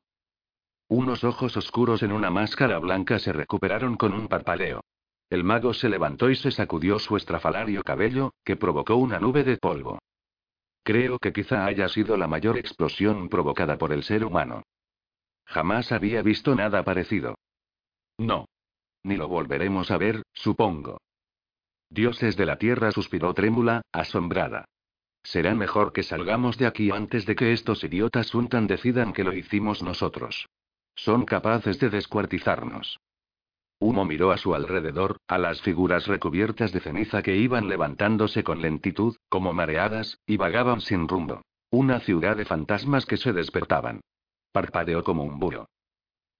Unos 0.87 1.25
ojos 1.25 1.57
oscuros 1.57 2.01
en 2.01 2.13
una 2.13 2.29
máscara 2.29 2.79
blanca 2.79 3.19
se 3.19 3.33
recuperaron 3.33 3.97
con 3.97 4.13
un 4.13 4.29
parpadeo. 4.29 4.79
El 5.29 5.43
mago 5.43 5.73
se 5.73 5.89
levantó 5.89 6.29
y 6.29 6.37
se 6.37 6.51
sacudió 6.51 6.97
su 6.97 7.17
estrafalario 7.17 7.83
cabello, 7.83 8.31
que 8.45 8.55
provocó 8.55 8.95
una 8.95 9.19
nube 9.19 9.43
de 9.43 9.57
polvo. 9.57 9.99
Creo 10.83 11.19
que 11.19 11.33
quizá 11.33 11.65
haya 11.65 11.89
sido 11.89 12.15
la 12.15 12.27
mayor 12.27 12.57
explosión 12.57 13.27
provocada 13.27 13.77
por 13.77 13.91
el 13.91 14.03
ser 14.03 14.23
humano. 14.23 14.63
Jamás 15.45 15.91
había 15.91 16.21
visto 16.21 16.55
nada 16.55 16.83
parecido. 16.83 17.35
No. 18.17 18.45
Ni 19.03 19.17
lo 19.17 19.27
volveremos 19.27 19.91
a 19.91 19.97
ver, 19.97 20.23
supongo. 20.33 20.99
Dioses 21.89 22.37
de 22.37 22.45
la 22.45 22.57
tierra 22.57 22.91
suspiró 22.91 23.33
trémula, 23.33 23.81
asombrada. 23.91 24.65
Será 25.23 25.55
mejor 25.55 25.93
que 25.93 26.03
salgamos 26.03 26.57
de 26.57 26.65
aquí 26.65 26.91
antes 26.91 27.25
de 27.25 27.35
que 27.35 27.53
estos 27.53 27.83
idiotas 27.83 28.33
untan 28.33 28.67
decidan 28.67 29.13
que 29.13 29.23
lo 29.23 29.33
hicimos 29.33 29.83
nosotros. 29.83 30.47
Son 30.95 31.25
capaces 31.25 31.79
de 31.79 31.89
descuartizarnos. 31.89 32.99
Humo 33.79 34.05
miró 34.05 34.31
a 34.31 34.37
su 34.37 34.55
alrededor, 34.55 35.17
a 35.27 35.37
las 35.37 35.61
figuras 35.61 36.07
recubiertas 36.07 36.71
de 36.71 36.79
ceniza 36.79 37.21
que 37.21 37.35
iban 37.35 37.67
levantándose 37.67 38.43
con 38.43 38.61
lentitud, 38.61 39.15
como 39.29 39.53
mareadas, 39.53 40.19
y 40.25 40.37
vagaban 40.37 40.81
sin 40.81 41.07
rumbo. 41.07 41.41
Una 41.69 41.99
ciudad 41.99 42.37
de 42.37 42.45
fantasmas 42.45 43.05
que 43.05 43.17
se 43.17 43.33
despertaban. 43.33 44.01
Parpadeó 44.53 45.03
como 45.03 45.23
un 45.23 45.39
búho. 45.39 45.67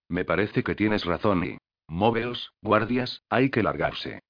Me 0.08 0.24
parece 0.24 0.64
que 0.64 0.76
tienes 0.76 1.04
razón 1.04 1.44
y... 1.44 1.58
Móveos, 1.90 2.54
guardias, 2.62 3.24
hay 3.30 3.50
que 3.50 3.64
largarse. 3.64 4.22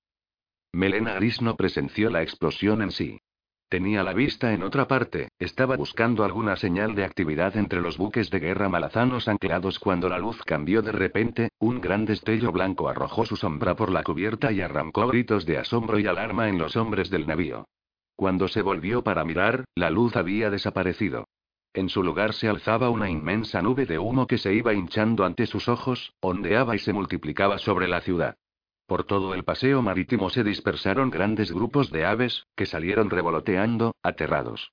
Melena 0.71 1.15
Gris 1.15 1.41
no 1.41 1.55
presenció 1.55 2.09
la 2.09 2.23
explosión 2.23 2.81
en 2.81 2.91
sí. 2.91 3.19
Tenía 3.67 4.03
la 4.03 4.13
vista 4.13 4.53
en 4.53 4.63
otra 4.63 4.87
parte, 4.87 5.29
estaba 5.37 5.75
buscando 5.75 6.23
alguna 6.23 6.55
señal 6.55 6.95
de 6.95 7.03
actividad 7.03 7.57
entre 7.57 7.81
los 7.81 7.97
buques 7.97 8.29
de 8.29 8.39
guerra 8.39 8.69
malazanos 8.69 9.27
anclados 9.27 9.79
cuando 9.79 10.07
la 10.07 10.17
luz 10.17 10.41
cambió 10.43 10.81
de 10.81 10.91
repente, 10.93 11.49
un 11.59 11.81
gran 11.81 12.05
destello 12.05 12.51
blanco 12.51 12.87
arrojó 12.87 13.25
su 13.25 13.35
sombra 13.35 13.75
por 13.75 13.91
la 13.91 14.03
cubierta 14.03 14.51
y 14.51 14.61
arrancó 14.61 15.07
gritos 15.07 15.45
de 15.45 15.57
asombro 15.57 15.99
y 15.99 16.07
alarma 16.07 16.47
en 16.47 16.57
los 16.57 16.75
hombres 16.75 17.09
del 17.09 17.27
navío. 17.27 17.67
Cuando 18.15 18.47
se 18.47 18.61
volvió 18.61 19.03
para 19.03 19.25
mirar, 19.25 19.65
la 19.75 19.89
luz 19.89 20.15
había 20.15 20.49
desaparecido. 20.49 21.25
En 21.73 21.89
su 21.89 22.03
lugar 22.03 22.33
se 22.33 22.47
alzaba 22.47 22.89
una 22.91 23.09
inmensa 23.09 23.61
nube 23.61 23.87
de 23.87 23.97
humo 23.97 24.27
que 24.27 24.37
se 24.37 24.53
iba 24.53 24.73
hinchando 24.73 25.25
ante 25.25 25.47
sus 25.47 25.67
ojos, 25.67 26.13
ondeaba 26.19 26.75
y 26.75 26.79
se 26.79 26.93
multiplicaba 26.93 27.57
sobre 27.57 27.87
la 27.87 28.01
ciudad. 28.01 28.37
Por 28.85 29.05
todo 29.05 29.33
el 29.33 29.43
paseo 29.43 29.81
marítimo 29.81 30.29
se 30.29 30.43
dispersaron 30.43 31.09
grandes 31.09 31.51
grupos 31.51 31.89
de 31.89 32.05
aves, 32.05 32.45
que 32.55 32.67
salieron 32.67 33.09
revoloteando, 33.09 33.95
aterrados. 34.03 34.71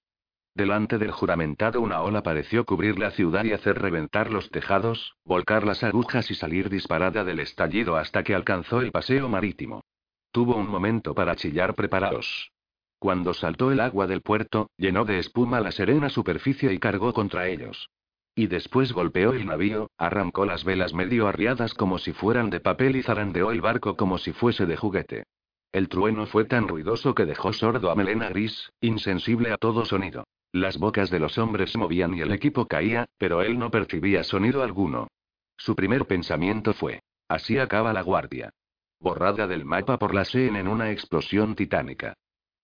Delante 0.54 0.98
del 0.98 1.12
juramentado 1.12 1.80
una 1.80 2.02
ola 2.02 2.22
pareció 2.22 2.66
cubrir 2.66 2.98
la 2.98 3.12
ciudad 3.12 3.44
y 3.44 3.52
hacer 3.52 3.80
reventar 3.80 4.30
los 4.30 4.50
tejados, 4.50 5.16
volcar 5.24 5.64
las 5.64 5.82
agujas 5.84 6.30
y 6.30 6.34
salir 6.34 6.68
disparada 6.68 7.24
del 7.24 7.40
estallido 7.40 7.96
hasta 7.96 8.24
que 8.24 8.34
alcanzó 8.34 8.80
el 8.80 8.90
paseo 8.90 9.28
marítimo. 9.28 9.84
Tuvo 10.32 10.56
un 10.56 10.68
momento 10.68 11.14
para 11.14 11.36
chillar 11.36 11.74
preparados. 11.74 12.49
Cuando 13.00 13.32
saltó 13.32 13.72
el 13.72 13.80
agua 13.80 14.06
del 14.06 14.20
puerto, 14.20 14.68
llenó 14.76 15.06
de 15.06 15.18
espuma 15.18 15.58
la 15.60 15.72
serena 15.72 16.10
superficie 16.10 16.70
y 16.70 16.78
cargó 16.78 17.14
contra 17.14 17.48
ellos. 17.48 17.88
Y 18.34 18.46
después 18.46 18.92
golpeó 18.92 19.32
el 19.32 19.46
navío, 19.46 19.90
arrancó 19.96 20.44
las 20.44 20.64
velas 20.64 20.92
medio 20.92 21.26
arriadas 21.26 21.72
como 21.72 21.96
si 21.96 22.12
fueran 22.12 22.50
de 22.50 22.60
papel 22.60 22.96
y 22.96 23.02
zarandeó 23.02 23.52
el 23.52 23.62
barco 23.62 23.96
como 23.96 24.18
si 24.18 24.32
fuese 24.32 24.66
de 24.66 24.76
juguete. 24.76 25.24
El 25.72 25.88
trueno 25.88 26.26
fue 26.26 26.44
tan 26.44 26.68
ruidoso 26.68 27.14
que 27.14 27.24
dejó 27.24 27.54
sordo 27.54 27.90
a 27.90 27.94
Melena 27.94 28.28
Gris, 28.28 28.70
insensible 28.82 29.50
a 29.50 29.56
todo 29.56 29.86
sonido. 29.86 30.24
Las 30.52 30.76
bocas 30.76 31.08
de 31.08 31.20
los 31.20 31.38
hombres 31.38 31.70
se 31.72 31.78
movían 31.78 32.12
y 32.12 32.20
el 32.20 32.32
equipo 32.32 32.66
caía, 32.66 33.06
pero 33.16 33.40
él 33.40 33.58
no 33.58 33.70
percibía 33.70 34.24
sonido 34.24 34.62
alguno. 34.62 35.08
Su 35.56 35.74
primer 35.74 36.04
pensamiento 36.04 36.74
fue: 36.74 37.00
así 37.28 37.56
acaba 37.56 37.94
la 37.94 38.02
guardia. 38.02 38.50
Borrada 38.98 39.46
del 39.46 39.64
mapa 39.64 39.98
por 39.98 40.14
la 40.14 40.26
SEN 40.26 40.56
en 40.56 40.68
una 40.68 40.90
explosión 40.90 41.54
titánica. 41.54 42.12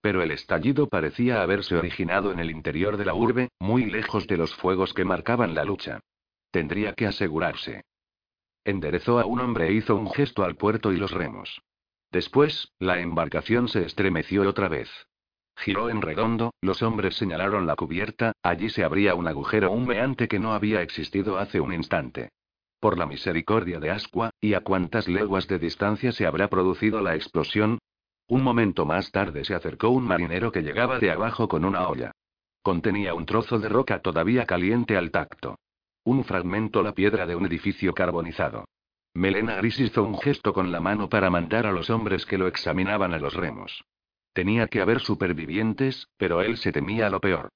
Pero 0.06 0.22
el 0.22 0.30
estallido 0.30 0.88
parecía 0.88 1.42
haberse 1.42 1.74
originado 1.74 2.30
en 2.30 2.38
el 2.38 2.52
interior 2.52 2.96
de 2.96 3.04
la 3.04 3.12
urbe, 3.12 3.48
muy 3.58 3.86
lejos 3.86 4.28
de 4.28 4.36
los 4.36 4.54
fuegos 4.54 4.94
que 4.94 5.04
marcaban 5.04 5.52
la 5.56 5.64
lucha. 5.64 5.98
Tendría 6.52 6.92
que 6.92 7.08
asegurarse. 7.08 7.82
Enderezó 8.64 9.18
a 9.18 9.26
un 9.26 9.40
hombre 9.40 9.66
e 9.66 9.72
hizo 9.72 9.96
un 9.96 10.08
gesto 10.12 10.44
al 10.44 10.54
puerto 10.54 10.92
y 10.92 10.96
los 10.96 11.10
remos. 11.10 11.60
Después, 12.12 12.70
la 12.78 13.00
embarcación 13.00 13.66
se 13.66 13.84
estremeció 13.84 14.48
otra 14.48 14.68
vez. 14.68 14.88
Giró 15.56 15.90
en 15.90 16.00
redondo, 16.00 16.54
los 16.60 16.84
hombres 16.84 17.16
señalaron 17.16 17.66
la 17.66 17.74
cubierta, 17.74 18.30
allí 18.44 18.70
se 18.70 18.84
abría 18.84 19.16
un 19.16 19.26
agujero 19.26 19.72
humeante 19.72 20.28
que 20.28 20.38
no 20.38 20.52
había 20.52 20.82
existido 20.82 21.36
hace 21.36 21.58
un 21.58 21.74
instante. 21.74 22.28
Por 22.78 22.96
la 22.96 23.06
misericordia 23.06 23.80
de 23.80 23.90
Asqua, 23.90 24.30
¿y 24.40 24.54
a 24.54 24.60
cuántas 24.60 25.08
leguas 25.08 25.48
de 25.48 25.58
distancia 25.58 26.12
se 26.12 26.26
habrá 26.26 26.46
producido 26.46 27.00
la 27.00 27.16
explosión? 27.16 27.80
Un 28.28 28.42
momento 28.42 28.84
más 28.84 29.12
tarde 29.12 29.44
se 29.44 29.54
acercó 29.54 29.90
un 29.90 30.04
marinero 30.04 30.50
que 30.50 30.62
llegaba 30.62 30.98
de 30.98 31.10
abajo 31.10 31.46
con 31.46 31.64
una 31.64 31.88
olla. 31.88 32.12
Contenía 32.62 33.14
un 33.14 33.24
trozo 33.24 33.58
de 33.60 33.68
roca 33.68 34.00
todavía 34.00 34.46
caliente 34.46 34.96
al 34.96 35.12
tacto. 35.12 35.60
Un 36.04 36.24
fragmento 36.24 36.82
la 36.82 36.92
piedra 36.92 37.26
de 37.26 37.36
un 37.36 37.46
edificio 37.46 37.94
carbonizado. 37.94 38.64
Melena 39.14 39.54
Gris 39.56 39.78
hizo 39.78 40.02
un 40.02 40.18
gesto 40.18 40.52
con 40.52 40.72
la 40.72 40.80
mano 40.80 41.08
para 41.08 41.30
mandar 41.30 41.66
a 41.66 41.72
los 41.72 41.88
hombres 41.88 42.26
que 42.26 42.36
lo 42.36 42.48
examinaban 42.48 43.14
a 43.14 43.18
los 43.18 43.34
remos. 43.34 43.84
Tenía 44.32 44.66
que 44.66 44.80
haber 44.80 45.00
supervivientes, 45.00 46.08
pero 46.16 46.42
él 46.42 46.56
se 46.56 46.72
temía 46.72 47.08
lo 47.08 47.20
peor. 47.20 47.48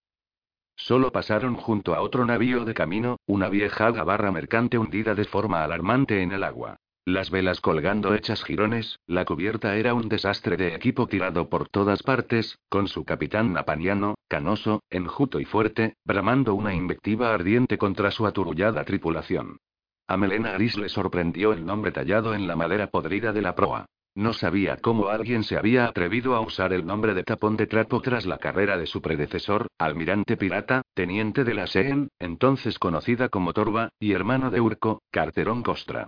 Solo 0.76 1.12
pasaron 1.12 1.56
junto 1.56 1.94
a 1.94 2.00
otro 2.00 2.24
navío 2.24 2.64
de 2.64 2.72
camino, 2.72 3.18
una 3.26 3.48
vieja 3.48 3.90
gabarra 3.90 4.30
mercante 4.30 4.78
hundida 4.78 5.14
de 5.14 5.24
forma 5.24 5.62
alarmante 5.62 6.22
en 6.22 6.32
el 6.32 6.42
agua. 6.42 6.76
Las 7.10 7.28
velas 7.28 7.60
colgando 7.60 8.14
hechas 8.14 8.44
jirones, 8.44 9.00
la 9.08 9.24
cubierta 9.24 9.74
era 9.74 9.94
un 9.94 10.08
desastre 10.08 10.56
de 10.56 10.76
equipo 10.76 11.08
tirado 11.08 11.48
por 11.48 11.68
todas 11.68 12.04
partes, 12.04 12.60
con 12.68 12.86
su 12.86 13.04
capitán 13.04 13.52
napaniano, 13.52 14.14
canoso, 14.28 14.84
enjuto 14.90 15.40
y 15.40 15.44
fuerte, 15.44 15.96
bramando 16.04 16.54
una 16.54 16.72
invectiva 16.72 17.34
ardiente 17.34 17.78
contra 17.78 18.12
su 18.12 18.28
aturullada 18.28 18.84
tripulación. 18.84 19.58
A 20.06 20.16
Melena 20.16 20.52
Gris 20.52 20.76
le 20.76 20.88
sorprendió 20.88 21.52
el 21.52 21.66
nombre 21.66 21.90
tallado 21.90 22.32
en 22.32 22.46
la 22.46 22.54
madera 22.54 22.86
podrida 22.92 23.32
de 23.32 23.42
la 23.42 23.56
proa. 23.56 23.86
No 24.14 24.32
sabía 24.32 24.76
cómo 24.76 25.08
alguien 25.08 25.42
se 25.42 25.56
había 25.56 25.86
atrevido 25.86 26.36
a 26.36 26.40
usar 26.40 26.72
el 26.72 26.86
nombre 26.86 27.14
de 27.14 27.24
tapón 27.24 27.56
de 27.56 27.66
trapo 27.66 28.00
tras 28.02 28.24
la 28.24 28.38
carrera 28.38 28.78
de 28.78 28.86
su 28.86 29.02
predecesor, 29.02 29.66
almirante 29.78 30.36
pirata, 30.36 30.82
teniente 30.94 31.42
de 31.42 31.54
la 31.54 31.66
SEEN, 31.66 32.08
entonces 32.20 32.78
conocida 32.78 33.30
como 33.30 33.52
Torba, 33.52 33.88
y 33.98 34.12
hermano 34.12 34.52
de 34.52 34.60
Urco, 34.60 35.02
Carterón 35.10 35.64
Costra. 35.64 36.06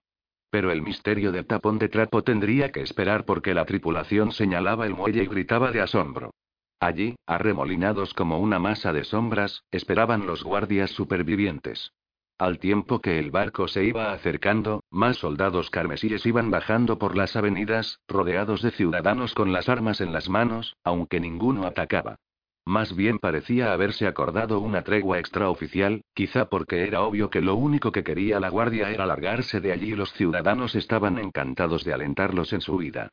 Pero 0.53 0.71
el 0.71 0.83
misterio 0.83 1.33
del 1.33 1.47
tapón 1.47 1.79
de 1.79 1.89
trapo 1.89 2.23
tendría 2.23 2.71
que 2.73 2.83
esperar 2.83 3.25
porque 3.25 3.55
la 3.55 3.65
tripulación 3.65 4.33
señalaba 4.33 4.85
el 4.85 4.95
muelle 4.95 5.23
y 5.23 5.27
gritaba 5.27 5.73
de 5.73 5.81
asombro. 5.81 6.35
Allí, 6.79 7.17
arremolinados 7.27 8.13
como 8.13 8.39
una 8.39 8.59
masa 8.59 8.93
de 8.93 9.05
sombras, 9.05 9.65
esperaban 9.71 10.27
los 10.27 10.45
guardias 10.45 10.91
supervivientes. 10.91 11.93
Al 12.37 12.59
tiempo 12.59 13.01
que 13.01 13.19
el 13.19 13.31
barco 13.31 13.67
se 13.67 13.85
iba 13.85 14.13
acercando, 14.13 14.83
más 14.91 15.17
soldados 15.17 15.71
carmesíes 15.71 16.27
iban 16.27 16.51
bajando 16.51 16.99
por 16.99 17.17
las 17.17 17.35
avenidas, 17.35 18.01
rodeados 18.07 18.61
de 18.61 18.73
ciudadanos 18.73 19.33
con 19.33 19.53
las 19.53 19.71
armas 19.71 20.03
en 20.03 20.13
las 20.13 20.29
manos, 20.29 20.77
aunque 20.85 21.19
ninguno 21.19 21.65
atacaba. 21.65 22.17
Más 22.65 22.95
bien 22.95 23.19
parecía 23.19 23.73
haberse 23.73 24.07
acordado 24.07 24.61
una 24.61 24.83
tregua 24.83 25.19
extraoficial, 25.19 26.03
quizá 26.15 26.49
porque 26.49 26.87
era 26.87 27.03
obvio 27.03 27.29
que 27.29 27.41
lo 27.41 27.57
único 27.57 27.91
que 27.91 28.05
quería 28.05 28.39
la 28.39 28.51
guardia 28.51 28.91
era 28.91 29.05
largarse 29.05 29.61
de 29.61 29.73
allí 29.73 29.93
y 29.93 29.97
los 29.97 30.13
ciudadanos 30.13 30.77
estaban 30.77 31.19
encantados 31.19 31.83
de 31.85 31.93
alentarlos 31.93 32.53
en 32.53 32.61
su 32.61 32.77
vida. 32.77 33.09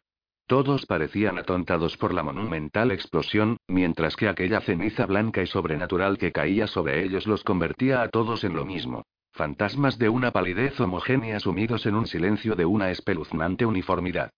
Todos 0.46 0.86
parecían 0.86 1.38
atontados 1.38 1.98
por 1.98 2.14
la 2.14 2.24
monumental 2.24 2.92
explosión, 2.92 3.58
mientras 3.68 4.16
que 4.16 4.28
aquella 4.28 4.62
ceniza 4.62 5.06
blanca 5.06 5.42
y 5.42 5.48
sobrenatural 5.48 6.18
que 6.18 6.32
caía 6.32 6.68
sobre 6.68 7.04
ellos 7.04 7.28
los 7.28 7.44
convertía 7.44 8.02
a 8.02 8.10
todos 8.10 8.44
en 8.44 8.56
lo 8.56 8.66
mismo. 8.66 9.04
Fantasmas 9.32 9.98
de 9.98 10.10
una 10.10 10.32
palidez 10.32 10.80
homogénea 10.80 11.40
sumidos 11.40 11.86
en 11.86 11.96
un 11.96 12.08
silencio 12.08 12.56
de 12.56 12.66
una 12.66 12.92
espeluznante 12.92 13.66
uniformidad. 13.66 14.32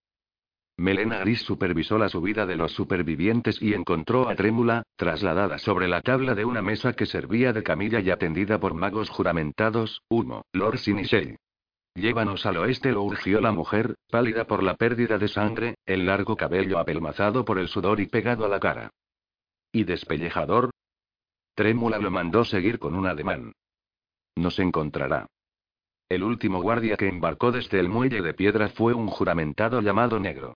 Melena 0.76 1.18
Gris 1.18 1.42
supervisó 1.42 1.98
la 1.98 2.08
subida 2.08 2.46
de 2.46 2.56
los 2.56 2.72
supervivientes 2.72 3.60
y 3.60 3.74
encontró 3.74 4.28
a 4.28 4.34
Trémula, 4.34 4.82
trasladada 4.96 5.58
sobre 5.58 5.86
la 5.86 6.00
tabla 6.00 6.34
de 6.34 6.44
una 6.44 6.62
mesa 6.62 6.94
que 6.94 7.06
servía 7.06 7.52
de 7.52 7.62
camilla 7.62 8.00
y 8.00 8.10
atendida 8.10 8.58
por 8.58 8.74
magos 8.74 9.10
juramentados, 9.10 10.02
Humo, 10.08 10.44
Lord 10.52 10.78
Sinishell. 10.78 11.36
Llévanos 11.94 12.46
al 12.46 12.56
oeste, 12.56 12.92
lo 12.92 13.02
urgió 13.02 13.40
la 13.40 13.52
mujer, 13.52 13.96
pálida 14.10 14.46
por 14.46 14.62
la 14.62 14.76
pérdida 14.76 15.18
de 15.18 15.28
sangre, 15.28 15.74
el 15.84 16.06
largo 16.06 16.36
cabello 16.36 16.78
apelmazado 16.78 17.44
por 17.44 17.58
el 17.58 17.68
sudor 17.68 18.00
y 18.00 18.06
pegado 18.06 18.46
a 18.46 18.48
la 18.48 18.58
cara. 18.58 18.90
¿Y 19.72 19.84
despellejador? 19.84 20.70
Trémula 21.54 21.98
lo 21.98 22.10
mandó 22.10 22.44
seguir 22.44 22.78
con 22.78 22.94
un 22.94 23.06
ademán. 23.06 23.52
Nos 24.36 24.58
encontrará. 24.58 25.26
El 26.08 26.22
último 26.22 26.62
guardia 26.62 26.96
que 26.96 27.08
embarcó 27.08 27.52
desde 27.52 27.78
el 27.78 27.90
muelle 27.90 28.22
de 28.22 28.32
piedra 28.34 28.68
fue 28.68 28.94
un 28.94 29.08
juramentado 29.08 29.82
llamado 29.82 30.18
Negro. 30.18 30.54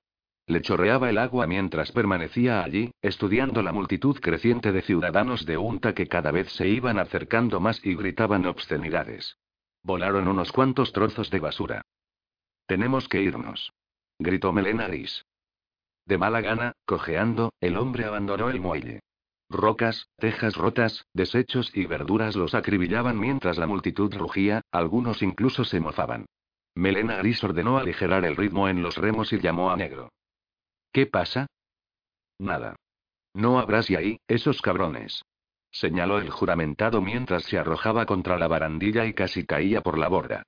Le 0.48 0.62
chorreaba 0.62 1.10
el 1.10 1.18
agua 1.18 1.48
mientras 1.48 1.90
permanecía 1.90 2.62
allí, 2.62 2.93
estudiando 3.02 3.62
la 3.62 3.73
multitud 3.73 4.18
creciente 4.20 4.70
de 4.70 4.82
ciudadanos 4.82 5.44
de 5.44 5.56
Unta 5.56 5.93
que 5.93 6.06
cada 6.06 6.31
vez 6.31 6.52
se 6.52 6.68
iban 6.68 7.01
acercando 7.01 7.59
más 7.59 7.85
y 7.85 7.97
gritaban 7.97 8.47
obscenidades. 8.47 9.39
Volaron 9.82 10.28
unos 10.28 10.52
cuantos 10.52 10.93
trozos 10.93 11.31
de 11.31 11.40
basura. 11.40 11.82
Tenemos 12.66 13.09
que 13.09 13.23
irnos. 13.23 13.73
Gritó 14.20 14.52
Melena 14.52 14.86
Gris. 14.86 15.27
De 16.06 16.16
mala 16.16 16.40
gana, 16.40 16.73
cojeando, 16.85 17.52
el 17.60 17.77
hombre 17.77 18.05
abandonó 18.05 18.48
el 18.48 18.60
muelle. 18.60 19.01
Rocas, 19.48 20.09
tejas 20.16 20.55
rotas, 20.55 21.06
desechos 21.12 21.70
y 21.74 21.86
verduras 21.86 22.36
los 22.36 22.55
acribillaban 22.55 23.18
mientras 23.18 23.59
la 23.59 23.66
multitud 23.66 24.14
rugía, 24.14 24.62
algunos 24.70 25.23
incluso 25.23 25.64
se 25.64 25.81
mofaban. 25.81 26.27
Melena 26.77 27.16
Gris 27.16 27.43
ordenó 27.43 27.78
aligerar 27.78 28.24
el 28.24 28.36
ritmo 28.36 28.68
en 28.68 28.82
los 28.82 28.97
remos 28.97 29.32
y 29.32 29.40
llamó 29.40 29.70
a 29.70 29.77
Negro. 29.77 30.10
¿Qué 30.97 31.05
pasa? 31.05 31.47
Nada. 32.39 32.74
No 33.35 33.59
habrás 33.59 33.90
y 33.90 33.97
ahí, 33.97 34.18
esos 34.28 34.62
cabrones. 34.62 35.27
Señaló 35.70 36.20
el 36.20 36.31
juramentado 36.31 37.02
mientras 37.02 37.43
se 37.43 37.59
arrojaba 37.59 38.06
contra 38.06 38.39
la 38.39 38.48
barandilla 38.48 39.05
y 39.05 39.12
casi 39.12 39.44
caía 39.44 39.82
por 39.82 39.98
la 39.98 40.09
borda. 40.09 40.44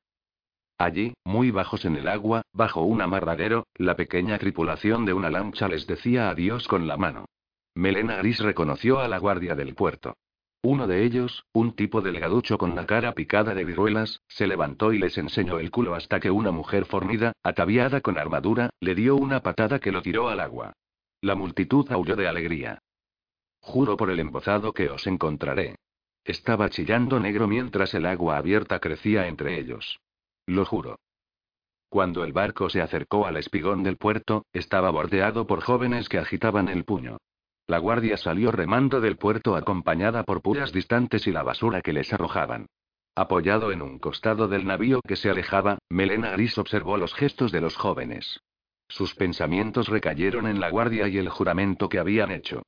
Allí, 0.79 1.13
muy 1.23 1.51
bajos 1.51 1.85
en 1.85 1.97
el 1.97 2.09
agua, 2.09 2.41
bajo 2.55 2.81
un 2.81 3.03
amarradero, 3.03 3.67
la 3.75 3.95
pequeña 3.95 4.39
tripulación 4.39 5.05
de 5.05 5.13
una 5.13 5.29
lancha 5.29 5.69
les 5.69 5.87
decía 5.87 6.31
adiós 6.31 6.67
con 6.67 6.89
la 6.89 6.97
mano. 6.97 7.27
Melena 7.75 8.17
Gris 8.17 8.39
reconoció 8.39 9.01
a 9.01 9.09
la 9.09 9.19
guardia 9.19 9.55
del 9.55 9.75
puerto. 9.75 10.17
Uno 10.63 10.89
de 10.89 11.05
ellos, 11.05 11.45
un 11.53 11.73
tipo 11.73 12.01
delgaducho 12.01 12.59
con 12.59 12.75
la 12.75 12.85
cara 12.85 13.13
picada 13.13 13.55
de 13.55 13.65
viruelas, 13.65 14.23
se 14.27 14.49
levantó 14.49 14.93
y 14.93 14.99
les 14.99 15.17
enseñó 15.17 15.61
el 15.61 15.71
culo 15.71 15.95
hasta 15.95 16.19
que 16.19 16.33
una 16.33 16.51
mujer 16.51 16.85
fornida, 16.85 17.33
ataviada 17.45 18.01
con 18.01 18.19
armadura, 18.19 18.71
le 18.81 18.97
dio 18.97 19.15
una 19.15 19.41
patada 19.41 19.79
que 19.79 19.93
lo 19.93 20.03
tiró 20.03 20.29
al 20.29 20.41
agua. 20.41 20.73
La 21.21 21.37
multitud 21.37 21.91
aulló 21.93 22.17
de 22.17 22.27
alegría. 22.27 22.81
Juro 23.61 23.97
por 23.97 24.11
el 24.11 24.19
embozado 24.19 24.73
que 24.73 24.89
os 24.89 25.07
encontraré. 25.07 25.77
Estaba 26.25 26.71
chillando 26.71 27.21
negro 27.21 27.47
mientras 27.47 27.95
el 27.95 28.07
agua 28.07 28.37
abierta 28.37 28.81
crecía 28.81 29.29
entre 29.29 29.59
ellos. 29.59 30.01
Lo 30.47 30.65
juro. 30.65 30.99
Cuando 31.89 32.25
el 32.25 32.33
barco 32.33 32.69
se 32.69 32.83
acercó 32.83 33.27
al 33.27 33.37
espigón 33.37 33.83
del 33.83 33.97
puerto, 33.97 34.45
estaba 34.53 34.91
bordeado 34.91 35.47
por 35.47 35.63
jóvenes 35.63 36.09
que 36.09 36.19
agitaban 36.19 36.69
el 36.69 36.85
puño. 36.85 37.19
La 37.69 37.79
guardia 37.79 38.17
salió 38.17 38.51
remando 38.51 38.99
del 39.03 39.19
puerto 39.19 39.55
acompañada 39.55 40.25
por 40.25 40.41
puras 40.41 40.73
distantes 40.73 41.27
y 41.27 41.33
la 41.33 41.43
basura 41.43 41.83
que 41.83 41.93
les 41.93 42.11
arrojaban. 42.15 42.67
Apoyado 43.15 43.73
en 43.73 43.83
un 43.83 43.99
costado 43.99 44.49
del 44.49 44.67
navío 44.67 45.03
que 45.07 45.17
se 45.17 45.29
alejaba, 45.29 45.77
Melena 45.91 46.31
Gris 46.31 46.57
observó 46.57 46.97
los 46.97 47.13
gestos 47.13 47.53
de 47.53 47.61
los 47.61 47.77
jóvenes. 47.77 48.41
Sus 48.89 49.15
pensamientos 49.15 49.89
recayeron 49.89 50.47
en 50.47 50.61
la 50.61 50.71
guardia 50.71 51.09
y 51.09 51.19
el 51.19 51.29
juramento 51.29 51.91
que 51.91 51.99
habían 51.99 52.31
hecho. 52.31 52.63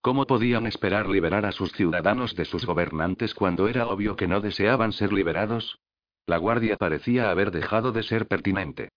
¿Cómo 0.00 0.26
podían 0.26 0.66
esperar 0.66 1.06
liberar 1.06 1.44
a 1.44 1.52
sus 1.52 1.72
ciudadanos 1.72 2.34
de 2.34 2.46
sus 2.46 2.64
gobernantes 2.64 3.34
cuando 3.34 3.68
era 3.68 3.86
obvio 3.86 4.16
que 4.16 4.26
no 4.26 4.40
deseaban 4.40 4.92
ser 4.92 5.12
liberados? 5.12 5.78
La 6.24 6.38
guardia 6.38 6.78
parecía 6.78 7.30
haber 7.30 7.50
dejado 7.50 7.92
de 7.92 8.02
ser 8.02 8.26
pertinente. 8.26 8.88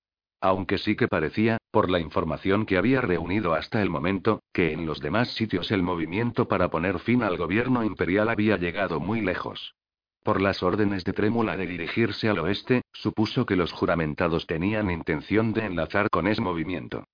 Aunque 0.42 0.78
sí 0.78 0.96
que 0.96 1.08
parecía, 1.08 1.58
por 1.72 1.90
la 1.90 2.00
información 2.00 2.66
que 2.66 2.78
había 2.78 3.02
reunido 3.02 3.54
hasta 3.54 3.82
el 3.82 3.90
momento, 3.90 4.42
que 4.54 4.72
en 4.72 4.86
los 4.86 5.02
demás 5.02 5.34
sitios 5.34 5.72
el 5.72 5.84
movimiento 5.84 6.48
para 6.48 6.70
poner 6.70 7.00
fin 7.00 7.24
al 7.24 7.38
gobierno 7.38 7.84
imperial 7.84 8.30
había 8.30 8.58
llegado 8.58 9.00
muy 9.00 9.22
lejos. 9.22 9.76
Por 10.24 10.42
las 10.42 10.64
órdenes 10.64 11.04
de 11.04 11.14
Trémula 11.14 11.58
de 11.58 11.68
dirigirse 11.68 12.30
al 12.30 12.40
oeste, 12.40 12.84
supuso 12.94 13.46
que 13.46 13.56
los 13.56 13.72
juramentados 13.72 14.48
tenían 14.48 14.92
intención 14.92 15.54
de 15.54 15.66
enlazar 15.66 16.10
con 16.10 16.28
ese 16.28 16.42
movimiento. 16.42 17.06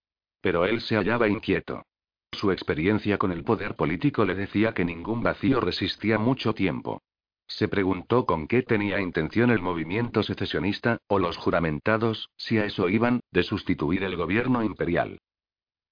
Pero 0.41 0.65
él 0.65 0.81
se 0.81 0.95
hallaba 0.95 1.27
inquieto. 1.27 1.83
Su 2.31 2.51
experiencia 2.51 3.17
con 3.17 3.31
el 3.31 3.43
poder 3.43 3.75
político 3.75 4.25
le 4.25 4.35
decía 4.35 4.73
que 4.73 4.85
ningún 4.85 5.23
vacío 5.23 5.61
resistía 5.61 6.19
mucho 6.19 6.53
tiempo. 6.53 7.01
Se 7.47 7.67
preguntó 7.67 8.25
con 8.25 8.47
qué 8.47 8.63
tenía 8.63 8.99
intención 8.99 9.51
el 9.51 9.61
movimiento 9.61 10.23
secesionista, 10.23 10.97
o 11.07 11.19
los 11.19 11.37
juramentados, 11.37 12.29
si 12.37 12.57
a 12.57 12.65
eso 12.65 12.89
iban, 12.89 13.21
de 13.31 13.43
sustituir 13.43 14.03
el 14.03 14.15
gobierno 14.15 14.63
imperial. 14.63 15.19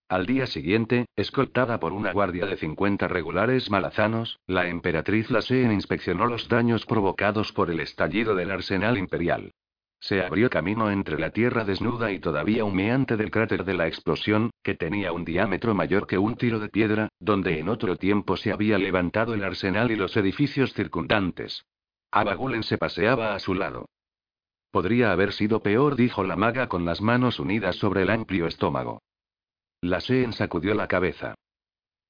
Al 0.09 0.25
día 0.25 0.45
siguiente, 0.47 1.05
escoltada 1.15 1.79
por 1.79 1.93
una 1.93 2.11
guardia 2.11 2.45
de 2.45 2.57
50 2.57 3.07
regulares 3.07 3.71
malazanos, 3.71 4.39
la 4.45 4.67
emperatriz 4.67 5.31
Laseen 5.31 5.71
inspeccionó 5.71 6.27
los 6.27 6.49
daños 6.49 6.85
provocados 6.85 7.51
por 7.51 7.71
el 7.71 7.79
estallido 7.79 8.35
del 8.35 8.51
arsenal 8.51 8.97
imperial. 8.97 9.51
Se 10.03 10.21
abrió 10.21 10.49
camino 10.49 10.91
entre 10.91 11.17
la 11.17 11.29
tierra 11.29 11.63
desnuda 11.63 12.11
y 12.11 12.19
todavía 12.19 12.65
humeante 12.65 13.15
del 13.15 13.31
cráter 13.31 13.63
de 13.63 13.73
la 13.73 13.87
explosión, 13.87 14.51
que 14.61 14.75
tenía 14.75 15.13
un 15.13 15.23
diámetro 15.23 15.73
mayor 15.73 16.07
que 16.07 16.17
un 16.17 16.35
tiro 16.35 16.59
de 16.59 16.67
piedra, 16.67 17.07
donde 17.21 17.57
en 17.57 17.69
otro 17.69 17.95
tiempo 17.95 18.35
se 18.35 18.51
había 18.51 18.77
levantado 18.77 19.33
el 19.33 19.45
arsenal 19.45 19.91
y 19.91 19.95
los 19.95 20.17
edificios 20.17 20.73
circundantes. 20.73 21.63
Abagulen 22.11 22.63
se 22.63 22.77
paseaba 22.77 23.33
a 23.33 23.39
su 23.39 23.53
lado. 23.53 23.85
Podría 24.71 25.13
haber 25.13 25.31
sido 25.31 25.63
peor, 25.63 25.95
dijo 25.95 26.25
la 26.25 26.35
maga 26.35 26.67
con 26.67 26.83
las 26.83 26.99
manos 26.99 27.39
unidas 27.39 27.77
sobre 27.77 28.01
el 28.01 28.09
amplio 28.09 28.45
estómago. 28.45 29.01
La 29.79 30.01
Seen 30.01 30.33
sacudió 30.33 30.73
la 30.73 30.89
cabeza. 30.89 31.33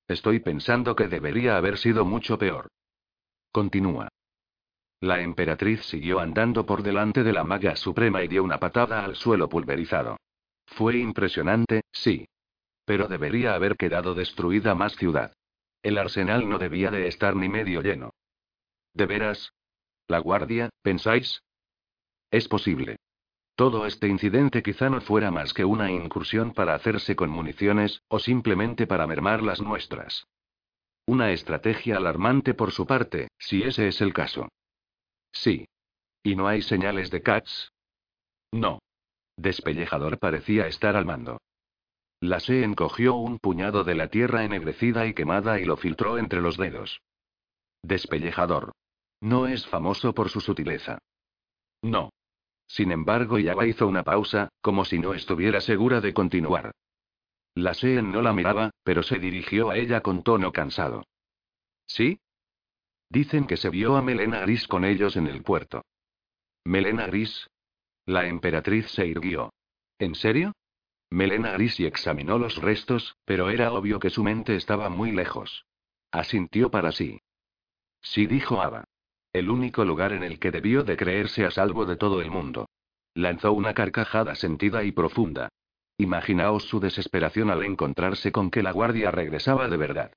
Estoy 0.07 0.39
pensando 0.39 0.95
que 0.95 1.07
debería 1.07 1.57
haber 1.57 1.77
sido 1.77 2.05
mucho 2.05 2.39
peor. 2.39 2.69
Continúa. 3.51 4.09
La 5.03 5.19
emperatriz 5.19 5.83
siguió 5.83 6.21
andando 6.21 6.65
por 6.65 6.81
delante 6.81 7.23
de 7.23 7.33
la 7.33 7.43
maga 7.43 7.75
suprema 7.75 8.23
y 8.23 8.29
dio 8.29 8.41
una 8.41 8.57
patada 8.57 9.03
al 9.03 9.17
suelo 9.17 9.49
pulverizado. 9.49 10.15
Fue 10.65 10.97
impresionante, 10.97 11.81
sí. 11.91 12.29
Pero 12.85 13.09
debería 13.09 13.53
haber 13.53 13.75
quedado 13.75 14.15
destruida 14.15 14.75
más 14.75 14.95
ciudad. 14.95 15.33
El 15.81 15.97
arsenal 15.97 16.47
no 16.47 16.57
debía 16.57 16.89
de 16.89 17.09
estar 17.09 17.35
ni 17.35 17.49
medio 17.49 17.81
lleno. 17.81 18.11
¿De 18.93 19.05
veras? 19.05 19.51
¿La 20.07 20.19
guardia, 20.19 20.69
pensáis? 20.81 21.43
Es 22.31 22.47
posible. 22.47 22.95
Todo 23.57 23.85
este 23.85 24.07
incidente 24.07 24.63
quizá 24.63 24.89
no 24.89 25.01
fuera 25.01 25.31
más 25.31 25.53
que 25.53 25.65
una 25.65 25.91
incursión 25.91 26.53
para 26.53 26.75
hacerse 26.75 27.13
con 27.17 27.29
municiones, 27.29 28.03
o 28.07 28.19
simplemente 28.19 28.87
para 28.87 29.05
mermar 29.05 29.43
las 29.43 29.59
nuestras. 29.59 30.27
Una 31.05 31.33
estrategia 31.33 31.97
alarmante 31.97 32.53
por 32.53 32.71
su 32.71 32.87
parte, 32.87 33.27
si 33.37 33.63
ese 33.63 33.89
es 33.89 33.99
el 33.99 34.13
caso. 34.13 34.47
Sí. 35.33 35.67
¿Y 36.23 36.35
no 36.35 36.47
hay 36.47 36.61
señales 36.61 37.11
de 37.11 37.21
Katz? 37.21 37.69
No. 38.51 38.79
Despellejador 39.35 40.19
parecía 40.19 40.67
estar 40.67 40.95
al 40.95 41.05
mando. 41.05 41.39
La 42.21 42.39
Se 42.39 42.63
encogió 42.63 43.15
un 43.15 43.39
puñado 43.39 43.83
de 43.83 43.95
la 43.95 44.07
tierra 44.07 44.45
ennegrecida 44.45 45.05
y 45.05 45.13
quemada 45.13 45.59
y 45.59 45.65
lo 45.65 45.75
filtró 45.75 46.17
entre 46.17 46.39
los 46.39 46.55
dedos. 46.55 47.01
Despellejador. 47.81 48.71
No 49.19 49.47
es 49.47 49.67
famoso 49.67 50.13
por 50.13 50.29
su 50.29 50.39
sutileza. 50.39 50.99
No. 51.81 52.11
Sin 52.67 52.91
embargo, 52.91 53.39
Yaba 53.39 53.67
hizo 53.67 53.87
una 53.87 54.03
pausa, 54.03 54.49
como 54.61 54.85
si 54.85 54.99
no 54.99 55.13
estuviera 55.13 55.59
segura 55.59 55.99
de 55.99 56.13
continuar. 56.13 56.71
La 57.55 57.73
Seen 57.73 58.11
no 58.11 58.21
la 58.21 58.33
miraba, 58.33 58.71
pero 58.83 59.03
se 59.03 59.19
dirigió 59.19 59.69
a 59.69 59.77
ella 59.77 60.01
con 60.01 60.23
tono 60.23 60.51
cansado. 60.51 61.03
¿Sí? 61.85 62.19
Dicen 63.13 63.45
que 63.45 63.57
se 63.57 63.69
vio 63.69 63.95
a 63.95 64.01
Melena 64.01 64.39
Gris 64.39 64.67
con 64.67 64.83
ellos 64.83 65.17
en 65.17 65.27
el 65.27 65.43
puerto. 65.43 65.85
¿Melena 66.65 67.05
Gris? 67.05 67.47
La 68.07 68.25
emperatriz 68.25 68.87
se 68.87 69.05
irguió. 69.05 69.53
¿En 69.99 70.15
serio? 70.15 70.53
Melena 71.11 71.51
Gris 71.51 71.79
y 71.79 71.85
examinó 71.85 72.39
los 72.39 72.55
restos, 72.57 73.15
pero 73.23 73.51
era 73.51 73.71
obvio 73.71 73.99
que 73.99 74.09
su 74.09 74.23
mente 74.23 74.55
estaba 74.55 74.89
muy 74.89 75.11
lejos. 75.11 75.67
Asintió 76.11 76.71
para 76.71 76.91
sí. 76.91 77.19
Sí 78.01 78.25
dijo 78.25 78.63
Ava. 78.63 78.85
El 79.31 79.51
único 79.51 79.85
lugar 79.85 80.11
en 80.11 80.23
el 80.23 80.39
que 80.39 80.49
debió 80.49 80.83
de 80.83 80.97
creerse 80.97 81.45
a 81.45 81.51
salvo 81.51 81.85
de 81.85 81.97
todo 81.97 82.19
el 82.19 82.31
mundo. 82.31 82.67
Lanzó 83.13 83.53
una 83.53 83.75
carcajada 83.75 84.33
sentida 84.33 84.83
y 84.83 84.91
profunda. 84.91 85.49
Imaginaos 85.99 86.63
su 86.63 86.79
desesperación 86.79 87.51
al 87.51 87.63
encontrarse 87.63 88.31
con 88.31 88.49
que 88.49 88.63
la 88.63 88.71
guardia 88.71 89.11
regresaba 89.11 89.69
de 89.69 89.77
verdad. 89.77 90.13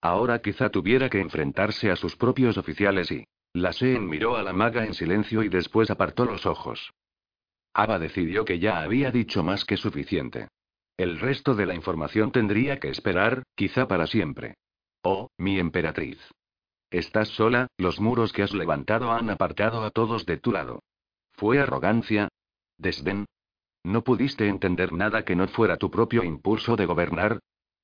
Ahora 0.00 0.40
quizá 0.40 0.70
tuviera 0.70 1.10
que 1.10 1.20
enfrentarse 1.20 1.90
a 1.90 1.96
sus 1.96 2.16
propios 2.16 2.56
oficiales 2.56 3.10
y... 3.10 3.24
La 3.52 3.72
Seen 3.72 4.08
miró 4.08 4.36
a 4.36 4.42
la 4.44 4.52
maga 4.52 4.84
en 4.84 4.94
silencio 4.94 5.42
y 5.42 5.48
después 5.48 5.90
apartó 5.90 6.24
los 6.24 6.46
ojos. 6.46 6.92
Ava 7.74 7.98
decidió 7.98 8.44
que 8.44 8.60
ya 8.60 8.80
había 8.80 9.10
dicho 9.10 9.42
más 9.42 9.64
que 9.64 9.76
suficiente. 9.76 10.48
El 10.96 11.18
resto 11.18 11.54
de 11.54 11.66
la 11.66 11.74
información 11.74 12.30
tendría 12.30 12.78
que 12.78 12.90
esperar, 12.90 13.42
quizá 13.56 13.88
para 13.88 14.06
siempre. 14.06 14.54
Oh, 15.02 15.28
mi 15.36 15.58
emperatriz. 15.58 16.18
Estás 16.90 17.28
sola, 17.28 17.68
los 17.76 18.00
muros 18.00 18.32
que 18.32 18.42
has 18.42 18.52
levantado 18.52 19.12
han 19.12 19.30
apartado 19.30 19.82
a 19.82 19.90
todos 19.90 20.26
de 20.26 20.36
tu 20.36 20.52
lado. 20.52 20.82
¿Fue 21.32 21.58
arrogancia? 21.58 22.28
¿Desdén? 22.76 23.26
¿No 23.82 24.04
pudiste 24.04 24.48
entender 24.48 24.92
nada 24.92 25.24
que 25.24 25.36
no 25.36 25.48
fuera 25.48 25.76
tu 25.76 25.90
propio 25.90 26.22
impulso 26.22 26.76
de 26.76 26.86
gobernar? 26.86 27.40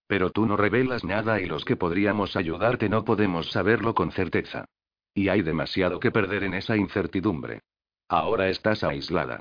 Pero 0.07 0.31
tú 0.31 0.47
no 0.47 0.57
revelas 0.57 1.05
nada 1.05 1.41
y 1.41 1.47
los 1.47 1.65
que 1.65 1.77
podríamos 1.77 2.37
ayudarte 2.37 2.89
no 2.89 3.05
podemos 3.05 3.51
saberlo 3.51 3.95
con 3.95 4.13
certeza. 4.13 4.67
Y 5.15 5.29
hay 5.29 5.43
demasiado 5.43 5.99
que 5.99 6.11
perder 6.11 6.45
en 6.45 6.55
esa 6.55 6.77
incertidumbre. 6.77 7.61
Ahora 8.09 8.49
estás 8.49 8.85
aislada. 8.85 9.41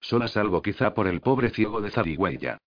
Sola 0.00 0.28
salvo 0.28 0.62
quizá 0.62 0.94
por 0.94 1.06
el 1.06 1.20
pobre 1.20 1.50
ciego 1.50 1.80
de 1.80 1.90
Zarigüeya. 1.90 2.58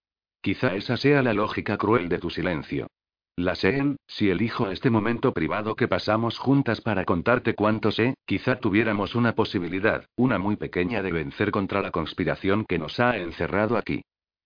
Quizá 0.41 0.75
esa 0.75 0.97
sea 0.97 1.21
la 1.21 1.33
lógica 1.33 1.77
cruel 1.77 2.09
de 2.09 2.19
tu 2.19 2.29
silencio. 2.29 2.87
La 3.35 3.55
Seen, 3.55 3.95
si 4.05 4.29
elijo 4.29 4.69
este 4.69 4.89
momento 4.89 5.33
privado 5.33 5.75
que 5.75 5.87
pasamos 5.87 6.37
juntas 6.37 6.81
para 6.81 7.05
contarte 7.05 7.55
cuánto 7.55 7.91
sé, 7.91 8.15
quizá 8.25 8.59
tuviéramos 8.59 9.15
una 9.15 9.33
posibilidad, 9.33 10.05
una 10.17 10.37
muy 10.37 10.57
pequeña 10.57 11.01
de 11.01 11.13
vencer 11.13 11.51
contra 11.51 11.81
la 11.81 11.91
conspiración 11.91 12.65
que 12.65 12.77
nos 12.77 12.99
ha 12.99 13.15
encerrado 13.17 13.77
aquí. 13.77 14.01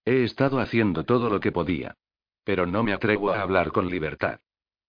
He 0.06 0.24
estado 0.24 0.60
haciendo 0.60 1.06
todo 1.06 1.32
lo 1.32 1.40
que 1.40 1.52
podía. 1.52 1.96
Pero 2.44 2.66
no 2.66 2.84
me 2.84 2.94
atrevo 2.94 3.32
a 3.32 3.42
hablar 3.42 3.72
con 3.72 3.90
libertad. 3.90 4.40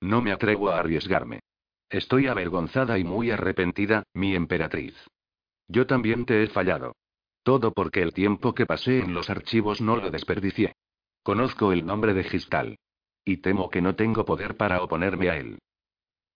No 0.01 0.21
me 0.21 0.33
atrevo 0.33 0.71
a 0.71 0.79
arriesgarme. 0.79 1.41
Estoy 1.89 2.27
avergonzada 2.27 2.99
y 2.99 3.05
muy 3.05 3.31
arrepentida, 3.31 4.05
mi 4.13 4.35
emperatriz. 4.35 4.95
Yo 5.69 5.87
también 5.87 6.27
te 6.27 6.43
he 6.43 6.47
fallado. 6.49 6.95
Todo 7.43 7.73
porque 7.73 8.03
el 8.03 8.13
tiempo 8.13 8.55
que 8.55 8.67
pasé 8.67 9.01
en 9.01 9.15
los 9.15 9.31
archivos 9.31 9.81
no 9.81 9.97
lo 9.97 10.11
desperdicié. 10.11 10.75
Conozco 11.23 11.73
el 11.73 11.87
nombre 11.87 12.15
de 12.15 12.25
Gistal. 12.25 12.79
Y 13.25 13.39
temo 13.39 13.71
que 13.71 13.81
no 13.81 13.95
tengo 13.95 14.25
poder 14.25 14.57
para 14.57 14.83
oponerme 14.83 15.31
a 15.31 15.37
él. 15.37 15.59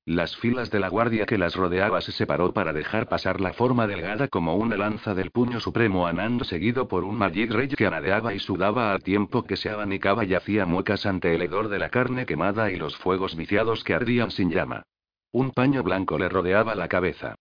Las 0.09 0.39
filas 0.39 0.71
de 0.71 0.81
la 0.81 0.89
guardia 0.89 1.27
que 1.27 1.37
las 1.37 1.55
rodeaba 1.55 2.01
se 2.01 2.13
separó 2.13 2.55
para 2.55 2.73
dejar 2.73 3.11
pasar 3.11 3.43
la 3.43 3.53
forma 3.53 3.87
delgada 3.87 4.27
como 4.29 4.57
una 4.57 4.75
lanza 4.75 5.15
del 5.15 5.31
puño 5.31 5.61
supremo 5.61 6.07
Anand 6.07 6.45
seguido 6.45 6.89
por 6.89 7.05
un 7.05 7.19
Majid 7.19 7.53
Rey 7.53 7.69
que 7.69 7.87
anadeaba 7.87 8.33
y 8.33 8.39
sudaba 8.39 8.91
al 8.91 9.03
tiempo 9.03 9.43
que 9.45 9.59
se 9.59 9.69
abanicaba 9.69 10.25
y 10.25 10.33
hacía 10.33 10.65
muecas 10.65 11.05
ante 11.05 11.35
el 11.35 11.43
hedor 11.43 11.69
de 11.69 11.79
la 11.79 11.91
carne 11.91 12.25
quemada 12.25 12.71
y 12.71 12.77
los 12.77 12.97
fuegos 12.97 13.37
viciados 13.37 13.85
que 13.85 13.93
ardían 13.93 14.31
sin 14.31 14.51
llama. 14.51 14.85
Un 15.31 15.51
paño 15.51 15.83
blanco 15.83 16.19
le 16.19 16.31
rodeaba 16.31 16.75
la 16.75 16.89
cabeza. 16.89 17.35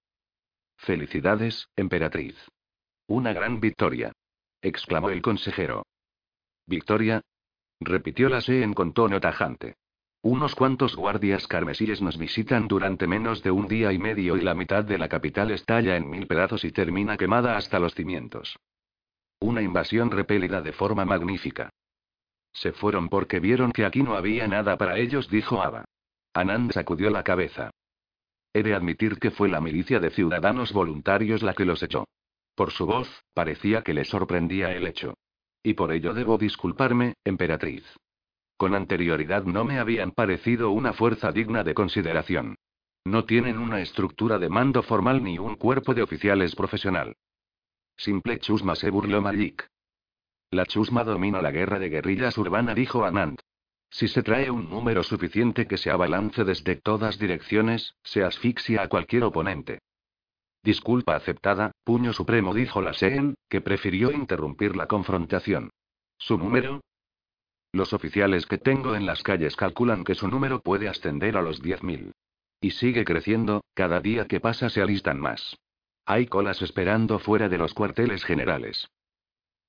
Felicidades, 0.76 1.69
emperatriz. 1.77 2.35
Una 3.07 3.31
gran 3.31 3.61
victoria. 3.61 4.11
exclamó 4.61 5.10
el 5.10 5.22
consejero. 5.22 5.85
¿Victoria? 6.65 7.22
repitió 7.80 8.27
la 8.27 8.41
Seen 8.41 8.73
con 8.73 8.91
tono 8.91 9.22
tajante. 9.22 9.77
Unos 10.22 10.56
cuantos 10.56 10.95
guardias 10.95 11.48
carmesíes 11.48 12.02
nos 12.02 12.18
visitan 12.18 12.68
durante 12.68 13.07
menos 13.07 13.44
de 13.44 13.52
un 13.52 13.68
día 13.68 13.94
y 13.94 13.99
medio 13.99 14.35
y 14.35 14.41
la 14.41 14.56
mitad 14.56 14.84
de 14.84 14.98
la 14.98 15.07
capital 15.07 15.52
estalla 15.52 15.95
en 15.95 16.10
mil 16.10 16.27
pedazos 16.27 16.64
y 16.64 16.72
termina 16.72 17.18
quemada 17.18 17.56
hasta 17.56 17.80
los 17.80 17.94
cimientos. 17.94 18.57
Una 19.39 19.61
invasión 19.61 20.10
repelida 20.10 20.61
de 20.61 20.73
forma 20.73 21.06
magnífica. 21.06 21.69
Se 22.52 22.72
fueron 22.72 23.07
porque 23.10 23.39
vieron 23.39 23.72
que 23.72 23.85
aquí 23.85 24.02
no 24.02 24.15
había 24.15 24.48
nada 24.48 24.77
para 24.77 24.98
ellos, 24.98 25.30
dijo 25.30 25.61
Ava. 25.61 25.85
Anand 26.34 26.72
sacudió 26.72 27.11
la 27.11 27.23
cabeza. 27.23 27.69
He 28.53 28.64
de 28.64 28.73
admitir 28.73 29.19
que 29.19 29.30
fue 29.30 29.49
la 29.49 29.61
milicia 29.61 29.99
de 29.99 30.10
ciudadanos 30.10 30.73
voluntarios 30.73 31.44
la 31.44 31.53
que 31.53 31.65
los 31.65 31.84
echó. 31.84 32.06
Por 32.56 32.72
su 32.72 32.88
voz, 32.88 33.07
parecía 33.35 33.84
que 33.84 33.94
le 33.94 34.03
sorprendía 34.03 34.72
el 34.72 34.88
hecho. 34.88 35.14
Y 35.61 35.76
por 35.76 35.91
ello 35.91 36.14
debo 36.15 36.39
disculparme, 36.39 37.14
emperatriz. 37.23 37.85
Con 38.57 38.73
anterioridad 38.73 39.43
no 39.43 39.63
me 39.63 39.79
habían 39.79 40.11
parecido 40.11 40.71
una 40.71 40.91
fuerza 40.91 41.31
digna 41.31 41.63
de 41.63 41.75
consideración. 41.75 42.55
No 43.05 43.23
tienen 43.23 43.59
una 43.59 43.81
estructura 43.81 44.39
de 44.39 44.49
mando 44.49 44.81
formal 44.81 45.23
ni 45.23 45.38
un 45.38 45.55
cuerpo 45.55 45.93
de 45.93 46.01
oficiales 46.01 46.55
profesional. 46.55 47.15
Simple 47.95 48.39
chusma 48.39 48.75
se 48.75 48.89
burló 48.89 49.21
Malik. 49.21 49.67
La 50.51 50.65
chusma 50.65 51.03
domina 51.03 51.41
la 51.41 51.51
guerra 51.51 51.77
de 51.77 51.89
guerrillas 51.89 52.38
urbana, 52.38 52.73
dijo 52.73 53.05
Anand. 53.05 53.39
Si 53.89 54.07
se 54.07 54.23
trae 54.23 54.49
un 54.51 54.69
número 54.69 55.03
suficiente 55.03 55.67
que 55.67 55.77
se 55.77 55.91
abalance 55.91 56.43
desde 56.43 56.75
todas 56.75 57.17
direcciones, 57.19 57.95
se 58.03 58.23
asfixia 58.23 58.81
a 58.81 58.89
cualquier 58.89 59.23
oponente. 59.23 59.79
Disculpa 60.63 61.15
aceptada, 61.15 61.71
puño 61.84 62.11
supremo, 62.11 62.53
dijo 62.53 62.81
la 62.81 62.93
Seen, 62.93 63.35
que 63.49 63.61
prefirió 63.61 64.11
interrumpir 64.11 64.75
la 64.75 64.88
confrontación. 64.88 65.69
¿Su 66.17 66.38
número? 66.38 66.81
Los 67.72 67.94
oficiales 67.94 68.45
que 68.45 68.57
tengo 68.57 68.95
en 68.95 69.06
las 69.06 69.23
calles 69.23 69.56
calculan 69.56 70.03
que 70.03 70.15
su 70.15 70.27
número 70.27 70.61
puede 70.61 70.88
ascender 70.88 71.38
a 71.38 71.41
los 71.41 71.61
10.000. 71.61 72.11
Y 72.61 72.72
sigue 72.72 73.06
creciendo, 73.06 73.64
cada 73.73 73.99
día 73.99 74.26
que 74.26 74.39
pasa 74.39 74.69
se 74.69 74.81
alistan 74.81 75.19
más. 75.19 75.57
Hay 76.06 76.27
colas 76.27 76.61
esperando 76.61 77.19
fuera 77.19 77.49
de 77.49 77.57
los 77.57 77.73
cuarteles 77.73 78.23
generales. 78.23 78.88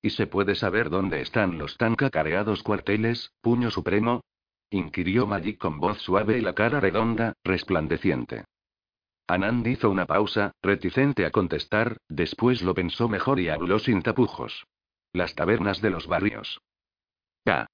¿Y 0.01 0.11
se 0.11 0.27
puede 0.27 0.55
saber 0.55 0.89
dónde 0.89 1.21
están 1.21 1.57
los 1.57 1.77
tan 1.77 1.95
cacareados 1.95 2.63
cuarteles, 2.63 3.31
puño 3.41 3.69
supremo? 3.69 4.21
inquirió 4.69 5.27
Magic 5.27 5.57
con 5.57 5.79
voz 5.79 5.99
suave 5.99 6.37
y 6.37 6.41
la 6.41 6.53
cara 6.53 6.79
redonda, 6.79 7.33
resplandeciente. 7.43 8.45
Anand 9.27 9.67
hizo 9.67 9.89
una 9.89 10.05
pausa, 10.05 10.53
reticente 10.61 11.25
a 11.25 11.31
contestar, 11.31 11.97
después 12.07 12.61
lo 12.61 12.73
pensó 12.73 13.09
mejor 13.09 13.39
y 13.39 13.49
habló 13.49 13.77
sin 13.77 14.01
tapujos. 14.01 14.65
Las 15.11 15.35
tabernas 15.35 15.81
de 15.81 15.89
los 15.89 16.07
barrios. 16.07 16.61
K. 17.43 17.67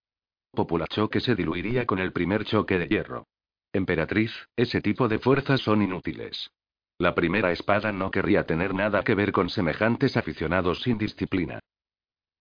Populacho 0.55 1.09
se 1.19 1.35
diluiría 1.35 1.85
con 1.85 1.99
el 1.99 2.11
primer 2.11 2.45
choque 2.45 2.79
de 2.79 2.87
hierro. 2.87 3.27
Emperatriz, 3.73 4.31
ese 4.55 4.81
tipo 4.81 5.07
de 5.07 5.19
fuerzas 5.19 5.61
son 5.61 5.81
inútiles. 5.81 6.49
La 6.97 7.13
primera 7.13 7.51
espada 7.51 7.91
no 7.91 8.09
querría 8.09 8.45
tener 8.45 8.73
nada 8.73 9.03
que 9.03 9.15
ver 9.15 9.33
con 9.33 9.49
semejantes 9.49 10.15
aficionados 10.15 10.81
sin 10.81 10.97
disciplina. 10.97 11.59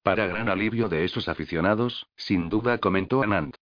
Para 0.05 0.29
gran 0.29 0.49
alivio 0.49 0.89
de 0.89 1.05
esos 1.05 1.29
aficionados, 1.29 2.07
sin 2.17 2.49
duda 2.49 2.79
comentó 2.79 3.23
Anand. 3.23 3.55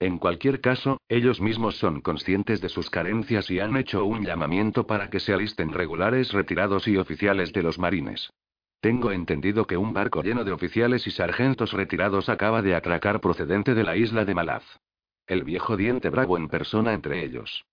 En 0.00 0.18
cualquier 0.18 0.60
caso, 0.60 1.00
ellos 1.08 1.40
mismos 1.40 1.76
son 1.76 2.00
conscientes 2.00 2.60
de 2.60 2.68
sus 2.68 2.88
carencias 2.88 3.50
y 3.50 3.58
han 3.58 3.76
hecho 3.76 4.04
un 4.04 4.24
llamamiento 4.24 4.86
para 4.86 5.10
que 5.10 5.20
se 5.20 5.34
alisten 5.34 5.72
regulares 5.72 6.32
retirados 6.32 6.86
y 6.86 6.96
oficiales 6.96 7.52
de 7.52 7.62
los 7.62 7.78
marines. 7.78 8.30
Tengo 8.80 9.10
entendido 9.10 9.66
que 9.66 9.76
un 9.76 9.92
barco 9.92 10.22
lleno 10.22 10.44
de 10.44 10.52
oficiales 10.52 11.06
y 11.06 11.10
sargentos 11.10 11.72
retirados 11.72 12.28
acaba 12.28 12.62
de 12.62 12.76
atracar 12.76 13.20
procedente 13.20 13.74
de 13.74 13.82
la 13.82 13.96
isla 13.96 14.24
de 14.24 14.34
Malaz. 14.34 14.64
El 15.26 15.42
viejo 15.42 15.76
Diente 15.76 16.10
Bravo 16.10 16.36
en 16.36 16.48
persona 16.48 16.94
entre 16.94 17.24
ellos. 17.24 17.64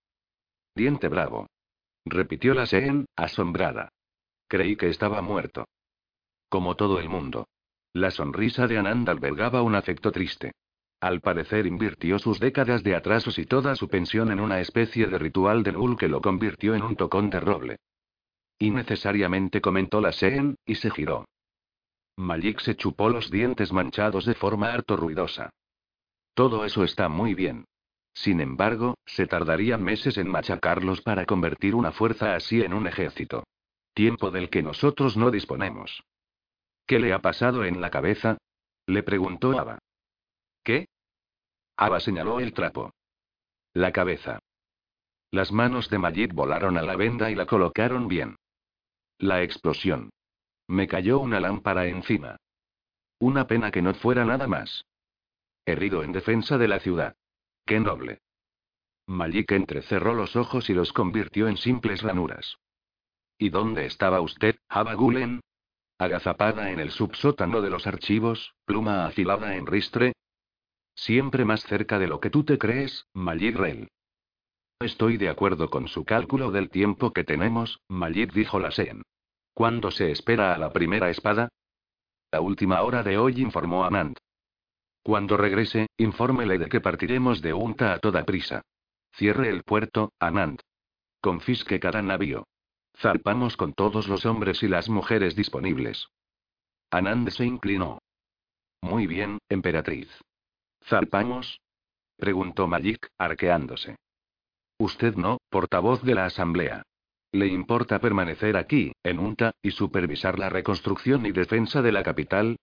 Diente 0.76 1.08
Bravo. 1.08 1.48
Repitió 2.06 2.54
la 2.54 2.66
Seen, 2.66 3.06
asombrada. 3.16 3.90
Creí 4.48 4.76
que 4.76 4.90
estaba 4.90 5.22
muerto. 5.22 5.66
Como 6.50 6.76
todo 6.76 7.00
el 7.00 7.08
mundo. 7.08 7.48
La 7.94 8.12
sonrisa 8.12 8.68
de 8.68 8.78
Anand 8.78 9.08
albergaba 9.08 9.62
un 9.62 9.76
afecto 9.76 10.12
triste. 10.12 10.54
Al 11.00 11.22
parecer 11.22 11.68
invirtió 11.68 12.20
sus 12.20 12.40
décadas 12.40 12.84
de 12.84 12.96
atrasos 12.96 13.38
y 13.38 13.46
toda 13.46 13.76
su 13.76 13.88
pensión 13.88 14.32
en 14.32 14.40
una 14.40 14.60
especie 14.60 15.08
de 15.08 15.20
ritual 15.20 15.64
de 15.64 15.72
Nul 15.74 15.98
que 15.98 16.08
lo 16.08 16.20
convirtió 16.20 16.74
en 16.74 16.84
un 16.84 16.96
tocón 16.96 17.30
de 17.30 17.40
roble. 17.40 17.78
Innecesariamente 18.60 19.62
comentó 19.62 20.02
la 20.02 20.12
Seen, 20.12 20.56
y 20.66 20.76
se 20.76 20.90
giró. 20.90 21.26
Malik 22.18 22.62
se 22.62 22.76
chupó 22.76 23.10
los 23.10 23.30
dientes 23.30 23.74
manchados 23.74 24.26
de 24.26 24.36
forma 24.36 24.72
harto 24.72 24.96
ruidosa. 24.96 25.50
Todo 26.34 26.66
eso 26.66 26.84
está 26.84 27.10
muy 27.10 27.34
bien. 27.34 27.66
Sin 28.14 28.40
embargo, 28.40 28.96
se 29.06 29.28
tardarían 29.28 29.84
meses 29.84 30.18
en 30.18 30.30
machacarlos 30.30 31.02
para 31.02 31.26
convertir 31.26 31.76
una 31.76 31.92
fuerza 31.92 32.36
así 32.36 32.62
en 32.62 32.74
un 32.74 32.88
ejército. 32.88 33.44
Tiempo 33.94 34.32
del 34.32 34.50
que 34.50 34.64
nosotros 34.64 35.18
no 35.18 35.32
disponemos. 35.32 36.04
¿Qué 36.88 37.00
le 37.00 37.14
ha 37.14 37.20
pasado 37.20 37.66
en 37.66 37.82
la 37.82 37.90
cabeza? 37.90 38.38
Le 38.88 39.04
preguntó 39.04 39.60
Ava. 39.60 39.80
¿Qué? 40.64 40.88
Ava 41.76 42.00
señaló 42.00 42.40
el 42.40 42.54
trapo. 42.54 42.92
La 43.74 43.92
cabeza. 43.92 44.40
Las 45.32 45.52
manos 45.52 45.90
de 45.90 45.98
Majid 45.98 46.32
volaron 46.34 46.78
a 46.78 46.82
la 46.82 46.96
venda 46.96 47.30
y 47.32 47.36
la 47.36 47.46
colocaron 47.46 48.08
bien. 48.08 48.38
La 49.18 49.42
explosión. 49.44 50.10
Me 50.68 50.88
cayó 50.88 51.20
una 51.20 51.40
lámpara 51.40 51.86
encima. 51.88 52.38
Una 53.20 53.48
pena 53.48 53.72
que 53.72 53.82
no 53.82 53.94
fuera 53.94 54.26
nada 54.26 54.48
más. 54.48 54.84
Herido 55.66 56.04
en 56.04 56.12
defensa 56.12 56.58
de 56.58 56.68
la 56.68 56.80
ciudad. 56.80 57.16
Qué 57.66 57.80
noble. 57.80 58.20
Malik 59.08 59.52
entrecerró 59.52 60.14
los 60.14 60.36
ojos 60.36 60.70
y 60.70 60.74
los 60.74 60.92
convirtió 60.92 61.48
en 61.48 61.58
simples 61.58 62.02
ranuras. 62.02 62.58
¿Y 63.38 63.50
dónde 63.50 63.86
estaba 63.86 64.22
usted, 64.22 64.58
Ava 64.68 64.94
Gulen? 64.96 65.42
Agazapada 65.98 66.72
en 66.72 66.80
el 66.80 66.92
subsótano 66.92 67.62
de 67.62 67.70
los 67.70 67.88
archivos, 67.88 68.54
pluma 68.66 69.06
afilada 69.06 69.56
en 69.56 69.66
ristre. 69.66 70.14
Siempre 70.94 71.46
más 71.46 71.64
cerca 71.64 72.00
de 72.00 72.08
lo 72.08 72.20
que 72.20 72.30
tú 72.30 72.44
te 72.44 72.58
crees, 72.58 73.06
Majid 73.14 73.56
Rel. 73.56 73.90
Estoy 74.80 75.18
de 75.18 75.30
acuerdo 75.30 75.70
con 75.70 75.88
su 75.88 76.04
cálculo 76.04 76.52
del 76.52 76.70
tiempo 76.70 77.14
que 77.14 77.24
tenemos, 77.24 77.80
Majid 77.88 78.32
dijo 78.34 78.60
la 78.60 78.72
Sen. 78.72 79.04
¿Cuándo 79.54 79.90
se 79.90 80.12
espera 80.12 80.54
a 80.54 80.58
la 80.58 80.74
primera 80.74 81.10
espada? 81.10 81.48
La 82.32 82.42
última 82.42 82.82
hora 82.82 83.02
de 83.02 83.18
hoy, 83.18 83.42
informó 83.42 83.86
Anand. 83.86 84.18
Cuando 85.02 85.38
regrese, 85.38 85.88
infórmele 85.98 86.58
de 86.58 86.68
que 86.68 86.82
partiremos 86.82 87.42
de 87.42 87.54
Unta 87.54 87.94
a 87.94 88.00
toda 88.00 88.26
prisa. 88.26 88.64
Cierre 89.14 89.50
el 89.50 89.64
puerto, 89.64 90.12
Anand. 90.20 90.60
Confisque 91.22 91.80
cada 91.80 92.02
navío. 92.02 92.46
Zarpamos 92.98 93.56
con 93.56 93.74
todos 93.74 94.10
los 94.10 94.26
hombres 94.26 94.62
y 94.62 94.68
las 94.68 94.90
mujeres 94.90 95.38
disponibles. 95.38 96.10
Anand 96.92 97.30
se 97.30 97.46
inclinó. 97.46 98.00
Muy 98.82 99.08
bien, 99.08 99.40
emperatriz. 99.48 100.10
¿Zarpamos? 100.84 101.62
Preguntó 102.18 102.68
Malik, 102.68 103.08
arqueándose. 103.18 103.96
Usted 104.78 105.16
no, 105.16 105.38
portavoz 105.50 106.04
de 106.04 106.16
la 106.16 106.26
Asamblea. 106.26 106.84
¿Le 107.32 107.48
importa 107.48 108.00
permanecer 108.00 108.58
aquí, 108.58 108.94
en 109.04 109.20
UNTA, 109.20 109.52
y 109.62 109.72
supervisar 109.72 110.40
la 110.40 110.50
reconstrucción 110.50 111.26
y 111.26 111.32
defensa 111.32 111.82
de 111.82 111.92
la 111.92 112.04
capital? 112.04 112.58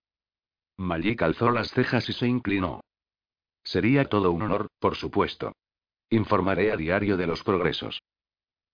Malik 0.77 1.21
alzó 1.21 1.51
las 1.51 1.71
cejas 1.71 2.09
y 2.09 2.13
se 2.13 2.27
inclinó. 2.27 2.81
Sería 3.63 4.05
todo 4.05 4.31
un 4.31 4.43
honor, 4.43 4.67
por 4.79 4.95
supuesto. 4.95 5.53
Informaré 6.09 6.71
a 6.71 6.77
diario 6.77 7.17
de 7.17 7.27
los 7.27 7.43
progresos. 7.43 8.01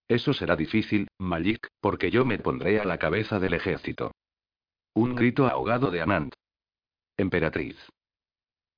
Eso 0.08 0.34
será 0.34 0.56
difícil, 0.56 1.08
Malik, 1.20 1.68
porque 1.80 2.10
yo 2.10 2.26
me 2.26 2.40
pondré 2.40 2.80
a 2.80 2.86
la 2.86 2.98
cabeza 2.98 3.40
del 3.40 3.54
ejército. 3.54 4.12
Un 4.96 5.16
grito 5.16 5.48
ahogado 5.48 5.92
de 5.92 6.02
Anand. 6.02 6.34
Emperatriz. 7.16 7.78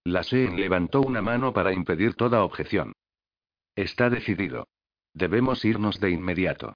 La 0.03 0.23
Seen 0.23 0.59
levantó 0.59 1.01
una 1.01 1.21
mano 1.21 1.53
para 1.53 1.73
impedir 1.73 2.15
toda 2.15 2.43
objeción. 2.43 2.93
Está 3.76 4.10
decidido. 4.10 4.68
Debemos 5.14 5.64
irnos 5.65 5.99
de 5.99 6.11
inmediato. 6.11 6.76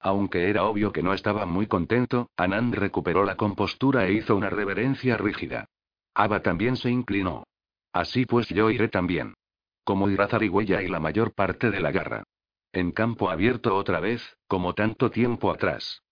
Aunque 0.00 0.50
era 0.50 0.64
obvio 0.64 0.92
que 0.92 1.02
no 1.02 1.14
estaba 1.14 1.46
muy 1.46 1.66
contento, 1.66 2.28
Anand 2.36 2.74
recuperó 2.74 3.24
la 3.24 3.36
compostura 3.36 4.06
e 4.06 4.12
hizo 4.12 4.36
una 4.36 4.50
reverencia 4.50 5.16
rígida. 5.16 5.66
Ava 6.14 6.42
también 6.42 6.76
se 6.76 6.90
inclinó. 6.90 7.44
Así 7.92 8.26
pues 8.26 8.48
yo 8.48 8.70
iré 8.70 8.88
también. 8.88 9.34
Como 9.82 10.08
irá 10.08 10.28
Zarigüeya 10.28 10.82
y 10.82 10.88
la 10.88 11.00
mayor 11.00 11.32
parte 11.32 11.70
de 11.70 11.80
la 11.80 11.90
garra. 11.90 12.24
En 12.72 12.92
campo 12.92 13.30
abierto 13.30 13.76
otra 13.76 14.00
vez, 14.00 14.36
como 14.46 14.74
tanto 14.74 15.10
tiempo 15.10 15.50
atrás. 15.50 16.02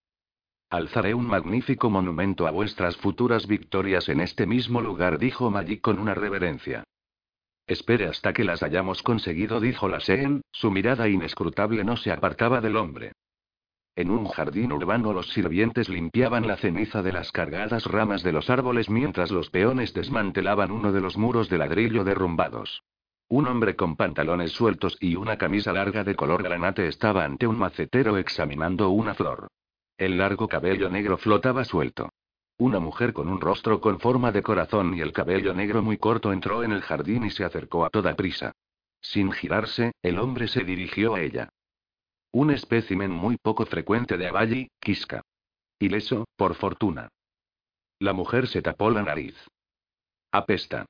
Alzaré 0.70 1.12
un 1.12 1.26
magnífico 1.26 1.90
monumento 1.90 2.46
a 2.46 2.50
vuestras 2.50 2.96
futuras 2.96 3.46
victorias 3.46 4.08
en 4.08 4.20
este 4.20 4.46
mismo 4.46 4.80
lugar, 4.80 5.18
dijo 5.18 5.50
Magik 5.50 5.82
con 5.82 5.98
una 5.98 6.14
reverencia. 6.14 6.84
Espere 7.66 8.06
hasta 8.06 8.32
que 8.32 8.44
las 8.44 8.62
hayamos 8.62 9.02
conseguido, 9.02 9.60
dijo 9.60 9.88
la 9.88 10.00
Seen, 10.00 10.42
su 10.50 10.70
mirada 10.70 11.08
inescrutable 11.08 11.84
no 11.84 11.96
se 11.96 12.10
apartaba 12.10 12.60
del 12.60 12.76
hombre. 12.76 13.12
En 13.94 14.10
un 14.10 14.26
jardín 14.26 14.72
urbano 14.72 15.12
los 15.12 15.28
sirvientes 15.28 15.90
limpiaban 15.90 16.46
la 16.46 16.56
ceniza 16.56 17.02
de 17.02 17.12
las 17.12 17.30
cargadas 17.30 17.84
ramas 17.84 18.22
de 18.22 18.32
los 18.32 18.48
árboles 18.48 18.88
mientras 18.88 19.30
los 19.30 19.50
peones 19.50 19.92
desmantelaban 19.92 20.70
uno 20.70 20.92
de 20.92 21.02
los 21.02 21.18
muros 21.18 21.50
de 21.50 21.58
ladrillo 21.58 22.02
derrumbados. 22.02 22.82
Un 23.28 23.46
hombre 23.46 23.76
con 23.76 23.96
pantalones 23.96 24.52
sueltos 24.52 24.96
y 24.98 25.14
una 25.16 25.36
camisa 25.36 25.72
larga 25.72 26.04
de 26.04 26.14
color 26.14 26.42
granate 26.42 26.88
estaba 26.88 27.24
ante 27.24 27.46
un 27.46 27.58
macetero 27.58 28.16
examinando 28.16 28.88
una 28.88 29.14
flor. 29.14 29.48
El 29.98 30.18
largo 30.18 30.48
cabello 30.48 30.88
negro 30.88 31.18
flotaba 31.18 31.64
suelto. 31.64 32.10
Una 32.58 32.78
mujer 32.78 33.12
con 33.12 33.28
un 33.28 33.40
rostro 33.40 33.80
con 33.80 33.98
forma 33.98 34.30
de 34.30 34.42
corazón 34.42 34.94
y 34.94 35.00
el 35.00 35.12
cabello 35.12 35.54
negro 35.54 35.82
muy 35.82 35.98
corto 35.98 36.32
entró 36.32 36.62
en 36.62 36.72
el 36.72 36.82
jardín 36.82 37.24
y 37.24 37.30
se 37.30 37.44
acercó 37.44 37.84
a 37.84 37.90
toda 37.90 38.14
prisa. 38.14 38.52
Sin 39.00 39.32
girarse, 39.32 39.92
el 40.02 40.18
hombre 40.18 40.46
se 40.46 40.62
dirigió 40.62 41.14
a 41.14 41.20
ella. 41.20 41.48
Un 42.30 42.50
espécimen 42.50 43.10
muy 43.10 43.36
poco 43.36 43.66
frecuente 43.66 44.16
de 44.16 44.28
Avalli, 44.28 44.70
Kiska. 44.80 45.22
Ileso, 45.78 46.26
por 46.36 46.54
fortuna. 46.54 47.08
La 47.98 48.12
mujer 48.12 48.46
se 48.46 48.62
tapó 48.62 48.90
la 48.90 49.02
nariz. 49.02 49.36
Apesta. 50.30 50.86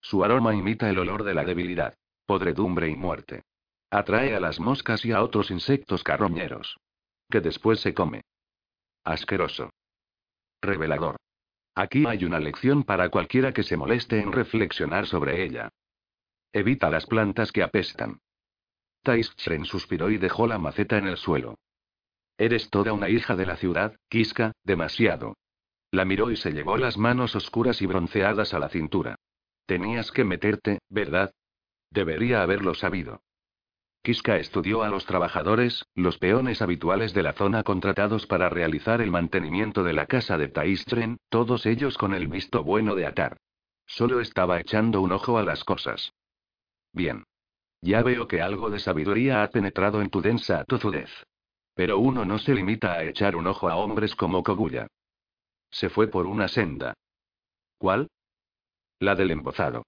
Su 0.00 0.24
aroma 0.24 0.54
imita 0.54 0.88
el 0.88 0.98
olor 0.98 1.24
de 1.24 1.34
la 1.34 1.44
debilidad, 1.44 1.94
podredumbre 2.26 2.88
y 2.88 2.96
muerte. 2.96 3.42
Atrae 3.90 4.34
a 4.34 4.40
las 4.40 4.60
moscas 4.60 5.04
y 5.04 5.12
a 5.12 5.22
otros 5.22 5.50
insectos 5.50 6.02
carroñeros. 6.02 6.78
Que 7.28 7.40
después 7.40 7.80
se 7.80 7.92
come. 7.92 8.22
Asqueroso. 9.04 9.70
Revelador. 10.60 11.16
Aquí 11.74 12.04
hay 12.06 12.24
una 12.24 12.40
lección 12.40 12.84
para 12.84 13.10
cualquiera 13.10 13.52
que 13.52 13.62
se 13.62 13.76
moleste 13.76 14.20
en 14.20 14.32
reflexionar 14.32 15.06
sobre 15.06 15.44
ella. 15.44 15.68
Evita 16.52 16.88
las 16.88 17.06
plantas 17.06 17.52
que 17.52 17.62
apestan. 17.62 18.20
Taischren 19.02 19.66
suspiró 19.66 20.10
y 20.10 20.16
dejó 20.16 20.46
la 20.46 20.58
maceta 20.58 20.96
en 20.96 21.06
el 21.06 21.18
suelo. 21.18 21.58
Eres 22.38 22.70
toda 22.70 22.92
una 22.92 23.08
hija 23.08 23.36
de 23.36 23.46
la 23.46 23.56
ciudad, 23.56 23.96
Kiska, 24.08 24.52
demasiado. 24.64 25.36
La 25.90 26.04
miró 26.04 26.30
y 26.30 26.36
se 26.36 26.52
llevó 26.52 26.76
las 26.76 26.98
manos 26.98 27.36
oscuras 27.36 27.80
y 27.82 27.86
bronceadas 27.86 28.52
a 28.54 28.58
la 28.58 28.68
cintura. 28.68 29.16
Tenías 29.66 30.10
que 30.12 30.24
meterte, 30.24 30.78
¿verdad? 30.88 31.32
Debería 31.90 32.42
haberlo 32.42 32.74
sabido. 32.74 33.22
Kiska 34.06 34.36
estudió 34.36 34.84
a 34.84 34.88
los 34.88 35.04
trabajadores, 35.04 35.84
los 35.96 36.16
peones 36.18 36.62
habituales 36.62 37.12
de 37.12 37.24
la 37.24 37.32
zona 37.32 37.64
contratados 37.64 38.24
para 38.28 38.48
realizar 38.48 39.00
el 39.00 39.10
mantenimiento 39.10 39.82
de 39.82 39.94
la 39.94 40.06
casa 40.06 40.38
de 40.38 40.46
Taistren, 40.46 41.18
todos 41.28 41.66
ellos 41.66 41.98
con 41.98 42.14
el 42.14 42.28
visto 42.28 42.62
bueno 42.62 42.94
de 42.94 43.04
Atar. 43.04 43.36
Solo 43.84 44.20
estaba 44.20 44.60
echando 44.60 45.00
un 45.00 45.10
ojo 45.10 45.38
a 45.38 45.42
las 45.42 45.64
cosas. 45.64 46.12
Bien. 46.92 47.24
Ya 47.80 48.04
veo 48.04 48.28
que 48.28 48.40
algo 48.40 48.70
de 48.70 48.78
sabiduría 48.78 49.42
ha 49.42 49.50
penetrado 49.50 50.00
en 50.00 50.08
tu 50.08 50.22
densa 50.22 50.62
tozudez. 50.68 51.10
Pero 51.74 51.98
uno 51.98 52.24
no 52.24 52.38
se 52.38 52.54
limita 52.54 52.92
a 52.92 53.02
echar 53.02 53.34
un 53.34 53.48
ojo 53.48 53.68
a 53.68 53.74
hombres 53.74 54.14
como 54.14 54.44
Koguya. 54.44 54.86
Se 55.68 55.88
fue 55.88 56.06
por 56.06 56.26
una 56.26 56.46
senda. 56.46 56.94
¿Cuál? 57.76 58.06
La 59.00 59.16
del 59.16 59.32
embozado. 59.32 59.82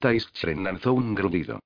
Taistren 0.00 0.64
lanzó 0.64 0.92
un 0.92 1.14
grudido. 1.14 1.60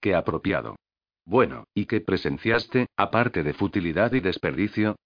Qué 0.00 0.14
apropiado. 0.14 0.76
Bueno, 1.24 1.64
¿y 1.74 1.86
qué 1.86 2.00
presenciaste, 2.00 2.86
aparte 2.96 3.42
de 3.42 3.54
futilidad 3.54 4.12
y 4.12 4.20
desperdicio? 4.20 4.96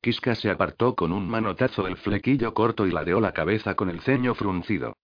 Kiska 0.00 0.34
se 0.34 0.50
apartó 0.50 0.94
con 0.94 1.12
un 1.12 1.28
manotazo 1.28 1.86
el 1.86 1.96
flequillo 1.96 2.54
corto 2.54 2.86
y 2.86 2.90
ladeó 2.90 3.20
la 3.20 3.32
cabeza 3.32 3.74
con 3.74 3.90
el 3.90 4.00
ceño 4.00 4.34
fruncido. 4.34 4.94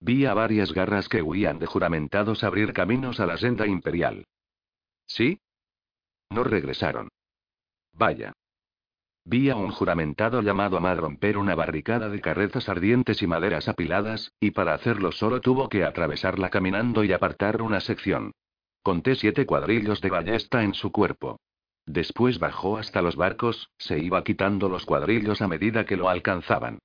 Vi 0.00 0.26
a 0.26 0.34
varias 0.34 0.72
garras 0.72 1.08
que 1.08 1.22
huían 1.22 1.58
de 1.58 1.66
juramentados 1.66 2.44
abrir 2.44 2.72
caminos 2.72 3.20
a 3.20 3.26
la 3.26 3.36
senda 3.36 3.66
imperial. 3.66 4.24
¿Sí? 5.06 5.40
No 6.30 6.44
regresaron. 6.44 7.08
Vaya. 7.92 8.32
Vi 9.24 9.50
a 9.50 9.56
un 9.56 9.70
juramentado 9.70 10.40
llamado 10.40 10.76
Amad 10.76 10.98
romper 10.98 11.36
una 11.36 11.54
barricada 11.54 12.08
de 12.08 12.20
carrezas 12.20 12.68
ardientes 12.68 13.20
y 13.22 13.26
maderas 13.26 13.68
apiladas, 13.68 14.32
y 14.40 14.52
para 14.52 14.72
hacerlo 14.72 15.12
solo 15.12 15.40
tuvo 15.40 15.68
que 15.68 15.84
atravesarla 15.84 16.48
caminando 16.48 17.04
y 17.04 17.12
apartar 17.12 17.60
una 17.60 17.80
sección. 17.80 18.32
Conté 18.88 19.16
siete 19.16 19.44
cuadrillos 19.44 20.00
de 20.00 20.08
ballesta 20.08 20.62
en 20.62 20.72
su 20.72 20.90
cuerpo. 20.90 21.38
Después 21.84 22.38
bajó 22.38 22.78
hasta 22.78 23.02
los 23.02 23.16
barcos, 23.16 23.68
se 23.76 23.98
iba 23.98 24.24
quitando 24.24 24.70
los 24.70 24.86
cuadrillos 24.86 25.42
a 25.42 25.46
medida 25.46 25.84
que 25.84 25.98
lo 25.98 26.08
alcanzaban. 26.08 26.78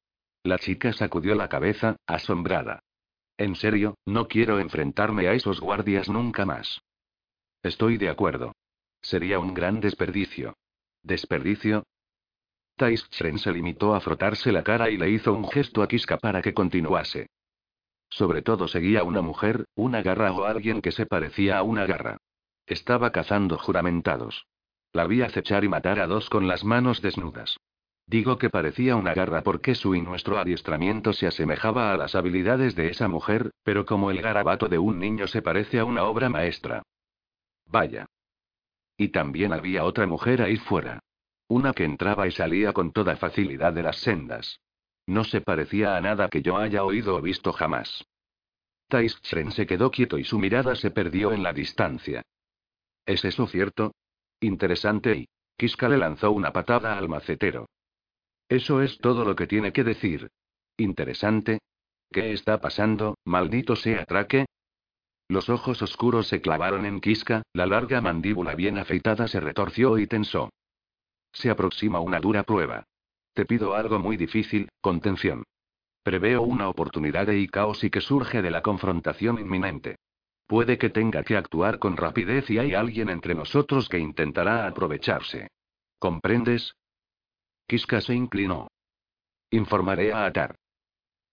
La 0.44 0.60
chica 0.60 0.92
sacudió 0.92 1.34
la 1.34 1.48
cabeza, 1.48 1.96
asombrada. 2.06 2.84
En 3.38 3.56
serio, 3.56 3.96
no 4.04 4.28
quiero 4.28 4.60
enfrentarme 4.60 5.30
a 5.30 5.34
esos 5.34 5.62
guardias 5.62 6.10
nunca 6.10 6.46
más. 6.46 6.82
Estoy 7.62 7.96
de 7.98 8.10
acuerdo. 8.10 8.52
Sería 9.02 9.40
un 9.40 9.54
gran 9.54 9.80
desperdicio. 9.80 10.58
¿Desperdicio? 11.04 11.86
Taistren 12.76 13.40
se 13.40 13.54
limitó 13.54 13.96
a 13.96 14.02
frotarse 14.02 14.52
la 14.52 14.66
cara 14.66 14.90
y 14.90 14.98
le 14.98 15.10
hizo 15.10 15.34
un 15.34 15.48
gesto 15.48 15.82
a 15.82 15.88
Kiska 15.88 16.18
para 16.18 16.42
que 16.42 16.54
continuase. 16.54 17.28
Sobre 18.14 18.44
todo 18.44 18.68
seguía 18.68 19.04
una 19.04 19.24
mujer, 19.24 19.66
una 19.74 20.04
garra 20.04 20.32
o 20.34 20.46
alguien 20.46 20.84
que 20.84 20.92
se 20.92 21.08
parecía 21.08 21.58
a 21.58 21.64
una 21.64 21.88
garra. 21.88 22.18
Estaba 22.68 23.12
cazando 23.12 23.58
juramentados. 23.58 24.46
La 24.92 25.08
vi 25.08 25.24
acechar 25.24 25.64
y 25.64 25.68
matar 25.68 26.00
a 26.00 26.06
dos 26.06 26.30
con 26.30 26.48
las 26.48 26.64
manos 26.64 27.02
desnudas. 27.02 27.58
Digo 28.06 28.38
que 28.38 28.52
parecía 28.52 28.96
una 28.98 29.16
garra 29.16 29.42
porque 29.42 29.74
su 29.74 29.96
y 29.96 30.02
nuestro 30.02 30.38
adiestramiento 30.38 31.12
se 31.14 31.26
asemejaba 31.26 31.92
a 31.92 31.98
las 31.98 32.14
habilidades 32.14 32.76
de 32.76 32.90
esa 32.90 33.08
mujer, 33.08 33.50
pero 33.64 33.84
como 33.84 34.12
el 34.12 34.22
garabato 34.22 34.68
de 34.68 34.78
un 34.78 35.00
niño 35.00 35.26
se 35.26 35.42
parece 35.42 35.80
a 35.80 35.86
una 35.86 36.04
obra 36.04 36.30
maestra. 36.30 36.84
Vaya. 37.66 38.06
Y 38.96 39.08
también 39.08 39.54
había 39.54 39.86
otra 39.86 40.06
mujer 40.06 40.44
ahí 40.44 40.58
fuera. 40.58 41.00
Una 41.48 41.74
que 41.74 41.84
entraba 41.84 42.28
y 42.28 42.32
salía 42.32 42.74
con 42.74 42.92
toda 42.92 43.16
facilidad 43.16 43.74
de 43.74 43.82
las 43.82 43.98
sendas. 43.98 44.60
No 45.06 45.24
se 45.24 45.42
parecía 45.42 45.98
a 45.98 46.02
nada 46.02 46.30
que 46.30 46.42
yo 46.42 46.58
haya 46.58 46.84
oído 46.84 47.16
o 47.16 47.22
visto 47.22 47.52
jamás. 47.52 48.06
Taischren 48.88 49.52
se 49.52 49.66
quedó 49.66 49.92
quieto 49.92 50.18
y 50.18 50.24
su 50.24 50.40
mirada 50.40 50.76
se 50.76 50.92
perdió 50.92 51.32
en 51.32 51.44
la 51.44 51.54
distancia. 51.54 52.22
¿Es 53.06 53.26
eso 53.26 53.48
cierto? 53.48 53.94
Interesante 54.40 55.16
y. 55.16 55.28
Kiska 55.58 55.88
le 55.90 55.98
lanzó 55.98 56.32
una 56.32 56.52
patada 56.52 56.98
al 56.98 57.10
macetero. 57.10 57.68
Eso 58.50 58.82
es 58.82 58.98
todo 59.00 59.24
lo 59.24 59.36
que 59.36 59.48
tiene 59.48 59.72
que 59.72 59.84
decir. 59.84 60.30
Interesante. 60.78 61.60
¿Qué 62.12 62.34
está 62.34 62.60
pasando, 62.60 63.18
maldito 63.26 63.76
sea 63.76 64.06
Traque? 64.06 64.46
Los 65.28 65.50
ojos 65.50 65.82
oscuros 65.82 66.28
se 66.28 66.42
clavaron 66.42 66.86
en 66.86 67.00
Kiska, 67.00 67.44
la 67.54 67.66
larga 67.66 68.02
mandíbula 68.02 68.56
bien 68.56 68.78
afeitada 68.78 69.28
se 69.28 69.40
retorció 69.40 69.98
y 69.98 70.08
tensó. 70.08 70.50
Se 71.32 71.50
aproxima 71.50 72.00
una 72.00 72.20
dura 72.20 72.44
prueba. 72.44 72.86
Te 73.34 73.46
pido 73.46 73.74
algo 73.74 74.00
muy 74.00 74.18
difícil, 74.18 74.70
contención. 74.82 75.44
Preveo 76.04 76.44
una 76.44 76.70
oportunidad 76.70 77.28
de 77.28 77.48
caos 77.48 77.84
y 77.84 77.90
que 77.90 78.02
surge 78.02 78.42
de 78.42 78.52
la 78.52 78.62
confrontación 78.62 79.40
inminente. 79.40 79.96
Puede 80.46 80.78
que 80.78 80.90
tenga 80.90 81.24
que 81.24 81.38
actuar 81.38 81.80
con 81.80 81.98
rapidez 81.98 82.50
y 82.50 82.60
hay 82.60 82.74
alguien 82.76 83.10
entre 83.10 83.34
nosotros 83.34 83.90
que 83.90 83.98
intentará 83.98 84.68
aprovecharse. 84.68 85.48
¿Comprendes? 85.98 86.76
Kiska 87.68 88.02
se 88.02 88.14
inclinó. 88.14 88.68
Informaré 89.50 90.14
a 90.14 90.26
Atar. 90.26 90.56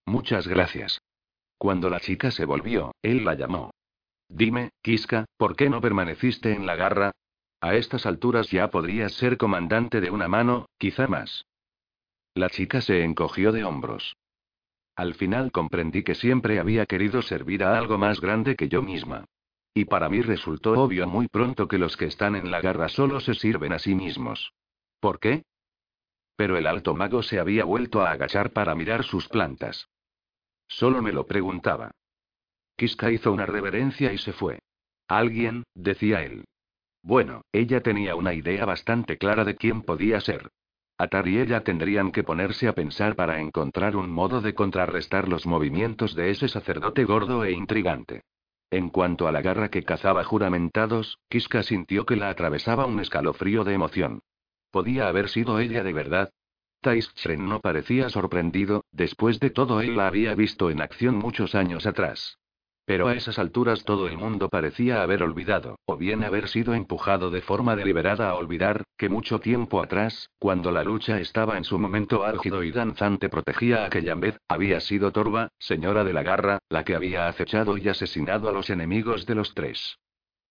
Muchas 0.06 0.46
gracias. 0.46 1.00
Cuando 1.58 1.90
la 1.90 2.00
chica 2.00 2.30
se 2.30 2.44
volvió, 2.44 2.92
él 3.02 3.24
la 3.24 3.34
llamó. 3.34 3.72
Dime, 4.28 4.70
Kiska, 4.82 5.26
¿por 5.36 5.56
qué 5.56 5.68
no 5.68 5.80
permaneciste 5.80 6.52
en 6.54 6.64
la 6.64 6.76
garra? 6.76 7.12
A 7.60 7.74
estas 7.74 8.06
alturas 8.06 8.50
ya 8.50 8.70
podrías 8.70 9.12
ser 9.12 9.36
comandante 9.36 10.00
de 10.00 10.10
una 10.10 10.28
mano, 10.28 10.66
quizá 10.78 11.06
más. 11.08 11.44
La 12.34 12.48
chica 12.48 12.80
se 12.80 13.02
encogió 13.02 13.52
de 13.52 13.64
hombros. 13.64 14.16
Al 14.96 15.14
final 15.14 15.50
comprendí 15.50 16.02
que 16.02 16.14
siempre 16.14 16.58
había 16.58 16.86
querido 16.86 17.22
servir 17.22 17.64
a 17.64 17.78
algo 17.78 17.98
más 17.98 18.20
grande 18.20 18.54
que 18.54 18.68
yo 18.68 18.82
misma. 18.82 19.24
Y 19.72 19.84
para 19.84 20.08
mí 20.08 20.20
resultó 20.20 20.72
obvio 20.72 21.06
muy 21.06 21.28
pronto 21.28 21.68
que 21.68 21.78
los 21.78 21.96
que 21.96 22.06
están 22.06 22.36
en 22.36 22.50
la 22.50 22.60
garra 22.60 22.88
solo 22.88 23.20
se 23.20 23.34
sirven 23.34 23.72
a 23.72 23.78
sí 23.78 23.94
mismos. 23.94 24.52
¿Por 25.00 25.18
qué? 25.18 25.44
Pero 26.36 26.56
el 26.56 26.66
alto 26.66 26.94
mago 26.94 27.22
se 27.22 27.38
había 27.38 27.64
vuelto 27.64 28.02
a 28.02 28.10
agachar 28.12 28.52
para 28.52 28.74
mirar 28.74 29.04
sus 29.04 29.28
plantas. 29.28 29.88
Solo 30.68 31.02
me 31.02 31.12
lo 31.12 31.26
preguntaba. 31.26 31.90
Kiska 32.76 33.10
hizo 33.10 33.32
una 33.32 33.46
reverencia 33.46 34.12
y 34.12 34.18
se 34.18 34.32
fue. 34.32 34.60
Alguien, 35.08 35.64
decía 35.74 36.22
él. 36.22 36.44
Bueno, 37.02 37.42
ella 37.52 37.80
tenía 37.80 38.14
una 38.14 38.34
idea 38.34 38.64
bastante 38.64 39.18
clara 39.18 39.44
de 39.44 39.56
quién 39.56 39.82
podía 39.82 40.20
ser. 40.20 40.50
Atar 41.00 41.26
y 41.28 41.38
ella 41.38 41.62
tendrían 41.62 42.12
que 42.12 42.22
ponerse 42.22 42.68
a 42.68 42.74
pensar 42.74 43.16
para 43.16 43.40
encontrar 43.40 43.96
un 43.96 44.10
modo 44.10 44.42
de 44.42 44.52
contrarrestar 44.52 45.28
los 45.28 45.46
movimientos 45.46 46.14
de 46.14 46.28
ese 46.28 46.46
sacerdote 46.46 47.06
gordo 47.06 47.42
e 47.42 47.52
intrigante. 47.52 48.24
En 48.70 48.90
cuanto 48.90 49.26
a 49.26 49.32
la 49.32 49.40
garra 49.40 49.70
que 49.70 49.82
cazaba 49.82 50.24
juramentados, 50.24 51.18
Kiska 51.30 51.62
sintió 51.62 52.04
que 52.04 52.16
la 52.16 52.28
atravesaba 52.28 52.84
un 52.84 53.00
escalofrío 53.00 53.64
de 53.64 53.72
emoción. 53.72 54.20
¿Podía 54.70 55.08
haber 55.08 55.30
sido 55.30 55.58
ella 55.58 55.82
de 55.82 55.94
verdad? 55.94 56.34
Taishren 56.82 57.48
no 57.48 57.60
parecía 57.60 58.10
sorprendido, 58.10 58.84
después 58.92 59.40
de 59.40 59.48
todo 59.48 59.80
él 59.80 59.96
la 59.96 60.06
había 60.06 60.34
visto 60.34 60.68
en 60.68 60.82
acción 60.82 61.16
muchos 61.16 61.54
años 61.54 61.86
atrás. 61.86 62.39
Pero 62.90 63.06
a 63.06 63.14
esas 63.14 63.38
alturas 63.38 63.84
todo 63.84 64.08
el 64.08 64.18
mundo 64.18 64.48
parecía 64.48 65.00
haber 65.00 65.22
olvidado, 65.22 65.78
o 65.84 65.96
bien 65.96 66.24
haber 66.24 66.48
sido 66.48 66.74
empujado 66.74 67.30
de 67.30 67.40
forma 67.40 67.76
deliberada 67.76 68.28
a 68.28 68.34
olvidar, 68.34 68.82
que 68.98 69.08
mucho 69.08 69.38
tiempo 69.38 69.80
atrás, 69.80 70.28
cuando 70.40 70.72
la 70.72 70.82
lucha 70.82 71.20
estaba 71.20 71.56
en 71.56 71.62
su 71.62 71.78
momento 71.78 72.24
álgido 72.24 72.64
y 72.64 72.72
danzante 72.72 73.28
protegía 73.28 73.84
a 73.84 73.86
aquella 73.86 74.16
vez, 74.16 74.38
había 74.48 74.80
sido 74.80 75.12
Torba, 75.12 75.50
señora 75.60 76.02
de 76.02 76.12
la 76.12 76.24
garra, 76.24 76.58
la 76.68 76.84
que 76.84 76.96
había 76.96 77.28
acechado 77.28 77.78
y 77.78 77.88
asesinado 77.88 78.48
a 78.48 78.52
los 78.52 78.70
enemigos 78.70 79.24
de 79.24 79.36
los 79.36 79.54
tres. 79.54 79.96